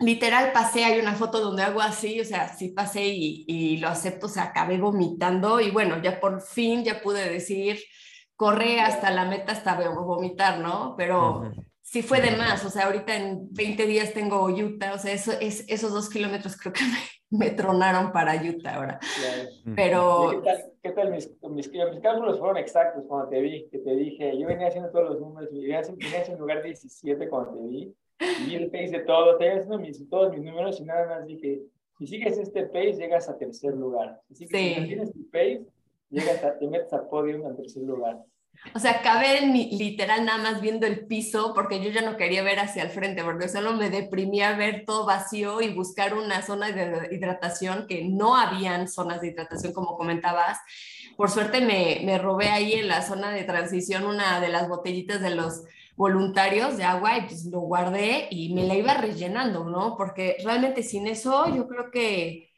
Literal 0.00 0.52
pasé, 0.52 0.84
hay 0.84 0.98
una 0.98 1.14
foto 1.14 1.40
donde 1.40 1.62
hago 1.62 1.80
así, 1.80 2.20
o 2.20 2.24
sea, 2.24 2.48
sí 2.48 2.70
pasé 2.70 3.06
y, 3.06 3.44
y 3.46 3.76
lo 3.78 3.88
acepto, 3.88 4.26
o 4.26 4.28
sea, 4.30 4.44
acabé 4.44 4.78
vomitando 4.78 5.60
y 5.60 5.70
bueno, 5.70 6.00
ya 6.02 6.18
por 6.20 6.40
fin 6.40 6.84
ya 6.84 7.00
pude 7.02 7.28
decir, 7.28 7.78
corre 8.34 8.80
hasta 8.80 9.10
la 9.10 9.26
meta 9.26 9.52
hasta 9.52 9.74
vomitar, 9.90 10.60
¿no? 10.60 10.94
Pero 10.96 11.52
sí 11.82 12.02
fue 12.02 12.22
de 12.22 12.30
más, 12.36 12.64
o 12.64 12.70
sea, 12.70 12.86
ahorita 12.86 13.14
en 13.14 13.52
20 13.52 13.86
días 13.86 14.14
tengo 14.14 14.46
Utah, 14.46 14.94
o 14.94 14.98
sea, 14.98 15.12
eso, 15.12 15.32
es, 15.38 15.64
esos 15.68 15.92
dos 15.92 16.08
kilómetros 16.08 16.56
creo 16.56 16.72
que 16.72 16.84
me, 17.30 17.38
me 17.46 17.50
tronaron 17.50 18.12
para 18.12 18.36
Utah 18.36 18.76
ahora, 18.76 19.00
Ya. 19.20 19.74
pero 19.76 20.30
¿Qué 20.30 20.50
tal, 20.50 20.64
qué 20.82 20.90
tal 20.92 21.10
mis, 21.10 21.30
mis, 21.50 21.70
mis 21.70 22.00
cálculos 22.00 22.38
fueron 22.38 22.56
exactos 22.56 23.04
cuando 23.06 23.28
te 23.28 23.40
vi? 23.42 23.68
Que 23.70 23.78
te 23.80 23.94
dije, 23.94 24.38
yo 24.38 24.46
venía 24.46 24.68
haciendo 24.68 24.90
todos 24.90 25.10
los 25.10 25.20
números, 25.20 25.50
venía 25.52 25.80
haciendo 25.80 26.02
venía 26.02 26.24
en 26.24 26.38
lugar 26.38 26.62
17 26.62 27.28
cuando 27.28 27.52
te 27.52 27.66
vi, 27.68 27.94
y 28.46 28.54
el 28.54 28.70
pace 28.70 28.90
de 28.90 29.00
todo, 29.00 29.36
te 29.38 29.50
haciendo 29.50 29.78
mis, 29.78 30.08
todos 30.08 30.32
mis 30.32 30.42
números 30.42 30.78
y 30.80 30.84
nada 30.84 31.06
más 31.06 31.26
dije, 31.26 31.60
si 31.98 32.06
sigues 32.06 32.38
este 32.38 32.64
pace, 32.64 32.94
llegas 32.94 33.28
a 33.28 33.36
tercer 33.38 33.74
lugar. 33.74 34.20
Si 34.28 34.46
sigues, 34.46 34.60
Sí. 34.60 34.68
si 34.74 34.80
mantienes 34.80 35.12
tu 35.12 35.30
pace, 35.30 35.62
llegas 36.10 36.44
a, 36.44 36.58
te 36.58 36.66
metes 36.66 36.92
a 36.92 37.08
podium 37.08 37.46
en 37.46 37.56
tercer 37.56 37.82
lugar. 37.82 38.18
O 38.74 38.78
sea, 38.78 38.90
acabé 38.90 39.38
en 39.38 39.52
mi- 39.52 39.70
literal 39.78 40.24
nada 40.24 40.36
más 40.42 40.60
viendo 40.60 40.86
el 40.86 41.06
piso 41.06 41.52
porque 41.54 41.82
yo 41.82 41.90
ya 41.90 42.02
no 42.02 42.16
quería 42.18 42.42
ver 42.42 42.58
hacia 42.58 42.82
el 42.82 42.90
frente 42.90 43.22
porque 43.22 43.48
solo 43.48 43.72
me 43.74 43.88
deprimía 43.90 44.54
ver 44.56 44.84
todo 44.84 45.06
vacío 45.06 45.62
y 45.62 45.72
buscar 45.72 46.14
una 46.14 46.42
zona 46.42 46.70
de 46.72 47.08
hidratación 47.14 47.86
que 47.86 48.04
no 48.04 48.36
habían 48.36 48.88
zonas 48.88 49.20
de 49.22 49.28
hidratación 49.28 49.72
como 49.72 49.96
comentabas. 49.96 50.58
Por 51.16 51.30
suerte 51.30 51.60
me, 51.60 52.00
me 52.04 52.18
robé 52.18 52.48
ahí 52.48 52.72
en 52.74 52.88
la 52.88 53.02
zona 53.02 53.30
de 53.30 53.44
transición 53.44 54.04
una 54.04 54.40
de 54.40 54.48
las 54.48 54.68
botellitas 54.68 55.22
de 55.22 55.30
los 55.30 55.62
voluntarios 56.00 56.78
de 56.78 56.84
agua 56.84 57.18
y 57.18 57.26
pues 57.26 57.44
lo 57.44 57.60
guardé 57.60 58.26
y 58.30 58.54
me 58.54 58.66
la 58.66 58.74
iba 58.74 58.94
rellenando, 58.94 59.64
¿no? 59.68 59.96
Porque 59.98 60.38
realmente 60.42 60.82
sin 60.82 61.06
eso 61.06 61.54
yo 61.54 61.68
creo 61.68 61.90
que 61.90 62.48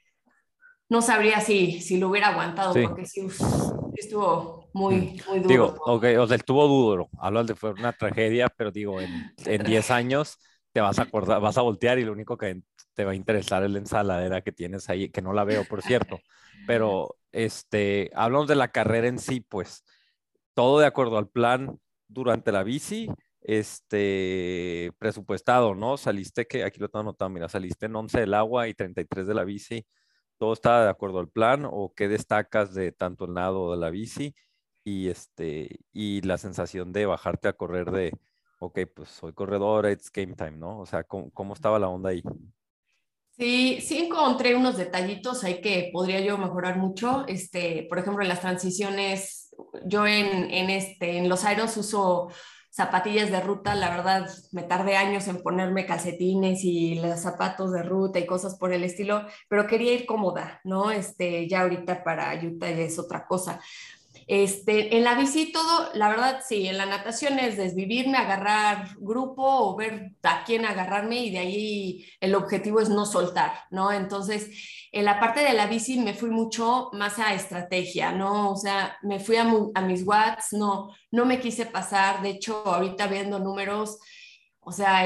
no 0.88 1.03
sabría 1.03 1.40
si, 1.40 1.80
si 1.80 1.99
lo 1.99 2.09
hubiera 2.11 2.28
aguantado 2.28 2.72
Sí. 2.72 2.82
porque 2.82 3.05
sí, 3.05 3.22
uf, 3.24 3.40
estuvo 3.97 4.70
muy, 4.72 5.20
muy 5.26 5.40
duro. 5.40 5.49
Digo, 5.49 5.74
todo. 5.74 5.97
ok, 5.97 6.05
o 6.20 6.26
sea, 6.28 6.36
estuvo 6.36 6.68
duro. 6.68 7.09
Hablas 7.18 7.49
de 7.49 7.57
fue 7.57 7.72
una 7.72 7.93
tragedia, 7.93 8.49
pero 8.49 8.70
digo, 8.70 9.01
en, 9.01 9.11
en 9.45 9.64
10 9.64 9.90
años 9.90 10.38
te 10.72 10.80
vas 10.80 11.01
a 11.01 11.03
acordar, 11.03 11.40
vas 11.40 11.59
a 11.59 11.62
voltear 11.62 11.99
y 11.99 12.05
lo 12.05 12.12
único 12.12 12.36
que 12.36 12.62
te 12.95 13.05
va 13.05 13.11
a 13.12 13.14
interesar 13.16 13.64
es 13.64 13.72
la 13.72 13.78
ensaladera 13.78 14.43
que 14.43 14.53
tienes 14.53 14.88
ahí, 14.88 15.11
que 15.11 15.20
no 15.20 15.32
la 15.32 15.43
veo, 15.43 15.64
por 15.64 15.82
cierto. 15.82 16.20
Pero, 16.68 17.16
este, 17.32 18.09
hablamos 18.14 18.47
de 18.47 18.55
la 18.55 18.68
carrera 18.68 19.09
en 19.09 19.18
sí, 19.18 19.40
pues, 19.40 19.84
todo 20.55 20.78
de 20.78 20.86
acuerdo 20.86 21.18
al 21.18 21.28
plan 21.28 21.76
durante 22.07 22.53
la 22.53 22.62
bici, 22.62 23.09
este, 23.43 24.93
presupuestado, 24.99 25.74
¿no? 25.74 25.97
Saliste 25.97 26.47
que, 26.47 26.64
aquí 26.64 26.80
lo 26.80 26.88
tengo 26.88 27.01
anotado, 27.03 27.30
mira, 27.30 27.49
saliste 27.49 27.86
en 27.86 27.97
11 27.97 28.20
del 28.20 28.34
agua 28.34 28.68
y 28.68 28.74
33 28.74 29.26
de 29.26 29.34
la 29.34 29.45
bici. 29.45 29.86
¿Todo 30.38 30.53
está 30.55 30.84
de 30.84 30.90
acuerdo 30.90 31.20
al 31.20 31.28
plan 31.28 31.66
o 31.70 31.93
qué 31.95 32.09
destacas 32.09 32.74
de 32.74 32.93
tanto 32.93 33.26
el 33.26 33.34
nado 33.34 33.72
de 33.72 33.78
la 33.78 33.90
bici? 33.90 34.34
y 34.84 35.09
este 35.09 35.80
y 35.93 36.20
la 36.22 36.38
sensación 36.38 36.93
de 36.93 37.07
bajarte 37.07 37.49
a 37.49 37.53
correr 37.53 37.90
de 37.90 38.12
ok 38.59 38.80
pues 38.95 39.11
soy 39.11 39.32
corredora 39.32 39.93
it's 39.93 40.11
game 40.11 40.34
time 40.34 40.53
no 40.53 40.80
o 40.80 40.86
sea 40.86 41.05
cómo, 41.05 41.55
estaba 41.55 41.78
la 41.78 41.88
onda 41.88 42.11
ahí 42.11 42.22
Sí, 43.34 43.80
sí 43.80 43.97
encontré 43.97 44.55
unos 44.55 44.76
detallitos 44.76 45.43
ahí 45.43 45.62
que 45.62 45.88
podría 45.90 46.20
yo 46.20 46.36
mejorar 46.36 46.76
mucho. 46.76 47.24
Este, 47.26 47.86
por 47.88 47.99
ejemplo, 47.99 48.22
en 48.22 48.28
las 48.28 48.43
transiciones 48.43 49.57
yo 49.86 50.07
en, 50.07 50.51
en, 50.51 50.68
este, 50.68 51.16
en 51.16 51.30
los 51.30 51.43
Irons 51.51 51.74
uso 51.78 52.28
zapatillas 52.72 53.30
de 53.30 53.40
ruta, 53.40 53.74
la 53.74 53.90
verdad 53.90 54.26
me 54.50 54.62
tardé 54.62 54.96
años 54.96 55.28
en 55.28 55.42
ponerme 55.42 55.84
calcetines 55.84 56.64
y 56.64 56.94
los 56.94 57.20
zapatos 57.20 57.70
de 57.70 57.82
ruta 57.82 58.18
y 58.18 58.24
cosas 58.26 58.56
por 58.56 58.72
el 58.72 58.82
estilo, 58.82 59.26
pero 59.46 59.66
quería 59.66 59.92
ir 59.92 60.06
cómoda, 60.06 60.60
¿no? 60.64 60.90
Este, 60.90 61.46
ya 61.48 61.60
ahorita 61.60 62.02
para 62.02 62.34
Utah 62.42 62.70
ya 62.70 62.82
es 62.82 62.98
otra 62.98 63.26
cosa. 63.26 63.60
Este, 64.33 64.97
en 64.97 65.05
la 65.05 65.14
bici 65.14 65.53
todo, 65.53 65.91
la 65.93 66.09
verdad 66.09 66.41
sí, 66.43 66.66
en 66.66 66.78
la 66.78 66.87
natación 66.87 67.39
es 67.39 67.59
desvivirme, 67.59 68.16
agarrar 68.16 68.89
grupo 68.99 69.43
o 69.45 69.76
ver 69.76 70.12
a 70.22 70.43
quién 70.45 70.64
agarrarme 70.64 71.18
y 71.18 71.30
de 71.30 71.39
ahí 71.39 72.07
el 72.18 72.35
objetivo 72.35 72.80
es 72.80 72.89
no 72.89 73.05
soltar, 73.05 73.53
¿no? 73.70 73.93
Entonces, 73.93 74.49
en 74.91 75.05
la 75.05 75.20
parte 75.20 75.41
de 75.41 75.53
la 75.53 75.66
bici 75.66 75.99
me 75.99 76.14
fui 76.14 76.30
mucho 76.30 76.89
más 76.95 77.18
a 77.18 77.35
estrategia, 77.35 78.12
¿no? 78.12 78.53
O 78.53 78.57
sea, 78.57 78.97
me 79.03 79.20
fui 79.20 79.37
a, 79.37 79.45
mis 79.83 80.03
watts, 80.07 80.55
no, 80.55 80.89
no 81.11 81.26
me 81.26 81.39
quise 81.39 81.66
pasar, 81.66 82.22
de 82.22 82.30
hecho, 82.30 82.62
ahorita 82.64 83.09
viendo 83.09 83.39
números, 83.39 83.99
o 84.61 84.72
sea, 84.72 85.05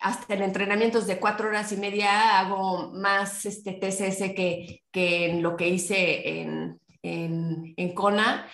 hasta 0.00 0.34
en 0.34 0.42
entrenamientos 0.42 1.06
de 1.06 1.20
cuatro 1.20 1.46
horas 1.46 1.70
y 1.70 1.76
media 1.76 2.40
hago 2.40 2.90
más 2.94 3.46
este 3.46 3.74
TCS 3.74 4.34
que, 4.34 4.82
que 4.90 5.30
en 5.30 5.40
lo 5.40 5.56
que 5.56 5.68
hice 5.68 6.40
en, 6.40 6.80
en, 7.06 7.94
Kona, 7.94 8.48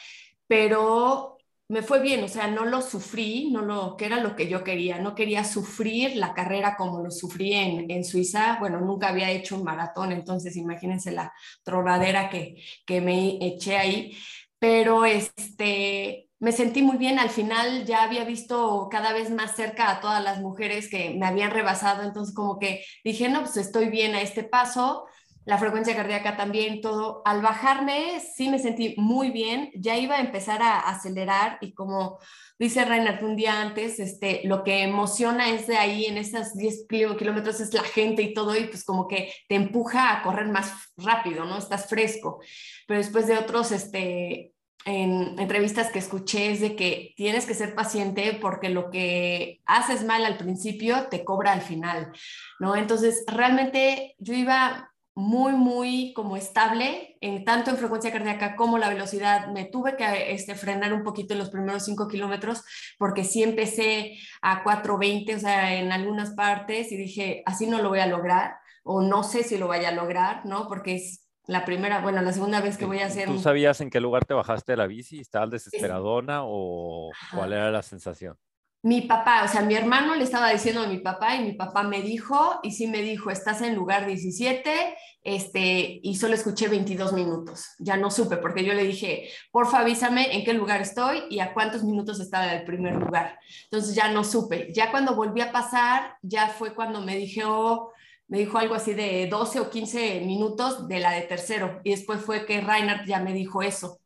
pero 0.46 1.38
me 1.68 1.82
fue 1.82 2.00
bien, 2.00 2.22
o 2.24 2.28
sea, 2.28 2.48
no 2.48 2.64
lo 2.64 2.82
sufrí, 2.82 3.50
no 3.50 3.62
lo, 3.62 3.96
que 3.96 4.06
era 4.06 4.20
lo 4.20 4.36
que 4.36 4.48
yo 4.48 4.62
quería, 4.62 4.98
no 4.98 5.14
quería 5.14 5.44
sufrir 5.44 6.16
la 6.16 6.34
carrera 6.34 6.76
como 6.76 7.02
lo 7.02 7.10
sufrí 7.10 7.54
en, 7.54 7.90
en 7.90 8.04
Suiza, 8.04 8.58
bueno, 8.60 8.80
nunca 8.80 9.08
había 9.08 9.30
hecho 9.30 9.56
un 9.56 9.64
maratón, 9.64 10.12
entonces 10.12 10.56
imagínense 10.56 11.12
la 11.12 11.32
tronadera 11.62 12.28
que, 12.28 12.62
que 12.84 13.00
me 13.00 13.38
eché 13.40 13.76
ahí, 13.78 14.16
pero 14.58 15.04
este, 15.04 16.28
me 16.42 16.50
sentí 16.50 16.82
muy 16.82 16.96
bien, 16.96 17.20
al 17.20 17.30
final 17.30 17.84
ya 17.84 18.02
había 18.02 18.24
visto 18.24 18.88
cada 18.90 19.12
vez 19.12 19.30
más 19.30 19.54
cerca 19.54 19.88
a 19.88 20.00
todas 20.00 20.24
las 20.24 20.40
mujeres 20.40 20.90
que 20.90 21.14
me 21.14 21.24
habían 21.24 21.52
rebasado, 21.52 22.02
entonces 22.02 22.34
como 22.34 22.58
que 22.58 22.84
dije, 23.04 23.28
no, 23.28 23.42
pues 23.42 23.56
estoy 23.56 23.90
bien 23.90 24.16
a 24.16 24.22
este 24.22 24.42
paso, 24.42 25.06
la 25.44 25.58
frecuencia 25.58 25.96
cardíaca 25.96 26.36
también, 26.36 26.80
todo. 26.80 27.22
Al 27.24 27.42
bajarme, 27.42 28.20
sí 28.20 28.48
me 28.48 28.58
sentí 28.58 28.94
muy 28.96 29.30
bien, 29.30 29.70
ya 29.74 29.96
iba 29.96 30.16
a 30.16 30.20
empezar 30.20 30.62
a 30.62 30.80
acelerar 30.80 31.58
y 31.60 31.74
como 31.74 32.18
dice 32.58 32.84
Reinhardt 32.84 33.22
un 33.24 33.34
día 33.34 33.60
antes, 33.60 33.98
este, 33.98 34.42
lo 34.44 34.62
que 34.62 34.82
emociona 34.82 35.50
es 35.50 35.66
de 35.66 35.76
ahí, 35.76 36.06
en 36.06 36.16
esas 36.16 36.56
10 36.56 36.86
kilómetros, 36.88 37.60
es 37.60 37.74
la 37.74 37.82
gente 37.82 38.22
y 38.22 38.34
todo, 38.34 38.56
y 38.56 38.66
pues 38.66 38.84
como 38.84 39.08
que 39.08 39.32
te 39.48 39.56
empuja 39.56 40.12
a 40.12 40.22
correr 40.22 40.46
más 40.46 40.72
rápido, 40.96 41.44
¿no? 41.44 41.58
Estás 41.58 41.88
fresco. 41.88 42.40
Pero 42.86 42.98
después 42.98 43.26
de 43.26 43.36
otros, 43.36 43.72
este, 43.72 44.52
en 44.84 45.38
entrevistas 45.40 45.90
que 45.90 45.98
escuché 45.98 46.52
es 46.52 46.60
de 46.60 46.76
que 46.76 47.14
tienes 47.16 47.46
que 47.46 47.54
ser 47.54 47.74
paciente 47.74 48.38
porque 48.40 48.68
lo 48.68 48.90
que 48.90 49.60
haces 49.64 50.04
mal 50.04 50.24
al 50.24 50.38
principio 50.38 51.08
te 51.08 51.24
cobra 51.24 51.52
al 51.52 51.62
final, 51.62 52.12
¿no? 52.60 52.76
Entonces, 52.76 53.24
realmente 53.26 54.14
yo 54.18 54.34
iba 54.34 54.91
muy, 55.14 55.52
muy 55.52 56.12
como 56.14 56.36
estable, 56.36 57.16
en, 57.20 57.44
tanto 57.44 57.70
en 57.70 57.76
frecuencia 57.76 58.12
cardíaca 58.12 58.56
como 58.56 58.78
la 58.78 58.88
velocidad. 58.88 59.48
Me 59.48 59.64
tuve 59.64 59.96
que 59.96 60.32
este, 60.32 60.54
frenar 60.54 60.92
un 60.92 61.02
poquito 61.02 61.34
en 61.34 61.40
los 61.40 61.50
primeros 61.50 61.84
5 61.84 62.08
kilómetros 62.08 62.64
porque 62.98 63.24
sí 63.24 63.42
empecé 63.42 64.16
a 64.40 64.64
4.20, 64.64 65.36
o 65.36 65.38
sea, 65.38 65.74
en 65.74 65.92
algunas 65.92 66.30
partes 66.30 66.90
y 66.92 66.96
dije, 66.96 67.42
así 67.46 67.66
no 67.66 67.82
lo 67.82 67.90
voy 67.90 68.00
a 68.00 68.06
lograr 68.06 68.56
o 68.84 69.02
no 69.02 69.22
sé 69.22 69.42
si 69.42 69.58
lo 69.58 69.68
vaya 69.68 69.90
a 69.90 69.92
lograr, 69.92 70.44
¿no? 70.46 70.66
Porque 70.66 70.96
es 70.96 71.28
la 71.46 71.64
primera, 71.64 72.00
bueno, 72.00 72.22
la 72.22 72.32
segunda 72.32 72.60
vez 72.60 72.78
que 72.78 72.84
voy 72.84 73.00
a 73.00 73.06
hacer... 73.06 73.26
¿Tú 73.26 73.38
sabías 73.38 73.80
en 73.80 73.90
qué 73.90 74.00
lugar 74.00 74.24
te 74.24 74.34
bajaste 74.34 74.72
de 74.72 74.76
la 74.76 74.86
bici? 74.86 75.20
¿Estabas 75.20 75.50
desesperadona 75.50 76.40
o 76.44 77.10
cuál 77.34 77.52
era 77.52 77.70
la 77.70 77.82
sensación? 77.82 78.38
Mi 78.82 79.02
papá, 79.02 79.44
o 79.44 79.48
sea, 79.48 79.62
mi 79.62 79.74
hermano 79.76 80.16
le 80.16 80.24
estaba 80.24 80.50
diciendo 80.50 80.82
a 80.82 80.88
mi 80.88 80.98
papá 80.98 81.36
y 81.36 81.44
mi 81.44 81.52
papá 81.52 81.84
me 81.84 82.02
dijo, 82.02 82.58
y 82.64 82.72
sí 82.72 82.88
me 82.88 83.00
dijo, 83.00 83.30
estás 83.30 83.62
en 83.62 83.76
lugar 83.76 84.06
17, 84.06 84.96
este, 85.22 86.00
y 86.02 86.16
solo 86.16 86.34
escuché 86.34 86.66
22 86.66 87.12
minutos. 87.12 87.64
Ya 87.78 87.96
no 87.96 88.10
supe, 88.10 88.38
porque 88.38 88.64
yo 88.64 88.74
le 88.74 88.82
dije, 88.82 89.28
porfa, 89.52 89.80
avísame 89.80 90.36
en 90.36 90.44
qué 90.44 90.52
lugar 90.52 90.80
estoy 90.80 91.22
y 91.30 91.38
a 91.38 91.54
cuántos 91.54 91.84
minutos 91.84 92.18
estaba 92.18 92.46
del 92.46 92.64
primer 92.64 92.96
lugar. 92.96 93.38
Entonces 93.64 93.94
ya 93.94 94.08
no 94.08 94.24
supe. 94.24 94.72
Ya 94.74 94.90
cuando 94.90 95.14
volví 95.14 95.40
a 95.40 95.52
pasar, 95.52 96.16
ya 96.20 96.48
fue 96.48 96.74
cuando 96.74 97.00
me 97.02 97.16
dijo, 97.16 97.92
me 98.26 98.38
dijo 98.38 98.58
algo 98.58 98.74
así 98.74 98.94
de 98.94 99.28
12 99.28 99.60
o 99.60 99.70
15 99.70 100.22
minutos 100.22 100.88
de 100.88 100.98
la 100.98 101.12
de 101.12 101.22
tercero. 101.22 101.80
Y 101.84 101.90
después 101.92 102.20
fue 102.20 102.46
que 102.46 102.60
Reinhardt 102.60 103.06
ya 103.06 103.20
me 103.20 103.32
dijo 103.32 103.62
eso 103.62 104.01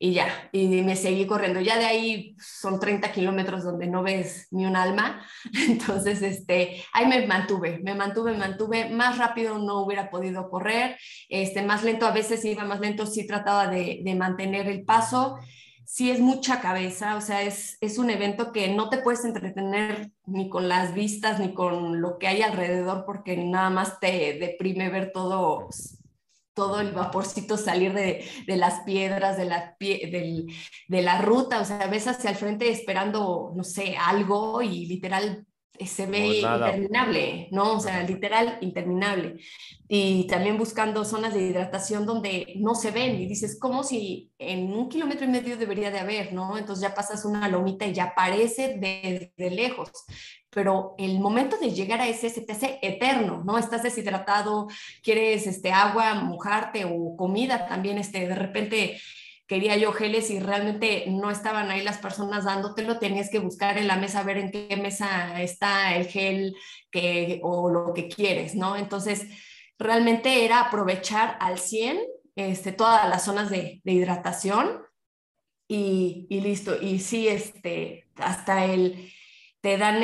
y 0.00 0.12
ya, 0.12 0.28
y 0.52 0.68
me 0.82 0.94
seguí 0.94 1.26
corriendo. 1.26 1.60
Ya 1.60 1.76
de 1.76 1.86
ahí 1.86 2.36
son 2.38 2.78
30 2.78 3.10
kilómetros 3.10 3.64
donde 3.64 3.88
no 3.88 4.02
ves 4.02 4.46
ni 4.50 4.64
un 4.64 4.76
alma, 4.76 5.26
entonces 5.68 6.22
este, 6.22 6.84
ahí 6.92 7.06
me 7.06 7.26
mantuve, 7.26 7.80
me 7.82 7.94
mantuve, 7.94 8.32
me 8.32 8.38
mantuve, 8.38 8.90
más 8.90 9.18
rápido 9.18 9.58
no 9.58 9.80
hubiera 9.80 10.10
podido 10.10 10.48
correr, 10.50 10.96
este, 11.28 11.62
más 11.62 11.82
lento 11.82 12.06
a 12.06 12.12
veces 12.12 12.44
iba 12.44 12.64
más 12.64 12.80
lento, 12.80 13.06
sí 13.06 13.26
trataba 13.26 13.66
de, 13.66 14.00
de 14.04 14.14
mantener 14.14 14.68
el 14.68 14.84
paso, 14.84 15.38
sí 15.84 16.10
es 16.10 16.20
mucha 16.20 16.60
cabeza, 16.60 17.16
o 17.16 17.20
sea, 17.20 17.42
es, 17.42 17.78
es 17.80 17.98
un 17.98 18.10
evento 18.10 18.52
que 18.52 18.68
no 18.68 18.90
te 18.90 18.98
puedes 18.98 19.24
entretener 19.24 20.12
ni 20.26 20.48
con 20.48 20.68
las 20.68 20.94
vistas 20.94 21.40
ni 21.40 21.54
con 21.54 22.00
lo 22.00 22.18
que 22.18 22.28
hay 22.28 22.42
alrededor 22.42 23.04
porque 23.04 23.36
nada 23.36 23.70
más 23.70 23.98
te 23.98 24.38
deprime 24.38 24.90
ver 24.90 25.10
todo 25.12 25.66
todo 26.58 26.80
el 26.80 26.90
vaporcito 26.90 27.56
salir 27.56 27.92
de, 27.94 28.28
de 28.48 28.56
las 28.56 28.80
piedras, 28.80 29.36
de 29.36 29.44
la, 29.44 29.76
de 29.78 31.02
la 31.02 31.22
ruta, 31.22 31.60
o 31.60 31.64
sea, 31.64 31.86
ves 31.86 32.08
hacia 32.08 32.30
el 32.30 32.36
frente 32.36 32.68
esperando, 32.68 33.52
no 33.54 33.62
sé, 33.62 33.96
algo 33.96 34.60
y 34.60 34.86
literal 34.86 35.46
se 35.86 36.06
ve 36.06 36.38
interminable, 36.38 37.48
¿no? 37.50 37.76
O 37.76 37.80
sea, 37.80 38.02
literal 38.02 38.58
interminable. 38.60 39.36
Y 39.88 40.26
también 40.26 40.58
buscando 40.58 41.04
zonas 41.04 41.34
de 41.34 41.42
hidratación 41.42 42.06
donde 42.06 42.54
no 42.56 42.74
se 42.74 42.90
ven 42.90 43.20
y 43.20 43.26
dices, 43.26 43.58
como 43.58 43.84
si 43.84 44.30
en 44.38 44.72
un 44.72 44.88
kilómetro 44.88 45.24
y 45.24 45.30
medio 45.30 45.56
debería 45.56 45.90
de 45.90 45.98
haber, 45.98 46.32
¿no? 46.32 46.58
Entonces 46.58 46.82
ya 46.82 46.94
pasas 46.94 47.24
una 47.24 47.48
lomita 47.48 47.86
y 47.86 47.94
ya 47.94 48.04
aparece 48.04 48.76
desde 48.78 49.50
lejos 49.50 49.90
pero 50.50 50.94
el 50.98 51.20
momento 51.20 51.56
de 51.58 51.70
llegar 51.70 52.00
a 52.00 52.08
ese 52.08 52.30
se 52.30 52.40
te 52.40 52.52
hace 52.52 52.78
eterno, 52.82 53.42
¿no? 53.44 53.58
Estás 53.58 53.82
deshidratado, 53.82 54.66
quieres 55.02 55.46
este, 55.46 55.70
agua, 55.70 56.14
mojarte 56.14 56.84
o 56.84 57.16
comida 57.16 57.66
también, 57.68 57.98
este, 57.98 58.26
de 58.26 58.34
repente 58.34 59.00
quería 59.48 59.76
yo 59.76 59.92
geles 59.92 60.30
y 60.30 60.38
realmente 60.38 61.06
no 61.08 61.30
estaban 61.30 61.70
ahí 61.70 61.82
las 61.82 61.98
personas 61.98 62.44
dándotelo, 62.44 62.98
tenías 62.98 63.30
que 63.30 63.38
buscar 63.38 63.78
en 63.78 63.88
la 63.88 63.96
mesa, 63.96 64.22
ver 64.22 64.36
en 64.36 64.50
qué 64.52 64.76
mesa 64.76 65.42
está 65.42 65.96
el 65.96 66.06
gel 66.06 66.54
que, 66.90 67.40
o 67.42 67.70
lo 67.70 67.94
que 67.94 68.08
quieres, 68.08 68.54
¿no? 68.54 68.76
Entonces, 68.76 69.26
realmente 69.78 70.44
era 70.44 70.60
aprovechar 70.60 71.38
al 71.40 71.58
100 71.58 71.98
este, 72.36 72.72
todas 72.72 73.08
las 73.08 73.24
zonas 73.24 73.48
de, 73.50 73.80
de 73.82 73.92
hidratación 73.92 74.82
y, 75.66 76.26
y, 76.28 76.40
listo. 76.42 76.80
Y 76.80 76.98
sí, 77.00 77.26
este, 77.26 78.06
hasta 78.16 78.66
el 78.66 79.12
te 79.60 79.76
dan, 79.78 80.00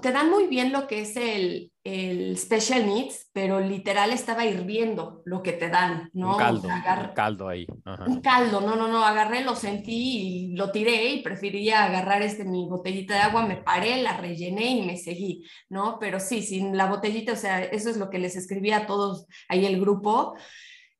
te 0.00 0.12
dan 0.12 0.30
muy 0.30 0.46
bien 0.46 0.72
lo 0.72 0.86
que 0.86 1.00
es 1.00 1.16
el, 1.16 1.72
el 1.86 2.36
special 2.36 2.84
needs, 2.84 3.30
pero 3.32 3.60
literal 3.60 4.10
estaba 4.10 4.44
hirviendo 4.44 5.22
lo 5.24 5.40
que 5.40 5.52
te 5.52 5.68
dan, 5.68 6.10
¿no? 6.14 6.32
Un 6.32 6.38
caldo, 6.38 6.68
un 6.68 7.14
caldo 7.14 7.48
ahí. 7.48 7.64
Un 8.06 8.20
caldo, 8.20 8.60
no, 8.60 8.74
no, 8.74 8.88
no, 8.88 9.04
agarré, 9.04 9.44
lo 9.44 9.54
sentí 9.54 9.92
y 9.92 10.56
lo 10.56 10.72
tiré 10.72 11.10
y 11.10 11.22
prefería 11.22 11.84
agarrar 11.84 12.22
este, 12.22 12.44
mi 12.44 12.68
botellita 12.68 13.14
de 13.14 13.20
agua, 13.20 13.46
me 13.46 13.58
paré, 13.58 14.02
la 14.02 14.16
rellené 14.16 14.72
y 14.72 14.82
me 14.82 14.96
seguí, 14.96 15.44
¿no? 15.68 15.98
Pero 16.00 16.18
sí, 16.18 16.42
sin 16.42 16.76
la 16.76 16.86
botellita, 16.86 17.34
o 17.34 17.36
sea, 17.36 17.62
eso 17.62 17.88
es 17.88 17.96
lo 17.98 18.10
que 18.10 18.18
les 18.18 18.34
escribí 18.34 18.72
a 18.72 18.86
todos 18.86 19.26
ahí 19.48 19.64
el 19.64 19.80
grupo, 19.80 20.34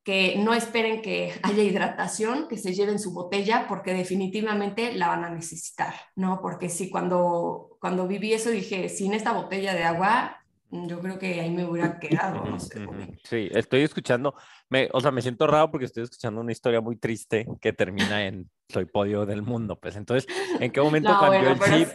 que 0.07 0.37
no 0.37 0.53
esperen 0.53 1.01
que 1.01 1.33
haya 1.43 1.63
hidratación, 1.63 2.47
que 2.47 2.55
se 2.55 2.73
lleven 2.73 2.97
su 2.97 3.13
botella 3.13 3.65
porque 3.67 3.93
definitivamente 3.93 4.93
la 4.93 5.09
van 5.09 5.25
a 5.25 5.29
necesitar, 5.29 5.93
¿no? 6.15 6.39
Porque 6.41 6.69
sí, 6.69 6.89
cuando, 6.89 7.77
cuando 7.81 8.07
viví 8.07 8.31
eso 8.31 8.49
dije, 8.49 8.87
sin 8.87 9.13
esta 9.13 9.33
botella 9.33 9.73
de 9.73 9.83
agua, 9.83 10.36
yo 10.69 10.99
creo 10.99 11.17
que 11.17 11.39
ahí 11.39 11.49
me 11.49 11.65
hubiera 11.65 11.99
quedado, 11.99 12.45
no 12.45 12.59
sé. 12.59 12.85
Sí, 13.23 13.49
estoy 13.51 13.81
escuchando, 13.81 14.35
me, 14.69 14.89
o 14.91 14.99
sea, 14.99 15.11
me 15.11 15.21
siento 15.21 15.47
raro 15.47 15.71
porque 15.71 15.85
estoy 15.85 16.03
escuchando 16.03 16.41
una 16.41 16.51
historia 16.51 16.81
muy 16.81 16.97
triste 16.97 17.47
que 17.61 17.73
termina 17.73 18.25
en 18.25 18.49
soy 18.69 18.85
podio 18.85 19.25
del 19.25 19.41
mundo, 19.41 19.79
pues 19.79 19.95
entonces, 19.95 20.27
¿en 20.59 20.71
qué 20.71 20.81
momento 20.81 21.17
cambió 21.19 21.49
el 21.49 21.59
chip? 21.59 21.89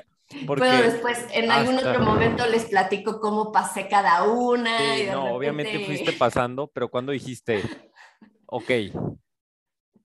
Porque 0.46 0.64
pero 0.64 0.82
después 0.82 1.26
en 1.34 1.50
algún 1.50 1.76
otro 1.76 2.00
momento 2.00 2.46
les 2.46 2.64
platico 2.64 3.20
cómo 3.20 3.52
pasé 3.52 3.88
cada 3.88 4.24
una. 4.24 4.78
Sí, 4.78 5.06
no, 5.10 5.34
obviamente 5.34 5.78
fuiste 5.80 6.12
pasando, 6.14 6.68
pero 6.68 6.88
cuando 6.88 7.12
dijiste, 7.12 7.62
ok, 8.46 8.70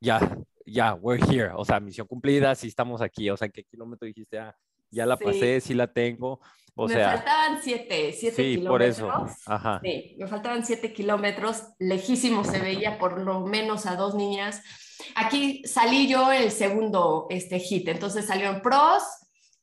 ya, 0.01 0.38
ya, 0.65 0.93
we're 0.95 1.24
here, 1.24 1.51
o 1.55 1.63
sea, 1.63 1.80
misión 1.80 2.07
cumplida, 2.07 2.53
sí 2.55 2.68
estamos 2.68 3.01
aquí, 3.01 3.30
o 3.30 3.38
sea, 3.38 3.45
¿en 3.45 3.53
qué 3.53 3.63
kilómetro 3.63 4.05
dijiste? 4.05 4.38
Ah, 4.38 4.55
ya 4.91 5.05
la 5.05 5.18
pasé, 5.18 5.61
sí 5.61 5.74
la 5.74 5.88
tengo. 5.88 6.41
O 6.80 6.88
me 6.88 6.93
sea, 6.93 7.13
faltaban 7.13 7.59
siete, 7.61 8.13
siete 8.13 8.36
sí, 8.36 8.55
kilómetros. 8.57 8.69
por 8.69 8.82
eso. 8.84 9.34
Ajá. 9.47 9.82
Sí, 9.84 10.15
me 10.19 10.28
faltaban 10.28 10.63
siete 10.63 10.93
kilómetros, 10.93 11.63
lejísimo 11.80 12.43
se 12.43 12.59
veía 12.59 12.99
por 12.99 13.19
lo 13.19 13.41
menos 13.41 13.88
a 13.88 13.95
dos 13.95 14.13
niñas. 14.13 14.61
Aquí 15.15 15.63
salí 15.65 16.07
yo 16.07 16.32
el 16.32 16.51
segundo 16.51 17.25
este, 17.32 17.57
hit, 17.59 17.88
entonces 17.88 18.28
salieron 18.28 18.61
pros, 18.61 19.01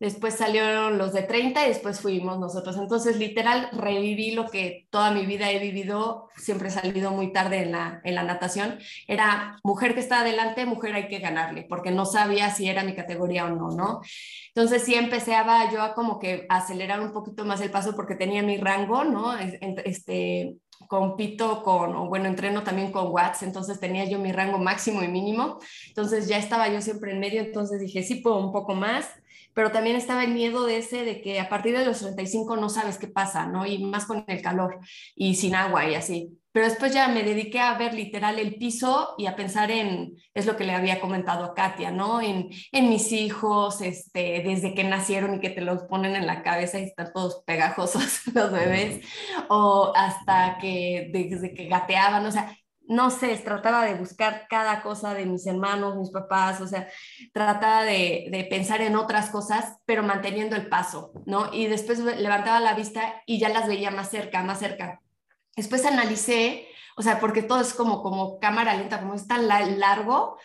después 0.01 0.35
salieron 0.35 0.99
los 0.99 1.13
de 1.13 1.23
30 1.23 1.65
y 1.65 1.69
después 1.69 2.01
fuimos 2.01 2.39
nosotros. 2.39 2.77
Entonces, 2.77 3.17
literal, 3.17 3.69
reviví 3.73 4.33
lo 4.33 4.49
que 4.49 4.87
toda 4.91 5.11
mi 5.11 5.27
vida 5.27 5.51
he 5.51 5.59
vivido, 5.59 6.29
siempre 6.37 6.69
he 6.69 6.71
salido 6.71 7.11
muy 7.11 7.33
tarde 7.33 7.63
en 7.63 7.73
la, 7.73 8.01
en 8.05 8.15
la 8.15 8.23
natación. 8.23 8.79
Era 9.07 9.59
mujer 9.63 9.95
que 9.95 10.01
está 10.01 10.21
adelante, 10.21 10.67
mujer 10.67 10.95
hay 10.95 11.09
que 11.09 11.19
ganarle, 11.21 11.67
porque 11.69 11.91
no 11.91 12.05
sabía 12.07 12.51
si 12.51 12.69
era 12.69 12.85
mi 12.85 12.95
categoría 12.95 13.47
o 13.47 13.51
no, 13.51 13.71
¿no? 13.71 14.01
Entonces 14.49 14.83
sí 14.83 14.95
empecé 14.95 15.33
yo 15.73 15.83
a 15.83 15.95
como 15.95 16.19
que 16.19 16.47
acelerar 16.49 17.01
un 17.01 17.13
poquito 17.13 17.45
más 17.45 17.61
el 17.61 17.71
paso 17.71 17.97
porque 17.97 18.15
tenía 18.15 18.43
mi 18.43 18.57
rango, 18.57 19.05
¿no? 19.05 19.37
Este, 19.37 20.57
compito 20.89 21.63
con, 21.63 21.95
o 21.95 22.09
bueno, 22.09 22.27
entreno 22.27 22.63
también 22.63 22.93
con 22.93 23.11
watts, 23.11 23.43
entonces 23.43 23.81
tenía 23.81 24.05
yo 24.05 24.19
mi 24.19 24.33
rango 24.33 24.59
máximo 24.59 25.03
y 25.03 25.09
mínimo, 25.09 25.59
entonces 25.89 26.29
ya 26.29 26.39
estaba 26.39 26.69
yo 26.69 26.81
siempre 26.81 27.13
en 27.13 27.21
medio, 27.21 27.41
entonces 27.41 27.81
dije, 27.81 28.03
sí 28.03 28.17
puedo 28.17 28.39
un 28.39 28.53
poco 28.53 28.75
más, 28.75 29.09
pero 29.55 29.71
también 29.71 29.97
estaba 29.97 30.25
el 30.25 30.35
miedo 30.35 30.67
de 30.67 30.79
ese 30.79 31.05
de 31.05 31.23
que 31.23 31.41
a 31.41 31.49
partir 31.49 31.77
de 31.77 31.87
los 31.87 32.01
35 32.01 32.57
no 32.57 32.69
sabes 32.69 32.99
qué 32.99 33.07
pasa, 33.07 33.47
¿no? 33.47 33.65
Y 33.65 33.79
más 33.85 34.05
con 34.05 34.25
el 34.27 34.43
calor 34.43 34.79
y 35.15 35.37
sin 35.37 35.55
agua 35.55 35.89
y 35.89 35.95
así. 35.95 36.39
Pero 36.53 36.69
después 36.69 36.95
ya 36.95 37.09
me 37.09 37.25
dediqué 37.25 37.59
a 37.59 37.77
ver 37.77 37.95
literal 37.95 38.39
el 38.39 38.55
piso 38.55 39.15
y 39.19 39.27
a 39.27 39.35
pensar 39.35 39.73
en, 39.73 40.15
es 40.35 40.47
lo 40.47 40.57
que 40.57 40.63
le 40.63 40.73
había 40.73 41.01
comentado 41.01 41.45
a 41.45 41.55
Katia, 41.55 41.91
¿no? 41.91 42.21
En, 42.21 42.49
en 42.71 42.89
mis 42.89 43.11
hijos, 43.11 43.81
este, 43.81 44.41
desde 44.45 44.73
que 44.73 44.85
nacieron 44.85 45.35
y 45.35 45.41
que 45.41 45.51
te 45.51 45.63
los 45.63 45.83
ponen 45.85 46.15
en 46.15 46.29
la 46.29 46.45
cabeza 46.45 46.79
y 46.79 46.85
están 46.85 47.13
todos 47.13 47.43
pegajosos 47.45 48.25
los 48.35 48.53
bebés, 48.53 49.05
o 49.49 49.93
hasta 49.97 50.59
que 50.61 51.11
desde 51.13 51.55
que 51.55 51.67
gateaban, 51.67 52.25
o 52.25 52.31
sea, 52.31 52.57
no 52.87 53.11
sé, 53.11 53.37
trataba 53.39 53.85
de 53.85 53.95
buscar 53.95 54.47
cada 54.49 54.83
cosa 54.83 55.15
de 55.15 55.27
mis 55.27 55.47
hermanos, 55.47 55.97
mis 55.97 56.11
papás, 56.11 56.61
o 56.61 56.67
sea, 56.67 56.89
trataba 57.33 57.85
de, 57.85 58.29
de, 58.31 58.45
pensar 58.45 58.81
en 58.83 58.97
otras 58.97 59.31
cosas, 59.31 59.79
pero 59.87 60.03
manteniendo 60.03 60.57
el 60.57 60.69
paso, 60.69 61.13
¿no? 61.27 61.53
Y 61.53 61.67
después 61.67 61.99
levantaba 62.01 62.61
la 62.61 62.75
vista 62.75 63.23
y 63.27 63.39
ya 63.39 63.49
las 63.49 63.69
veía 63.69 63.91
más 63.91 64.11
cerca, 64.11 64.43
más 64.43 64.59
cerca. 64.59 65.01
Después 65.57 65.85
analicé, 65.87 66.69
o 66.97 67.03
sea, 67.03 67.21
porque 67.21 67.43
todo 67.43 67.61
es 67.61 67.75
como, 67.75 68.03
como 68.03 68.39
cámara 68.39 68.75
lenta, 68.75 69.01
como 69.01 69.15
es 69.15 69.27
tan 69.27 69.49
largo, 69.49 70.37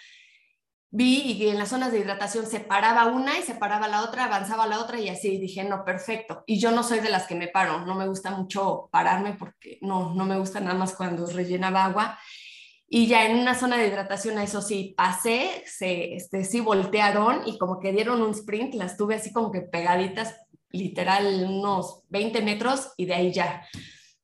vi 0.91 1.33
y 1.33 1.47
en 1.49 1.59
las 1.59 1.69
zonas 1.69 1.91
de 1.91 1.99
hidratación 1.99 2.45
se 2.47 2.59
paraba 2.59 3.07
una 3.07 3.37
y 3.37 3.43
se 3.43 3.55
paraba 3.55 3.87
la 3.87 4.03
otra, 4.03 4.25
avanzaba 4.25 4.65
la 4.67 4.79
otra 4.79 4.99
y 4.99 5.09
así 5.09 5.37
dije, 5.37 5.63
no, 5.63 5.85
perfecto. 5.85 6.43
Y 6.47 6.59
yo 6.59 6.71
no 6.71 6.83
soy 6.83 6.99
de 6.99 7.09
las 7.09 7.27
que 7.27 7.35
me 7.35 7.47
paro, 7.47 7.85
no 7.85 7.95
me 7.95 8.07
gusta 8.07 8.31
mucho 8.31 8.89
pararme 8.91 9.33
porque 9.33 9.77
no, 9.81 10.13
no 10.15 10.25
me 10.25 10.37
gusta 10.37 10.59
nada 10.59 10.75
más 10.75 10.95
cuando 10.95 11.25
rellenaba 11.27 11.85
agua. 11.85 12.19
Y 12.91 13.05
ya 13.05 13.27
en 13.27 13.37
una 13.37 13.53
zona 13.53 13.77
de 13.77 13.87
hidratación, 13.87 14.39
eso 14.39 14.63
sí, 14.63 14.95
pasé, 14.97 15.63
se, 15.67 16.15
este, 16.15 16.43
sí 16.43 16.59
voltearon 16.59 17.47
y 17.47 17.59
como 17.59 17.79
que 17.79 17.91
dieron 17.91 18.23
un 18.23 18.31
sprint, 18.31 18.73
las 18.73 18.97
tuve 18.97 19.15
así 19.15 19.31
como 19.31 19.51
que 19.51 19.61
pegaditas, 19.61 20.35
literal 20.71 21.45
unos 21.47 22.01
20 22.09 22.41
metros 22.41 22.93
y 22.97 23.05
de 23.05 23.13
ahí 23.13 23.31
ya. 23.31 23.63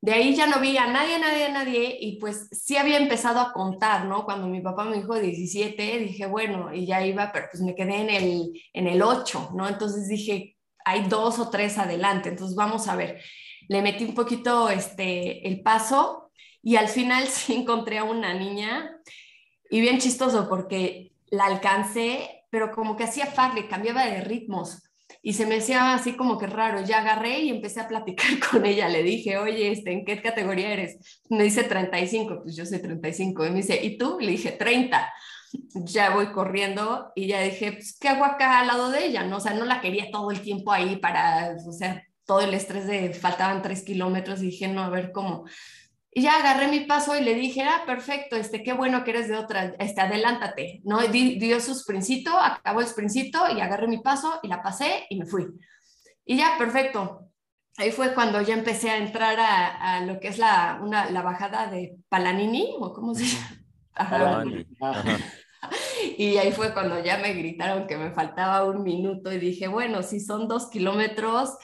De 0.06 0.14
ahí 0.14 0.36
ya 0.36 0.46
no 0.46 0.60
vi 0.60 0.78
a 0.78 0.86
nadie, 0.86 1.18
nadie, 1.18 1.50
nadie, 1.52 1.98
y 2.00 2.20
pues 2.20 2.48
sí 2.52 2.78
había 2.78 2.98
empezado 3.00 3.40
a 3.40 3.52
contar, 3.52 4.06
¿no? 4.06 4.24
Cuando 4.24 4.46
mi 4.48 4.62
papá 4.62 4.84
me 4.86 4.98
dijo 4.98 5.16
17, 5.16 5.98
dije, 5.98 6.28
bueno, 6.28 6.72
y 6.72 6.86
ya 6.86 7.04
iba, 7.04 7.32
pero 7.32 7.48
pues 7.50 7.64
me 7.64 7.74
quedé 7.74 8.02
en 8.02 8.10
el, 8.12 8.52
en 8.74 8.86
el 8.86 9.02
8, 9.02 9.50
¿no? 9.56 9.68
Entonces 9.68 10.08
dije, 10.08 10.58
hay 10.86 11.10
dos 11.10 11.40
o 11.40 11.50
tres 11.50 11.80
adelante, 11.80 12.30
entonces 12.30 12.56
vamos 12.56 12.88
a 12.88 12.96
ver. 12.96 13.20
Le 13.68 13.82
metí 13.82 14.04
un 14.04 14.14
poquito 14.14 14.70
este, 14.70 15.48
el 15.48 15.64
paso 15.64 16.30
y 16.62 16.76
al 16.76 16.88
final 16.88 17.26
sí 17.28 17.56
encontré 17.56 17.98
a 17.98 18.04
una 18.04 18.36
niña 18.36 18.96
y 19.72 19.82
bien 19.82 19.98
chistoso 19.98 20.48
porque 20.48 21.14
la 21.32 21.46
alcancé, 21.46 22.44
pero 22.52 22.70
como 22.70 22.96
que 22.96 23.06
hacía 23.06 23.26
farle, 23.26 23.68
cambiaba 23.68 24.06
de 24.06 24.22
ritmos 24.22 24.85
y 25.28 25.34
se 25.34 25.48
me 25.48 25.56
hacía 25.56 25.96
así 25.96 26.16
como 26.16 26.38
que 26.38 26.46
raro. 26.46 26.82
Ya 26.82 27.00
agarré 27.00 27.40
y 27.40 27.50
empecé 27.50 27.82
a 27.82 27.88
platicar 27.88 28.28
con 28.52 28.64
ella. 28.64 28.88
Le 28.88 29.02
dije, 29.02 29.40
oye, 29.40 29.72
este, 29.72 29.92
¿en 29.92 30.06
qué 30.06 30.22
categoría 30.22 30.72
eres? 30.72 31.20
Me 31.32 31.46
dice 31.46 31.64
35, 31.64 32.44
pues 32.44 32.56
yo 32.56 32.64
soy 32.64 32.78
35. 32.78 33.44
Y 33.44 33.50
me 33.50 33.56
dice, 33.56 33.84
¿y 33.84 33.98
tú? 33.98 34.20
Le 34.20 34.34
dije, 34.34 34.52
30. 34.52 35.12
Ya 35.74 36.12
voy 36.12 36.28
corriendo 36.28 37.12
y 37.16 37.26
ya 37.26 37.42
dije, 37.42 37.72
pues, 37.72 37.98
¿qué 38.00 38.10
hago 38.10 38.24
acá 38.24 38.60
al 38.60 38.68
lado 38.68 38.92
de 38.92 39.04
ella? 39.04 39.24
¿No? 39.24 39.38
O 39.38 39.40
sea, 39.40 39.56
no 39.56 39.66
la 39.66 39.82
quería 39.82 40.12
todo 40.12 40.30
el 40.30 40.42
tiempo 40.42 40.72
ahí 40.72 40.98
para, 40.98 41.56
o 41.68 41.72
sea, 41.72 42.04
todo 42.28 42.42
el 42.42 42.54
estrés 42.54 42.86
de 42.86 43.12
faltaban 43.16 43.64
tres 43.64 43.82
kilómetros 43.82 44.44
y 44.44 44.48
dije, 44.48 44.68
no, 44.68 44.84
a 44.84 44.90
ver 44.90 45.12
cómo. 45.12 45.46
Y 46.18 46.22
ya 46.22 46.38
agarré 46.38 46.70
mi 46.70 46.86
paso 46.86 47.18
y 47.18 47.22
le 47.22 47.36
dije, 47.36 47.64
ah, 47.64 47.84
perfecto, 47.86 48.38
este, 48.38 48.64
qué 48.64 48.72
bueno 48.72 49.04
que 49.04 49.12
eres 49.12 49.28
de 49.28 49.36
otra, 49.36 49.76
este, 49.80 50.00
adelántate, 50.00 50.80
¿no? 50.86 51.00
Di, 51.10 51.38
dio 51.38 51.60
su 51.60 51.76
sprincito, 51.76 52.40
acabó 52.40 52.80
el 52.80 52.88
sprincito 52.88 53.40
y 53.54 53.60
agarré 53.60 53.86
mi 53.90 53.98
paso 53.98 54.40
y 54.42 54.48
la 54.48 54.64
pasé 54.64 55.08
y 55.10 55.20
me 55.20 55.26
fui. 55.26 55.46
Y 56.24 56.38
ya, 56.38 56.56
perfecto. 56.58 57.28
Ahí 57.76 57.92
fue 57.92 58.14
cuando 58.14 58.40
ya 58.42 58.54
empecé 58.54 58.92
a 58.92 58.98
entrar 58.98 59.38
a, 59.42 59.98
a 59.98 60.06
lo 60.06 60.22
que 60.22 60.30
es 60.30 60.38
la, 60.38 60.80
una, 60.82 61.12
la 61.12 61.22
bajada 61.22 61.68
de 61.68 61.98
Palanini, 62.08 62.76
o 62.80 62.94
cómo 62.94 63.14
se 63.14 63.26
llama. 63.26 63.50
Ajá. 63.94 64.44
Ajá. 64.80 65.18
Y 66.18 66.38
ahí 66.38 66.52
fue 66.52 66.74
cuando 66.74 67.04
ya 67.04 67.18
me 67.18 67.34
gritaron 67.34 67.88
que 67.88 67.98
me 67.98 68.12
faltaba 68.12 68.64
un 68.66 68.84
minuto 68.84 69.34
y 69.34 69.40
dije, 69.40 69.68
bueno, 69.68 70.04
si 70.04 70.20
son 70.20 70.48
dos 70.48 70.70
kilómetros, 70.70 71.58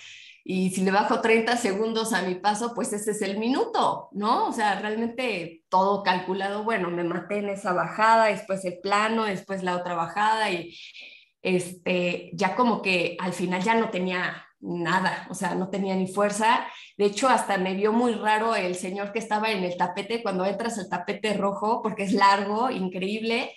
y 0.44 0.72
si 0.72 0.82
le 0.82 0.92
bajo 0.92 1.22
30 1.22 1.56
segundos 1.58 2.14
a 2.14 2.24
mi 2.24 2.36
paso, 2.36 2.74
pues 2.74 2.92
ese 2.94 3.12
es 3.12 3.22
el 3.22 3.38
minuto, 3.38 4.10
¿no? 4.12 4.48
O 4.48 4.52
sea, 4.52 4.80
realmente 4.80 5.64
todo 5.70 6.04
calculado, 6.04 6.64
bueno, 6.64 6.90
me 6.90 7.04
maté 7.04 7.38
en 7.40 7.50
esa 7.50 7.74
bajada, 7.74 8.26
después 8.26 8.66
el 8.66 8.80
plano, 8.80 9.26
después 9.26 9.64
la 9.64 9.78
otra 9.78 9.94
bajada 9.94 10.50
y 10.50 10.76
este, 11.42 12.32
ya 12.34 12.56
como 12.56 12.82
que 12.82 13.18
al 13.20 13.34
final 13.34 13.62
ya 13.62 13.76
no 13.76 13.90
tenía 13.90 14.46
nada, 14.60 15.28
o 15.30 15.34
sea, 15.34 15.56
no 15.56 15.70
tenía 15.70 15.96
ni 15.96 16.08
fuerza. 16.08 16.66
De 16.98 17.06
hecho, 17.06 17.28
hasta 17.30 17.58
me 17.58 17.74
vio 17.76 17.92
muy 17.94 18.14
raro 18.14 18.56
el 18.56 18.76
señor 18.76 19.12
que 19.12 19.20
estaba 19.20 19.52
en 19.52 19.64
el 19.64 19.78
tapete, 19.78 20.22
cuando 20.24 20.46
entras 20.46 20.78
al 20.78 20.90
tapete 20.90 21.34
rojo, 21.34 21.82
porque 21.82 22.04
es 22.04 22.14
largo, 22.14 22.70
increíble, 22.70 23.56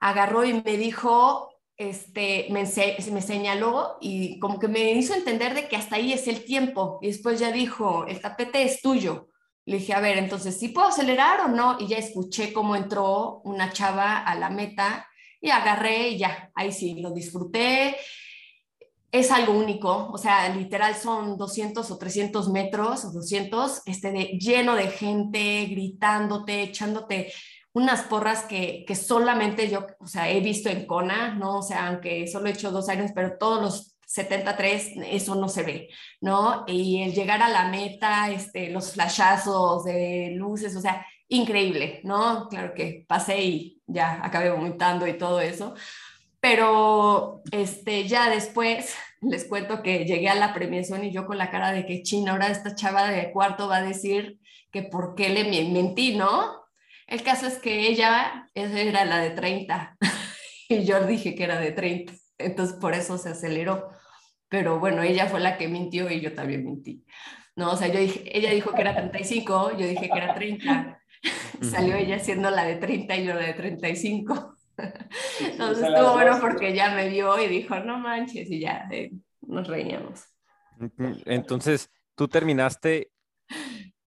agarró 0.00 0.44
y 0.44 0.54
me 0.54 0.76
dijo, 0.76 1.50
este, 1.80 2.46
me, 2.50 2.64
me, 3.10 3.22
señaló 3.22 3.96
y 4.02 4.38
como 4.38 4.58
que 4.58 4.68
me 4.68 4.92
hizo 4.92 5.14
entender 5.14 5.54
de 5.54 5.66
que 5.66 5.76
hasta 5.76 5.96
ahí 5.96 6.12
es 6.12 6.28
el 6.28 6.44
tiempo. 6.44 6.98
Y 7.00 7.06
después 7.06 7.40
ya 7.40 7.50
dijo, 7.50 8.04
el 8.06 8.20
tapete 8.20 8.62
es 8.62 8.82
tuyo. 8.82 9.28
Le 9.64 9.78
dije, 9.78 9.94
a 9.94 10.00
ver, 10.00 10.18
entonces, 10.18 10.60
¿sí 10.60 10.68
puedo 10.68 10.88
acelerar 10.88 11.40
o 11.40 11.48
no? 11.48 11.78
Y 11.80 11.86
ya 11.86 11.96
escuché 11.96 12.52
cómo 12.52 12.76
entró 12.76 13.40
una 13.44 13.72
chava 13.72 14.18
a 14.18 14.34
la 14.34 14.50
meta 14.50 15.08
y 15.40 15.48
agarré 15.48 16.10
y 16.10 16.18
ya, 16.18 16.50
ahí 16.54 16.70
sí, 16.70 17.00
lo 17.00 17.12
disfruté. 17.12 17.96
Es 19.10 19.30
algo 19.30 19.54
único, 19.54 20.10
o 20.12 20.18
sea, 20.18 20.54
literal 20.54 20.94
son 20.94 21.38
200 21.38 21.90
o 21.90 21.96
300 21.96 22.50
metros 22.50 23.06
o 23.06 23.10
200, 23.10 23.82
este, 23.86 24.38
lleno 24.38 24.76
de 24.76 24.88
gente 24.88 25.64
gritándote, 25.64 26.62
echándote 26.62 27.32
unas 27.72 28.02
porras 28.02 28.44
que, 28.44 28.84
que, 28.86 28.94
solamente 28.94 29.68
yo, 29.68 29.86
o 30.00 30.06
sea, 30.06 30.30
he 30.30 30.40
visto 30.40 30.68
en 30.68 30.86
Kona, 30.86 31.34
¿no? 31.34 31.58
O 31.58 31.62
sea, 31.62 31.88
aunque 31.88 32.26
solo 32.26 32.48
he 32.48 32.52
hecho 32.52 32.70
dos 32.72 32.88
años, 32.88 33.12
pero 33.14 33.38
todos 33.38 33.62
los 33.62 33.96
73, 34.10 34.92
eso 35.06 35.36
no 35.36 35.48
se 35.48 35.62
ve, 35.62 35.88
¿no? 36.20 36.64
Y 36.66 37.02
el 37.02 37.14
llegar 37.14 37.42
a 37.42 37.48
la 37.48 37.68
meta, 37.68 38.28
este, 38.30 38.70
los 38.70 38.92
flashazos 38.92 39.84
de 39.84 40.32
luces, 40.34 40.74
o 40.74 40.80
sea, 40.80 41.06
increíble, 41.28 42.00
¿no? 42.02 42.48
Claro 42.48 42.74
que 42.74 43.04
pasé 43.06 43.40
y 43.40 43.82
ya 43.86 44.20
acabé 44.24 44.50
vomitando 44.50 45.06
y 45.06 45.16
todo 45.16 45.40
eso, 45.40 45.74
pero 46.40 47.42
este, 47.52 48.08
ya 48.08 48.28
después 48.28 48.96
les 49.20 49.44
cuento 49.44 49.80
que 49.80 50.04
llegué 50.04 50.28
a 50.28 50.34
la 50.34 50.54
premiación 50.54 51.04
y 51.04 51.12
yo 51.12 51.24
con 51.24 51.38
la 51.38 51.50
cara 51.50 51.70
de 51.70 51.86
que 51.86 52.02
china, 52.02 52.32
ahora 52.32 52.48
esta 52.48 52.74
chava 52.74 53.08
de 53.08 53.30
cuarto 53.30 53.68
va 53.68 53.76
a 53.76 53.82
decir 53.82 54.40
que 54.72 54.82
por 54.82 55.14
qué 55.14 55.28
le 55.28 55.44
mentí, 55.44 56.16
¿no? 56.16 56.59
El 57.10 57.24
caso 57.24 57.48
es 57.48 57.58
que 57.58 57.88
ella 57.88 58.48
era 58.54 59.04
la 59.04 59.18
de 59.18 59.30
30 59.30 59.96
y 60.68 60.84
yo 60.84 61.04
dije 61.06 61.34
que 61.34 61.42
era 61.42 61.58
de 61.58 61.72
30, 61.72 62.12
entonces 62.38 62.76
por 62.76 62.94
eso 62.94 63.18
se 63.18 63.30
aceleró. 63.30 63.90
Pero 64.48 64.78
bueno, 64.78 65.02
ella 65.02 65.26
fue 65.26 65.40
la 65.40 65.58
que 65.58 65.68
mintió 65.68 66.08
y 66.08 66.20
yo 66.20 66.34
también 66.34 66.64
mentí. 66.64 67.04
No, 67.56 67.72
o 67.72 67.76
sea, 67.76 67.88
yo 67.88 67.98
dije, 67.98 68.22
ella 68.36 68.52
dijo 68.52 68.72
que 68.72 68.80
era 68.80 68.94
35, 68.94 69.72
yo 69.72 69.86
dije 69.86 70.08
que 70.08 70.18
era 70.18 70.34
30. 70.34 71.02
Salió 71.62 71.96
ella 71.96 72.20
siendo 72.20 72.48
la 72.50 72.64
de 72.64 72.76
30 72.76 73.16
y 73.16 73.24
yo 73.24 73.34
la 73.34 73.46
de 73.46 73.54
35. 73.54 74.56
Entonces 75.40 75.84
estuvo 75.84 76.12
bueno 76.12 76.38
porque 76.40 76.74
ya 76.74 76.94
me 76.94 77.08
vio 77.08 77.42
y 77.42 77.48
dijo, 77.48 77.78
no 77.80 77.98
manches, 77.98 78.50
y 78.50 78.60
ya 78.60 78.88
eh, 78.90 79.10
nos 79.42 79.66
reíamos. 79.66 80.24
Entonces, 81.26 81.90
tú 82.14 82.28
terminaste 82.28 83.10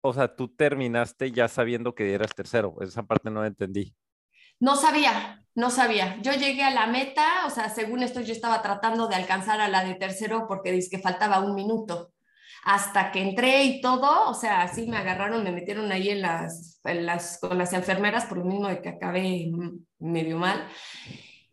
o 0.07 0.13
sea, 0.13 0.35
tú 0.35 0.49
terminaste 0.49 1.31
ya 1.31 1.47
sabiendo 1.47 1.93
que 1.95 2.13
eras 2.13 2.33
tercero. 2.35 2.75
Esa 2.81 3.03
parte 3.03 3.29
no 3.29 3.41
la 3.41 3.47
entendí. 3.47 3.95
No 4.59 4.75
sabía, 4.75 5.43
no 5.55 5.69
sabía. 5.69 6.17
Yo 6.21 6.33
llegué 6.33 6.63
a 6.63 6.71
la 6.71 6.87
meta, 6.87 7.45
o 7.45 7.49
sea, 7.49 7.69
según 7.69 8.03
esto 8.03 8.21
yo 8.21 8.33
estaba 8.33 8.61
tratando 8.61 9.07
de 9.07 9.15
alcanzar 9.15 9.61
a 9.61 9.67
la 9.67 9.83
de 9.83 9.95
tercero 9.95 10.45
porque 10.47 10.71
dice 10.71 10.89
que 10.89 11.01
faltaba 11.01 11.39
un 11.39 11.55
minuto. 11.55 12.11
hasta 12.63 13.11
que 13.11 13.21
entré 13.21 13.63
y 13.63 13.81
todo, 13.81 14.29
o 14.29 14.33
sea, 14.33 14.61
así 14.63 14.87
me 14.87 14.97
agarraron, 14.97 15.43
me 15.43 15.51
metieron 15.51 15.91
ahí 15.91 16.09
en 16.09 16.21
las, 16.21 16.81
en 16.83 17.05
las, 17.05 17.39
con 17.39 17.57
las 17.57 17.71
enfermeras 17.73 18.25
por 18.25 18.39
lo 18.39 18.45
mismo 18.45 18.67
de 18.67 18.81
que 18.81 18.89
acabé 18.89 19.49
medio 19.99 20.37
mal. 20.37 20.67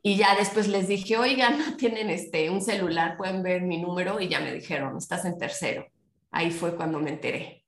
Y 0.02 0.16
ya 0.16 0.34
después 0.36 0.68
les 0.68 0.88
dije, 0.88 1.16
oigan, 1.16 1.58
no 1.58 1.76
tienen 1.76 2.10
este, 2.10 2.50
un 2.50 2.60
celular, 2.60 3.16
pueden 3.16 3.42
ver 3.42 3.62
mi 3.62 3.80
número 3.80 4.20
y 4.20 4.28
ya 4.28 4.40
me 4.40 4.52
dijeron, 4.52 4.96
estás 4.98 5.24
en 5.24 5.38
tercero. 5.38 5.86
Ahí 6.30 6.50
fue 6.50 6.74
cuando 6.76 6.98
me 7.00 7.10
enteré. 7.10 7.63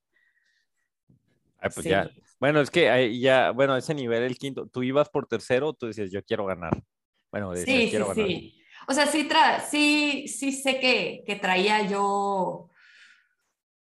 Ay, 1.59 1.71
pues 1.75 1.87
ya. 1.87 2.11
Bueno, 2.39 2.61
es 2.61 2.71
que 2.71 2.91
ahí 2.91 3.21
ya, 3.21 3.51
bueno, 3.51 3.75
a 3.75 3.79
ese 3.79 3.95
nivel, 3.95 4.23
el 4.23 4.37
quinto, 4.37 4.67
tú 4.67 4.83
ibas 4.83 5.09
por 5.09 5.27
tercero, 5.27 5.73
tú 5.73 5.87
decías, 5.87 6.11
yo 6.11 6.23
quiero 6.23 6.45
ganar. 6.47 6.83
Bueno, 7.31 7.53
decías, 7.53 7.77
sí, 7.85 7.91
quiero 7.91 8.13
sí, 8.15 8.21
ganar. 8.21 8.29
sí. 8.29 8.63
O 8.89 8.93
sea, 8.95 9.07
sí, 9.07 9.25
tra 9.25 9.61
sí, 9.61 10.29
sí 10.29 10.53
sé 10.53 10.79
que, 10.79 11.25
que 11.27 11.37
traía 11.37 11.83
yo 11.89 12.71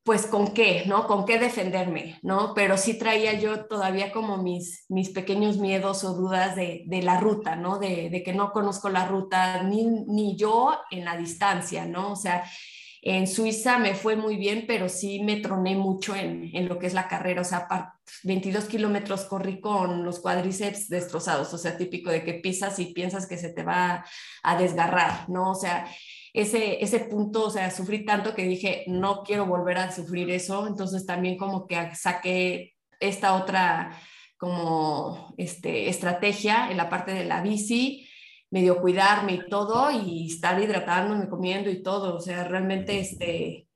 pues 0.03 0.27
con 0.27 0.55
qué, 0.55 0.85
¿no? 0.87 1.07
Con 1.07 1.27
qué 1.27 1.39
defenderme, 1.39 2.19
¿no? 2.23 2.53
Pero 2.55 2.77
sí 2.79 2.99
traía 2.99 3.35
yo 3.35 3.67
todavía 3.67 4.13
como 4.13 4.39
mis, 4.39 4.87
mis 4.89 5.11
pequeños 5.11 5.59
miedos 5.59 6.05
o 6.05 6.15
dudas 6.15 6.57
de, 6.57 6.85
de 6.87 7.03
la 7.03 7.21
ruta, 7.21 7.55
¿no? 7.55 7.79
De, 7.79 8.09
de, 8.11 8.23
que 8.23 8.33
no 8.33 8.51
conozco 8.51 8.89
la 8.89 9.07
ruta, 9.07 9.63
ni, 9.63 9.85
ni 9.85 10.37
yo 10.37 10.77
en 10.91 11.05
la 11.05 11.17
distancia, 11.17 11.85
¿no? 11.85 12.13
O 12.13 12.17
sea, 12.17 12.45
en 13.03 13.27
Suiza 13.27 13.79
me 13.79 13.95
fue 13.95 14.17
muy 14.17 14.37
bien, 14.37 14.65
pero 14.67 14.89
sí 14.89 15.23
me 15.23 15.37
troné 15.37 15.75
mucho 15.75 16.15
en, 16.15 16.51
en 16.53 16.69
lo 16.69 16.79
que 16.79 16.87
es 16.87 16.95
la 16.95 17.09
carrera, 17.09 17.41
o 17.41 17.45
sea, 17.45 17.67
22 18.25 18.65
kilómetros 18.67 19.25
corrí 19.25 19.61
con 19.61 20.05
los 20.05 20.21
cuádriceps 20.21 20.89
destrozados, 20.89 21.53
o 21.55 21.59
sea, 21.59 21.79
típico 21.79 22.11
de 22.11 22.23
que 22.25 22.35
pisas 22.35 22.79
y 22.79 22.93
piensas 22.93 23.27
que 23.27 23.39
se 23.39 23.51
te 23.51 23.63
va 23.63 24.05
a 24.43 24.59
desgarrar, 24.59 25.29
¿no? 25.31 25.53
O 25.53 25.55
sea, 25.55 25.87
ese, 26.33 26.83
ese 26.83 27.01
punto, 27.01 27.47
o 27.47 27.51
sea, 27.51 27.71
sufrí 27.71 28.05
tanto 28.05 28.35
que 28.35 28.43
dije, 28.43 28.85
no 28.87 29.23
quiero 29.23 29.47
volver 29.47 29.79
a 29.79 29.93
sufrir 29.93 30.31
eso, 30.31 30.67
entonces 30.67 31.07
también 31.07 31.37
como 31.37 31.67
que 31.67 31.95
saqué 31.95 32.75
esta 33.01 33.35
otra 33.35 33.99
como 34.37 35.35
este, 35.37 35.89
estrategia 35.89 36.71
en 36.71 36.77
la 36.77 36.89
parte 36.89 37.13
de 37.13 37.25
la 37.25 37.43
bici, 37.43 38.09
medio 38.51 38.81
cuidarme 38.81 39.35
y 39.35 39.49
todo, 39.49 39.91
y 39.91 40.27
estar 40.27 40.61
hidratándome, 40.61 41.29
comiendo 41.29 41.71
y 41.71 41.83
todo, 41.83 42.17
o 42.17 42.21
sea, 42.21 42.45
realmente 42.45 42.99
este, 42.99 43.69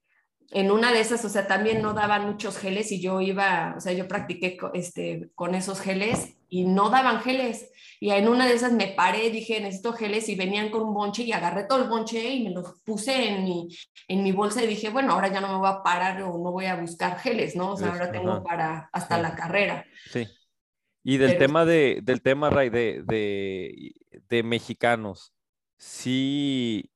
en 0.51 0.71
una 0.71 0.93
de 0.93 1.01
esas, 1.01 1.25
o 1.25 1.29
sea, 1.29 1.47
también 1.47 1.83
no 1.83 1.95
daban 1.95 2.27
muchos 2.27 2.59
geles 2.59 2.93
y 2.93 3.01
yo 3.01 3.21
iba, 3.21 3.75
o 3.77 3.81
sea, 3.81 3.93
yo 3.93 4.07
practiqué 4.07 4.57
este, 4.75 5.31
con 5.35 5.55
esos 5.55 5.81
geles 5.81 6.37
y 6.49 6.65
no 6.65 6.91
daban 6.91 7.21
geles. 7.21 7.71
Y 7.99 8.11
en 8.11 8.29
una 8.29 8.47
de 8.47 8.55
esas 8.55 8.73
me 8.73 8.89
paré, 8.89 9.31
dije, 9.31 9.61
necesito 9.61 9.93
geles 9.93 10.29
y 10.29 10.37
venían 10.37 10.71
con 10.71 10.83
un 10.83 10.95
bonche 10.95 11.23
y 11.25 11.33
agarré 11.33 11.65
todo 11.65 11.83
el 11.83 11.89
bonche 11.89 12.29
y 12.29 12.45
me 12.45 12.51
los 12.51 12.81
puse 12.85 13.31
en 13.31 13.45
mi, 13.45 13.69
en 14.07 14.23
mi 14.23 14.31
bolsa 14.31 14.63
y 14.63 14.69
dije, 14.69 14.91
bueno, 14.91 15.15
ahora 15.15 15.29
ya 15.29 15.41
no 15.41 15.49
me 15.49 15.59
voy 15.59 15.69
a 15.69 15.83
parar 15.83 16.23
o 16.23 16.39
no 16.39 16.53
voy 16.53 16.67
a 16.67 16.77
buscar 16.77 17.19
geles, 17.19 17.57
¿no? 17.57 17.73
O 17.73 17.77
sea, 17.77 17.93
ahora 17.93 18.13
tengo 18.13 18.43
para 18.43 18.89
hasta 18.93 19.19
la 19.19 19.35
carrera. 19.35 19.85
Sí. 20.11 20.29
Y 21.05 21.19
del 21.19 21.33
Pero- 21.33 21.39
tema 21.41 21.65
de, 21.67 22.01
del 22.03 22.23
tema, 22.23 22.49
Ray, 22.51 22.71
de, 22.71 23.03
de, 23.05 23.93
de 24.27 24.43
mexicanos, 24.43 25.35
sí, 25.77 26.91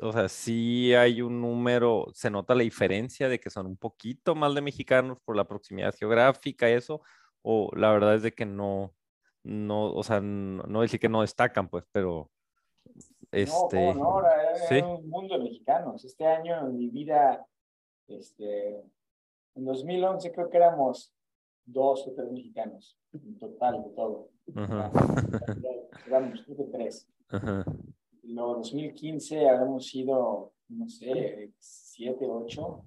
o 0.00 0.12
sea, 0.12 0.28
sí 0.28 0.94
hay 0.94 1.20
un 1.22 1.40
número, 1.40 2.06
se 2.14 2.30
nota 2.30 2.54
la 2.54 2.62
diferencia 2.62 3.28
de 3.28 3.40
que 3.40 3.50
son 3.50 3.66
un 3.66 3.76
poquito 3.76 4.36
más 4.36 4.54
de 4.54 4.60
mexicanos 4.60 5.18
por 5.24 5.36
la 5.36 5.46
proximidad 5.46 5.94
geográfica, 5.94 6.68
eso, 6.68 7.02
o 7.42 7.70
la 7.74 7.90
verdad 7.90 8.14
es 8.14 8.22
de 8.22 8.32
que 8.32 8.46
no, 8.46 8.94
no, 9.42 9.92
o 9.92 10.02
sea, 10.04 10.20
no, 10.20 10.62
no 10.62 10.82
decir 10.82 11.00
que 11.00 11.08
no 11.08 11.22
destacan, 11.22 11.68
pues, 11.68 11.84
pero 11.90 12.30
este, 13.32 13.94
no, 13.94 14.04
ahora 14.04 14.30
sí. 14.68 14.76
un 14.76 15.08
mundo 15.08 15.36
de 15.36 15.44
mexicanos. 15.44 16.04
Este 16.04 16.26
año 16.26 16.60
en 16.60 16.78
mi 16.78 16.88
vida, 16.88 17.44
este, 18.06 18.80
en 19.54 19.64
2011 19.64 20.32
creo 20.32 20.48
que 20.48 20.56
éramos 20.56 21.12
dos 21.68 22.06
o 22.06 22.12
tres 22.12 22.30
mexicanos 22.30 22.98
en 23.12 23.38
total 23.38 23.82
de 23.84 23.90
todo. 23.90 24.30
Ajá. 24.54 24.90
Éramos 26.06 26.42
creo 26.42 26.56
que 26.56 26.64
tres. 26.64 27.08
Ajá. 27.28 27.64
Luego 28.22 28.56
2015 28.56 29.48
habremos 29.48 29.86
sido, 29.86 30.52
no 30.68 30.88
sé, 30.88 31.52
siete, 31.58 32.26
ocho. 32.26 32.84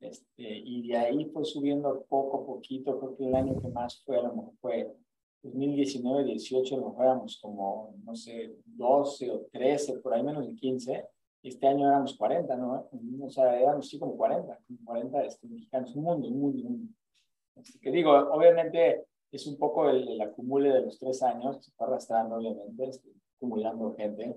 Este, 0.00 0.42
y 0.42 0.88
de 0.88 0.96
ahí 0.96 1.26
fue 1.26 1.44
subiendo 1.44 2.04
poco 2.08 2.38
a 2.38 2.46
poquito. 2.46 2.98
Creo 2.98 3.16
que 3.16 3.28
el 3.28 3.34
año 3.34 3.60
que 3.60 3.68
más 3.68 4.02
fue, 4.04 4.18
a 4.18 4.22
lo 4.22 4.34
mejor 4.34 4.54
fue 4.60 4.96
2019, 5.42 6.24
18, 6.24 6.74
a 6.74 6.78
lo 6.78 6.88
mejor 6.90 7.04
éramos 7.04 7.38
como, 7.40 7.94
no 8.04 8.14
sé, 8.14 8.56
12 8.64 9.30
o 9.30 9.40
13, 9.52 9.98
por 10.00 10.14
ahí 10.14 10.22
menos 10.22 10.46
de 10.46 10.54
15. 10.54 11.06
Este 11.42 11.66
año 11.66 11.88
éramos 11.88 12.16
40, 12.16 12.56
¿no? 12.56 12.88
O 13.22 13.30
sea, 13.30 13.58
éramos 13.58 13.88
sí 13.88 13.98
como 13.98 14.16
40, 14.16 14.58
como 14.66 14.78
40 14.84 15.24
este, 15.24 15.48
mexicanos. 15.48 15.94
Un 15.96 16.04
mundo, 16.04 16.28
un 16.28 16.40
mundo, 16.40 16.58
un 16.58 16.64
mundo. 16.64 16.92
Este, 17.62 17.78
que 17.78 17.90
digo, 17.90 18.10
obviamente 18.12 19.04
es 19.32 19.46
un 19.46 19.56
poco 19.58 19.88
el, 19.88 20.08
el 20.08 20.20
acumule 20.20 20.72
de 20.72 20.82
los 20.82 20.98
tres 20.98 21.22
años, 21.22 21.56
que 21.58 21.62
se 21.64 21.72
fue 21.72 21.86
arrastrando, 21.86 22.36
obviamente, 22.36 22.84
este, 22.88 23.08
acumulando 23.36 23.94
gente. 23.96 24.34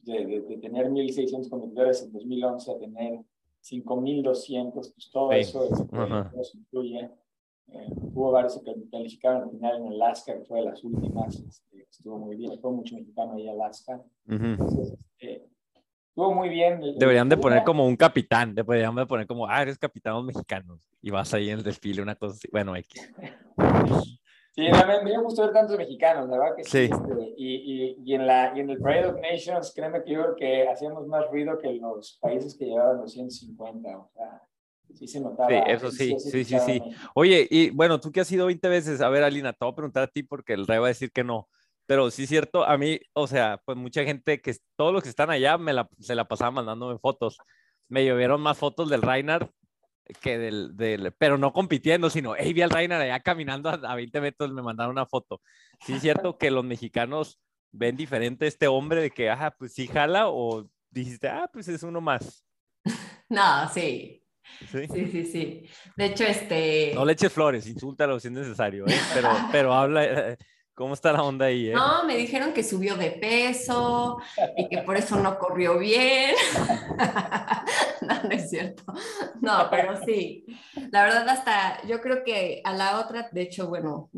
De, 0.00 0.26
de, 0.26 0.40
de 0.42 0.58
tener 0.58 0.90
1.600 0.90 1.48
competidores 1.48 2.02
en 2.02 2.12
2011 2.12 2.70
a 2.72 2.78
tener 2.78 3.20
5.200, 3.62 4.72
pues 4.72 5.10
todo 5.10 5.30
Sí. 5.32 5.38
eso, 5.38 5.64
este, 5.64 5.96
Ajá. 5.96 6.30
todo 6.30 6.42
eso 6.42 6.58
influye. 6.58 7.10
Eh, 7.68 7.88
hubo 8.14 8.30
varios 8.30 8.58
que 8.60 8.74
calificaron 8.90 9.44
al 9.44 9.50
final 9.50 9.76
en 9.78 9.86
Alaska, 9.94 10.34
que 10.38 10.44
fue 10.44 10.58
de 10.58 10.66
las 10.66 10.84
últimas, 10.84 11.34
este, 11.40 11.86
estuvo 11.90 12.18
muy 12.18 12.36
bien, 12.36 12.58
fue 12.60 12.70
mucho 12.72 12.94
mexicano 12.96 13.32
ahí 13.32 13.44
en 13.48 13.54
Alaska. 13.54 14.04
Ujú. 14.26 14.44
Entonces, 14.44 14.92
este, 14.92 15.48
estuvo 16.14 16.32
muy 16.32 16.48
bien. 16.48 16.80
Deberían 16.96 17.28
de 17.28 17.36
poner 17.36 17.64
como 17.64 17.84
un 17.84 17.96
capitán, 17.96 18.54
deberían 18.54 18.94
de 18.94 19.04
poner 19.04 19.26
como, 19.26 19.48
ah, 19.48 19.62
eres 19.62 19.76
capitán 19.76 20.24
mexicanos 20.24 20.88
y 21.02 21.10
vas 21.10 21.34
ahí 21.34 21.50
en 21.50 21.58
el 21.58 21.64
desfile, 21.64 22.02
una 22.02 22.14
cosa 22.14 22.36
así. 22.36 22.48
Bueno, 22.52 22.76
X. 22.76 23.12
Sí, 24.52 24.68
a 24.68 24.86
mí 24.86 24.92
me 25.02 25.10
dio 25.10 25.22
gusto 25.22 25.42
ver 25.42 25.52
tantos 25.52 25.76
mexicanos, 25.76 26.28
la 26.28 26.38
verdad 26.38 26.56
que 26.56 26.62
sí. 26.62 26.70
Sí. 26.70 26.82
este, 26.84 27.34
y, 27.36 27.54
y, 27.56 27.96
y, 28.04 28.14
en 28.14 28.28
la, 28.28 28.52
y 28.56 28.60
en 28.60 28.70
el 28.70 28.78
Parade 28.78 29.06
of 29.06 29.20
Nations, 29.20 29.72
créeme 29.74 30.04
que 30.04 30.12
yo 30.12 30.22
creo 30.22 30.36
que 30.36 30.68
hacíamos 30.68 31.08
más 31.08 31.28
ruido 31.28 31.58
que 31.58 31.72
los 31.72 32.16
países 32.22 32.56
que 32.56 32.66
llevaban 32.66 33.00
250. 33.00 33.98
O 33.98 34.08
sea, 34.14 34.42
sí 34.94 35.08
se 35.08 35.20
notaba. 35.20 35.48
Sí, 35.48 35.56
eso 35.66 35.90
sí, 35.90 36.14
sí, 36.20 36.44
sí, 36.44 36.60
sí. 36.60 36.80
Oye, 37.16 37.48
y 37.50 37.70
bueno, 37.70 37.98
tú 37.98 38.12
que 38.12 38.20
has 38.20 38.30
ido 38.30 38.46
20 38.46 38.68
veces, 38.68 39.00
a 39.00 39.08
ver, 39.08 39.24
Alina, 39.24 39.52
te 39.52 39.64
voy 39.64 39.72
a 39.72 39.74
preguntar 39.74 40.04
a 40.04 40.06
ti 40.06 40.22
porque 40.22 40.52
el 40.52 40.68
rey 40.68 40.78
va 40.78 40.86
a 40.86 40.88
decir 40.94 41.10
que 41.10 41.24
no. 41.24 41.48
Pero 41.86 42.10
sí 42.10 42.22
es 42.24 42.28
cierto, 42.28 42.64
a 42.64 42.78
mí, 42.78 42.98
o 43.12 43.26
sea, 43.26 43.60
pues 43.64 43.76
mucha 43.76 44.04
gente 44.04 44.40
que 44.40 44.56
todos 44.76 44.92
los 44.92 45.02
que 45.02 45.08
están 45.08 45.30
allá 45.30 45.58
me 45.58 45.72
la, 45.72 45.88
se 45.98 46.14
la 46.14 46.26
pasaban 46.26 46.54
mandándome 46.54 46.98
fotos. 46.98 47.36
Me 47.88 48.04
llovieron 48.04 48.40
más 48.40 48.56
fotos 48.56 48.88
del 48.88 49.02
Reinhard 49.02 49.48
que 50.20 50.38
del, 50.38 50.76
del, 50.76 51.12
pero 51.18 51.38
no 51.38 51.52
compitiendo, 51.52 52.10
sino, 52.10 52.34
hey, 52.36 52.52
vi 52.52 52.62
al 52.62 52.70
Reinhard 52.70 53.02
allá 53.02 53.20
caminando 53.20 53.70
a, 53.70 53.74
a 53.74 53.94
20 53.94 54.20
metros, 54.20 54.52
me 54.52 54.62
mandaron 54.62 54.92
una 54.92 55.06
foto. 55.06 55.40
Sí 55.84 55.94
es 55.94 56.02
cierto 56.02 56.36
que 56.38 56.50
los 56.50 56.64
mexicanos 56.64 57.40
ven 57.72 57.96
diferente 57.96 58.44
a 58.44 58.48
este 58.48 58.66
hombre 58.68 59.00
de 59.02 59.10
que, 59.10 59.30
ajá, 59.30 59.54
pues 59.58 59.72
sí 59.74 59.86
jala 59.86 60.28
o 60.28 60.68
dijiste, 60.90 61.28
ah, 61.28 61.48
pues 61.52 61.68
es 61.68 61.82
uno 61.82 62.00
más. 62.00 62.44
No, 63.30 63.68
sí, 63.72 64.22
Sí. 64.70 64.86
sí, 64.86 65.06
sí, 65.10 65.24
sí. 65.24 65.62
De 65.96 66.04
hecho, 66.04 66.24
este... 66.24 66.92
No 66.94 67.04
le 67.06 67.14
eches 67.14 67.32
flores, 67.32 67.66
insúltalo 67.66 68.20
si 68.20 68.28
es 68.28 68.32
necesario, 68.32 68.86
¿eh? 68.86 68.94
pero, 69.14 69.28
pero 69.50 69.72
habla, 69.72 70.04
eh, 70.04 70.36
¿cómo 70.74 70.94
está 70.94 71.12
la 71.12 71.22
onda 71.22 71.46
ahí? 71.46 71.70
Eh? 71.70 71.74
No, 71.74 72.04
me 72.04 72.16
dijeron 72.16 72.52
que 72.52 72.62
subió 72.62 72.96
de 72.96 73.12
peso 73.12 74.18
y 74.56 74.68
que 74.68 74.78
por 74.78 74.96
eso 74.96 75.16
no 75.16 75.38
corrió 75.38 75.78
bien. 75.78 76.34
no, 78.02 78.22
no 78.24 78.30
es 78.30 78.50
cierto. 78.50 78.82
No, 79.40 79.68
pero 79.70 80.04
sí. 80.04 80.44
La 80.90 81.04
verdad, 81.04 81.28
hasta 81.28 81.80
yo 81.86 82.00
creo 82.00 82.24
que 82.24 82.60
a 82.64 82.74
la 82.74 83.00
otra, 83.00 83.28
de 83.30 83.42
hecho, 83.42 83.68
bueno, 83.68 84.10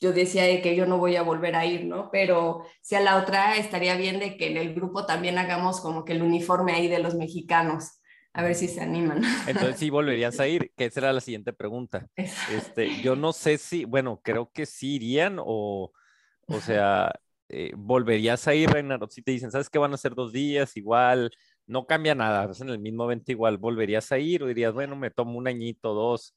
yo 0.00 0.12
decía 0.12 0.44
de 0.44 0.62
que 0.62 0.74
yo 0.74 0.86
no 0.86 0.98
voy 0.98 1.16
a 1.16 1.22
volver 1.22 1.54
a 1.56 1.66
ir, 1.66 1.84
¿no? 1.84 2.10
Pero 2.10 2.64
si 2.80 2.94
a 2.94 3.00
la 3.00 3.16
otra 3.16 3.56
estaría 3.56 3.96
bien 3.96 4.18
de 4.18 4.36
que 4.36 4.50
en 4.50 4.56
el 4.56 4.74
grupo 4.74 5.06
también 5.06 5.38
hagamos 5.38 5.80
como 5.80 6.04
que 6.04 6.14
el 6.14 6.22
uniforme 6.22 6.72
ahí 6.72 6.88
de 6.88 7.00
los 7.00 7.14
mexicanos. 7.14 8.00
A 8.32 8.42
ver 8.42 8.54
si 8.54 8.68
se 8.68 8.80
animan. 8.80 9.22
Entonces 9.48 9.76
sí 9.76 9.90
volverías 9.90 10.38
a 10.40 10.46
ir, 10.46 10.72
que 10.76 10.86
esa 10.86 11.00
era 11.00 11.12
la 11.12 11.20
siguiente 11.20 11.52
pregunta. 11.52 12.06
Este, 12.16 13.00
yo 13.02 13.16
no 13.16 13.32
sé 13.32 13.58
si, 13.58 13.84
bueno, 13.84 14.20
creo 14.22 14.50
que 14.52 14.66
sí 14.66 14.96
irían 14.96 15.38
o, 15.40 15.92
o 16.46 16.60
sea, 16.60 17.12
eh, 17.48 17.72
volverías 17.76 18.46
a 18.46 18.54
ir, 18.54 18.70
Reinhard, 18.70 19.08
si 19.10 19.22
te 19.22 19.32
dicen, 19.32 19.50
¿sabes 19.50 19.70
qué 19.70 19.78
van 19.78 19.94
a 19.94 19.96
ser 19.96 20.14
dos 20.14 20.32
días? 20.32 20.76
Igual, 20.76 21.30
no 21.66 21.86
cambia 21.86 22.14
nada, 22.14 22.50
es 22.50 22.60
en 22.60 22.68
el 22.68 22.78
mismo 22.78 23.04
evento 23.04 23.32
igual, 23.32 23.58
¿volverías 23.58 24.12
a 24.12 24.18
ir 24.18 24.42
o 24.42 24.46
dirías, 24.46 24.72
bueno, 24.72 24.96
me 24.96 25.10
tomo 25.10 25.38
un 25.38 25.48
añito, 25.48 25.94
dos? 25.94 26.34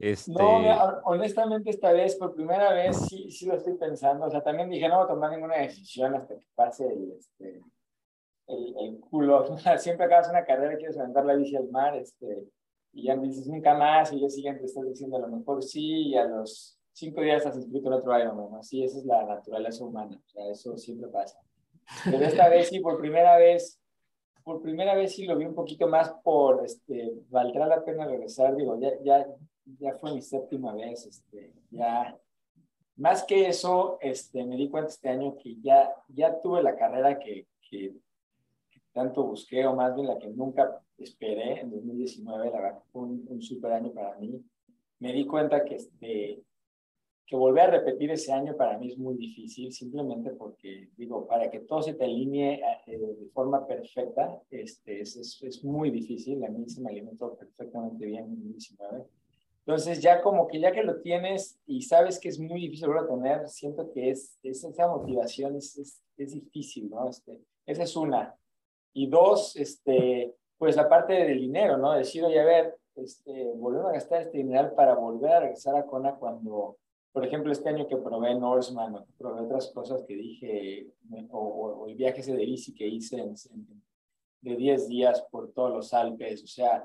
Este... 0.00 0.32
No, 0.32 0.58
honestamente 1.04 1.70
esta 1.70 1.92
vez, 1.92 2.16
por 2.16 2.34
primera 2.34 2.72
vez, 2.72 2.96
sí, 3.06 3.30
sí 3.30 3.44
lo 3.46 3.54
estoy 3.54 3.74
pensando. 3.74 4.26
O 4.26 4.30
sea, 4.30 4.42
también 4.42 4.70
dije, 4.70 4.88
no 4.88 4.96
voy 4.96 5.04
a 5.04 5.08
tomar 5.08 5.30
ninguna 5.30 5.58
decisión 5.58 6.14
hasta 6.14 6.36
que 6.36 6.46
pase 6.54 6.86
el, 6.86 7.12
este, 7.18 7.60
el, 8.50 8.74
el 8.78 9.00
culo. 9.00 9.56
Siempre 9.78 10.06
acabas 10.06 10.28
una 10.28 10.44
carrera 10.44 10.74
y 10.74 10.78
quieres 10.78 10.98
aventar 10.98 11.24
la 11.24 11.34
bici 11.34 11.56
al 11.56 11.68
mar, 11.68 11.96
este, 11.96 12.48
y 12.92 13.04
ya 13.04 13.16
dices 13.16 13.46
nunca 13.46 13.74
más, 13.74 14.10
y 14.10 14.16
el 14.16 14.20
día 14.20 14.30
siguiente 14.30 14.64
estás 14.64 14.86
diciendo 14.86 15.16
a 15.16 15.20
lo 15.20 15.28
mejor 15.28 15.62
sí, 15.62 16.08
y 16.08 16.16
a 16.16 16.24
los 16.24 16.78
cinco 16.92 17.22
días 17.22 17.38
estás 17.38 17.56
inscrito 17.56 17.88
en 17.88 17.94
otro 17.94 18.18
Ironman. 18.18 18.58
Así, 18.58 18.82
esa 18.82 18.98
es 18.98 19.04
la 19.04 19.24
naturaleza 19.24 19.84
humana. 19.84 20.20
O 20.24 20.28
sea, 20.28 20.50
eso 20.50 20.76
siempre 20.76 21.08
pasa. 21.08 21.38
Pero 22.04 22.24
esta 22.24 22.48
vez 22.48 22.68
sí, 22.68 22.80
por 22.80 22.98
primera 22.98 23.36
vez, 23.36 23.80
por 24.44 24.62
primera 24.62 24.94
vez 24.94 25.14
sí 25.14 25.26
lo 25.26 25.36
vi 25.36 25.44
un 25.44 25.54
poquito 25.54 25.88
más 25.88 26.12
por, 26.22 26.64
este, 26.64 27.12
valdrá 27.28 27.66
la 27.66 27.84
pena 27.84 28.06
regresar, 28.06 28.54
digo, 28.56 28.78
ya, 28.78 28.90
ya, 29.02 29.26
ya 29.78 29.94
fue 29.98 30.14
mi 30.14 30.22
séptima 30.22 30.74
vez, 30.74 31.06
este, 31.06 31.52
ya, 31.70 32.16
más 32.96 33.24
que 33.24 33.48
eso, 33.48 33.98
este, 34.00 34.44
me 34.44 34.56
di 34.56 34.68
cuenta 34.68 34.90
este 34.90 35.08
año 35.08 35.36
que 35.36 35.56
ya, 35.60 35.92
ya 36.08 36.40
tuve 36.40 36.62
la 36.62 36.76
carrera 36.76 37.18
que, 37.18 37.46
que 37.68 37.94
tanto 38.92 39.24
busqué, 39.24 39.66
o 39.66 39.74
más 39.74 39.94
bien 39.94 40.06
la 40.08 40.18
que 40.18 40.28
nunca 40.28 40.80
esperé 40.98 41.60
en 41.60 41.70
2019, 41.70 42.50
la 42.50 42.60
verdad 42.60 42.82
fue 42.92 43.02
un, 43.02 43.24
un 43.28 43.42
super 43.42 43.72
año 43.72 43.92
para 43.92 44.16
mí. 44.18 44.42
Me 44.98 45.12
di 45.12 45.26
cuenta 45.26 45.64
que, 45.64 45.76
este, 45.76 46.42
que 47.30 47.36
volver 47.36 47.62
a 47.62 47.70
repetir 47.78 48.10
ese 48.10 48.32
año 48.32 48.56
para 48.56 48.76
mí 48.76 48.88
es 48.88 48.98
muy 48.98 49.14
difícil, 49.14 49.72
simplemente 49.72 50.30
porque, 50.30 50.90
digo, 50.96 51.28
para 51.28 51.48
que 51.48 51.60
todo 51.60 51.80
se 51.80 51.94
te 51.94 52.04
alinee 52.04 52.60
eh, 52.88 52.98
de 52.98 53.30
forma 53.32 53.68
perfecta, 53.68 54.42
este, 54.50 55.00
es, 55.00 55.14
es, 55.14 55.40
es, 55.40 55.62
muy 55.62 55.92
difícil. 55.92 56.42
A 56.44 56.48
mí 56.48 56.68
se 56.68 56.80
me 56.80 56.90
alimentó 56.90 57.36
perfectamente 57.36 58.04
bien 58.04 58.24
en 58.24 58.34
2019. 58.34 59.04
Entonces, 59.64 60.02
ya 60.02 60.20
como 60.22 60.48
que 60.48 60.58
ya 60.58 60.72
que 60.72 60.82
lo 60.82 61.00
tienes 61.02 61.60
y 61.66 61.82
sabes 61.82 62.18
que 62.18 62.30
es 62.30 62.40
muy 62.40 62.62
difícil 62.62 62.88
volver 62.88 63.04
a 63.04 63.06
tener, 63.06 63.48
siento 63.48 63.92
que 63.92 64.10
es, 64.10 64.36
es 64.42 64.64
esa 64.64 64.88
motivación 64.88 65.54
es, 65.54 65.78
es, 65.78 66.02
es 66.16 66.32
difícil, 66.32 66.90
¿no? 66.90 67.08
Este, 67.08 67.40
esa 67.64 67.84
es 67.84 67.94
una. 67.94 68.34
Y 68.92 69.08
dos, 69.08 69.56
este, 69.56 70.34
pues 70.58 70.76
la 70.76 70.88
parte 70.88 71.12
del 71.12 71.40
dinero, 71.40 71.76
¿no? 71.76 71.92
Decir, 71.92 72.24
oye, 72.24 72.40
a 72.40 72.44
ver, 72.44 72.76
este, 72.96 73.52
volver 73.54 73.86
a 73.86 73.92
gastar 73.92 74.22
este 74.22 74.38
dinero 74.38 74.74
para 74.74 74.94
volver 74.94 75.32
a 75.32 75.40
regresar 75.40 75.76
a 75.76 75.86
Kona 75.86 76.16
cuando, 76.16 76.76
por 77.12 77.24
ejemplo, 77.24 77.52
este 77.52 77.68
año 77.68 77.86
que 77.86 77.96
probé 77.96 78.34
Norseman, 78.34 78.94
o 78.94 79.06
probé 79.16 79.42
otras 79.42 79.68
cosas 79.68 80.02
que 80.06 80.14
dije, 80.14 80.88
o, 81.30 81.38
o, 81.38 81.82
o 81.82 81.86
el 81.86 81.94
viaje 81.94 82.20
ese 82.20 82.34
de 82.34 82.44
bici 82.44 82.74
que 82.74 82.86
hice 82.86 83.20
en, 83.20 83.34
en, 83.52 83.82
de 84.42 84.56
10 84.56 84.88
días 84.88 85.22
por 85.30 85.52
todos 85.52 85.70
los 85.70 85.94
Alpes, 85.94 86.42
o 86.42 86.46
sea, 86.46 86.84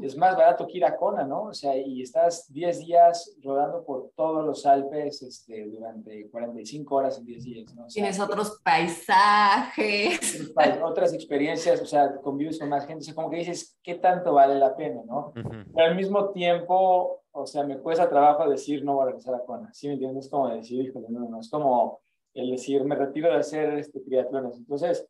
es 0.00 0.16
más 0.16 0.36
barato 0.36 0.66
que 0.66 0.78
ir 0.78 0.84
a 0.84 0.96
Kona, 0.96 1.24
¿no? 1.24 1.44
O 1.44 1.54
sea, 1.54 1.76
y 1.76 2.00
estás 2.00 2.50
10 2.52 2.78
días 2.78 3.36
rodando 3.42 3.84
por 3.84 4.10
todos 4.16 4.44
los 4.44 4.64
Alpes 4.64 5.22
este, 5.22 5.66
durante 5.66 6.30
45 6.30 6.94
horas 6.94 7.18
en 7.18 7.26
10 7.26 7.44
días, 7.44 7.74
¿no? 7.74 7.84
O 7.84 7.90
sea, 7.90 8.00
Tienes 8.00 8.18
otros 8.18 8.60
paisajes. 8.64 10.52
Otras 10.82 11.12
experiencias, 11.12 11.80
o 11.80 11.86
sea, 11.86 12.16
convives 12.16 12.58
con 12.58 12.68
más 12.68 12.86
gente, 12.86 13.02
o 13.02 13.04
sea, 13.04 13.14
como 13.14 13.30
que 13.30 13.36
dices, 13.36 13.78
¿qué 13.82 13.96
tanto 13.96 14.32
vale 14.32 14.54
la 14.54 14.74
pena, 14.74 15.02
no? 15.04 15.32
Uh 15.36 15.40
-huh. 15.40 15.64
Pero 15.74 15.86
al 15.86 15.96
mismo 15.96 16.30
tiempo, 16.30 17.22
o 17.30 17.46
sea, 17.46 17.64
me 17.64 17.78
cuesta 17.78 18.08
trabajo 18.08 18.48
decir 18.48 18.84
no 18.84 18.94
voy 18.94 19.02
a 19.02 19.06
regresar 19.06 19.34
a 19.34 19.44
Kona, 19.44 19.72
¿sí 19.74 19.88
me 19.88 19.94
entiendes? 19.94 20.26
Es 20.26 20.30
como 20.30 20.48
decir, 20.48 20.84
híjole, 20.84 21.06
no, 21.10 21.28
no, 21.28 21.40
es 21.40 21.50
como 21.50 22.00
el 22.34 22.50
decir, 22.50 22.82
me 22.84 22.94
retiro 22.94 23.30
de 23.30 23.36
hacer 23.38 23.74
este, 23.74 24.00
triatlones. 24.00 24.56
Entonces, 24.56 25.06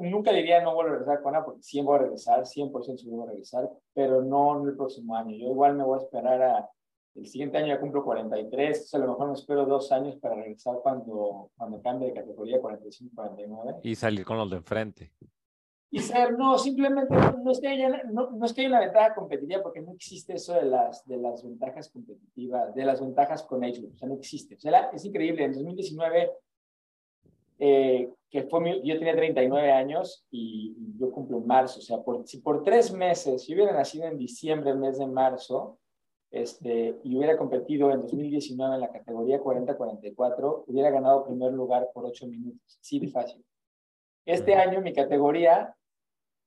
Nunca 0.00 0.32
diría 0.32 0.62
no 0.62 0.74
voy 0.74 0.86
a 0.86 0.90
regresar 0.90 1.18
a 1.18 1.22
Kona 1.22 1.44
porque 1.44 1.62
100 1.62 1.84
voy 1.84 1.96
a 1.96 2.02
regresar, 2.02 2.40
100% 2.44 2.96
seguro 2.98 3.16
voy 3.16 3.26
a 3.26 3.30
regresar, 3.30 3.70
pero 3.92 4.22
no 4.22 4.60
en 4.60 4.68
el 4.68 4.76
próximo 4.76 5.16
año. 5.16 5.36
Yo 5.36 5.48
igual 5.48 5.74
me 5.74 5.82
voy 5.82 5.98
a 5.98 6.02
esperar 6.02 6.42
a, 6.42 6.70
el 7.16 7.26
siguiente 7.26 7.58
año 7.58 7.68
ya 7.68 7.80
cumplo 7.80 8.04
43, 8.04 8.68
entonces 8.68 8.94
a 8.94 8.98
lo 8.98 9.08
mejor 9.08 9.28
me 9.28 9.34
espero 9.34 9.66
dos 9.66 9.90
años 9.90 10.16
para 10.16 10.36
regresar 10.36 10.76
cuando, 10.82 11.50
cuando 11.56 11.80
cambie 11.82 12.08
de 12.08 12.14
categoría 12.14 12.60
45-49. 12.60 13.80
Y 13.82 13.94
salir 13.94 14.24
con 14.24 14.36
los 14.36 14.50
de 14.50 14.56
enfrente. 14.56 15.12
Y 15.90 16.00
ser, 16.00 16.36
no, 16.36 16.58
simplemente 16.58 17.14
no 17.14 17.50
es, 17.50 17.60
que 17.60 17.68
haya, 17.68 18.02
no, 18.12 18.30
no 18.30 18.44
es 18.44 18.52
que 18.52 18.60
haya 18.60 18.70
una 18.70 18.80
ventaja 18.80 19.14
competitiva 19.14 19.62
porque 19.62 19.80
no 19.80 19.92
existe 19.92 20.34
eso 20.34 20.54
de 20.54 20.64
las, 20.64 21.06
de 21.06 21.16
las 21.16 21.42
ventajas 21.42 21.88
competitivas, 21.88 22.74
de 22.74 22.84
las 22.84 23.00
ventajas 23.00 23.42
con 23.44 23.60
group, 23.60 23.92
o 23.94 23.96
sea, 23.96 24.08
no 24.08 24.14
existe. 24.14 24.56
O 24.56 24.58
sea, 24.58 24.90
es 24.92 25.04
increíble, 25.04 25.44
en 25.44 25.52
2019 25.52 26.32
eh, 27.58 28.10
que 28.30 28.42
fue 28.44 28.60
mi, 28.60 28.82
yo 28.82 28.98
tenía 28.98 29.14
39 29.14 29.72
años 29.72 30.26
y, 30.30 30.74
y, 30.78 30.98
yo 30.98 31.10
cumplo 31.10 31.38
en 31.38 31.46
marzo, 31.46 31.78
o 31.78 31.82
sea, 31.82 32.02
por, 32.02 32.26
si 32.26 32.38
por 32.38 32.62
tres 32.62 32.92
meses, 32.92 33.44
si 33.44 33.54
hubiera 33.54 33.72
nacido 33.72 34.06
en 34.06 34.18
diciembre, 34.18 34.70
el 34.70 34.78
mes 34.78 34.98
de 34.98 35.06
marzo, 35.06 35.78
este, 36.30 36.98
y 37.04 37.16
hubiera 37.16 37.36
competido 37.36 37.90
en 37.90 38.02
2019 38.02 38.74
en 38.74 38.80
la 38.80 38.90
categoría 38.90 39.40
40-44, 39.40 40.64
hubiera 40.66 40.90
ganado 40.90 41.24
primer 41.24 41.52
lugar 41.52 41.88
por 41.94 42.04
8 42.04 42.26
minutos, 42.26 42.78
sí 42.80 42.98
de 42.98 43.08
fácil. 43.08 43.44
Este 44.24 44.54
año 44.54 44.80
mi 44.80 44.92
categoría, 44.92 45.74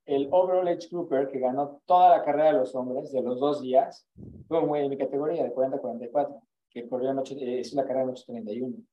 el 0.06 0.28
Overall 0.32 0.68
Age 0.68 0.90
Grouper, 0.92 1.28
que 1.30 1.40
ganó 1.40 1.82
toda 1.86 2.18
la 2.18 2.24
carrera 2.24 2.52
de 2.52 2.60
los 2.60 2.76
hombres 2.76 3.12
de 3.12 3.22
los 3.22 3.40
dos 3.40 3.62
días, 3.62 4.06
fue 4.48 4.62
muy 4.62 4.80
en 4.80 4.90
mi 4.90 4.98
categoría 4.98 5.44
de 5.44 5.54
40-44, 5.54 6.42
que 6.70 6.88
corrió 6.88 7.12
en 7.12 7.20
8, 7.20 7.36
es 7.40 7.74
una 7.74 7.84
carrera 7.84 8.04
en 8.04 8.10
8.31. 8.10 8.86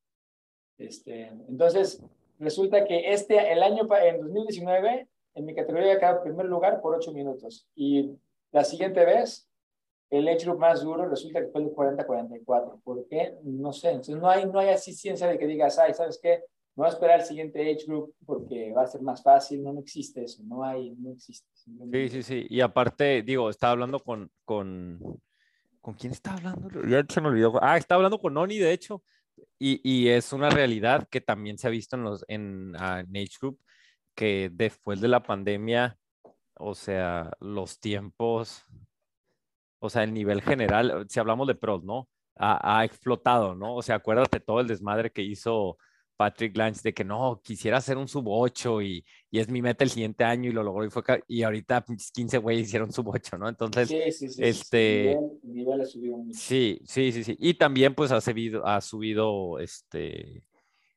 Este, 0.78 1.26
entonces, 1.48 2.02
resulta 2.38 2.84
que 2.84 3.12
este, 3.12 3.52
el 3.52 3.62
año, 3.62 3.86
en 4.02 4.20
2019, 4.20 5.08
en 5.34 5.44
mi 5.44 5.54
categoría 5.54 5.98
quedado 5.98 6.22
primer 6.22 6.46
lugar 6.46 6.80
por 6.80 6.94
8 6.94 7.12
minutos. 7.12 7.68
Y 7.74 8.10
la 8.52 8.64
siguiente 8.64 9.04
vez, 9.04 9.48
el 10.10 10.26
group 10.38 10.58
más 10.58 10.82
duro 10.82 11.08
resulta 11.08 11.40
que 11.40 11.48
fue 11.48 11.62
el 11.62 11.70
40-44. 11.70 12.80
¿Por 12.82 13.06
qué? 13.08 13.36
No 13.42 13.72
sé. 13.72 13.90
Entonces, 13.90 14.16
no 14.16 14.28
hay, 14.28 14.46
no 14.46 14.58
hay 14.58 14.68
así 14.68 14.92
ciencia 14.92 15.26
de 15.26 15.38
que 15.38 15.46
digas, 15.46 15.78
ay, 15.78 15.94
¿sabes 15.94 16.18
qué? 16.22 16.42
Me 16.74 16.82
voy 16.82 16.86
a 16.86 16.92
esperar 16.92 17.20
el 17.20 17.26
siguiente 17.26 17.60
age 17.60 17.86
group 17.86 18.14
porque 18.24 18.72
va 18.72 18.82
a 18.82 18.86
ser 18.86 19.02
más 19.02 19.22
fácil. 19.22 19.62
No, 19.62 19.72
no 19.72 19.80
existe 19.80 20.24
eso. 20.24 20.42
No 20.44 20.62
hay, 20.62 20.90
no 20.92 21.10
existe. 21.10 21.48
Sí, 21.54 22.08
sí, 22.08 22.22
sí. 22.22 22.46
Y 22.48 22.60
aparte, 22.60 23.22
digo, 23.22 23.50
estaba 23.50 23.72
hablando 23.72 23.98
con, 24.00 24.30
con, 24.44 25.00
¿con 25.80 25.94
quién 25.94 26.12
estaba 26.12 26.36
hablando? 26.36 26.68
Ya 26.86 27.04
se 27.08 27.20
me 27.20 27.28
olvidó. 27.28 27.58
Ah, 27.62 27.76
estaba 27.76 27.98
hablando 27.98 28.18
con 28.18 28.36
Oni, 28.36 28.58
de 28.58 28.72
hecho. 28.72 29.02
Y, 29.58 30.08
es 30.08 30.32
una 30.32 30.50
realidad 30.50 31.08
que 31.10 31.20
también 31.20 31.58
se 31.58 31.66
ha 31.66 31.70
visto 31.70 31.96
en 31.96 32.04
los 32.04 32.22
uh, 32.22 32.24
en 32.28 32.76
Age 32.76 33.36
Group 33.40 33.60
que 34.14 34.50
después 34.52 35.00
de 35.00 35.08
la 35.08 35.22
pandemia, 35.22 35.98
o 36.54 36.74
sea, 36.74 37.32
los 37.40 37.80
tiempos, 37.80 38.64
o 39.80 39.90
sea, 39.90 40.04
el 40.04 40.14
nivel 40.14 40.42
general, 40.42 41.06
si 41.08 41.20
hablamos 41.20 41.46
de 41.48 41.54
pros, 41.54 41.84
¿no? 41.84 42.08
Ha, 42.36 42.80
ha 42.80 42.84
explotado, 42.84 43.54
¿no? 43.54 43.74
O 43.76 43.82
sea, 43.82 43.96
acuérdate 43.96 44.40
todo 44.40 44.60
el 44.60 44.66
desmadre 44.68 45.10
que 45.10 45.22
hizo 45.22 45.78
Patrick 46.16 46.56
Lange 46.56 46.80
de 46.82 46.94
que 46.94 47.04
no, 47.04 47.40
quisiera 47.42 47.78
hacer 47.78 47.96
un 47.96 48.08
sub 48.08 48.26
8 48.28 48.82
y, 48.82 49.04
y, 49.30 49.38
es 49.38 49.48
mi 49.48 49.60
meta 49.62 49.84
el 49.84 49.90
siguiente 49.90 50.24
año 50.24 50.50
y 50.50 50.52
lo 50.52 50.62
logró 50.62 50.84
y 50.84 50.90
fue 50.90 51.02
y 51.28 51.42
ahorita 51.42 51.84
15 52.12 52.38
güeyes 52.38 52.68
hicieron 52.68 52.92
sub 52.92 53.08
8, 53.08 53.38
¿no? 53.38 53.48
Entonces, 53.48 53.88
sí, 53.88 54.12
sí, 54.12 54.28
sí, 54.28 54.42
este... 54.42 55.12
El 55.12 55.38
nivel, 55.42 55.86
subido 55.86 56.16
mucho. 56.16 56.38
Sí, 56.38 56.80
sí, 56.84 57.12
sí, 57.12 57.24
sí. 57.24 57.36
Y 57.38 57.54
también 57.54 57.94
pues 57.94 58.12
ha 58.12 58.20
subido, 58.20 58.66
ha 58.66 58.80
subido 58.80 59.58
este, 59.58 60.42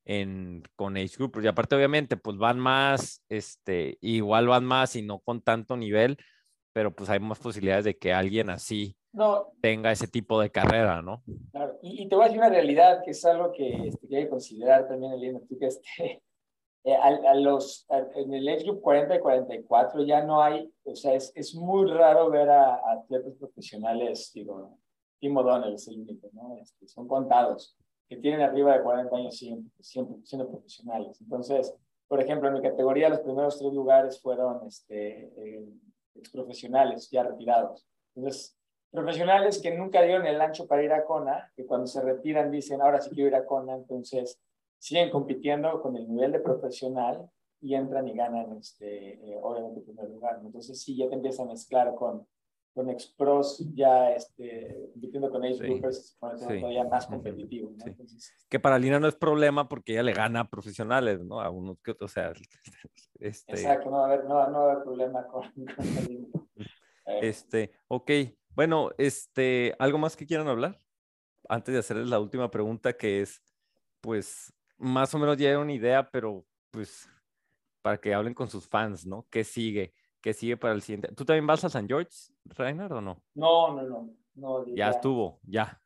en, 0.05 0.63
con 0.76 0.97
Age 0.97 1.17
Group. 1.17 1.39
Y 1.43 1.47
aparte 1.47 1.76
obviamente 1.76 2.17
pues 2.17 2.38
van 2.38 2.59
más, 2.59 3.24
este, 3.30 3.97
igual 4.01 4.47
van 4.47 4.65
más 4.65 4.95
y 4.95 5.01
no 5.01 5.20
con 5.20 5.41
tanto 5.41 5.78
nivel, 5.78 6.17
pero 6.74 6.95
pues 6.95 7.09
hay 7.09 7.20
más 7.20 7.39
posibilidades 7.39 7.86
de 7.86 7.97
que 7.97 8.13
alguien 8.13 8.49
así 8.49 8.95
no, 9.12 9.53
tenga 9.62 9.91
ese 9.91 10.07
tipo 10.07 10.39
de 10.39 10.51
carrera, 10.51 11.01
¿no? 11.01 11.24
Claro, 11.51 11.80
y, 11.82 12.03
y, 12.03 12.10
te 12.10 12.16
voy 12.16 12.26
a 12.26 12.28
decir 12.28 12.39
una 12.39 12.49
realidad 12.49 13.01
que 13.03 13.12
es 13.12 13.26
algo 13.26 13.51
que, 13.51 13.88
este, 13.88 14.07
que 14.07 14.18
hay 14.18 14.24
que 14.24 14.30
considerar 14.30 14.88
también, 14.88 15.14
Elena, 15.14 15.39
tú 15.47 15.57
que 15.57 15.68
este, 15.68 16.22
eh, 16.84 16.95
a, 16.95 17.07
a, 17.07 17.34
los, 17.36 17.86
a, 17.89 17.99
en 18.16 18.34
el 18.34 18.47
Age 18.47 18.66
Group 18.66 18.82
40 18.82 19.16
y 19.16 19.20
44 19.20 20.03
ya 20.03 20.24
no 20.24 20.41
hay, 20.41 20.72
o 20.84 20.95
sea, 20.95 21.14
es, 21.14 21.32
es 21.36 21.55
muy 21.55 21.89
raro 21.89 22.30
ver 22.30 22.49
a, 22.49 22.76
a 22.76 22.91
atletas 22.93 23.34
profesionales, 23.36 24.32
digo, 24.34 24.78
Tim 25.20 25.36
O'Donnell 25.36 25.74
es 25.74 25.88
el 25.88 25.99
único, 25.99 26.30
¿no? 26.34 26.55
Este, 26.57 26.88
son 26.88 27.07
contados, 27.07 27.76
que 28.07 28.18
tienen 28.18 28.41
arriba 28.41 28.78
de 28.78 28.84
40 28.84 29.16
años 29.16 29.38
siempre, 29.38 29.72
siempre 29.82 30.18
siendo 30.24 30.49
profesionales. 30.49 31.20
Entonces, 31.22 31.74
por 32.07 32.22
ejemplo, 32.22 32.47
en 32.47 32.55
mi 32.55 32.62
categoría 32.62 33.10
los 33.10 33.20
primeros 33.20 33.60
tres 33.60 33.72
lugares 33.72 34.20
fueron 34.20 34.66
este, 34.66 35.26
eh, 35.38 35.70
exprofesionales, 36.16 37.10
ya 37.12 37.24
retirados. 37.24 37.86
Entonces, 38.16 38.59
profesionales 38.91 39.59
que 39.61 39.75
nunca 39.75 40.01
dieron 40.01 40.25
el 40.25 40.41
ancho 40.41 40.67
para 40.67 40.83
ir 40.83 40.91
a 40.91 41.05
Kona, 41.05 41.51
que 41.55 41.65
cuando 41.65 41.87
se 41.87 42.01
retiran 42.01 42.51
dicen, 42.51 42.81
ahora 42.81 43.01
sí 43.01 43.09
quiero 43.11 43.29
ir 43.29 43.35
a 43.35 43.45
Kona, 43.45 43.75
entonces 43.75 44.41
siguen 44.77 45.09
compitiendo 45.09 45.81
con 45.81 45.95
el 45.95 46.09
nivel 46.09 46.31
de 46.31 46.39
profesional 46.39 47.29
y 47.61 47.75
entran 47.75 48.07
y 48.07 48.13
ganan, 48.13 48.57
este, 48.57 49.15
eh, 49.15 49.39
obviamente, 49.41 49.81
primer 49.81 50.09
lugar. 50.09 50.39
Entonces 50.43 50.81
sí, 50.81 50.95
ya 50.95 51.09
te 51.09 51.15
empiezas 51.15 51.41
a 51.41 51.49
mezclar 51.49 51.93
con, 51.95 52.25
con 52.73 52.89
Expros, 52.89 53.59
ya 53.75 54.11
este, 54.11 54.89
compitiendo 54.93 55.29
con 55.29 55.43
Age 55.43 55.55
sí, 55.55 55.81
con 56.17 56.39
sí. 56.39 56.59
todavía 56.59 56.85
más 56.85 57.05
competitivo. 57.07 57.71
¿no? 57.71 57.83
Sí. 57.83 57.89
Entonces, 57.89 58.47
que 58.49 58.59
para 58.59 58.79
Lina 58.79 58.99
no 58.99 59.07
es 59.07 59.15
problema 59.15 59.67
porque 59.67 59.93
ella 59.93 60.03
le 60.03 60.13
gana 60.13 60.41
a 60.41 60.49
profesionales, 60.49 61.19
¿no? 61.19 61.41
A 61.41 61.49
unos 61.49 61.77
que 61.81 61.91
otros, 61.91 62.11
o 62.11 62.13
sea... 62.13 62.33
Este... 63.19 63.51
Exacto, 63.51 63.91
no 63.91 63.97
va 63.97 64.03
a 64.03 64.13
haber, 64.13 64.23
no, 64.23 64.49
no 64.49 64.59
va 64.59 64.69
a 64.69 64.71
haber 64.71 64.83
problema 64.85 65.27
con, 65.27 65.43
con 65.51 66.47
Este, 67.21 67.71
ok, 67.89 68.11
bueno, 68.55 68.91
este, 68.97 69.75
¿algo 69.79 69.97
más 69.97 70.15
que 70.15 70.25
quieran 70.25 70.47
hablar? 70.47 70.79
Antes 71.47 71.73
de 71.73 71.79
hacerles 71.79 72.07
la 72.07 72.19
última 72.19 72.51
pregunta, 72.51 72.93
que 72.93 73.21
es, 73.21 73.41
pues, 74.01 74.53
más 74.77 75.13
o 75.13 75.19
menos 75.19 75.37
ya 75.37 75.49
era 75.49 75.59
una 75.59 75.73
idea, 75.73 76.09
pero 76.09 76.45
pues, 76.71 77.09
para 77.81 77.97
que 77.97 78.13
hablen 78.13 78.33
con 78.33 78.49
sus 78.49 78.67
fans, 78.67 79.05
¿no? 79.05 79.25
¿Qué 79.29 79.43
sigue? 79.43 79.93
¿Qué 80.21 80.33
sigue 80.33 80.57
para 80.57 80.73
el 80.73 80.81
siguiente? 80.81 81.13
¿Tú 81.15 81.25
también 81.25 81.47
vas 81.47 81.63
a 81.63 81.69
San 81.69 81.87
George, 81.87 82.11
Reinhard, 82.45 82.91
o 82.93 83.01
no? 83.01 83.23
No, 83.35 83.73
no, 83.73 83.83
no. 83.83 84.09
no 84.35 84.65
ya, 84.67 84.75
ya, 84.75 84.89
estuvo, 84.89 85.39
ya. 85.43 85.81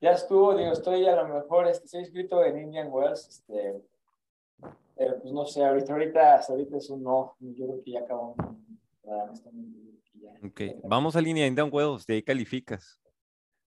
Ya 0.00 0.12
estuvo, 0.12 0.54
digo, 0.56 0.72
estoy 0.72 1.06
a 1.06 1.16
lo 1.16 1.28
mejor, 1.28 1.68
este, 1.68 1.84
estoy 1.84 2.00
inscrito 2.00 2.44
en 2.44 2.58
Indian 2.58 2.88
Wells, 2.90 3.28
este, 3.28 3.84
Pero 4.96 5.20
pues 5.20 5.32
no 5.32 5.44
sé, 5.46 5.64
ahorita, 5.64 5.92
ahorita, 5.92 6.40
ahorita 6.48 6.76
es 6.76 6.90
un 6.90 7.02
no. 7.02 7.36
Yo 7.38 7.66
creo 7.66 7.82
que 7.84 7.92
ya 7.92 8.00
acabamos. 8.00 8.36
Ok, 10.44 10.60
vamos 10.84 11.16
a 11.16 11.20
línea 11.20 11.48
de 11.48 11.62
un 11.62 11.70
huevos, 11.72 12.06
de 12.06 12.14
ahí 12.14 12.22
calificas. 12.22 13.00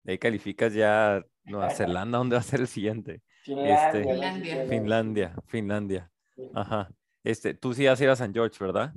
De 0.03 0.13
ahí 0.13 0.19
calificas 0.19 0.73
ya 0.73 1.23
Nueva 1.45 1.71
Zelanda, 1.71 2.19
¿dónde 2.19 2.37
va 2.37 2.41
a 2.41 2.45
ser 2.45 2.61
el 2.61 2.69
siguiente? 2.69 3.23
Finlandia. 3.43 3.87
Este, 3.87 4.03
Finlandia. 4.05 4.67
Finlandia, 4.67 5.37
Finlandia. 5.47 6.11
Ajá. 6.55 6.91
Este, 7.25 7.55
tú 7.55 7.73
sí 7.75 7.87
vas 7.87 8.01
a 8.01 8.05
ir 8.05 8.11
a 8.11 8.17
San 8.17 8.33
George, 8.33 8.57
¿verdad? 8.61 8.93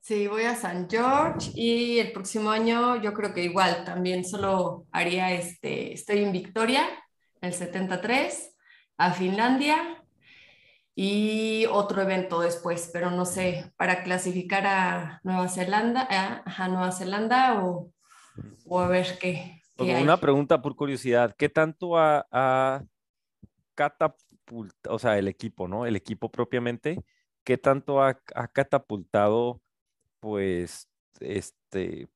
Sí, 0.00 0.26
voy 0.26 0.44
a 0.44 0.54
San 0.54 0.88
George 0.88 1.50
y 1.54 1.98
el 1.98 2.12
próximo 2.12 2.50
año 2.50 3.00
yo 3.02 3.12
creo 3.12 3.34
que 3.34 3.44
igual 3.44 3.84
también 3.84 4.24
solo 4.24 4.86
haría 4.92 5.32
este, 5.32 5.92
estoy 5.92 6.22
en 6.24 6.32
Victoria, 6.32 6.84
el 7.42 7.52
73, 7.52 8.56
a 8.96 9.12
Finlandia 9.12 9.99
y 10.94 11.66
otro 11.66 12.02
evento 12.02 12.40
después, 12.40 12.90
pero 12.92 13.10
no 13.10 13.24
sé, 13.24 13.72
para 13.76 14.02
clasificar 14.02 14.66
a 14.66 15.20
Nueva 15.22 15.48
Zelanda, 15.48 16.06
a, 16.10 16.42
a 16.44 16.68
Nueva 16.68 16.92
Zelanda 16.92 17.62
o, 17.62 17.92
o 18.66 18.80
a 18.80 18.88
ver 18.88 19.18
qué. 19.18 19.62
qué 19.76 19.94
hay. 19.94 20.02
una 20.02 20.18
pregunta 20.18 20.60
por 20.60 20.76
curiosidad, 20.76 21.34
¿qué 21.38 21.48
tanto 21.48 21.96
ha, 21.96 22.26
ha 22.30 22.84
catapultado, 23.74 24.94
o 24.94 24.98
sea, 24.98 25.18
el 25.18 25.28
equipo, 25.28 25.68
¿no? 25.68 25.86
El 25.86 25.96
equipo 25.96 26.30
propiamente, 26.30 27.02
¿qué 27.44 27.56
tanto 27.56 28.02
ha, 28.02 28.20
ha 28.34 28.48
catapultado, 28.48 29.62
pues, 30.18 30.88
este, 31.20 32.08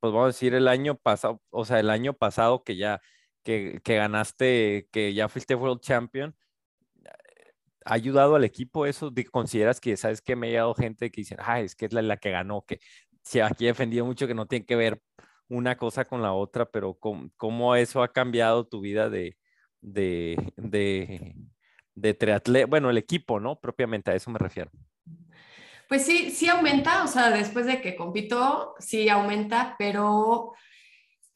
pues 0.00 0.12
vamos 0.12 0.24
a 0.24 0.26
decir 0.28 0.54
el 0.54 0.68
año 0.68 0.96
pasado, 0.96 1.40
o 1.50 1.64
sea, 1.64 1.80
el 1.80 1.90
año 1.90 2.14
pasado 2.14 2.64
que 2.64 2.76
ya, 2.76 3.00
que, 3.42 3.80
que 3.84 3.96
ganaste, 3.96 4.88
que 4.90 5.14
ya 5.14 5.28
fuiste 5.28 5.54
World 5.54 5.80
Champion, 5.80 6.34
¿ha 7.86 7.94
ayudado 7.94 8.34
al 8.36 8.44
equipo 8.44 8.86
eso? 8.86 9.10
¿De- 9.10 9.24
¿Consideras 9.24 9.80
que, 9.80 9.96
sabes 9.96 10.20
que 10.20 10.36
me 10.36 10.48
ha 10.48 10.50
llegado 10.50 10.74
gente 10.74 11.10
que 11.10 11.22
dice, 11.22 11.36
ah, 11.38 11.60
es 11.60 11.74
que 11.76 11.86
es 11.86 11.92
la, 11.92 12.02
la 12.02 12.16
que 12.18 12.30
ganó, 12.30 12.62
que 12.66 12.80
sí, 13.22 13.40
aquí 13.40 13.64
he 13.64 13.68
defendido 13.68 14.04
mucho 14.04 14.26
que 14.26 14.34
no 14.34 14.46
tiene 14.46 14.66
que 14.66 14.76
ver 14.76 15.00
una 15.48 15.76
cosa 15.76 16.04
con 16.04 16.22
la 16.22 16.32
otra, 16.32 16.66
pero 16.66 16.94
cómo, 16.94 17.30
cómo 17.36 17.76
eso 17.76 18.02
ha 18.02 18.12
cambiado 18.12 18.66
tu 18.66 18.80
vida 18.80 19.08
de, 19.08 19.36
de, 19.80 20.52
de, 20.56 21.36
de 21.94 22.14
triatleta, 22.14 22.66
bueno, 22.66 22.90
el 22.90 22.98
equipo, 22.98 23.40
¿no? 23.40 23.60
Propiamente, 23.60 24.10
a 24.10 24.14
eso 24.14 24.30
me 24.30 24.38
refiero. 24.38 24.70
Pues 25.88 26.04
sí, 26.04 26.30
sí 26.30 26.48
aumenta, 26.48 27.04
o 27.04 27.06
sea, 27.06 27.30
después 27.30 27.66
de 27.66 27.80
que 27.80 27.94
compito, 27.94 28.74
sí 28.80 29.08
aumenta, 29.08 29.76
pero 29.78 30.52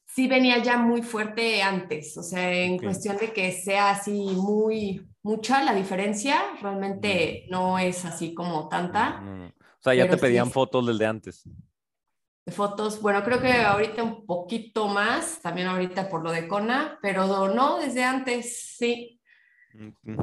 sí 0.06 0.26
venía 0.26 0.58
ya 0.58 0.76
muy 0.76 1.02
fuerte 1.02 1.62
antes, 1.62 2.16
o 2.16 2.22
sea, 2.24 2.52
en 2.52 2.78
cuestión 2.78 3.16
de 3.16 3.32
que 3.32 3.52
sea 3.52 3.90
así 3.90 4.12
muy 4.34 5.06
mucha 5.22 5.62
la 5.62 5.74
diferencia, 5.74 6.40
realmente 6.60 7.46
no 7.50 7.78
es 7.78 8.04
así 8.04 8.34
como 8.34 8.68
tanta. 8.68 9.20
No, 9.20 9.36
no. 9.36 9.46
O 9.46 9.82
sea, 9.82 9.94
ya 9.94 10.08
te 10.08 10.16
pedían 10.16 10.46
sí. 10.46 10.52
fotos 10.52 10.86
del 10.86 10.98
de 10.98 11.06
antes. 11.06 11.48
De 12.44 12.52
fotos, 12.52 13.00
bueno, 13.00 13.22
creo 13.22 13.40
que 13.40 13.52
ahorita 13.52 14.02
un 14.02 14.26
poquito 14.26 14.88
más, 14.88 15.40
también 15.40 15.68
ahorita 15.68 16.08
por 16.08 16.22
lo 16.22 16.32
de 16.32 16.48
Kona, 16.48 16.98
pero 17.00 17.26
no, 17.48 17.78
desde 17.78 18.04
antes, 18.04 18.76
sí, 18.76 19.20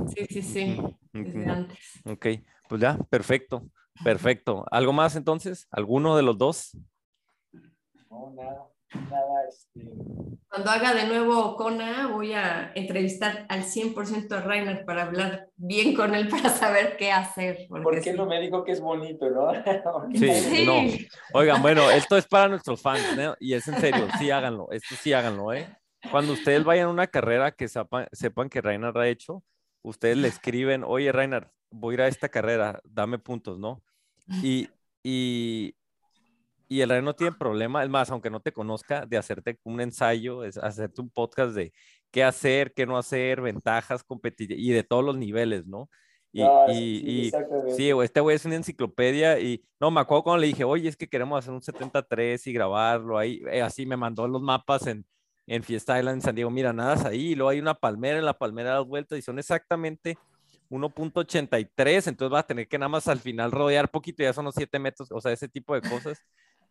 sí, 0.08 0.26
sí, 0.30 0.42
sí, 0.42 0.78
desde 1.14 1.50
antes. 1.50 1.80
Ok, 2.06 2.28
pues 2.68 2.82
ya, 2.82 2.98
perfecto, 3.10 3.70
perfecto. 4.04 4.66
¿Algo 4.72 4.94
más 4.94 5.16
entonces? 5.16 5.68
¿Alguno 5.72 6.16
de 6.18 6.24
los 6.24 6.38
dos? 6.38 6.78
No, 8.10 8.32
nada, 8.36 8.68
nada, 8.94 9.44
este, 9.48 9.82
Cuando 10.50 10.70
haga 10.72 10.94
de 10.94 11.08
nuevo 11.08 11.56
Kona, 11.56 12.08
voy 12.08 12.34
a 12.34 12.72
entrevistar 12.76 13.46
al 13.50 13.64
100% 13.64 14.32
a 14.36 14.42
Rainer 14.42 14.86
para 14.86 15.04
hablar 15.04 15.50
bien 15.56 15.94
con 15.94 16.16
él, 16.16 16.28
para 16.30 16.50
saber 16.50 16.96
qué 16.98 17.12
hacer. 17.12 17.66
porque 17.70 17.84
¿Por 17.84 18.02
qué 18.02 18.12
sí. 18.12 18.18
no 18.18 18.26
me 18.26 18.40
dijo 18.42 18.64
que 18.64 18.72
es 18.72 18.82
bonito, 18.82 19.30
no? 19.30 19.48
Porque- 19.84 20.18
Sí, 20.18 20.32
Sí. 20.32 20.66
no. 20.66 20.82
Oigan, 21.34 21.62
bueno, 21.62 21.90
esto 21.92 22.18
es 22.18 22.26
para 22.28 22.48
nuestros 22.48 22.82
fans, 22.82 23.16
¿no? 23.18 23.36
Y 23.40 23.54
es 23.54 23.68
en 23.68 23.76
serio, 23.80 24.08
sí 24.18 24.32
háganlo, 24.32 24.68
esto 24.72 24.96
sí 24.96 25.14
háganlo, 25.14 25.54
¿eh? 25.54 25.68
Cuando 26.12 26.34
ustedes 26.34 26.64
vayan 26.64 26.88
a 26.88 26.92
una 26.92 27.08
carrera 27.08 27.52
que 27.52 27.68
sepan, 27.68 28.08
sepan 28.12 28.50
que 28.50 28.62
Reiner 28.62 28.98
ha 28.98 29.08
hecho, 29.08 29.44
ustedes 29.82 30.16
le 30.18 30.28
escriben, 30.30 30.84
oye, 30.86 31.12
Reiner, 31.12 31.50
voy 31.70 31.94
a 31.94 31.96
ir 31.96 32.02
a 32.04 32.08
esta 32.08 32.30
carrera, 32.30 32.80
dame 32.86 33.20
puntos, 33.20 33.60
¿no? 33.60 33.82
Y, 34.44 34.70
y, 35.04 35.74
y 36.68 36.82
el 36.82 36.90
Reiner 36.90 37.04
no 37.04 37.16
tiene 37.16 37.36
problema, 37.38 37.84
es 37.84 37.90
más, 37.90 38.10
aunque 38.12 38.30
no 38.30 38.40
te 38.40 38.52
conozca, 38.52 39.06
de 39.06 39.18
hacerte 39.18 39.58
un 39.64 39.80
ensayo, 39.82 40.44
es 40.44 40.58
hacerte 40.58 41.02
un 41.02 41.10
podcast 41.10 41.54
de 41.56 41.72
qué 42.12 42.24
hacer, 42.24 42.74
qué 42.74 42.86
no 42.86 42.98
hacer, 42.98 43.42
ventajas, 43.42 44.04
competir 44.04 44.52
y 44.52 44.72
de 44.72 44.84
todos 44.84 45.04
los 45.04 45.18
niveles, 45.18 45.66
¿no? 45.66 45.90
Y, 46.34 46.42
No, 46.44 46.66
y- 46.70 46.74
sí, 46.76 47.04
y-. 47.06 47.72
Sí, 47.76 47.90
este 48.04 48.20
güey 48.20 48.36
es 48.36 48.46
una 48.46 48.56
enciclopedia 48.56 49.40
y 49.40 49.64
no, 49.80 49.92
me 49.92 50.02
acuerdo 50.02 50.24
cuando 50.24 50.42
le 50.42 50.48
dije, 50.48 50.64
oye, 50.64 50.90
es 50.90 50.98
que 50.98 51.08
queremos 51.08 51.40
hacer 51.40 51.54
un 51.54 51.62
73 51.62 52.46
y 52.48 52.54
grabarlo 52.54 53.18
ahí, 53.18 53.42
eh, 53.50 53.62
así 53.62 53.86
me 53.86 53.98
mandó 53.98 54.28
los 54.28 54.42
mapas 54.42 54.88
en, 54.88 55.06
en 55.48 55.64
Fiesta 55.64 55.98
Island 55.98 56.16
en 56.18 56.22
San 56.22 56.36
Diego, 56.36 56.50
mira, 56.52 56.74
nada 56.74 57.10
ahí, 57.10 57.30
y 57.30 57.36
luego 57.36 57.50
hay 57.50 57.60
una 57.60 57.74
palmera, 57.76 58.20
en 58.20 58.26
la 58.26 58.38
palmera 58.38 58.72
das 58.76 58.86
vueltas 58.86 59.18
y 59.18 59.22
son 59.22 59.40
exactamente 59.40 60.18
1.83, 60.70 62.08
entonces 62.08 62.32
vas 62.32 62.44
a 62.44 62.48
tener 62.48 62.68
que 62.68 62.78
nada 62.78 62.90
más 62.90 63.08
al 63.08 63.20
final 63.20 63.52
rodear 63.52 63.90
poquito, 63.90 64.22
ya 64.24 64.34
son 64.34 64.46
los 64.46 64.56
7 64.56 64.80
metros, 64.80 65.10
o 65.12 65.22
sea, 65.22 65.32
ese 65.32 65.48
tipo 65.48 65.74
de 65.74 65.82
cosas 65.82 66.22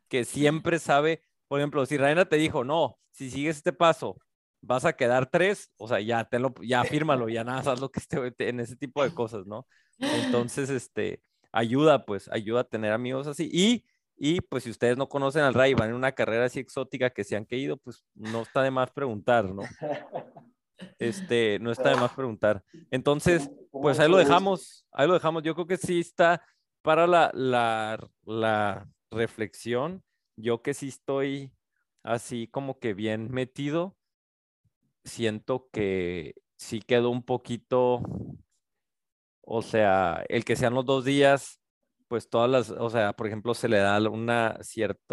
que 0.09 0.24
siempre 0.24 0.78
sabe, 0.78 1.22
por 1.48 1.61
ejemplo, 1.61 1.84
si 1.86 1.96
Reina 1.96 2.24
te 2.24 2.36
dijo, 2.36 2.64
no, 2.64 2.98
si 3.11 3.30
sigues 3.30 3.57
este 3.57 3.72
paso, 3.72 4.18
vas 4.61 4.84
a 4.84 4.94
quedar 4.94 5.26
3, 5.30 5.72
o 5.76 5.88
sea, 5.88 6.00
ya, 6.00 6.24
tenlo, 6.24 6.54
ya 6.62 6.84
fírmalo, 7.04 7.28
ya 7.28 7.44
nada, 7.44 7.72
haz 7.72 7.80
lo 7.80 7.90
que 7.90 8.00
esté 8.00 8.18
en 8.48 8.61
ese 8.61 8.76
tipo 8.76 9.02
de 9.02 9.14
cosas, 9.14 9.46
¿no? 9.46 9.66
Entonces, 9.98 10.70
este, 10.70 11.20
ayuda, 11.52 12.04
pues, 12.04 12.28
ayuda 12.32 12.61
a 12.61 12.64
tener 12.64 12.92
amigos 12.92 13.26
así. 13.26 13.48
Y, 13.52 13.84
y 14.16 14.40
pues, 14.40 14.64
si 14.64 14.70
ustedes 14.70 14.96
no 14.96 15.09
conocen 15.09 15.42
al 15.42 15.54
Ray, 15.54 15.74
van 15.74 15.90
en 15.90 15.96
una 15.96 16.12
carrera 16.12 16.46
así 16.46 16.61
exótica 16.61 17.11
que 17.11 17.24
se 17.24 17.36
han 17.36 17.44
caído, 17.44 17.76
pues, 17.76 18.04
no 18.14 18.42
está 18.42 18.62
de 18.62 18.70
más 18.70 18.90
preguntar, 18.90 19.46
¿no? 19.46 19.62
Este, 20.98 21.59
no 21.61 21.70
está 21.70 21.90
de 21.90 21.96
más 21.96 22.12
preguntar. 22.12 22.62
Entonces, 22.90 23.50
pues 23.70 23.98
ahí 23.98 24.11
lo 24.11 24.18
dejamos, 24.18 24.86
ahí 24.92 25.07
lo 25.07 25.14
dejamos. 25.14 25.42
Yo 25.42 25.54
creo 25.54 25.66
que 25.66 25.76
sí 25.76 26.00
está 26.00 26.42
para 26.82 27.07
la, 27.07 27.30
la, 27.34 27.98
la 28.24 28.86
reflexión. 29.16 30.04
Yo 30.36 30.62
que 30.62 30.74
sí 30.74 30.88
estoy 30.88 31.52
así 32.02 32.48
como 32.48 32.78
que 32.78 32.94
bien 32.94 33.30
metido, 33.32 33.96
siento 35.04 35.68
que 35.72 36.34
sí 36.56 36.80
quedó 36.80 37.10
un 37.10 37.22
poquito, 37.22 38.00
o 39.42 39.62
sea, 39.62 40.24
el 40.28 40.44
que 40.44 40.56
sean 40.56 40.74
los 40.74 40.84
dos 40.86 41.04
días, 41.04 41.60
pues 42.08 42.28
todas 42.30 42.50
las, 42.50 42.70
o 42.70 42.90
sea, 42.90 43.12
por 43.14 43.26
ejemplo, 43.26 43.54
se 43.54 43.68
le 43.68 43.78
da 43.78 43.98
una 44.10 44.58
cierta 44.62 45.06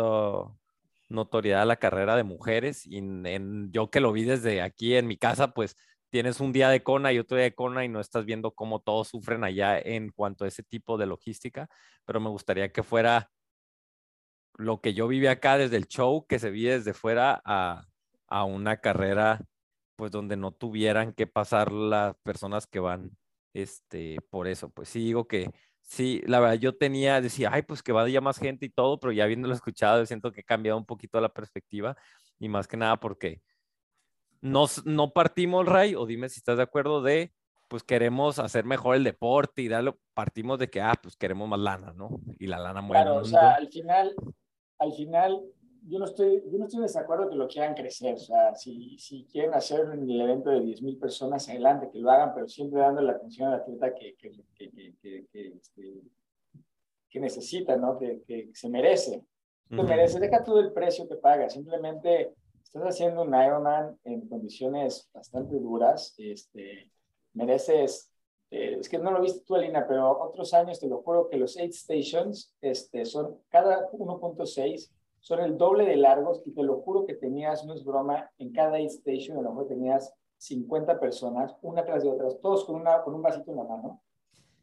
notoriedad 1.10 1.62
a 1.64 1.66
la 1.66 1.78
carrera 1.78 2.16
de 2.16 2.24
mujeres 2.24 2.86
y 2.86 2.98
en, 2.98 3.26
en- 3.26 3.72
yo 3.72 3.90
que 3.90 4.00
lo 4.00 4.12
vi 4.12 4.24
desde 4.24 4.62
aquí 4.62 4.96
en 4.96 5.08
mi 5.08 5.18
casa, 5.18 5.50
pues 5.54 5.76
tienes 6.10 6.40
un 6.40 6.52
día 6.54 6.70
de 6.70 6.84
Kona 6.84 7.12
y 7.14 7.20
otro 7.20 7.38
día 7.38 7.46
de 7.46 7.56
Kona 7.56 7.86
y 7.86 7.90
no 7.90 8.00
estás 8.00 8.26
viendo 8.26 8.52
cómo 8.54 8.80
todos 8.82 9.10
sufren 9.10 9.44
allá 9.44 9.80
en 9.80 10.10
cuanto 10.12 10.46
a 10.46 10.48
ese 10.48 10.64
tipo 10.64 10.98
de 10.98 11.06
logística, 11.08 11.68
pero 12.06 12.20
me 12.20 12.30
gustaría 12.30 12.72
que 12.72 12.84
fuera 12.84 13.30
lo 14.58 14.82
que 14.82 14.94
yo 14.94 15.08
viví 15.08 15.28
acá 15.28 15.58
desde 15.58 15.78
el 15.78 15.88
show, 15.88 16.26
que 16.28 16.40
se 16.40 16.52
vi 16.52 16.66
desde 16.66 16.94
fuera 16.94 17.42
a, 17.46 17.86
a 18.28 18.44
una 18.46 18.78
carrera, 18.78 19.42
pues 19.96 20.12
donde 20.12 20.38
no 20.38 20.52
tuvieran 20.52 21.14
que 21.14 21.28
pasar 21.28 21.72
las 21.72 22.16
personas 22.24 22.68
que 22.68 22.80
van, 22.80 23.12
este, 23.54 24.18
por 24.30 24.48
eso, 24.48 24.70
pues 24.70 24.90
sí 24.90 25.00
digo 25.06 25.28
que 25.28 25.52
sí, 25.82 26.22
la 26.26 26.40
verdad 26.40 26.56
yo 26.56 26.76
tenía, 26.78 27.22
decía, 27.22 27.50
ay, 27.54 27.62
pues 27.64 27.84
que 27.84 27.92
vaya 27.92 28.22
más 28.22 28.38
gente 28.40 28.66
y 28.66 28.70
todo, 28.70 29.00
pero 29.00 29.12
ya 29.12 29.24
habiéndolo 29.26 29.54
escuchado, 29.62 30.06
siento 30.06 30.32
que 30.32 30.42
he 30.42 30.44
cambiado 30.44 30.78
un 30.78 30.86
poquito 30.86 31.20
la 31.22 31.30
perspectiva 31.30 31.96
y 32.40 32.50
más 32.50 32.68
que 32.68 32.78
nada 32.78 33.00
porque 33.00 33.42
no, 34.42 34.66
no 34.86 35.14
partimos, 35.14 35.66
Ray, 35.66 35.96
o 35.96 36.06
dime 36.06 36.30
si 36.30 36.40
estás 36.40 36.58
de 36.58 36.64
acuerdo 36.64 37.02
de, 37.02 37.34
pues 37.70 37.84
queremos 37.84 38.40
hacer 38.40 38.66
mejor 38.66 38.96
el 38.96 39.04
deporte 39.04 39.62
y 39.62 39.68
darlo, 39.68 40.00
partimos 40.14 40.60
de 40.60 40.70
que, 40.70 40.82
ah, 40.82 40.96
pues 41.02 41.16
queremos 41.16 41.48
más 41.48 41.60
lana, 41.60 41.94
¿no? 41.94 42.20
Y 42.40 42.48
la 42.48 42.60
lana 42.60 42.82
mueve 42.82 43.02
el 43.02 43.06
Claro, 43.06 43.20
o 43.22 43.24
mundo. 43.24 43.30
sea, 43.40 43.52
al 43.56 43.68
final, 43.70 44.16
al 44.84 44.94
final, 44.94 45.42
yo 45.88 46.00
no 46.00 46.06
estoy, 46.06 46.44
yo 46.52 46.58
no 46.58 46.66
estoy 46.66 46.78
en 46.78 46.84
desacuerdo 46.84 47.30
que 47.30 47.36
lo 47.36 47.48
quieran 47.48 47.74
crecer. 47.74 48.16
O 48.16 48.18
sea, 48.18 48.54
si, 48.56 48.98
si 49.00 49.26
quieren 49.26 49.54
hacer 49.54 49.82
el 49.92 50.22
evento 50.22 50.50
de 50.50 50.62
10.000 50.62 51.00
personas, 51.00 51.48
adelante, 51.50 51.90
que 51.92 52.00
lo 52.00 52.12
hagan, 52.12 52.34
pero 52.34 52.48
siempre 52.48 52.82
dando 52.82 53.02
la 53.02 53.14
atención 53.14 53.50
al 53.50 53.62
atleta 53.62 53.94
que, 53.94 54.16
que, 54.16 54.32
que, 54.56 54.96
que, 55.02 55.48
este, 55.56 56.02
necesita, 57.20 57.76
¿no? 57.78 57.98
Que, 57.98 58.22
que 58.28 58.50
se 58.54 58.70
merece. 58.70 59.24
Te 59.70 59.76
Ujú. 59.76 59.86
mereces, 59.86 60.20
deja 60.20 60.44
tú 60.44 60.58
el 60.58 60.74
precio 60.74 61.08
que 61.08 61.16
pagas, 61.16 61.54
simplemente 61.54 62.34
estás 62.64 62.84
haciendo 62.84 63.22
un 63.24 63.34
Ironman 63.34 63.98
en 64.04 64.28
condiciones 64.28 65.10
bastante 65.14 65.56
duras, 65.60 66.14
este, 66.18 66.90
mereces, 67.34 68.12
eh, 68.54 68.78
es 68.80 68.88
que 68.88 69.00
no 69.00 69.10
lo 69.10 69.20
viste 69.20 69.44
tú, 69.48 69.56
Alina, 69.56 69.88
pero 69.88 70.16
otros 70.22 70.54
años 70.54 70.80
te 70.80 70.88
lo 70.88 71.02
juro 71.02 71.28
que 71.28 71.38
los 71.38 71.58
aid 71.58 71.72
stations 71.72 72.56
este, 72.62 73.04
son 73.04 73.40
cada 73.50 73.90
1.6 73.90 74.92
son 75.20 75.40
el 75.40 75.58
doble 75.58 75.86
de 75.86 75.96
largos 75.96 76.44
y 76.46 76.52
te 76.52 76.62
lo 76.62 76.82
juro 76.82 77.08
que 77.08 77.16
tenías, 77.16 77.66
no 77.66 77.74
es 77.74 77.84
broma, 77.84 78.30
en 78.38 78.52
cada 78.52 78.76
aid 78.76 78.92
station 78.92 79.40
a 79.40 79.42
lo 79.42 79.50
mejor 79.50 79.68
tenías 79.70 80.14
50 80.38 81.00
personas, 81.00 81.56
una 81.64 81.84
tras 81.84 82.04
de 82.04 82.12
otras, 82.12 82.40
todos 82.42 82.64
con, 82.66 82.76
una, 82.76 83.02
con 83.02 83.16
un 83.16 83.24
vasito 83.24 83.50
en 83.50 83.58
la 83.58 83.64
mano. 83.64 84.04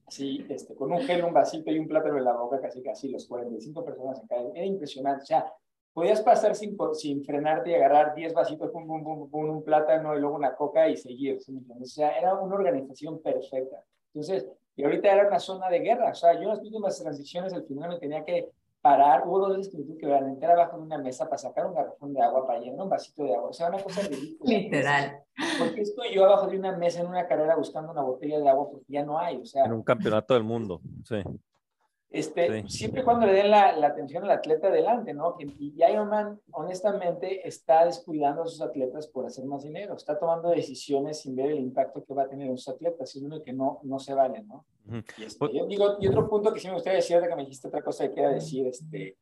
así, 0.06 0.46
este, 0.48 0.76
con 0.76 0.92
un 0.92 1.00
gel, 1.00 1.24
un 1.24 1.32
vasito 1.32 1.72
y 1.72 1.78
un 1.80 1.88
plátano 1.88 2.16
en 2.16 2.24
la 2.24 2.36
boca, 2.36 2.60
casi 2.60 2.82
casi 2.84 3.08
los 3.08 3.26
45 3.26 3.84
personas 3.84 4.20
en 4.20 4.28
cada. 4.28 4.50
Era 4.54 4.66
impresionante. 4.66 5.24
O 5.24 5.26
sea, 5.26 5.52
podías 5.92 6.20
pasar 6.22 6.54
sin, 6.54 6.76
sin 6.94 7.24
frenarte 7.24 7.70
y 7.70 7.74
agarrar 7.74 8.14
10 8.14 8.34
vasitos, 8.34 8.70
pum, 8.70 8.86
pum, 8.86 9.02
pum, 9.02 9.30
pum, 9.30 9.50
un 9.50 9.64
plátano 9.64 10.16
y 10.16 10.20
luego 10.20 10.36
una 10.36 10.54
coca 10.54 10.88
y 10.88 10.96
seguir. 10.96 11.40
¿sí? 11.40 11.52
O 11.80 11.84
sea, 11.84 12.16
era 12.18 12.34
una 12.34 12.54
organización 12.54 13.20
perfecta. 13.20 13.82
Entonces, 14.14 14.46
y 14.76 14.84
ahorita 14.84 15.12
era 15.12 15.28
una 15.28 15.38
zona 15.38 15.68
de 15.68 15.80
guerra. 15.80 16.10
O 16.10 16.14
sea, 16.14 16.34
yo 16.34 16.42
en 16.42 16.48
las 16.48 16.60
últimas 16.60 16.98
transiciones 16.98 17.52
al 17.52 17.64
final 17.64 17.90
me 17.90 17.98
tenía 17.98 18.24
que 18.24 18.50
parar. 18.80 19.26
Hubo 19.26 19.40
dos 19.40 19.56
veces 19.56 19.72
que 19.72 19.82
tuve 19.82 19.98
que 19.98 20.06
entrar 20.06 20.52
abajo 20.52 20.78
de 20.78 20.84
una 20.84 20.98
mesa 20.98 21.26
para 21.26 21.38
sacar 21.38 21.66
un 21.66 21.74
garrafón 21.74 22.14
de 22.14 22.22
agua, 22.22 22.46
para 22.46 22.60
llenar 22.60 22.82
un 22.82 22.88
vasito 22.88 23.24
de 23.24 23.34
agua. 23.34 23.50
O 23.50 23.52
sea, 23.52 23.68
una 23.68 23.82
cosa 23.82 24.00
ridícula. 24.08 24.50
Literal. 24.58 25.22
Porque 25.58 25.82
estoy 25.82 26.14
yo 26.14 26.24
abajo 26.24 26.46
de 26.46 26.58
una 26.58 26.76
mesa 26.76 27.00
en 27.00 27.08
una 27.08 27.26
carrera 27.26 27.56
buscando 27.56 27.92
una 27.92 28.02
botella 28.02 28.38
de 28.38 28.48
agua 28.48 28.70
porque 28.70 28.86
ya 28.88 29.04
no 29.04 29.18
hay. 29.18 29.36
O 29.36 29.44
sea, 29.44 29.64
En 29.64 29.72
un 29.72 29.82
campeonato 29.82 30.34
del 30.34 30.44
mundo, 30.44 30.80
sí. 31.04 31.16
Este, 32.10 32.62
Sí. 32.64 32.68
siempre 32.78 33.02
y 33.02 33.04
cuando 33.04 33.24
le 33.26 33.32
den 33.32 33.50
la, 33.50 33.76
la 33.76 33.86
atención 33.88 34.24
al 34.24 34.30
atleta 34.32 34.66
adelante, 34.68 35.14
¿no? 35.14 35.36
Que- 35.36 35.44
Y 35.58 35.74
Ironman, 35.84 36.40
honestamente, 36.52 37.46
está 37.46 37.84
descuidando 37.86 38.42
a 38.42 38.46
sus 38.46 38.60
atletas 38.60 39.06
por 39.06 39.26
hacer 39.26 39.44
más 39.44 39.62
dinero. 39.62 39.94
Está 39.94 40.18
tomando 40.18 40.50
decisiones 40.50 41.20
sin 41.20 41.36
ver 41.36 41.52
el 41.52 41.60
impacto 41.60 42.04
que 42.04 42.12
va 42.14 42.24
a 42.24 42.28
tener 42.28 42.48
en 42.48 42.58
sus 42.58 42.74
atletas. 42.74 43.14
Y 43.14 43.18
es 43.18 43.24
uno 43.24 43.40
que 43.42 43.52
no, 43.52 43.78
no 43.84 43.98
se 44.00 44.14
vale, 44.14 44.42
¿no? 44.42 44.64
Ujú. 44.88 44.96
Y, 45.18 45.24
este, 45.24 45.38
Pues- 45.38 45.52
yo 45.52 45.66
digo, 45.66 45.96
y 46.00 46.08
otro 46.08 46.28
punto 46.28 46.52
que 46.52 46.58
sí 46.60 46.66
me 46.66 46.74
gustaría 46.74 46.96
decir, 46.96 47.20
que 47.20 47.36
me 47.36 47.42
dijiste 47.44 47.68
otra 47.68 47.82
cosa 47.82 48.08
que 48.08 48.14
quiera 48.14 48.30
decir, 48.30 48.66
este, 48.66 49.16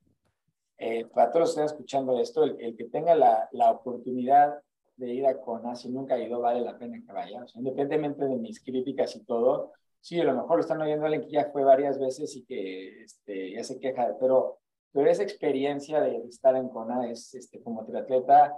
eh, 0.78 1.04
para 1.06 1.30
todos 1.30 1.40
los 1.40 1.48
que 1.50 1.60
están 1.60 1.74
escuchando 1.74 2.18
esto, 2.20 2.44
el, 2.44 2.56
el 2.60 2.76
que 2.76 2.84
tenga 2.84 3.14
la, 3.14 3.48
la 3.52 3.70
oportunidad 3.72 4.60
de 4.96 5.12
ir 5.12 5.26
a 5.26 5.38
Kona, 5.40 5.74
si 5.76 5.88
nunca 5.90 6.14
ha 6.14 6.18
ido, 6.18 6.40
vale 6.40 6.60
la 6.60 6.78
pena 6.78 7.00
que 7.04 7.12
vaya. 7.12 7.42
O 7.44 7.48
sea, 7.48 7.58
independientemente 7.60 8.24
de 8.24 8.36
mis 8.36 8.62
críticas 8.64 9.14
y 9.16 9.24
todo, 9.24 9.72
sí, 10.00 10.20
a 10.20 10.24
lo 10.24 10.34
mejor 10.34 10.60
están 10.60 10.80
oyendo 10.80 11.06
alguien 11.06 11.22
que 11.22 11.30
ya 11.30 11.50
fue 11.50 11.64
varias 11.64 11.98
veces 11.98 12.34
y 12.36 12.44
que 12.44 13.02
este, 13.02 13.52
ya 13.52 13.64
se 13.64 13.78
queja, 13.78 14.16
pero, 14.18 14.58
pero 14.92 15.10
esa 15.10 15.22
experiencia 15.22 16.00
de 16.00 16.16
estar 16.28 16.56
en 16.56 16.68
Kona 16.68 17.10
es, 17.10 17.34
este, 17.34 17.60
como 17.60 17.84
triatleta, 17.84 18.56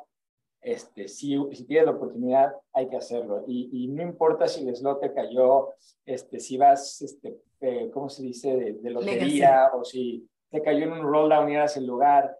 este, 0.61 1.09
si, 1.09 1.39
si 1.53 1.65
tienes 1.65 1.87
la 1.87 1.93
oportunidad, 1.93 2.53
hay 2.73 2.89
que 2.89 2.97
hacerlo. 2.97 3.45
Y, 3.47 3.71
y 3.73 3.89
no 3.89 4.03
importa 4.03 4.47
si 4.47 4.67
el 4.69 4.77
slot 4.77 5.01
te 5.01 5.13
cayó, 5.13 5.71
este, 6.05 6.39
si 6.39 6.59
vas, 6.59 7.01
este, 7.01 7.41
eh, 7.61 7.91
¿cómo 7.93 8.09
se 8.09 8.23
dice?, 8.23 8.57
de, 8.57 8.73
de 8.75 8.91
lotería, 8.91 9.71
o 9.75 9.85
si 9.85 10.29
te 10.51 10.63
cayó 10.63 10.85
en 10.85 10.93
un 10.93 11.03
roll 11.03 11.31
down 11.31 11.49
y 11.49 11.55
eras 11.55 11.77
el 11.77 11.87
lugar 11.87 12.37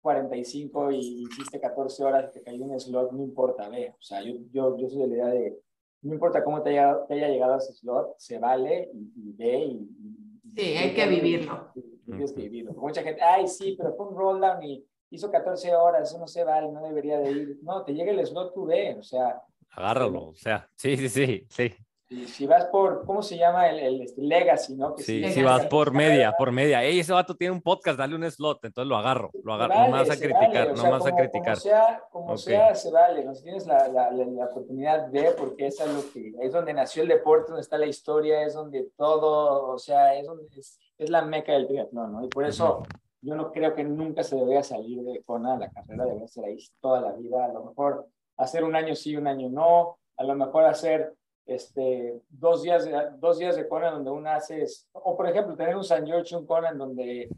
45 0.00 0.92
y 0.92 1.24
hiciste 1.24 1.60
14 1.60 2.04
horas 2.04 2.30
y 2.30 2.38
te 2.38 2.42
cayó 2.42 2.64
un 2.64 2.78
slot, 2.78 3.12
no 3.12 3.22
importa, 3.22 3.68
ve. 3.68 3.94
O 3.98 4.02
sea, 4.02 4.22
yo, 4.22 4.34
yo, 4.50 4.76
yo 4.76 4.88
soy 4.88 5.02
de 5.02 5.06
la 5.08 5.14
idea 5.14 5.26
de, 5.26 5.60
no 6.02 6.14
importa 6.14 6.42
cómo 6.44 6.62
te 6.62 6.70
haya, 6.70 6.96
te 7.06 7.14
haya 7.14 7.28
llegado 7.28 7.54
a 7.54 7.58
ese 7.58 7.72
slot, 7.74 8.14
se 8.18 8.38
vale 8.38 8.90
y, 8.92 8.98
y 9.28 9.32
ve 9.32 9.58
y... 9.58 9.72
y- 9.72 10.16
Sí, 10.56 10.76
hay 10.76 10.94
que 10.94 11.06
vivirlo. 11.06 11.70
y 11.76 11.80
Tienes 12.04 12.32
que 12.32 12.40
vivirlo. 12.42 12.72
Porque 12.74 12.86
Mucha 12.86 13.02
gente, 13.02 13.22
ay, 13.22 13.46
sí, 13.46 13.76
pero 13.78 13.94
fue 13.94 14.08
un 14.08 14.16
roll 14.16 14.40
down 14.40 14.60
y 14.64 14.84
hizo 15.10 15.30
14 15.30 15.74
horas, 15.76 16.08
eso 16.10 16.18
no 16.18 16.26
se 16.26 16.42
vale, 16.42 16.70
no 16.72 16.82
debería 16.82 17.18
de 17.20 17.30
ir. 17.30 17.58
No, 17.62 17.84
te 17.84 17.92
llega 17.94 18.10
el 18.10 18.26
slot, 18.26 18.52
tú 18.52 18.66
ve, 18.66 18.96
o 18.98 19.02
sea, 19.02 19.40
Agárralo, 19.70 20.28
o 20.30 20.34
sea, 20.34 20.68
sí, 20.74 20.96
sí, 20.96 21.08
sí, 21.08 21.46
sí. 21.48 21.70
Y 22.12 22.26
si 22.26 22.44
vas 22.44 22.64
por, 22.66 23.06
¿cómo 23.06 23.22
se 23.22 23.38
llama? 23.38 23.68
El, 23.68 23.78
el 23.78 24.02
este, 24.02 24.20
Legacy, 24.20 24.74
¿no? 24.74 24.96
Que 24.96 25.04
Sí, 25.04 25.24
sí, 25.24 25.32
si 25.32 25.42
vas 25.44 25.66
por 25.66 25.92
media, 25.92 26.32
por 26.36 26.50
media. 26.50 26.82
Ey, 26.82 26.98
ese 26.98 27.12
vato 27.12 27.36
tiene 27.36 27.54
un 27.54 27.62
podcast, 27.62 27.96
dale 27.96 28.16
un 28.16 28.28
slot, 28.28 28.64
entonces 28.64 28.88
lo 28.88 28.96
agarro, 28.96 29.30
lo 29.44 29.54
agarro. 29.54 29.86
no 29.86 29.92
vas 29.92 30.10
a 30.10 30.16
criticar, 30.16 30.66
vale, 30.66 30.70
o 30.72 30.82
no 30.82 30.90
vas 30.90 31.06
a 31.06 31.14
criticar. 31.14 31.54
Como 31.54 31.56
sea, 31.56 32.02
como 32.10 32.36
sea, 32.36 32.74
se 32.74 32.90
vale. 32.90 33.24
¿no? 33.24 33.32
Si 33.32 33.44
tienes 33.44 33.64
la, 33.64 33.86
la, 33.86 34.10
la, 34.10 34.24
la 34.24 34.44
oportunidad 34.46 35.06
de, 35.06 35.30
porque 35.38 35.68
es 35.68 35.78
lo 35.78 36.12
que 36.12 36.34
es 36.40 36.52
donde 36.52 36.74
nació 36.74 37.04
el 37.04 37.08
deporte, 37.10 37.52
donde 37.52 37.62
está 37.62 37.78
la 37.78 37.86
historia, 37.86 38.42
es 38.42 38.54
donde 38.54 38.88
todo, 38.96 39.68
o 39.68 39.78
sea, 39.78 40.16
es 40.16 40.26
donde 40.26 40.48
es, 40.58 40.80
es 40.98 41.10
la 41.10 41.22
meca 41.22 41.52
del 41.52 41.68
triatlón, 41.68 42.12
¿no? 42.12 42.24
Y 42.24 42.28
por 42.28 42.44
eso 42.44 42.82
yo 43.22 43.36
no 43.36 43.52
creo 43.52 43.72
que 43.76 43.84
nunca 43.84 44.24
se 44.24 44.34
debería 44.34 44.64
salir 44.64 45.00
de 45.02 45.22
Kona, 45.22 45.56
la 45.56 45.70
carrera 45.70 46.06
debe 46.06 46.26
ser 46.26 46.44
ahí 46.44 46.58
toda 46.80 47.00
la 47.02 47.12
vida. 47.12 47.44
A 47.44 47.52
lo 47.52 47.66
mejor 47.66 48.08
hacer 48.36 48.64
un 48.64 48.74
año 48.74 48.96
sí, 48.96 49.16
un 49.16 49.28
año 49.28 49.48
no. 49.48 49.98
A 50.16 50.24
lo 50.24 50.34
mejor 50.34 50.64
hacer 50.64 51.14
este, 51.54 52.20
dos, 52.28 52.62
días 52.62 52.84
de, 52.84 52.96
dos 53.18 53.38
días 53.38 53.56
de 53.56 53.68
Kona 53.68 53.90
donde 53.90 54.10
uno 54.10 54.30
hace, 54.30 54.64
o 54.92 55.16
por 55.16 55.28
ejemplo, 55.28 55.56
tener 55.56 55.76
un 55.76 55.84
San 55.84 56.06
George, 56.06 56.36
un 56.36 56.46
Kona 56.46 56.70
en 56.70 56.78
donde 56.78 57.28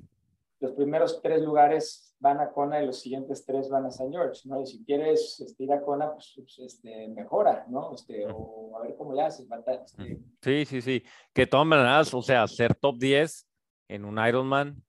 los 0.60 0.72
primeros 0.72 1.20
tres 1.22 1.42
lugares 1.42 2.14
van 2.20 2.40
a 2.40 2.52
Kona 2.52 2.80
y 2.80 2.86
los 2.86 3.00
siguientes 3.00 3.44
tres 3.44 3.68
van 3.68 3.86
a 3.86 3.90
San 3.90 4.10
George, 4.12 4.42
¿no? 4.44 4.60
Y 4.60 4.66
si 4.66 4.84
quieres 4.84 5.40
este, 5.40 5.64
ir 5.64 5.72
a 5.72 5.82
Kona, 5.82 6.12
pues, 6.12 6.34
pues, 6.36 6.58
este, 6.60 7.08
mejora, 7.08 7.66
¿no? 7.68 7.92
Este, 7.94 8.24
o 8.28 8.78
a 8.78 8.82
ver 8.82 8.94
cómo 8.96 9.12
le 9.12 9.22
haces, 9.22 9.48
Bata, 9.48 9.74
este, 9.74 10.20
Sí, 10.40 10.64
sí, 10.64 10.80
sí. 10.80 11.02
Que 11.32 11.46
todas 11.46 11.66
maneras, 11.66 12.14
o 12.14 12.22
sea, 12.22 12.46
ser 12.46 12.76
top 12.76 12.98
10 12.98 13.48
en 13.88 14.04
un 14.04 14.24
Ironman 14.24 14.84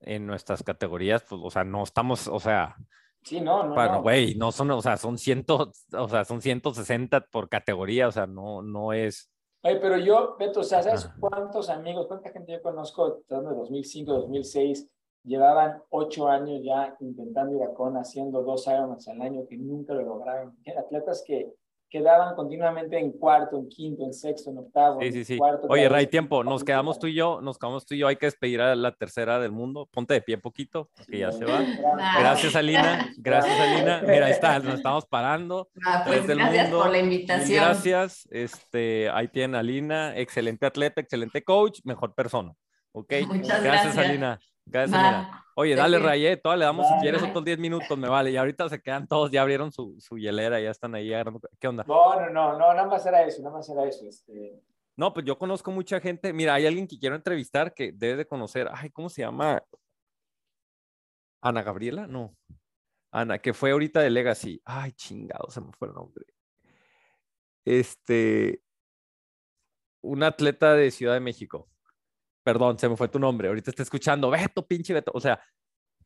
en 0.00 0.26
nuestras 0.26 0.62
categorías, 0.62 1.24
pues, 1.26 1.40
o 1.42 1.50
sea, 1.50 1.64
no 1.64 1.82
estamos, 1.82 2.28
o 2.28 2.38
sea, 2.38 2.76
Sí, 3.24 3.40
no, 3.40 3.64
no. 3.64 3.74
bueno, 3.74 3.94
no. 3.94 4.02
güey, 4.02 4.34
no 4.34 4.52
son, 4.52 4.70
o 4.70 4.82
sea, 4.82 4.96
son 4.96 5.16
ciento, 5.16 5.72
o 5.92 6.08
sea, 6.08 6.24
son 6.24 6.42
160 6.42 7.26
por 7.30 7.48
categoría, 7.48 8.08
o 8.08 8.12
sea, 8.12 8.26
no, 8.26 8.60
no 8.60 8.92
es. 8.92 9.30
Oye, 9.62 9.76
pero 9.76 9.96
yo, 9.96 10.36
Beto, 10.38 10.60
o 10.60 10.64
sea, 10.64 10.82
¿sabes 10.82 11.10
cuántos 11.18 11.70
amigos, 11.70 12.06
cuánta 12.06 12.30
gente 12.30 12.52
yo 12.52 12.60
conozco, 12.60 13.22
tratando 13.26 13.50
de 13.50 13.56
2005, 13.56 14.12
2006, 14.12 14.90
llevaban 15.24 15.82
ocho 15.88 16.28
años 16.28 16.60
ya 16.62 16.96
intentando 17.00 17.56
ir 17.56 17.62
a 17.62 17.72
Kona, 17.72 18.00
haciendo 18.00 18.42
dos 18.42 18.66
Ironmans 18.66 19.08
al 19.08 19.22
año 19.22 19.46
que 19.48 19.56
nunca 19.56 19.94
lo 19.94 20.02
lograron? 20.02 20.56
Atletas 20.76 21.24
que 21.26 21.54
quedaban 21.94 22.34
continuamente 22.34 22.98
en 22.98 23.12
cuarto, 23.12 23.56
en 23.56 23.68
quinto, 23.68 24.02
en 24.02 24.12
sexto, 24.12 24.50
en 24.50 24.58
octavo. 24.58 25.00
Sí, 25.00 25.06
en 25.06 25.12
sí, 25.12 25.24
sí. 25.24 25.38
cuarto, 25.38 25.68
Oye, 25.70 25.88
Ray, 25.88 26.08
tiempo, 26.08 26.42
nos 26.42 26.64
quedamos 26.64 26.98
tú 26.98 27.06
y 27.06 27.14
yo, 27.14 27.40
nos 27.40 27.56
quedamos 27.56 27.86
tú 27.86 27.94
y 27.94 27.98
yo, 27.98 28.08
hay 28.08 28.16
que 28.16 28.26
despedir 28.26 28.60
a 28.60 28.74
la 28.74 28.96
tercera 28.96 29.38
del 29.38 29.52
mundo. 29.52 29.88
Ponte 29.92 30.12
de 30.12 30.20
pie 30.20 30.36
poquito, 30.38 30.90
porque 30.96 31.18
ya 31.18 31.30
se 31.30 31.44
va. 31.44 31.62
Gracias, 32.18 32.56
Alina. 32.56 33.12
Gracias, 33.16 33.60
Alina. 33.60 34.02
Mira, 34.04 34.26
ahí 34.26 34.32
está, 34.32 34.58
nos 34.58 34.74
estamos 34.78 35.06
parando. 35.06 35.68
Ah, 35.86 36.02
pues 36.04 36.26
del 36.26 36.38
gracias 36.38 36.64
mundo. 36.64 36.82
por 36.82 36.90
la 36.90 36.98
invitación. 36.98 37.64
Gracias. 37.64 38.26
Este, 38.32 39.08
ahí 39.10 39.28
tienen 39.28 39.54
a 39.54 39.60
Alina, 39.60 40.16
excelente 40.16 40.66
atleta, 40.66 41.00
excelente 41.00 41.44
coach, 41.44 41.78
mejor 41.84 42.12
persona. 42.12 42.54
¿Ok? 42.90 43.12
Muchas 43.28 43.62
gracias, 43.62 43.62
gracias. 43.62 43.98
Alina. 43.98 44.40
Gracias, 44.66 44.98
Va. 44.98 45.08
Alina. 45.08 45.44
Oye, 45.56 45.76
dale. 45.76 45.98
Rayé, 45.98 46.36
todavía 46.36 46.60
le 46.60 46.64
damos 46.64 46.88
si 46.88 46.94
quieres 47.00 47.22
otros 47.22 47.44
10 47.44 47.58
minutos, 47.58 47.96
me 47.96 48.08
vale. 48.08 48.30
Y 48.32 48.36
ahorita 48.36 48.68
se 48.68 48.82
quedan 48.82 49.06
todos, 49.06 49.30
ya 49.30 49.42
abrieron 49.42 49.70
su, 49.70 49.96
su 50.00 50.18
hielera, 50.18 50.60
ya 50.60 50.70
están 50.70 50.94
ahí 50.94 51.12
agarrando. 51.12 51.40
¿Qué 51.60 51.68
onda? 51.68 51.84
No, 51.86 52.20
no, 52.20 52.30
no, 52.30 52.58
no, 52.58 52.74
nada 52.74 52.86
más 52.86 53.06
era 53.06 53.22
eso, 53.22 53.40
nada 53.42 53.56
más 53.56 53.68
era 53.68 53.84
eso. 53.84 54.04
Este, 54.06 54.60
No, 54.96 55.14
pues 55.14 55.24
yo 55.24 55.38
conozco 55.38 55.70
mucha 55.70 56.00
gente. 56.00 56.32
Mira, 56.32 56.54
hay 56.54 56.66
alguien 56.66 56.88
que 56.88 56.98
quiero 56.98 57.14
entrevistar 57.14 57.72
que 57.72 57.92
debe 57.92 58.16
de 58.16 58.26
conocer. 58.26 58.68
Ay, 58.72 58.90
¿cómo 58.90 59.08
se 59.08 59.22
llama? 59.22 59.62
Ana 61.40 61.62
Gabriela, 61.62 62.06
no. 62.08 62.34
Ana, 63.12 63.38
que 63.38 63.54
fue 63.54 63.70
ahorita 63.70 64.00
de 64.00 64.10
Legacy. 64.10 64.60
Ay, 64.64 64.92
chingado, 64.92 65.48
se 65.50 65.60
me 65.60 65.72
fue 65.72 65.88
el 65.88 65.94
nombre. 65.94 66.24
Este, 67.64 68.60
un 70.02 70.24
atleta 70.24 70.74
de 70.74 70.90
Ciudad 70.90 71.14
de 71.14 71.20
México. 71.20 71.68
Perdón, 72.44 72.78
se 72.78 72.88
me 72.88 72.96
fue 72.96 73.08
tu 73.08 73.18
nombre. 73.18 73.48
Ahorita 73.48 73.70
está 73.70 73.82
escuchando. 73.82 74.30
Beto, 74.30 74.66
pinche 74.66 74.92
Beto. 74.94 75.10
O 75.14 75.20
sea, 75.20 75.40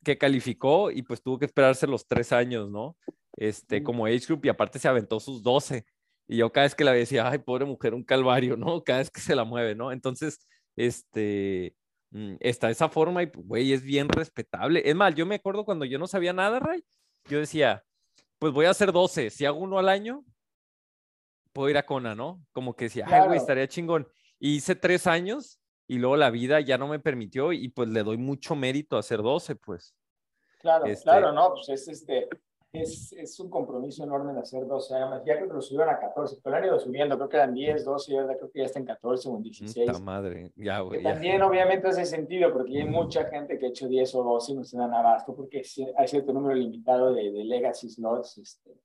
que 0.05 0.17
calificó 0.17 0.91
y 0.91 1.03
pues 1.03 1.21
tuvo 1.23 1.39
que 1.39 1.45
esperarse 1.47 1.87
los 1.87 2.07
tres 2.07 2.33
años, 2.33 2.71
¿no? 2.71 2.97
Este, 3.37 3.83
como 3.83 4.07
age 4.07 4.21
group 4.27 4.47
y 4.47 4.49
aparte 4.49 4.79
se 4.79 4.89
aventó 4.89 5.21
sus 5.21 5.43
12. 5.43 5.85
Y 6.29 6.37
yo 6.39 6.53
cada 6.53 6.65
vez 6.67 6.75
que 6.75 6.85
la 6.85 6.93
veía 6.93 7.01
decía, 7.01 7.29
ay, 7.29 7.39
pobre 7.39 7.65
mujer, 7.65 7.95
un 7.95 8.05
calvario, 8.05 8.57
¿no? 8.57 8.83
Cada 8.85 9.01
vez 9.01 9.11
que 9.11 9.21
se 9.21 9.35
la 9.35 9.45
mueve, 9.45 9.75
¿no? 9.75 9.91
Entonces, 9.93 10.47
este, 10.77 11.75
mm, 12.11 12.37
está 12.41 12.71
esa 12.71 12.89
forma 12.89 13.23
y, 13.23 13.27
pues, 13.27 13.47
güey, 13.47 13.73
es 13.73 13.83
bien 13.83 14.09
respetable. 14.09 14.83
Es 14.89 14.95
más, 14.95 15.15
yo 15.15 15.27
me 15.27 15.37
acuerdo 15.37 15.65
cuando 15.65 15.85
yo 15.87 15.99
no 15.99 16.07
sabía 16.07 16.33
nada, 16.33 16.61
Ray, 16.61 16.85
yo 17.29 17.39
decía, 17.41 17.83
pues 18.39 18.53
voy 18.53 18.67
a 18.67 18.71
hacer 18.71 18.93
12, 18.93 19.31
si 19.31 19.45
hago 19.47 19.59
uno 19.59 19.79
al 19.79 19.89
año, 19.89 20.23
puedo 21.53 21.71
ir 21.71 21.79
a 21.79 21.87
Kona, 21.87 22.15
¿no? 22.15 22.41
Como 22.53 22.77
que 22.77 22.85
decía, 22.85 23.05
ay, 23.07 23.11
Claro. 23.11 23.27
güey, 23.27 23.39
estaría 23.39 23.67
chingón. 23.67 24.07
Y 24.39 24.57
hice 24.57 24.77
tres 24.77 25.07
años 25.07 25.59
y 25.89 25.99
luego 25.99 26.17
la 26.17 26.31
vida 26.31 26.61
ya 26.61 26.79
no 26.79 26.87
me 26.87 27.01
permitió 27.01 27.53
y 27.53 27.69
pues 27.71 27.89
le 27.89 28.03
doy 28.03 28.19
mucho 28.19 28.55
mérito 28.55 28.97
a 28.97 29.01
hacer 29.01 29.23
12, 29.23 29.57
pues. 29.57 29.95
Claro, 30.61 30.85
Este- 30.85 31.03
claro, 31.05 31.33
no, 31.33 31.55
pues 31.55 31.69
es 31.71 31.89
este, 31.89 32.29
es, 32.73 33.13
es 33.15 33.41
un 33.41 33.49
compromiso 33.49 34.05
enorme 34.05 34.35
de 34.35 34.41
hacer 34.41 34.67
12 34.67 34.95
años. 34.95 35.23
Ya 35.25 35.37
creo 35.37 35.49
que 35.49 35.55
lo 35.55 35.63
subieron 35.63 35.89
a 35.89 35.99
14, 35.99 36.41
pero 36.45 36.57
han 36.57 36.65
ido 36.67 36.79
subiendo, 36.79 37.17
creo 37.17 37.29
que 37.29 37.37
eran 37.37 37.55
10, 37.55 37.85
12, 37.85 38.13
y 38.13 38.17
ahora 38.19 38.37
creo 38.37 38.51
que 38.51 38.59
ya 38.59 38.67
está 38.67 38.79
en 38.79 38.85
14 38.85 39.29
o 39.31 39.37
en 39.37 39.43
16. 39.45 39.87
Puta 39.87 39.99
madre, 39.99 40.53
ya, 40.57 40.81
güey. 40.81 41.03
también 41.03 41.41
obviamente 41.41 41.89
hace 41.89 42.05
sentido 42.05 42.53
porque 42.53 42.79
hay 42.79 42.85
mucha 42.85 43.25
gente 43.25 43.59
que 43.59 43.67
ha 43.67 43.69
hecho 43.71 43.89
10 43.89 44.15
o 44.17 44.23
12 44.25 44.53
y 44.53 44.55
no 44.57 44.65
se 44.65 44.77
dan 44.77 44.93
abasto 44.93 45.35
porque 45.35 45.63
hay 45.97 46.09
cierto 46.09 46.33
número 46.35 46.55
limitado 46.55 47.15
de, 47.15 47.33
de 47.33 47.45
legacy 47.45 47.89
slots. 47.89 48.37
Este. 48.37 48.79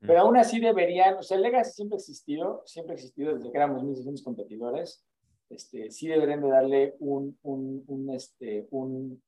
Pero 0.00 0.20
aún 0.20 0.36
así 0.36 0.60
deberían, 0.60 1.16
o 1.18 1.22
sea, 1.22 1.36
el 1.36 1.42
legacy 1.42 1.72
siempre 1.72 1.96
ha 1.96 1.98
existido, 1.98 2.62
siempre 2.66 2.92
ha 2.92 2.94
existido 2.94 3.34
desde 3.34 3.50
que 3.50 3.56
éramos 3.58 3.82
1.600 3.82 4.22
competidores. 4.22 5.04
Este, 5.50 5.90
sí 5.90 6.06
deberían 6.06 6.40
de 6.40 6.48
darle 6.48 6.96
un, 7.00 7.38
un, 7.42 7.84
un, 7.86 8.10
este, 8.14 8.68
un 8.70 9.22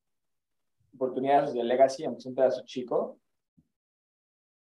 oportunidades 0.95 1.53
de 1.53 1.65
legacy, 1.65 2.05
aunque 2.05 2.21
sea 2.23 2.31
un 2.31 2.37
pedazo 2.37 2.63
chico. 2.65 3.19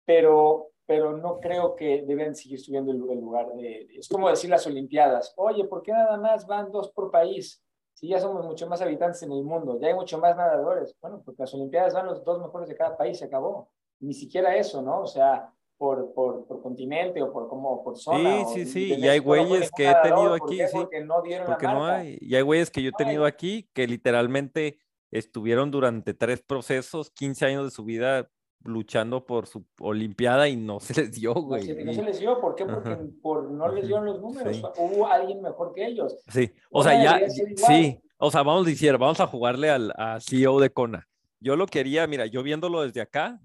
Pero, 0.04 0.70
pero 0.86 1.16
no 1.16 1.40
creo 1.40 1.76
que 1.76 2.02
deben 2.06 2.34
seguir 2.34 2.60
subiendo 2.60 2.92
el 2.92 2.98
lugar 2.98 3.52
de... 3.54 3.88
Es 3.96 4.08
como 4.08 4.28
decir 4.28 4.50
las 4.50 4.66
Olimpiadas, 4.66 5.34
oye, 5.36 5.64
¿por 5.64 5.82
qué 5.82 5.92
nada 5.92 6.16
más 6.16 6.46
van 6.46 6.70
dos 6.70 6.90
por 6.90 7.10
país? 7.10 7.62
Si 7.94 8.08
ya 8.08 8.18
somos 8.18 8.46
mucho 8.46 8.66
más 8.66 8.80
habitantes 8.80 9.22
en 9.22 9.32
el 9.32 9.44
mundo, 9.44 9.78
ya 9.78 9.88
hay 9.88 9.94
mucho 9.94 10.18
más 10.18 10.36
nadadores. 10.36 10.96
Bueno, 11.00 11.22
porque 11.24 11.42
las 11.42 11.54
Olimpiadas 11.54 11.94
van 11.94 12.06
los 12.06 12.24
dos 12.24 12.40
mejores 12.40 12.68
de 12.68 12.76
cada 12.76 12.96
país, 12.96 13.18
se 13.18 13.26
acabó. 13.26 13.70
Ni 14.00 14.14
siquiera 14.14 14.56
eso, 14.56 14.80
¿no? 14.80 15.02
O 15.02 15.06
sea, 15.06 15.52
por, 15.80 16.12
por, 16.12 16.46
por 16.46 16.60
continente 16.60 17.22
o 17.22 17.32
por, 17.32 17.48
como, 17.48 17.82
por 17.82 17.96
zona. 17.96 18.44
Sí, 18.52 18.66
sí, 18.66 18.66
sí. 18.66 18.94
Y 18.98 19.08
hay 19.08 19.18
no 19.20 19.24
güeyes 19.24 19.70
que 19.74 19.88
he 19.88 19.94
tenido 20.02 20.36
¿por 20.36 20.42
aquí, 20.44 20.58
qué? 20.58 20.68
sí. 20.68 20.76
Porque 20.76 21.00
no 21.02 21.22
dieron 21.22 21.46
Porque 21.46 21.64
la 21.64 21.72
no 21.72 21.80
marca. 21.80 21.96
hay. 22.00 22.18
Y 22.20 22.34
hay 22.34 22.42
güeyes 22.42 22.70
que 22.70 22.82
yo 22.82 22.90
he 22.90 22.92
No 22.92 22.96
tenido 22.98 23.24
hay. 23.24 23.28
aquí 23.30 23.70
que 23.72 23.86
literalmente 23.86 24.78
estuvieron 25.10 25.70
durante 25.70 26.12
tres 26.12 26.42
procesos, 26.42 27.10
15 27.10 27.46
años 27.46 27.64
de 27.64 27.70
su 27.70 27.84
vida 27.84 28.28
luchando 28.62 29.24
por 29.24 29.46
su 29.46 29.64
Olimpiada 29.80 30.50
y 30.50 30.56
no 30.56 30.80
se 30.80 31.00
les 31.00 31.12
dio, 31.12 31.32
No, 31.32 31.40
güey. 31.44 31.62
se- 31.62 31.82
no 31.82 31.94
se 31.94 32.02
les 32.02 32.20
dio, 32.20 32.38
¿por 32.42 32.54
qué? 32.56 32.66
Porque 32.66 32.90
Ajá. 32.90 33.00
por, 33.22 33.50
no 33.50 33.72
les 33.72 33.86
dieron 33.86 34.04
los 34.04 34.20
números. 34.20 34.54
Sí. 34.54 34.62
Hubo 34.76 35.06
alguien 35.06 35.40
mejor 35.40 35.72
que 35.72 35.86
ellos. 35.86 36.14
Sí, 36.28 36.50
o 36.70 36.82
sea, 36.84 37.02
ya, 37.02 37.26
sí, 37.56 37.98
o 38.18 38.30
sea, 38.30 38.42
vamos 38.42 38.66
a 38.66 38.68
decir, 38.68 38.98
vamos 38.98 39.18
a 39.20 39.26
jugarle 39.26 39.70
al 39.70 39.94
a 39.96 40.20
CEO 40.20 40.60
de 40.60 40.68
Kona. 40.70 41.08
Yo 41.40 41.56
lo 41.56 41.64
quería, 41.64 42.06
mira, 42.06 42.26
yo 42.26 42.42
viéndolo 42.42 42.82
desde 42.82 43.00
acá, 43.00 43.40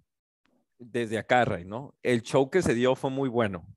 desde 0.79 1.17
acá, 1.17 1.45
Rey, 1.45 1.65
¿no? 1.65 1.95
El 2.03 2.21
show 2.21 2.49
que 2.49 2.61
se 2.61 2.73
dio 2.73 2.95
fue 2.95 3.09
muy 3.09 3.29
bueno. 3.29 3.67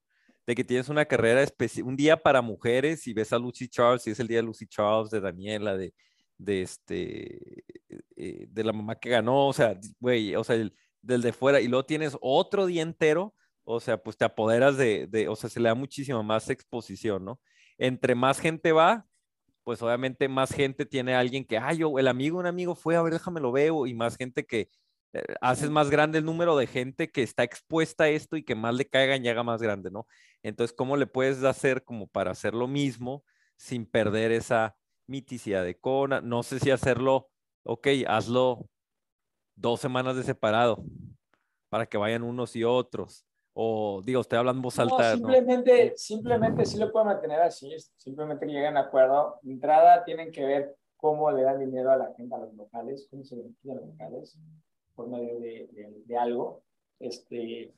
De 0.47 0.55
que 0.55 0.65
tienes 0.65 0.89
una 0.89 1.05
carrera 1.05 1.43
especial, 1.43 1.87
un 1.87 1.97
día 1.97 2.17
para 2.17 2.41
mujeres 2.41 3.07
y 3.07 3.13
ves 3.13 3.33
a 3.33 3.39
Lucy 3.39 3.69
Charles, 3.69 4.07
y 4.07 4.11
es 4.11 4.21
el 4.21 4.29
día 4.29 4.39
de 4.39 4.45
Lucy 4.45 4.67
Charles, 4.67 5.11
de 5.11 5.21
Daniela, 5.21 5.77
de, 5.77 5.95
de 6.39 6.63
este, 6.63 7.65
eh, 8.17 8.47
de 8.49 8.65
la 8.65 8.73
mamá 8.73 8.95
que 8.95 9.11
ganó, 9.11 9.49
o 9.49 9.53
sea, 9.53 9.79
güey, 10.01 10.35
o 10.35 10.45
sea, 10.45 10.57
el, 10.57 10.75
del 11.03 11.23
de 11.23 11.33
fuera, 11.33 11.61
y 11.61 11.69
luego 11.69 11.85
tienes 11.85 12.17
otro 12.21 12.67
día 12.67 12.83
entero, 12.83 13.35
o 13.65 13.81
sea, 13.81 14.03
pues 14.03 14.17
te 14.17 14.25
apoderas 14.25 14.79
de, 14.79 15.07
de, 15.09 15.29
o 15.29 15.37
sea, 15.37 15.51
se 15.51 15.61
le 15.61 15.69
da 15.69 15.75
muchísima 15.75 16.23
más 16.23 16.49
exposición, 16.49 17.25
¿no? 17.25 17.41
Entre 17.77 18.15
más 18.15 18.41
gente 18.41 18.73
va, 18.73 19.07
pues 19.65 19.83
obviamente 19.83 20.29
más 20.29 20.51
gente 20.51 20.87
tiene 20.87 21.15
alguien 21.15 21.45
que, 21.45 21.59
ay, 21.59 21.79
yo, 21.79 21.99
el 21.99 22.09
amigo, 22.09 22.39
un 22.39 22.47
amigo 22.47 22.75
fue, 22.75 22.97
a 22.97 23.03
ver, 23.03 23.13
déjame 23.13 23.41
lo 23.41 23.53
veo, 23.53 23.87
y 23.87 23.93
más 23.93 24.17
gente 24.17 24.47
que 24.47 24.71
haces 25.41 25.71
más 25.71 25.91
grande 25.91 26.19
el 26.19 26.25
número 26.25 26.57
de 26.57 26.67
gente 26.67 27.11
que 27.11 27.23
está 27.23 27.43
expuesta 27.43 28.05
a 28.05 28.09
esto 28.09 28.37
y 28.37 28.45
que 28.45 28.55
más 28.55 28.75
le 28.75 28.87
caigan 28.87 29.25
y 29.25 29.29
haga 29.29 29.43
más 29.43 29.63
grande, 29.63 29.91
¿no? 29.91 30.07
Entonces, 30.43 30.75
¿cómo 30.77 30.97
le 30.97 31.07
puedes 31.07 31.43
hacer 31.45 31.85
como 31.85 32.07
para 32.07 32.31
hacer 32.31 32.55
lo 32.55 32.69
mismo 32.69 33.25
sin 33.57 33.87
perder 33.87 34.33
esa 34.33 34.77
miticidad 35.07 35.65
de 35.65 35.79
Kona? 35.79 36.21
No 36.21 36.43
sé 36.43 36.59
si 36.59 36.71
hacerlo, 36.71 37.31
ok, 37.65 37.89
hazlo 38.07 38.69
dos 39.57 39.81
semanas 39.81 40.17
de 40.17 40.23
separado 40.23 40.85
para 41.69 41.87
que 41.87 41.99
vayan 41.99 42.23
unos 42.23 42.55
y 42.55 42.65
otros. 42.65 43.25
O 43.61 44.03
digo, 44.05 44.21
estoy 44.21 44.39
hablando 44.39 44.59
en 44.59 44.63
voz 44.63 44.79
alta, 44.79 45.17
¿no? 45.17 45.17
simplemente, 45.17 45.95
simplemente 45.97 46.65
sí 46.65 46.79
lo 46.79 46.93
pueden 46.93 47.09
mantener 47.09 47.41
así, 47.41 47.75
simplemente 47.97 48.47
que 48.47 48.53
lleguen 48.53 48.77
a 48.77 48.83
acuerdo. 48.83 49.41
Entrada 49.43 50.05
tienen 50.05 50.31
que 50.31 50.45
ver 50.45 50.77
cómo 50.97 51.33
le 51.33 51.43
dan 51.43 51.59
dinero 51.59 51.91
a 51.91 51.97
la 51.97 52.15
gente, 52.15 52.35
a 52.35 52.39
los 52.39 52.55
locales, 52.55 53.09
cómo 53.11 53.25
se 53.25 53.35
benefician 53.35 53.79
a 53.79 53.81
los 53.81 53.89
locales 53.91 54.39
por 54.99 55.09
medio 55.09 55.39
de, 55.39 55.69
de, 55.73 56.03
de 56.05 56.19
algo. 56.19 56.65
Este, 57.01 57.73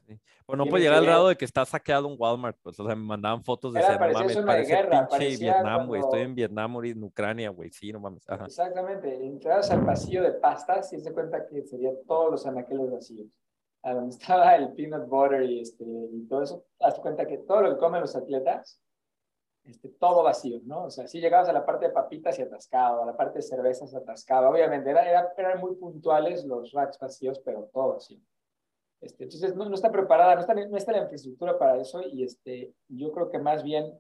Pues 0.47 0.57
no 0.57 0.65
puede 0.65 0.83
llegar 0.85 0.97
al 0.97 1.05
grado 1.05 1.29
de 1.29 1.37
que 1.37 1.45
está 1.45 1.67
saqueado 1.67 2.09
un 2.09 2.17
Walmart, 2.19 2.57
pues, 2.63 2.81
o 2.81 2.87
sea, 2.87 2.97
me 2.97 3.05
mandaban 3.05 3.45
fotos 3.45 3.75
de 3.75 3.81
Era, 3.81 3.99
no 3.99 4.13
mames, 4.15 4.39
parece 4.39 4.75
guerra, 4.75 5.07
pinche 5.07 5.37
Vietnam, 5.37 5.87
güey, 5.87 6.01
estoy 6.01 6.11
cuando- 6.21 6.25
en 6.31 6.35
Vietnam, 6.35 6.75
ahorita 6.75 6.97
en 6.99 7.05
Ucrania, 7.05 7.51
güey, 7.51 7.71
sí, 7.71 7.93
no 7.93 8.01
mames, 8.01 8.27
ajá. 8.27 8.47
Exactamente, 8.47 9.15
entras 9.27 9.71
al 9.71 9.85
pasillo 9.85 10.23
de 10.23 10.33
pastas 10.33 10.91
y 10.95 11.01
se 11.01 11.13
cuenta 11.13 11.47
que 11.47 11.63
serían 11.67 11.97
todos 12.09 12.31
los 12.31 12.47
anaqueles 12.47 12.91
vacíos. 12.91 13.29
A 13.83 13.93
donde 13.93 14.09
estaba 14.41 14.57
el 14.57 14.73
peanut 14.73 15.07
butter 15.07 15.43
y, 15.43 15.61
este, 15.61 15.85
y 15.85 16.27
todo 16.27 16.43
eso, 16.43 16.65
hazte 16.81 17.03
cuenta 17.03 17.27
que 17.27 17.37
todo 17.37 17.61
lo 17.61 17.75
que 17.75 17.79
comen 17.79 18.01
los 18.01 18.17
atletas, 18.17 18.81
este, 19.71 19.89
todo 19.89 20.23
vacío, 20.23 20.61
¿no? 20.65 20.85
O 20.85 20.91
sea, 20.91 21.07
si 21.07 21.21
llegabas 21.21 21.49
a 21.49 21.53
la 21.53 21.65
parte 21.65 21.87
de 21.87 21.93
papitas 21.93 22.39
y 22.39 22.43
atascado, 22.43 23.03
a 23.03 23.07
la 23.07 23.17
parte 23.17 23.39
de 23.39 23.43
cervezas 23.43 23.95
atascado, 23.95 24.51
obviamente 24.51 24.91
era, 24.91 25.09
era, 25.09 25.33
eran 25.37 25.61
muy 25.61 25.75
puntuales 25.77 26.45
los 26.45 26.73
racks 26.73 26.99
vacíos, 26.99 27.41
pero 27.45 27.69
todo 27.73 27.95
vacío. 27.95 28.19
Este, 29.01 29.25
entonces 29.25 29.55
no, 29.57 29.67
no 29.69 29.75
está 29.75 29.91
preparada, 29.91 30.35
no 30.35 30.41
está, 30.43 30.55
no 30.55 30.77
está 30.77 30.93
la 30.93 31.03
infraestructura 31.03 31.59
para 31.59 31.81
eso 31.81 32.03
y 32.03 32.23
este, 32.25 32.75
yo 32.89 33.13
creo 33.13 33.31
que 33.31 33.39
más 33.39 33.63
bien 33.63 33.99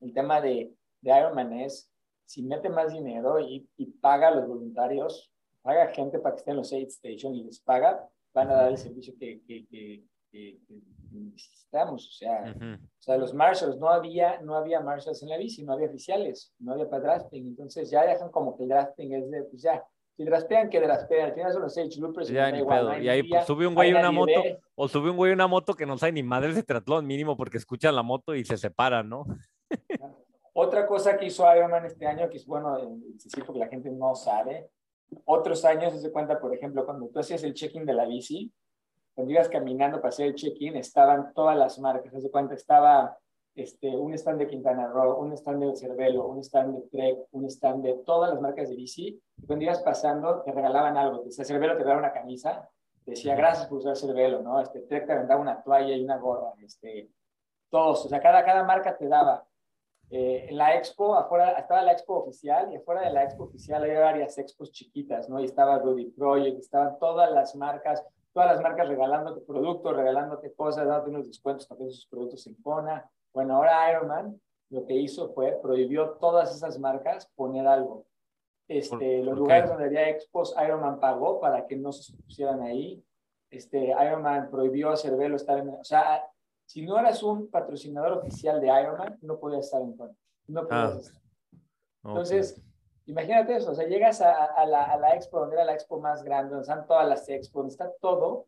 el 0.00 0.12
tema 0.12 0.40
de, 0.40 0.74
de 1.00 1.18
Ironman 1.18 1.52
es 1.52 1.88
si 2.26 2.42
mete 2.42 2.68
más 2.68 2.92
dinero 2.92 3.40
y, 3.40 3.68
y 3.76 3.86
paga 3.86 4.28
a 4.28 4.34
los 4.34 4.46
voluntarios, 4.46 5.30
paga 5.62 5.88
gente 5.88 6.18
para 6.18 6.34
que 6.34 6.40
estén 6.40 6.52
en 6.52 6.58
los 6.58 6.72
aid 6.72 6.88
station 6.88 7.34
y 7.34 7.44
les 7.44 7.60
paga, 7.60 8.08
van 8.34 8.50
a 8.50 8.54
dar 8.54 8.68
el 8.70 8.78
servicio 8.78 9.14
que, 9.18 9.40
que, 9.46 9.66
que, 9.66 10.04
que- 10.30 10.58
que 11.12 11.18
necesitamos. 11.18 12.08
O 12.08 12.12
sea, 12.12 12.54
Ujú. 12.56 12.74
o 12.74 13.02
sea, 13.02 13.16
los 13.16 13.32
marshals, 13.34 13.78
no 13.78 13.88
había, 13.88 14.40
no 14.40 14.56
había 14.56 14.80
marshals 14.80 15.22
en 15.22 15.28
la 15.28 15.36
bici, 15.36 15.62
no 15.62 15.72
había 15.74 15.88
oficiales, 15.88 16.52
no 16.58 16.72
había 16.72 16.88
para 16.88 17.02
drafting. 17.02 17.46
Entonces 17.46 17.90
ya 17.90 18.04
dejan 18.06 18.30
como 18.30 18.56
que 18.56 18.64
el 18.64 18.70
drafting 18.70 19.14
es 19.14 19.30
de, 19.30 19.42
pues 19.44 19.62
ya, 19.62 19.84
si 20.16 20.24
draftean, 20.24 20.68
que 20.68 20.80
draftean. 20.80 21.26
Al 21.30 21.34
final 21.34 21.52
son 21.52 21.62
los 21.62 21.78
age 21.78 21.98
loopers. 22.00 22.30
y 22.30 22.34
Ya, 22.34 22.42
da 22.42 22.52
ni 22.52 22.58
igual, 22.58 22.88
pedo. 22.88 23.02
Y 23.02 23.08
ahí 23.08 23.22
pues, 23.22 23.46
sube 23.46 23.66
un 23.66 23.74
güey 23.74 23.92
una 23.92 24.10
moto, 24.10 24.42
ve. 24.42 24.60
o 24.74 24.88
sube 24.88 25.10
un 25.10 25.16
güey 25.16 25.32
una 25.32 25.46
moto 25.46 25.74
que 25.74 25.86
no 25.86 25.96
sabe 25.98 26.12
ni 26.12 26.22
madre 26.22 26.52
de 26.52 26.62
triatlón 26.62 27.06
mínimo 27.06 27.36
porque 27.36 27.58
escuchan 27.58 27.94
la 27.94 28.02
moto 28.02 28.34
y 28.34 28.44
se 28.44 28.56
separan, 28.56 29.08
¿no? 29.08 29.24
Otra 30.54 30.86
cosa 30.86 31.16
que 31.16 31.26
hizo 31.26 31.44
Ironman 31.54 31.86
este 31.86 32.06
año, 32.06 32.28
que 32.28 32.36
es 32.36 32.46
bueno 32.46 32.78
eh, 32.78 32.86
decir 33.14 33.42
porque 33.44 33.60
la 33.60 33.68
gente 33.68 33.90
no 33.90 34.14
sabe, 34.14 34.68
otros 35.24 35.64
años 35.64 35.98
se 36.00 36.12
cuenta, 36.12 36.38
por 36.38 36.54
ejemplo, 36.54 36.84
cuando 36.84 37.08
tú 37.08 37.18
hacías 37.18 37.42
el 37.42 37.54
check-in 37.54 37.86
de 37.86 37.94
la 37.94 38.04
bici, 38.04 38.52
cuando 39.14 39.32
ibas 39.32 39.48
caminando 39.48 39.98
para 39.98 40.08
hacer 40.08 40.26
el 40.26 40.34
check-in, 40.34 40.76
estaban 40.76 41.32
todas 41.34 41.56
las 41.56 41.78
marcas, 41.78 42.22
se 42.22 42.30
cuenta, 42.30 42.54
estaba 42.54 43.18
este, 43.54 43.88
un 43.88 44.14
stand 44.14 44.38
de 44.38 44.46
Quintana 44.46 44.88
Roo, 44.88 45.16
un 45.16 45.32
stand 45.34 45.62
de 45.62 45.76
Cervelo, 45.76 46.26
un 46.26 46.38
stand 46.38 46.74
de 46.74 46.88
Trek, 46.88 47.18
un 47.32 47.44
stand 47.46 47.84
de 47.84 47.94
todas 48.04 48.30
las 48.30 48.40
marcas 48.40 48.70
de 48.70 48.76
bici, 48.76 49.20
y 49.36 49.46
cuando 49.46 49.64
ibas 49.64 49.82
pasando 49.82 50.42
te 50.42 50.52
regalaban 50.52 50.96
algo, 50.96 51.30
sea, 51.30 51.44
Cervelo 51.44 51.74
te 51.74 51.80
regalaba 51.80 52.06
una 52.06 52.12
camisa, 52.12 52.68
decía 53.04 53.34
gracias 53.34 53.66
por 53.66 53.78
usar 53.78 53.96
Cervelo, 53.96 54.40
¿no? 54.42 54.60
Este, 54.60 54.80
Trek 54.80 55.06
te 55.06 55.12
aventaba 55.12 55.40
una 55.40 55.62
toalla 55.62 55.94
y 55.94 56.02
una 56.02 56.16
gorra, 56.16 56.52
este, 56.62 57.10
todos, 57.68 58.06
o 58.06 58.08
sea, 58.08 58.20
cada, 58.20 58.44
cada 58.44 58.64
marca 58.64 58.96
te 58.96 59.08
daba. 59.08 59.44
Eh, 60.14 60.48
en 60.50 60.58
la 60.58 60.76
expo, 60.76 61.14
afuera, 61.14 61.52
estaba 61.52 61.80
la 61.82 61.92
expo 61.92 62.16
oficial 62.16 62.70
y 62.70 62.76
afuera 62.76 63.00
de 63.00 63.10
la 63.10 63.24
expo 63.24 63.44
oficial 63.44 63.82
había 63.82 64.00
varias 64.00 64.36
expos 64.36 64.70
chiquitas, 64.70 65.28
¿no? 65.30 65.40
Y 65.40 65.46
estaba 65.46 65.78
Rudy 65.78 66.10
Project, 66.10 66.58
estaban 66.58 66.98
todas 66.98 67.30
las 67.32 67.56
marcas, 67.56 68.04
todas 68.32 68.52
las 68.54 68.62
marcas 68.62 68.88
regalándote 68.88 69.40
productos, 69.42 69.94
regalándote 69.96 70.52
cosas, 70.54 70.86
dándote 70.86 71.10
unos 71.10 71.26
descuentos 71.26 71.68
también 71.68 71.90
sus 71.92 72.06
productos 72.06 72.46
en 72.46 72.54
Kona. 72.62 73.08
Bueno, 73.32 73.56
ahora 73.56 73.90
Ironman 73.90 74.40
lo 74.70 74.86
que 74.86 74.94
hizo 74.94 75.32
fue 75.34 75.58
prohibió 75.62 76.12
todas 76.20 76.54
esas 76.54 76.78
marcas 76.78 77.28
poner 77.34 77.66
algo. 77.66 78.06
Este, 78.68 78.96
¿Por- 79.18 79.24
los 79.26 79.28
por 79.34 79.38
lugares 79.38 79.68
donde 79.68 79.84
había 79.86 80.08
expos, 80.08 80.54
Ironman 80.62 80.98
pagó 80.98 81.40
para 81.40 81.66
que 81.66 81.76
no 81.76 81.92
se 81.92 82.16
pusieran 82.16 82.62
ahí. 82.62 83.04
Este, 83.50 83.88
Ironman 83.88 84.50
prohibió 84.50 84.90
a 84.90 84.96
Cervelo 84.96 85.36
estar 85.36 85.58
en... 85.58 85.68
O 85.68 85.84
sea, 85.84 86.24
si 86.64 86.86
no 86.86 86.98
eras 86.98 87.22
un 87.22 87.50
patrocinador 87.50 88.12
oficial 88.12 88.60
de 88.62 88.68
Ironman, 88.68 89.18
no 89.20 89.38
podías 89.38 89.66
estar 89.66 89.82
en 89.82 89.94
Kona. 89.94 90.14
No 90.46 90.66
podías 90.66 90.94
Ah. 90.94 90.98
estar. 91.00 91.22
Entonces, 92.04 92.62
imagínate 93.06 93.56
eso, 93.56 93.72
o 93.72 93.74
sea, 93.74 93.86
llegas 93.86 94.20
a, 94.20 94.44
a 94.44 94.66
la, 94.66 94.84
a 94.84 94.96
la 94.98 95.14
expo, 95.14 95.40
donde 95.40 95.56
era 95.56 95.64
la 95.64 95.74
expo 95.74 96.00
más 96.00 96.22
grande, 96.22 96.50
donde 96.50 96.62
están 96.62 96.86
todas 96.86 97.08
las 97.08 97.28
expos, 97.28 97.60
donde 97.62 97.72
está 97.72 97.92
todo, 98.00 98.46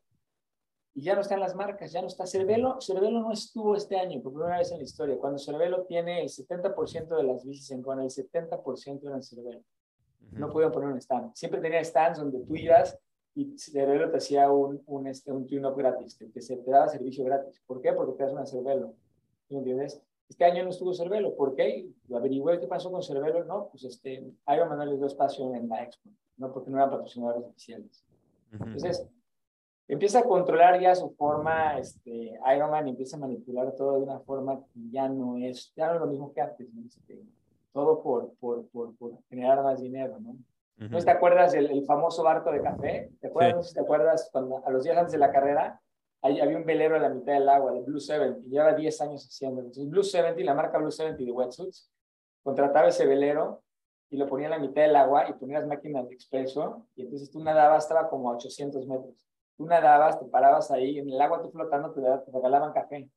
y 0.97 1.03
ya 1.03 1.17
no 1.17 1.23
están 1.23 1.41
las 1.41 1.57
marcas, 1.57 1.91
ya 1.91 2.01
no 2.01 2.07
está 2.07 2.25
Cervelo. 2.25 2.81
Cervelo 2.81 3.21
no 3.21 3.33
estuvo 3.33 3.75
este 3.75 3.99
año, 3.99 4.23
por 4.23 4.33
primera 4.33 4.59
vez 4.59 4.71
en 4.71 4.79
la 4.79 4.85
historia, 4.85 5.19
cuando 5.19 5.39
Cervelo 5.39 5.83
tiene 5.85 6.23
el 6.23 6.29
70% 6.29 7.17
de 7.17 7.23
las 7.25 7.45
bicis 7.45 7.73
en 7.73 7.83
Kona, 7.83 8.05
el 8.05 8.11
70% 8.11 9.05
eran 9.05 9.23
Cervelo. 9.23 9.59
Ujú. 9.59 10.39
No 10.39 10.51
pudieron 10.51 10.73
poner 10.73 10.91
un 10.91 10.99
stand. 10.99 11.35
Siempre 11.35 11.61
tenía 11.61 11.83
stands 11.83 12.21
donde 12.21 12.39
tú 12.41 12.55
ibas 12.55 12.97
y 13.35 13.59
Cervelo 13.59 14.09
te 14.09 14.19
hacía 14.19 14.49
un, 14.53 14.83
un, 14.87 15.09
este, 15.09 15.33
un 15.33 15.47
tune-up 15.49 15.77
gratis, 15.77 16.17
te, 16.17 16.27
te, 16.27 16.41
te 16.41 16.71
daba 16.71 16.89
servicio 16.89 17.25
gratis. 17.25 17.61
¿Por 17.67 17.81
qué? 17.81 17.93
Porque 17.93 18.13
te 18.13 18.23
das 18.23 18.33
una 18.33 18.47
Cervelo. 18.47 18.95
¿Me 19.49 19.59
entiendes? 19.59 20.01
Este 20.29 20.45
año 20.45 20.65
no 20.65 20.71
estuvo 20.71 20.95
Cervelo. 20.95 21.35
¿Por 21.35 21.55
qué? 21.55 21.89
Lo 22.09 22.17
averigüé 22.17 22.59
qué 22.59 22.67
pasó 22.67 22.91
con 22.91 23.03
Cervelo. 23.03 23.45
No, 23.45 23.69
pues 23.71 23.85
este, 23.85 24.25
Ironman 24.49 24.79
no 24.79 24.85
les 24.87 24.99
dio 24.99 25.07
espacio 25.07 25.55
en 25.55 25.69
la 25.69 25.83
expo, 25.83 26.11
no 26.37 26.53
porque 26.53 26.71
no 26.71 26.79
eran 26.79 26.91
patrocinadores 26.91 27.45
oficiales. 27.45 28.05
Entonces, 28.53 29.07
empieza 29.89 30.21
a 30.21 30.25
controlar 30.25 30.81
ya 30.81 30.95
su 30.95 31.11
forma, 31.11 31.79
este, 31.79 32.39
Ironman 32.55 32.87
y 32.87 32.91
empieza 32.91 33.17
a 33.17 33.21
manipular 33.21 33.75
todo 33.75 33.99
de 33.99 34.05
una 34.05 34.21
forma 34.21 34.61
que 34.61 34.81
ya 34.91 35.09
no 35.09 35.37
es, 35.37 35.73
ya 35.77 35.89
no 35.89 35.95
es 35.95 36.01
lo 36.01 36.07
mismo 36.07 36.33
que 36.33 36.41
antes, 36.41 36.73
¿no? 36.73 36.87
Este, 36.87 37.23
todo 37.73 38.03
por, 38.03 38.33
por, 38.35 38.69
por, 38.69 38.97
por 38.97 39.19
generar 39.29 39.63
más 39.63 39.81
dinero, 39.81 40.19
¿no? 40.21 40.37
¿No 40.77 40.99
te 40.99 41.11
acuerdas 41.11 41.53
del 41.53 41.71
el 41.71 41.85
famoso 41.85 42.25
barco 42.25 42.51
de 42.51 42.61
café? 42.61 43.11
¿Te 43.21 43.29
acuerdas? 43.29 43.69
Sí. 43.69 43.75
Te 43.75 43.81
acuerdas 43.81 44.29
cuando 44.33 44.65
a 44.67 44.71
los 44.71 44.83
días 44.83 44.97
antes 44.97 45.13
de 45.13 45.19
la 45.19 45.31
carrera 45.31 45.81
ahí 46.25 46.41
había 46.41 46.57
un 46.57 46.65
velero 46.65 46.97
a 46.97 46.99
la 46.99 47.11
mitad 47.11 47.35
del 47.35 47.49
agua, 47.49 47.77
el 47.77 47.85
Blue 47.85 48.01
70, 48.01 48.47
y 48.47 48.51
lleva 48.51 48.73
10 48.73 49.01
años 49.03 49.27
haciéndolo. 49.27 49.67
Entonces, 49.67 49.91
Blue 49.91 50.03
70, 50.03 50.43
la 50.43 50.55
marca 50.55 50.79
Blue 50.79 50.91
70 50.91 51.23
de 51.23 51.31
wetsuits, 51.31 51.93
contrataba 52.43 52.89
ese 52.89 53.07
velero 53.07 53.63
y 54.09 54.17
lo 54.17 54.27
ponía 54.27 54.47
en 54.47 54.53
la 54.53 54.59
mitad 54.59 54.83
del 54.83 54.97
agua 54.97 55.29
y 55.29 55.35
ponías 55.35 55.67
máquinas 55.67 56.09
de 56.09 56.15
expreso 56.15 56.87
y 56.97 57.03
entonces 57.03 57.31
tú 57.31 57.41
nadabas, 57.41 57.85
estaba 57.85 58.09
como 58.09 58.31
a 58.31 58.37
800 58.37 58.87
metros. 58.87 59.27
tú 59.57 59.67
nadabas, 59.67 60.19
te 60.19 60.25
parabas 60.25 60.71
ahí, 60.71 60.99
en 60.99 61.11
el 61.11 61.21
agua 61.21 61.43
tú 61.43 61.51
flotando, 61.51 61.93
te, 61.93 62.01
te 62.01 62.33
regalaban 62.33 62.73
café. 62.73 63.11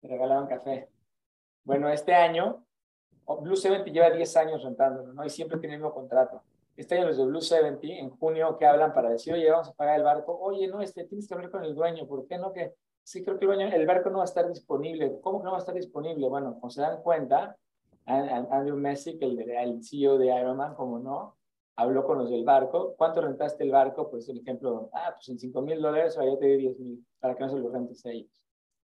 Te 0.00 0.08
regalaban 0.08 0.48
café. 0.48 0.90
Bueno, 1.62 1.88
este 1.88 2.14
año, 2.14 2.66
oh, 3.26 3.40
Blue 3.40 3.56
70 3.56 3.92
lleva 3.92 4.10
10 4.10 4.36
años 4.36 4.62
rentándolo, 4.64 5.12
¿no? 5.12 5.24
Y 5.24 5.30
siempre 5.30 5.58
tiene 5.58 5.76
el 5.76 5.80
mismo 5.80 5.94
contrato. 5.94 6.42
Este 6.76 6.96
año 6.96 7.06
los 7.06 7.16
de 7.16 7.24
Blue 7.24 7.40
70, 7.40 7.86
en 7.86 8.10
junio, 8.10 8.56
que 8.58 8.66
hablan 8.66 8.92
para 8.92 9.10
decir, 9.10 9.32
oye, 9.32 9.48
vamos 9.50 9.68
a 9.68 9.74
pagar 9.74 9.96
el 9.96 10.02
barco. 10.02 10.36
Oye, 10.40 10.66
no, 10.66 10.80
este, 10.80 11.04
tienes 11.04 11.28
que 11.28 11.34
hablar 11.34 11.50
con 11.50 11.64
el 11.64 11.74
dueño. 11.74 12.06
¿Por 12.06 12.26
qué 12.26 12.36
no? 12.36 12.52
Que 12.52 12.74
sí, 13.04 13.22
creo 13.22 13.38
que 13.38 13.44
el, 13.44 13.52
dueño, 13.52 13.72
el 13.72 13.86
barco 13.86 14.10
no 14.10 14.18
va 14.18 14.24
a 14.24 14.26
estar 14.26 14.48
disponible. 14.48 15.20
¿Cómo 15.22 15.38
que 15.38 15.44
no 15.44 15.52
va 15.52 15.58
a 15.58 15.60
estar 15.60 15.74
disponible? 15.74 16.28
Bueno, 16.28 16.54
como 16.54 16.70
se 16.70 16.80
dan 16.80 17.00
cuenta, 17.02 17.56
Andrew 18.06 18.76
Messi, 18.76 19.16
el, 19.20 19.38
el 19.38 19.84
CEO 19.84 20.18
de 20.18 20.26
Ironman, 20.26 20.74
como 20.74 20.98
no, 20.98 21.36
habló 21.76 22.04
con 22.04 22.18
los 22.18 22.30
del 22.30 22.44
barco. 22.44 22.94
¿Cuánto 22.96 23.20
rentaste 23.20 23.62
el 23.62 23.70
barco? 23.70 24.10
Pues 24.10 24.28
el 24.28 24.38
ejemplo, 24.38 24.90
ah, 24.92 25.12
pues 25.14 25.28
en 25.28 25.38
5 25.38 25.62
mil 25.62 25.80
dólares, 25.80 26.18
o 26.18 26.24
yo 26.24 26.36
te 26.38 26.46
di 26.46 26.56
10 26.56 26.80
mil, 26.80 27.06
para 27.20 27.36
que 27.36 27.44
no 27.44 27.50
se 27.50 27.58
lo 27.58 27.70
rentes 27.70 28.04
a 28.04 28.10
ellos. 28.10 28.42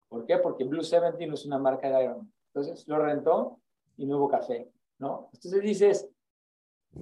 ¿Por 0.10 0.26
qué? 0.26 0.38
Porque 0.40 0.66
Blue 0.66 0.84
70 0.84 1.26
no 1.26 1.36
es 1.36 1.46
una 1.46 1.58
marca 1.58 1.90
de 1.90 2.04
Ironman. 2.04 2.32
Entonces 2.54 2.86
lo 2.88 3.00
rentó 3.00 3.60
y 3.96 4.06
no 4.06 4.18
hubo 4.18 4.28
café, 4.28 4.70
¿no? 5.00 5.30
Entonces 5.34 5.62
dices, 5.62 6.10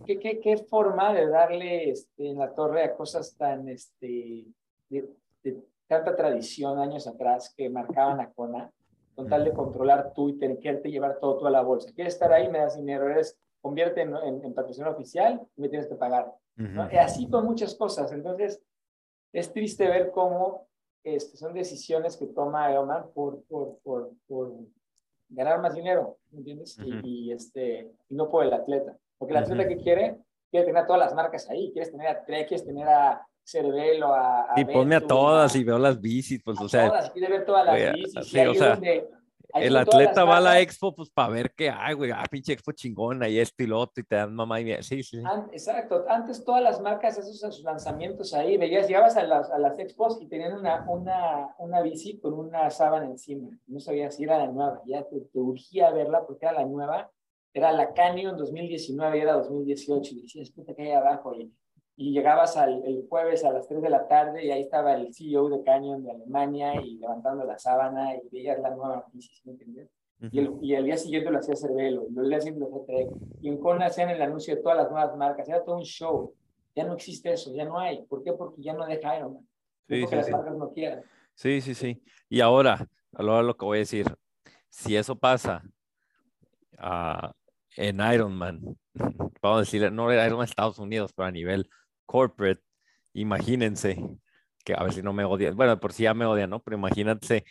¿qué, 0.06 0.20
qué, 0.20 0.40
qué 0.40 0.58
forma 0.58 1.14
de 1.14 1.28
darle 1.28 1.90
este, 1.90 2.30
en 2.30 2.38
la 2.38 2.54
torre 2.54 2.84
a 2.84 2.96
cosas 2.96 3.36
tan, 3.38 3.68
este, 3.70 4.46
de, 4.90 5.10
tanta 5.88 6.16
tradición 6.16 6.80
años 6.80 7.08
atrás 7.08 7.54
que 7.56 7.70
marcaban 7.70 8.20
a 8.20 8.32
Kona, 8.32 8.72
con 9.16 9.30
tal 9.30 9.46
de 9.46 9.54
controlar 9.54 10.14
tú 10.14 10.30
y 10.30 10.38
tener 10.38 10.60
que 10.60 10.92
llevar 10.92 11.20
todo 11.20 11.38
tú 11.38 11.48
a 11.48 11.52
la 11.52 11.62
bolsa? 11.62 11.92
¿Quieres 11.94 12.14
estar 12.14 12.32
ahí? 12.34 12.50
Me 12.50 12.60
das 12.60 12.78
dinero, 12.78 13.10
eres, 13.10 13.40
convierte 13.62 14.02
en, 14.02 14.16
en, 14.16 14.54
patrocinador 14.54 14.96
oficial 14.96 15.42
y 15.56 15.62
me 15.62 15.70
tienes 15.70 15.88
que 15.88 15.96
pagar. 15.96 16.34
¿no? 16.56 16.90
Y 16.92 16.96
así 16.98 17.30
con 17.30 17.46
muchas 17.46 17.76
cosas. 17.76 18.12
Entonces, 18.12 18.62
es 19.34 19.52
triste 19.52 19.88
ver 19.88 20.12
cómo 20.12 20.68
este, 21.04 21.38
son 21.38 21.54
decisiones 21.54 22.18
que 22.18 22.28
toma 22.28 22.72
Eoman 22.72 23.12
por, 23.14 23.44
por, 23.44 23.78
por, 23.84 24.12
por 24.28 24.54
ganar 25.30 25.62
más 25.62 25.76
dinero, 25.76 26.18
¿me 26.32 26.40
entiendes? 26.40 26.78
y, 27.04 27.32
este, 27.32 27.92
y 28.10 28.16
no 28.16 28.30
por 28.30 28.44
el 28.44 28.54
atleta. 28.54 28.98
Porque 29.18 29.34
el 29.34 29.44
atleta 29.44 29.68
que 29.68 29.78
quiere, 29.78 30.18
quiere 30.52 30.66
tener 30.66 30.84
a 30.84 30.86
todas 30.86 31.00
las 31.00 31.14
marcas 31.14 31.50
ahí, 31.50 31.72
quieres 31.72 31.92
tener 31.92 32.08
a 32.08 32.24
Trek, 32.24 32.48
quieres 32.48 32.66
tener 32.66 32.88
a 32.88 33.26
Cervelo, 33.44 34.14
a... 34.14 34.54
a 34.54 34.60
y 34.60 34.66
ponme 34.66 34.96
a 34.96 35.02
todas 35.02 35.56
y 35.56 35.64
veo 35.64 35.78
las 35.78 36.00
bicis, 36.02 36.42
pues, 36.44 36.60
o 36.60 36.68
sea... 36.68 36.88
Todas, 36.88 37.12
quiere 37.12 37.30
ver 37.30 37.46
todas 37.46 37.66
las 37.66 37.94
bicis. 37.94 38.28
Sí, 38.28 38.40
o 38.40 38.54
sea, 38.54 38.70
donde, 38.72 39.08
el 39.56 39.78
atleta 39.78 40.26
va 40.26 40.38
a 40.38 40.42
la 40.42 40.60
expo 40.60 40.94
pues 40.94 41.10
para 41.10 41.30
ver 41.30 41.54
qué 41.56 41.70
hay, 41.70 41.94
güey, 41.94 42.12
ah, 42.12 42.24
pinche 42.30 42.54
expo 42.54 42.72
chingona 42.72 43.30
y 43.30 43.40
es 43.40 43.52
piloto 43.52 44.02
y 44.02 44.04
te 44.04 44.16
dan 44.16 44.34
mamá 44.34 44.60
y 44.60 44.84
sí, 44.84 45.02
sí. 45.04 45.22
exacto, 45.52 46.06
antes 46.10 46.44
todas 46.44 46.62
las 46.62 46.82
marcas 46.82 47.18
esos 47.18 47.56
sus 47.56 47.64
lanzamientos 47.64 48.34
ahí, 48.34 48.58
veías, 48.58 48.88
llegabas 48.88 49.16
a 49.18 49.24
las, 49.24 49.50
a 49.50 49.58
las 49.58 49.80
expos 49.80 50.22
y 50.22 50.28
tenían 50.28 50.54
una, 50.54 50.86
una, 50.90 51.56
una 51.60 51.82
bici 51.82 52.20
con 52.20 52.34
una 52.34 52.70
sábana 52.70 53.06
encima, 53.06 53.50
no 53.68 53.80
sabías 53.80 54.16
si 54.16 54.24
era 54.24 54.38
la 54.38 54.48
nueva, 54.48 54.82
ya 54.86 55.04
te, 55.04 55.22
te 55.22 55.40
urgía 55.40 55.92
verla 55.92 56.26
porque 56.26 56.46
era 56.46 56.54
la 56.54 56.66
nueva, 56.66 57.12
era 57.56 57.72
la 57.72 57.94
Canyon 57.94 58.38
2019 58.38 59.18
y 59.18 59.22
era 59.22 59.34
2018 59.34 60.14
y 60.14 60.22
decías, 60.22 60.52
puta, 60.52 60.76
que 60.76 60.84
hay 60.84 60.92
abajo 60.92 61.34
y 61.34 61.52
y 61.98 62.12
llegabas 62.12 62.58
al, 62.58 62.84
el 62.86 63.06
jueves 63.08 63.46
a 63.46 63.54
las 63.54 63.68
3 63.68 63.82
de 63.82 63.90
la 63.90 64.08
tarde 64.08 64.46
y 64.46 64.52
ahí 64.52 64.62
estaba 64.62 64.94
el 64.96 65.14
CEO 65.14 65.50
de 65.50 65.64
Canyon 65.64 66.04
de 66.04 66.12
Alemania 66.12 66.82
y 66.82 66.98
levantando 66.98 67.46
la 67.46 67.58
sábana 67.58 68.16
y 68.16 68.28
veías 68.32 68.60
la 68.60 68.72
nueva 68.72 69.06
crisis, 69.10 69.42
¿me 69.46 69.54
entiendes? 69.54 69.90
y, 70.32 70.40
el, 70.40 70.54
y, 70.62 70.74
el, 70.74 70.86
día 70.86 70.98
siguiente 70.98 71.30
lo 71.30 71.40
hacía 71.40 71.56
Cervelo, 71.56 72.06
y 72.10 72.18
el 72.18 72.30
día 72.30 72.40
siguiente 72.40 72.70
lo 72.70 72.82
hacía 72.82 73.08
y 73.42 73.50
en 73.50 73.58
Kona 73.60 73.88
hacían 73.88 74.10
el 74.10 74.22
anuncio 74.22 74.56
de 74.56 74.62
todas 74.62 74.78
las 74.78 74.90
nuevas 74.90 75.16
marcas, 75.18 75.48
era 75.48 75.64
todo 75.64 75.78
un 75.78 75.84
show, 75.84 76.34
ya 76.74 76.86
no 76.86 76.94
existe 76.94 77.32
eso, 77.32 77.54
ya 77.54 77.66
no 77.66 77.80
hay, 77.80 78.04
¿por 78.04 78.24
qué? 78.24 78.34
Porque 78.34 78.62
ya 78.62 78.74
no 78.74 78.86
deja 78.86 79.18
Ironman, 79.18 79.48
sí, 79.88 80.02
porque 80.02 80.08
sí, 80.08 80.16
las 80.16 80.30
marcas 80.32 80.58
no 80.58 80.72
quieren. 80.72 81.04
Sí, 81.34 81.62
sí, 81.62 81.76
sí, 81.76 82.02
y 82.30 82.40
ahora, 82.40 82.88
ahora 83.14 83.44
lo 83.44 83.56
que 83.56 83.66
voy 83.66 83.78
a 83.78 83.80
decir, 83.80 84.08
si 84.70 84.96
eso 84.96 85.18
pasa 85.18 85.64
uh, 86.80 87.30
en 87.76 88.00
Ironman, 88.00 88.62
vamos 89.42 89.58
a 89.58 89.60
decir, 89.60 89.92
no 89.92 90.12
era 90.12 90.26
Ironman 90.26 90.46
Estados 90.46 90.80
Unidos, 90.80 91.14
pero 91.14 91.28
a 91.28 91.32
nivel 91.32 91.70
corporate, 92.06 92.62
imagínense, 93.14 94.02
que 94.64 94.74
a 94.74 94.84
ver 94.84 94.94
si 94.94 95.02
no 95.02 95.14
me 95.14 95.26
odian, 95.26 95.56
bueno, 95.56 95.80
por 95.80 95.94
si 95.94 96.04
ya 96.04 96.14
me 96.14 96.26
odian, 96.26 96.50
¿no? 96.50 96.62
Pero 96.64 96.78
imagínense 96.78 97.46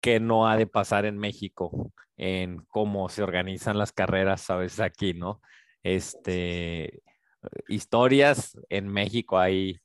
qué 0.00 0.20
no 0.20 0.48
ha 0.48 0.56
de 0.56 0.66
pasar 0.66 1.06
en 1.06 1.18
México 1.18 1.92
en 2.16 2.64
cómo 2.68 3.08
se 3.08 3.22
organizan 3.22 3.78
las 3.78 3.92
carreras, 3.92 4.42
sabes, 4.42 4.78
aquí, 4.80 5.14
¿no? 5.14 5.40
Este, 5.82 7.02
historias 7.68 8.58
en 8.68 8.88
México 8.88 9.38
hay, 9.38 9.80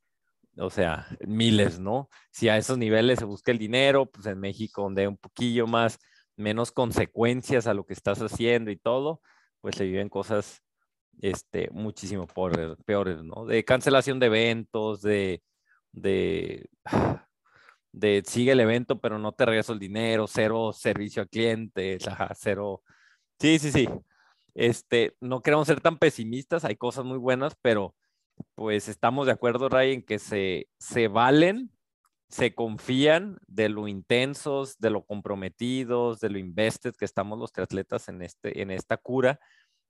o 0.57 0.69
sea, 0.69 1.07
miles, 1.26 1.80
¿no? 1.80 2.09
Si 2.31 2.49
a 2.49 2.57
esos 2.57 2.77
niveles 2.77 3.19
se 3.19 3.26
busca 3.26 3.51
el 3.51 3.57
dinero, 3.57 4.05
pues 4.07 4.26
en 4.27 4.39
México 4.39 4.84
donde 4.84 5.07
un 5.07 5.18
poquillo 5.18 5.68
más, 5.68 5.99
menos 6.35 6.72
consecuencias 6.72 7.68
a 7.68 7.73
lo 7.73 7.85
que 7.85 7.93
estás 7.93 8.22
haciendo 8.22 8.69
y 8.72 8.77
todo, 8.77 9.22
pues 9.68 9.76
se 9.76 9.84
viven 9.84 10.07
cosas 10.07 10.64
este, 11.19 11.69
muchísimo 11.72 12.26
peores, 12.26 12.77
peores, 12.85 13.22
¿no? 13.22 13.45
De 13.45 13.65
cancelación 13.65 14.18
de 14.18 14.27
eventos, 14.27 15.02
de, 15.02 15.44
de, 15.91 16.69
de 17.91 18.23
sigue 18.26 18.53
el 18.53 18.61
evento, 18.61 19.02
pero 19.02 19.19
no 19.19 19.34
te 19.34 19.45
regreso 19.45 19.73
el 19.73 19.80
dinero, 19.80 20.26
cero 20.26 20.72
servicio 20.72 21.22
a 21.22 21.26
clientes, 21.26 22.06
cero. 22.35 22.81
Sí, 23.41 23.60
sí, 23.60 23.73
sí. 23.73 23.89
Este, 24.56 25.18
no 25.19 25.41
queremos 25.41 25.68
ser 25.68 25.81
tan 25.81 25.98
pesimistas, 25.98 26.64
hay 26.64 26.77
cosas 26.77 27.03
muy 27.03 27.18
buenas, 27.18 27.53
pero 27.61 27.94
pues 28.56 28.88
estamos 28.88 29.26
de 29.26 29.34
acuerdo, 29.34 29.68
Ray, 29.68 29.95
en 29.95 30.02
que 30.02 30.18
se, 30.18 30.69
se 30.80 31.10
valen, 31.10 31.77
se 32.30 32.54
confían 32.54 33.38
de 33.48 33.70
lo 33.70 33.88
intensos, 33.88 34.78
de 34.80 34.90
lo 34.90 35.06
comprometidos, 35.06 36.20
de 36.20 36.30
lo 36.30 36.38
invested 36.38 36.94
que 36.95 37.06
estamos 37.06 37.40
los 37.40 37.52
triatletas 37.52 38.10
en, 38.10 38.22
este, 38.22 38.62
en 38.62 38.72
esta 38.72 38.98
cura 38.98 39.40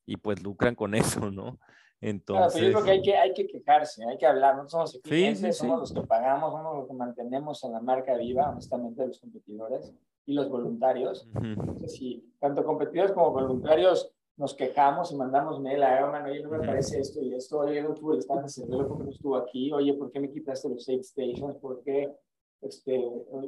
y 0.05 0.17
pues 0.17 0.43
lucran 0.43 0.75
con 0.75 0.93
eso, 0.95 1.31
¿no? 1.31 1.59
Entonces... 1.99 2.61
Claro, 2.61 2.67
yo 2.67 2.73
creo 2.73 2.85
que 2.85 2.91
hay, 2.91 3.01
que 3.01 3.17
hay 3.17 3.33
que 3.33 3.47
quejarse, 3.47 4.05
hay 4.05 4.17
que 4.17 4.27
hablar, 4.27 4.55
no 4.55 4.69
somos 4.69 4.99
clientes, 5.03 5.57
somos 5.57 5.79
los 5.79 5.93
que 5.93 6.01
pagamos, 6.01 6.51
somos 6.51 6.77
los 6.77 6.87
que 6.87 6.93
mantenemos 6.93 7.63
a 7.63 7.69
la 7.69 7.81
marca 7.81 8.15
viva, 8.15 8.49
honestamente, 8.49 9.07
los 9.07 9.19
competidores 9.19 9.93
y 10.27 10.33
los 10.33 10.47
voluntarios. 10.47 11.27
Entonces, 11.41 11.93
si 11.93 12.33
tanto 12.39 12.63
competidores 12.63 13.13
como 13.13 13.31
voluntarios 13.31 14.13
nos 14.35 14.53
quejamos 14.53 15.11
y 15.11 15.15
mandamos 15.15 15.59
mail 15.59 15.81
a 15.81 15.97
Ironman, 15.97 16.25
oye, 16.25 16.43
no 16.43 16.51
me 16.51 16.59
parece 16.59 16.99
esto 16.99 17.23
y 17.23 17.33
esto, 17.33 17.57
oye, 17.57 17.81
no 17.81 17.95
tuve 17.95 18.15
el 18.15 18.21
stand 18.21 18.45
de 18.45 18.83
porque 18.85 19.03
no 19.03 19.09
estuvo 19.09 19.35
aquí, 19.35 19.71
oye, 19.71 19.95
¿por 19.95 20.11
qué 20.11 20.19
me 20.19 20.29
quitaste 20.29 20.69
los 20.69 20.85
safe 20.85 21.01
stations? 21.01 21.55
¿Por 21.55 21.81
qué 21.81 22.13
este, 22.61 23.03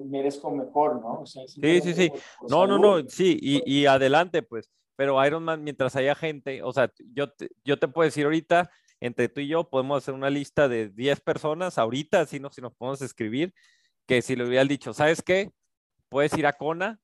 merezco 0.05 0.51
mejor, 0.51 1.01
no? 1.01 1.21
O 1.21 1.25
sea, 1.25 1.47
sí, 1.47 1.81
sí, 1.81 1.93
sí. 1.93 2.11
No, 2.47 2.67
no, 2.67 2.77
no, 2.77 3.07
sí, 3.07 3.37
y, 3.41 3.63
y 3.65 3.85
adelante, 3.85 4.43
pues 4.43 4.69
pero 4.99 5.25
Ironman, 5.25 5.63
mientras 5.63 5.95
haya 5.95 6.13
gente, 6.13 6.61
o 6.61 6.73
sea, 6.73 6.91
yo 7.13 7.31
te, 7.31 7.49
yo 7.63 7.79
te 7.79 7.87
puedo 7.87 8.03
decir 8.03 8.25
ahorita, 8.25 8.69
entre 8.99 9.29
tú 9.29 9.39
y 9.39 9.47
yo, 9.47 9.69
podemos 9.69 10.03
hacer 10.03 10.13
una 10.13 10.29
lista 10.29 10.67
de 10.67 10.89
10 10.89 11.21
personas 11.21 11.77
ahorita, 11.77 12.25
si, 12.25 12.41
no, 12.41 12.51
si 12.51 12.59
nos 12.59 12.75
podemos 12.75 13.01
escribir, 13.01 13.53
que 14.05 14.21
si 14.21 14.35
le 14.35 14.43
hubieran 14.43 14.67
dicho, 14.67 14.93
¿sabes 14.93 15.21
qué? 15.21 15.53
Puedes 16.09 16.37
ir 16.37 16.45
a 16.45 16.51
Kona, 16.51 16.99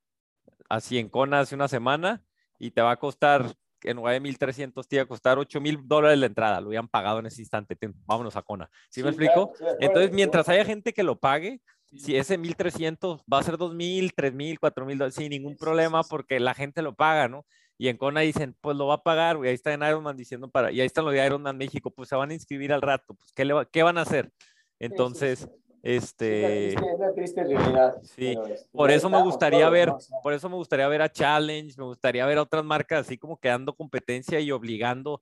así 0.68 1.00
en 1.00 1.08
Kona 1.08 1.40
hace 1.40 1.56
una 1.56 1.70
semana, 1.70 2.22
y 2.60 2.72
te 2.72 2.82
va 2.82 2.92
a 2.92 2.98
costar, 2.98 3.56
en 3.84 3.96
9.300 3.96 4.86
te 4.86 4.98
va 4.98 5.04
a 5.04 5.08
costar 5.08 5.38
8.000 5.38 5.80
dólares 5.86 6.20
la 6.20 6.26
entrada, 6.26 6.60
lo 6.60 6.68
habían 6.68 6.90
pagado 6.90 7.20
en 7.20 7.28
ese 7.28 7.44
instante, 7.44 7.78
vámonos 8.06 8.36
a 8.36 8.42
Kona. 8.42 8.70
¿Sí, 8.90 9.04
me 9.04 9.08
explico? 9.08 9.54
Entonces, 9.80 10.12
mientras 10.12 10.50
haya 10.50 10.66
gente 10.66 10.92
que 10.92 11.04
lo 11.04 11.18
pague, 11.18 11.62
si 11.96 12.16
ese 12.16 12.38
1.300 12.38 13.24
va 13.32 13.40
a 13.40 13.44
ser 13.44 13.56
2.000, 13.56 14.14
3.000, 14.14 14.60
4.000 14.60 14.98
dólares, 14.98 15.16
sin 15.16 15.30
ningún 15.30 15.56
problema, 15.56 16.04
porque 16.04 16.40
la 16.40 16.54
gente 16.54 16.82
lo 16.82 16.96
paga, 16.96 17.28
¿no? 17.28 17.46
Y 17.78 17.90
en 17.90 17.98
Kona 17.98 18.22
dicen, 18.22 18.56
pues 18.62 18.78
lo 18.78 18.88
va 18.88 18.96
a 18.96 19.04
pagar, 19.04 19.38
güey. 19.38 19.50
Ahí 19.50 19.56
está 19.56 19.74
en 19.74 19.84
Ironman 19.84 20.16
diciendo 20.16 20.50
para, 20.50 20.72
y 20.72 20.80
ahí 20.80 20.86
están 20.86 21.06
los 21.06 21.14
de 21.14 21.26
Ironman 21.26 21.58
México, 21.58 21.92
pues 21.92 22.10
se 22.10 22.16
van 22.16 22.32
a 22.32 22.34
inscribir 22.34 22.72
al 22.72 22.82
rato, 22.82 23.16
pues 23.16 23.32
¿qué, 23.34 23.46
le 23.46 23.54
qué 23.72 23.84
van 23.84 23.98
a 23.98 24.02
hacer? 24.02 24.32
Entonces, 24.80 25.48
este... 25.84 26.70
Es 26.70 26.82
una 26.82 27.14
triste 27.14 27.44
realidad. 27.44 27.96
Sí, 28.02 28.32
este, 28.32 28.68
por 28.72 28.92
eso 28.92 29.10
me 29.10 29.22
gustaría 29.22 29.70
ver, 29.70 29.94
por 30.24 30.34
eso 30.34 30.50
me 30.50 30.56
gustaría 30.56 30.88
ver 30.88 31.02
a 31.02 31.12
Challenge, 31.12 31.76
me 31.78 31.86
gustaría 31.86 32.26
ver 32.26 32.38
a 32.38 32.44
otras 32.44 32.64
marcas 32.64 33.02
así 33.02 33.18
como 33.18 33.38
quedando 33.40 33.76
competencia 33.76 34.40
y 34.40 34.52
obligando, 34.52 35.22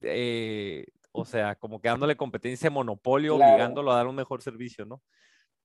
eh, 0.00 0.86
o 1.12 1.24
sea, 1.24 1.54
como 1.54 1.80
quedándole 1.80 2.16
competencia 2.16 2.70
monopolio, 2.70 3.36
obligándolo 3.36 3.92
a 3.92 3.96
dar 3.96 4.06
un 4.06 4.16
mejor 4.16 4.42
servicio, 4.42 4.86
¿no? 4.86 5.02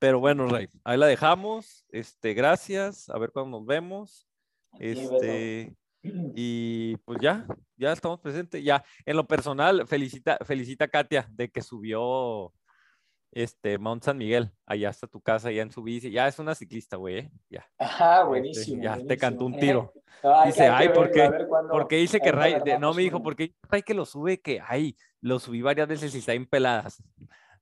Pero 0.05 0.19
bueno, 0.19 0.45
Rey, 0.45 0.67
ahí 0.83 0.99
la 0.99 1.07
dejamos. 1.07 1.83
Este, 1.89 2.35
gracias. 2.35 3.09
A 3.09 3.17
ver 3.17 3.31
cuándo 3.31 3.57
nos 3.57 3.65
vemos. 3.65 4.27
Este, 4.77 5.75
y 6.03 6.95
pues 6.97 7.17
ya, 7.19 7.47
ya 7.75 7.91
estamos 7.91 8.19
presentes. 8.19 8.63
Ya, 8.63 8.85
en 9.03 9.17
lo 9.17 9.25
personal, 9.25 9.87
felicita, 9.87 10.37
felicita 10.45 10.85
a 10.85 10.89
Katia 10.89 11.27
de 11.31 11.49
que 11.49 11.63
subió 11.63 12.53
este 13.31 13.79
Mount 13.79 14.03
San 14.03 14.19
Miguel. 14.19 14.51
Allá 14.67 14.91
está 14.91 15.07
tu 15.07 15.21
casa, 15.21 15.51
ya 15.51 15.63
en 15.63 15.71
su 15.71 15.81
bici. 15.81 16.11
Ya 16.11 16.27
es 16.27 16.37
una 16.37 16.53
ciclista, 16.53 16.97
güey. 16.97 17.17
¿eh? 17.17 17.31
Ya. 17.49 17.67
Ajá, 17.79 18.17
este, 18.17 18.27
buenísimo. 18.27 18.83
ya 18.83 18.99
te 18.99 19.17
cantó 19.17 19.45
un 19.45 19.57
tiro. 19.57 19.91
dice, 20.45 20.67
ay, 20.67 20.89
¿por 20.89 21.09
qué? 21.09 21.31
Porque 21.71 21.95
dice 21.95 22.19
que 22.19 22.31
Ray, 22.31 22.57
no 22.79 22.93
me 22.93 23.01
dijo, 23.01 23.23
porque 23.23 23.55
Ray 23.63 23.81
que 23.81 23.95
lo 23.95 24.05
sube, 24.05 24.39
que 24.39 24.61
ay, 24.63 24.95
lo 25.19 25.39
subí 25.39 25.63
varias 25.63 25.87
veces 25.87 26.13
y 26.13 26.19
está 26.19 26.33
en 26.33 26.45
peladas. 26.45 27.01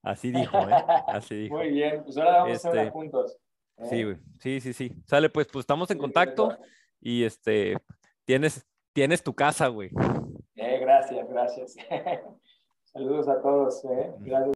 Así 0.04 0.32
dijo, 0.32 0.58
¿eh? 0.58 0.84
Así 1.08 1.36
dijo. 1.36 1.56
Muy 1.56 1.72
bien, 1.72 2.04
pues 2.04 2.18
ahora 2.18 2.44
vamos 2.44 2.66
a 2.66 2.70
hacer 2.70 2.78
Este, 2.82 2.92
juntos. 2.92 3.38
¿eh? 3.78 3.86
Sí, 3.90 4.04
güey. 4.04 4.18
Sí, 4.40 4.62
sí, 4.62 4.74
sí. 4.74 4.92
Sale, 5.08 5.30
pues, 5.30 5.48
pues 5.48 5.64
estamos 5.64 5.90
en 5.90 5.98
contacto 5.98 6.56
y 7.00 7.24
este, 7.24 7.78
tienes, 8.26 8.66
tienes 8.94 9.24
tu 9.24 9.34
casa, 9.34 9.68
güey. 9.70 9.90
Eh, 10.56 10.78
gracias, 10.80 11.28
gracias. 11.30 11.76
Saludos 12.84 13.28
a 13.28 13.42
todos. 13.42 13.84
¿eh? 13.86 14.14
Gracias. 14.20 14.48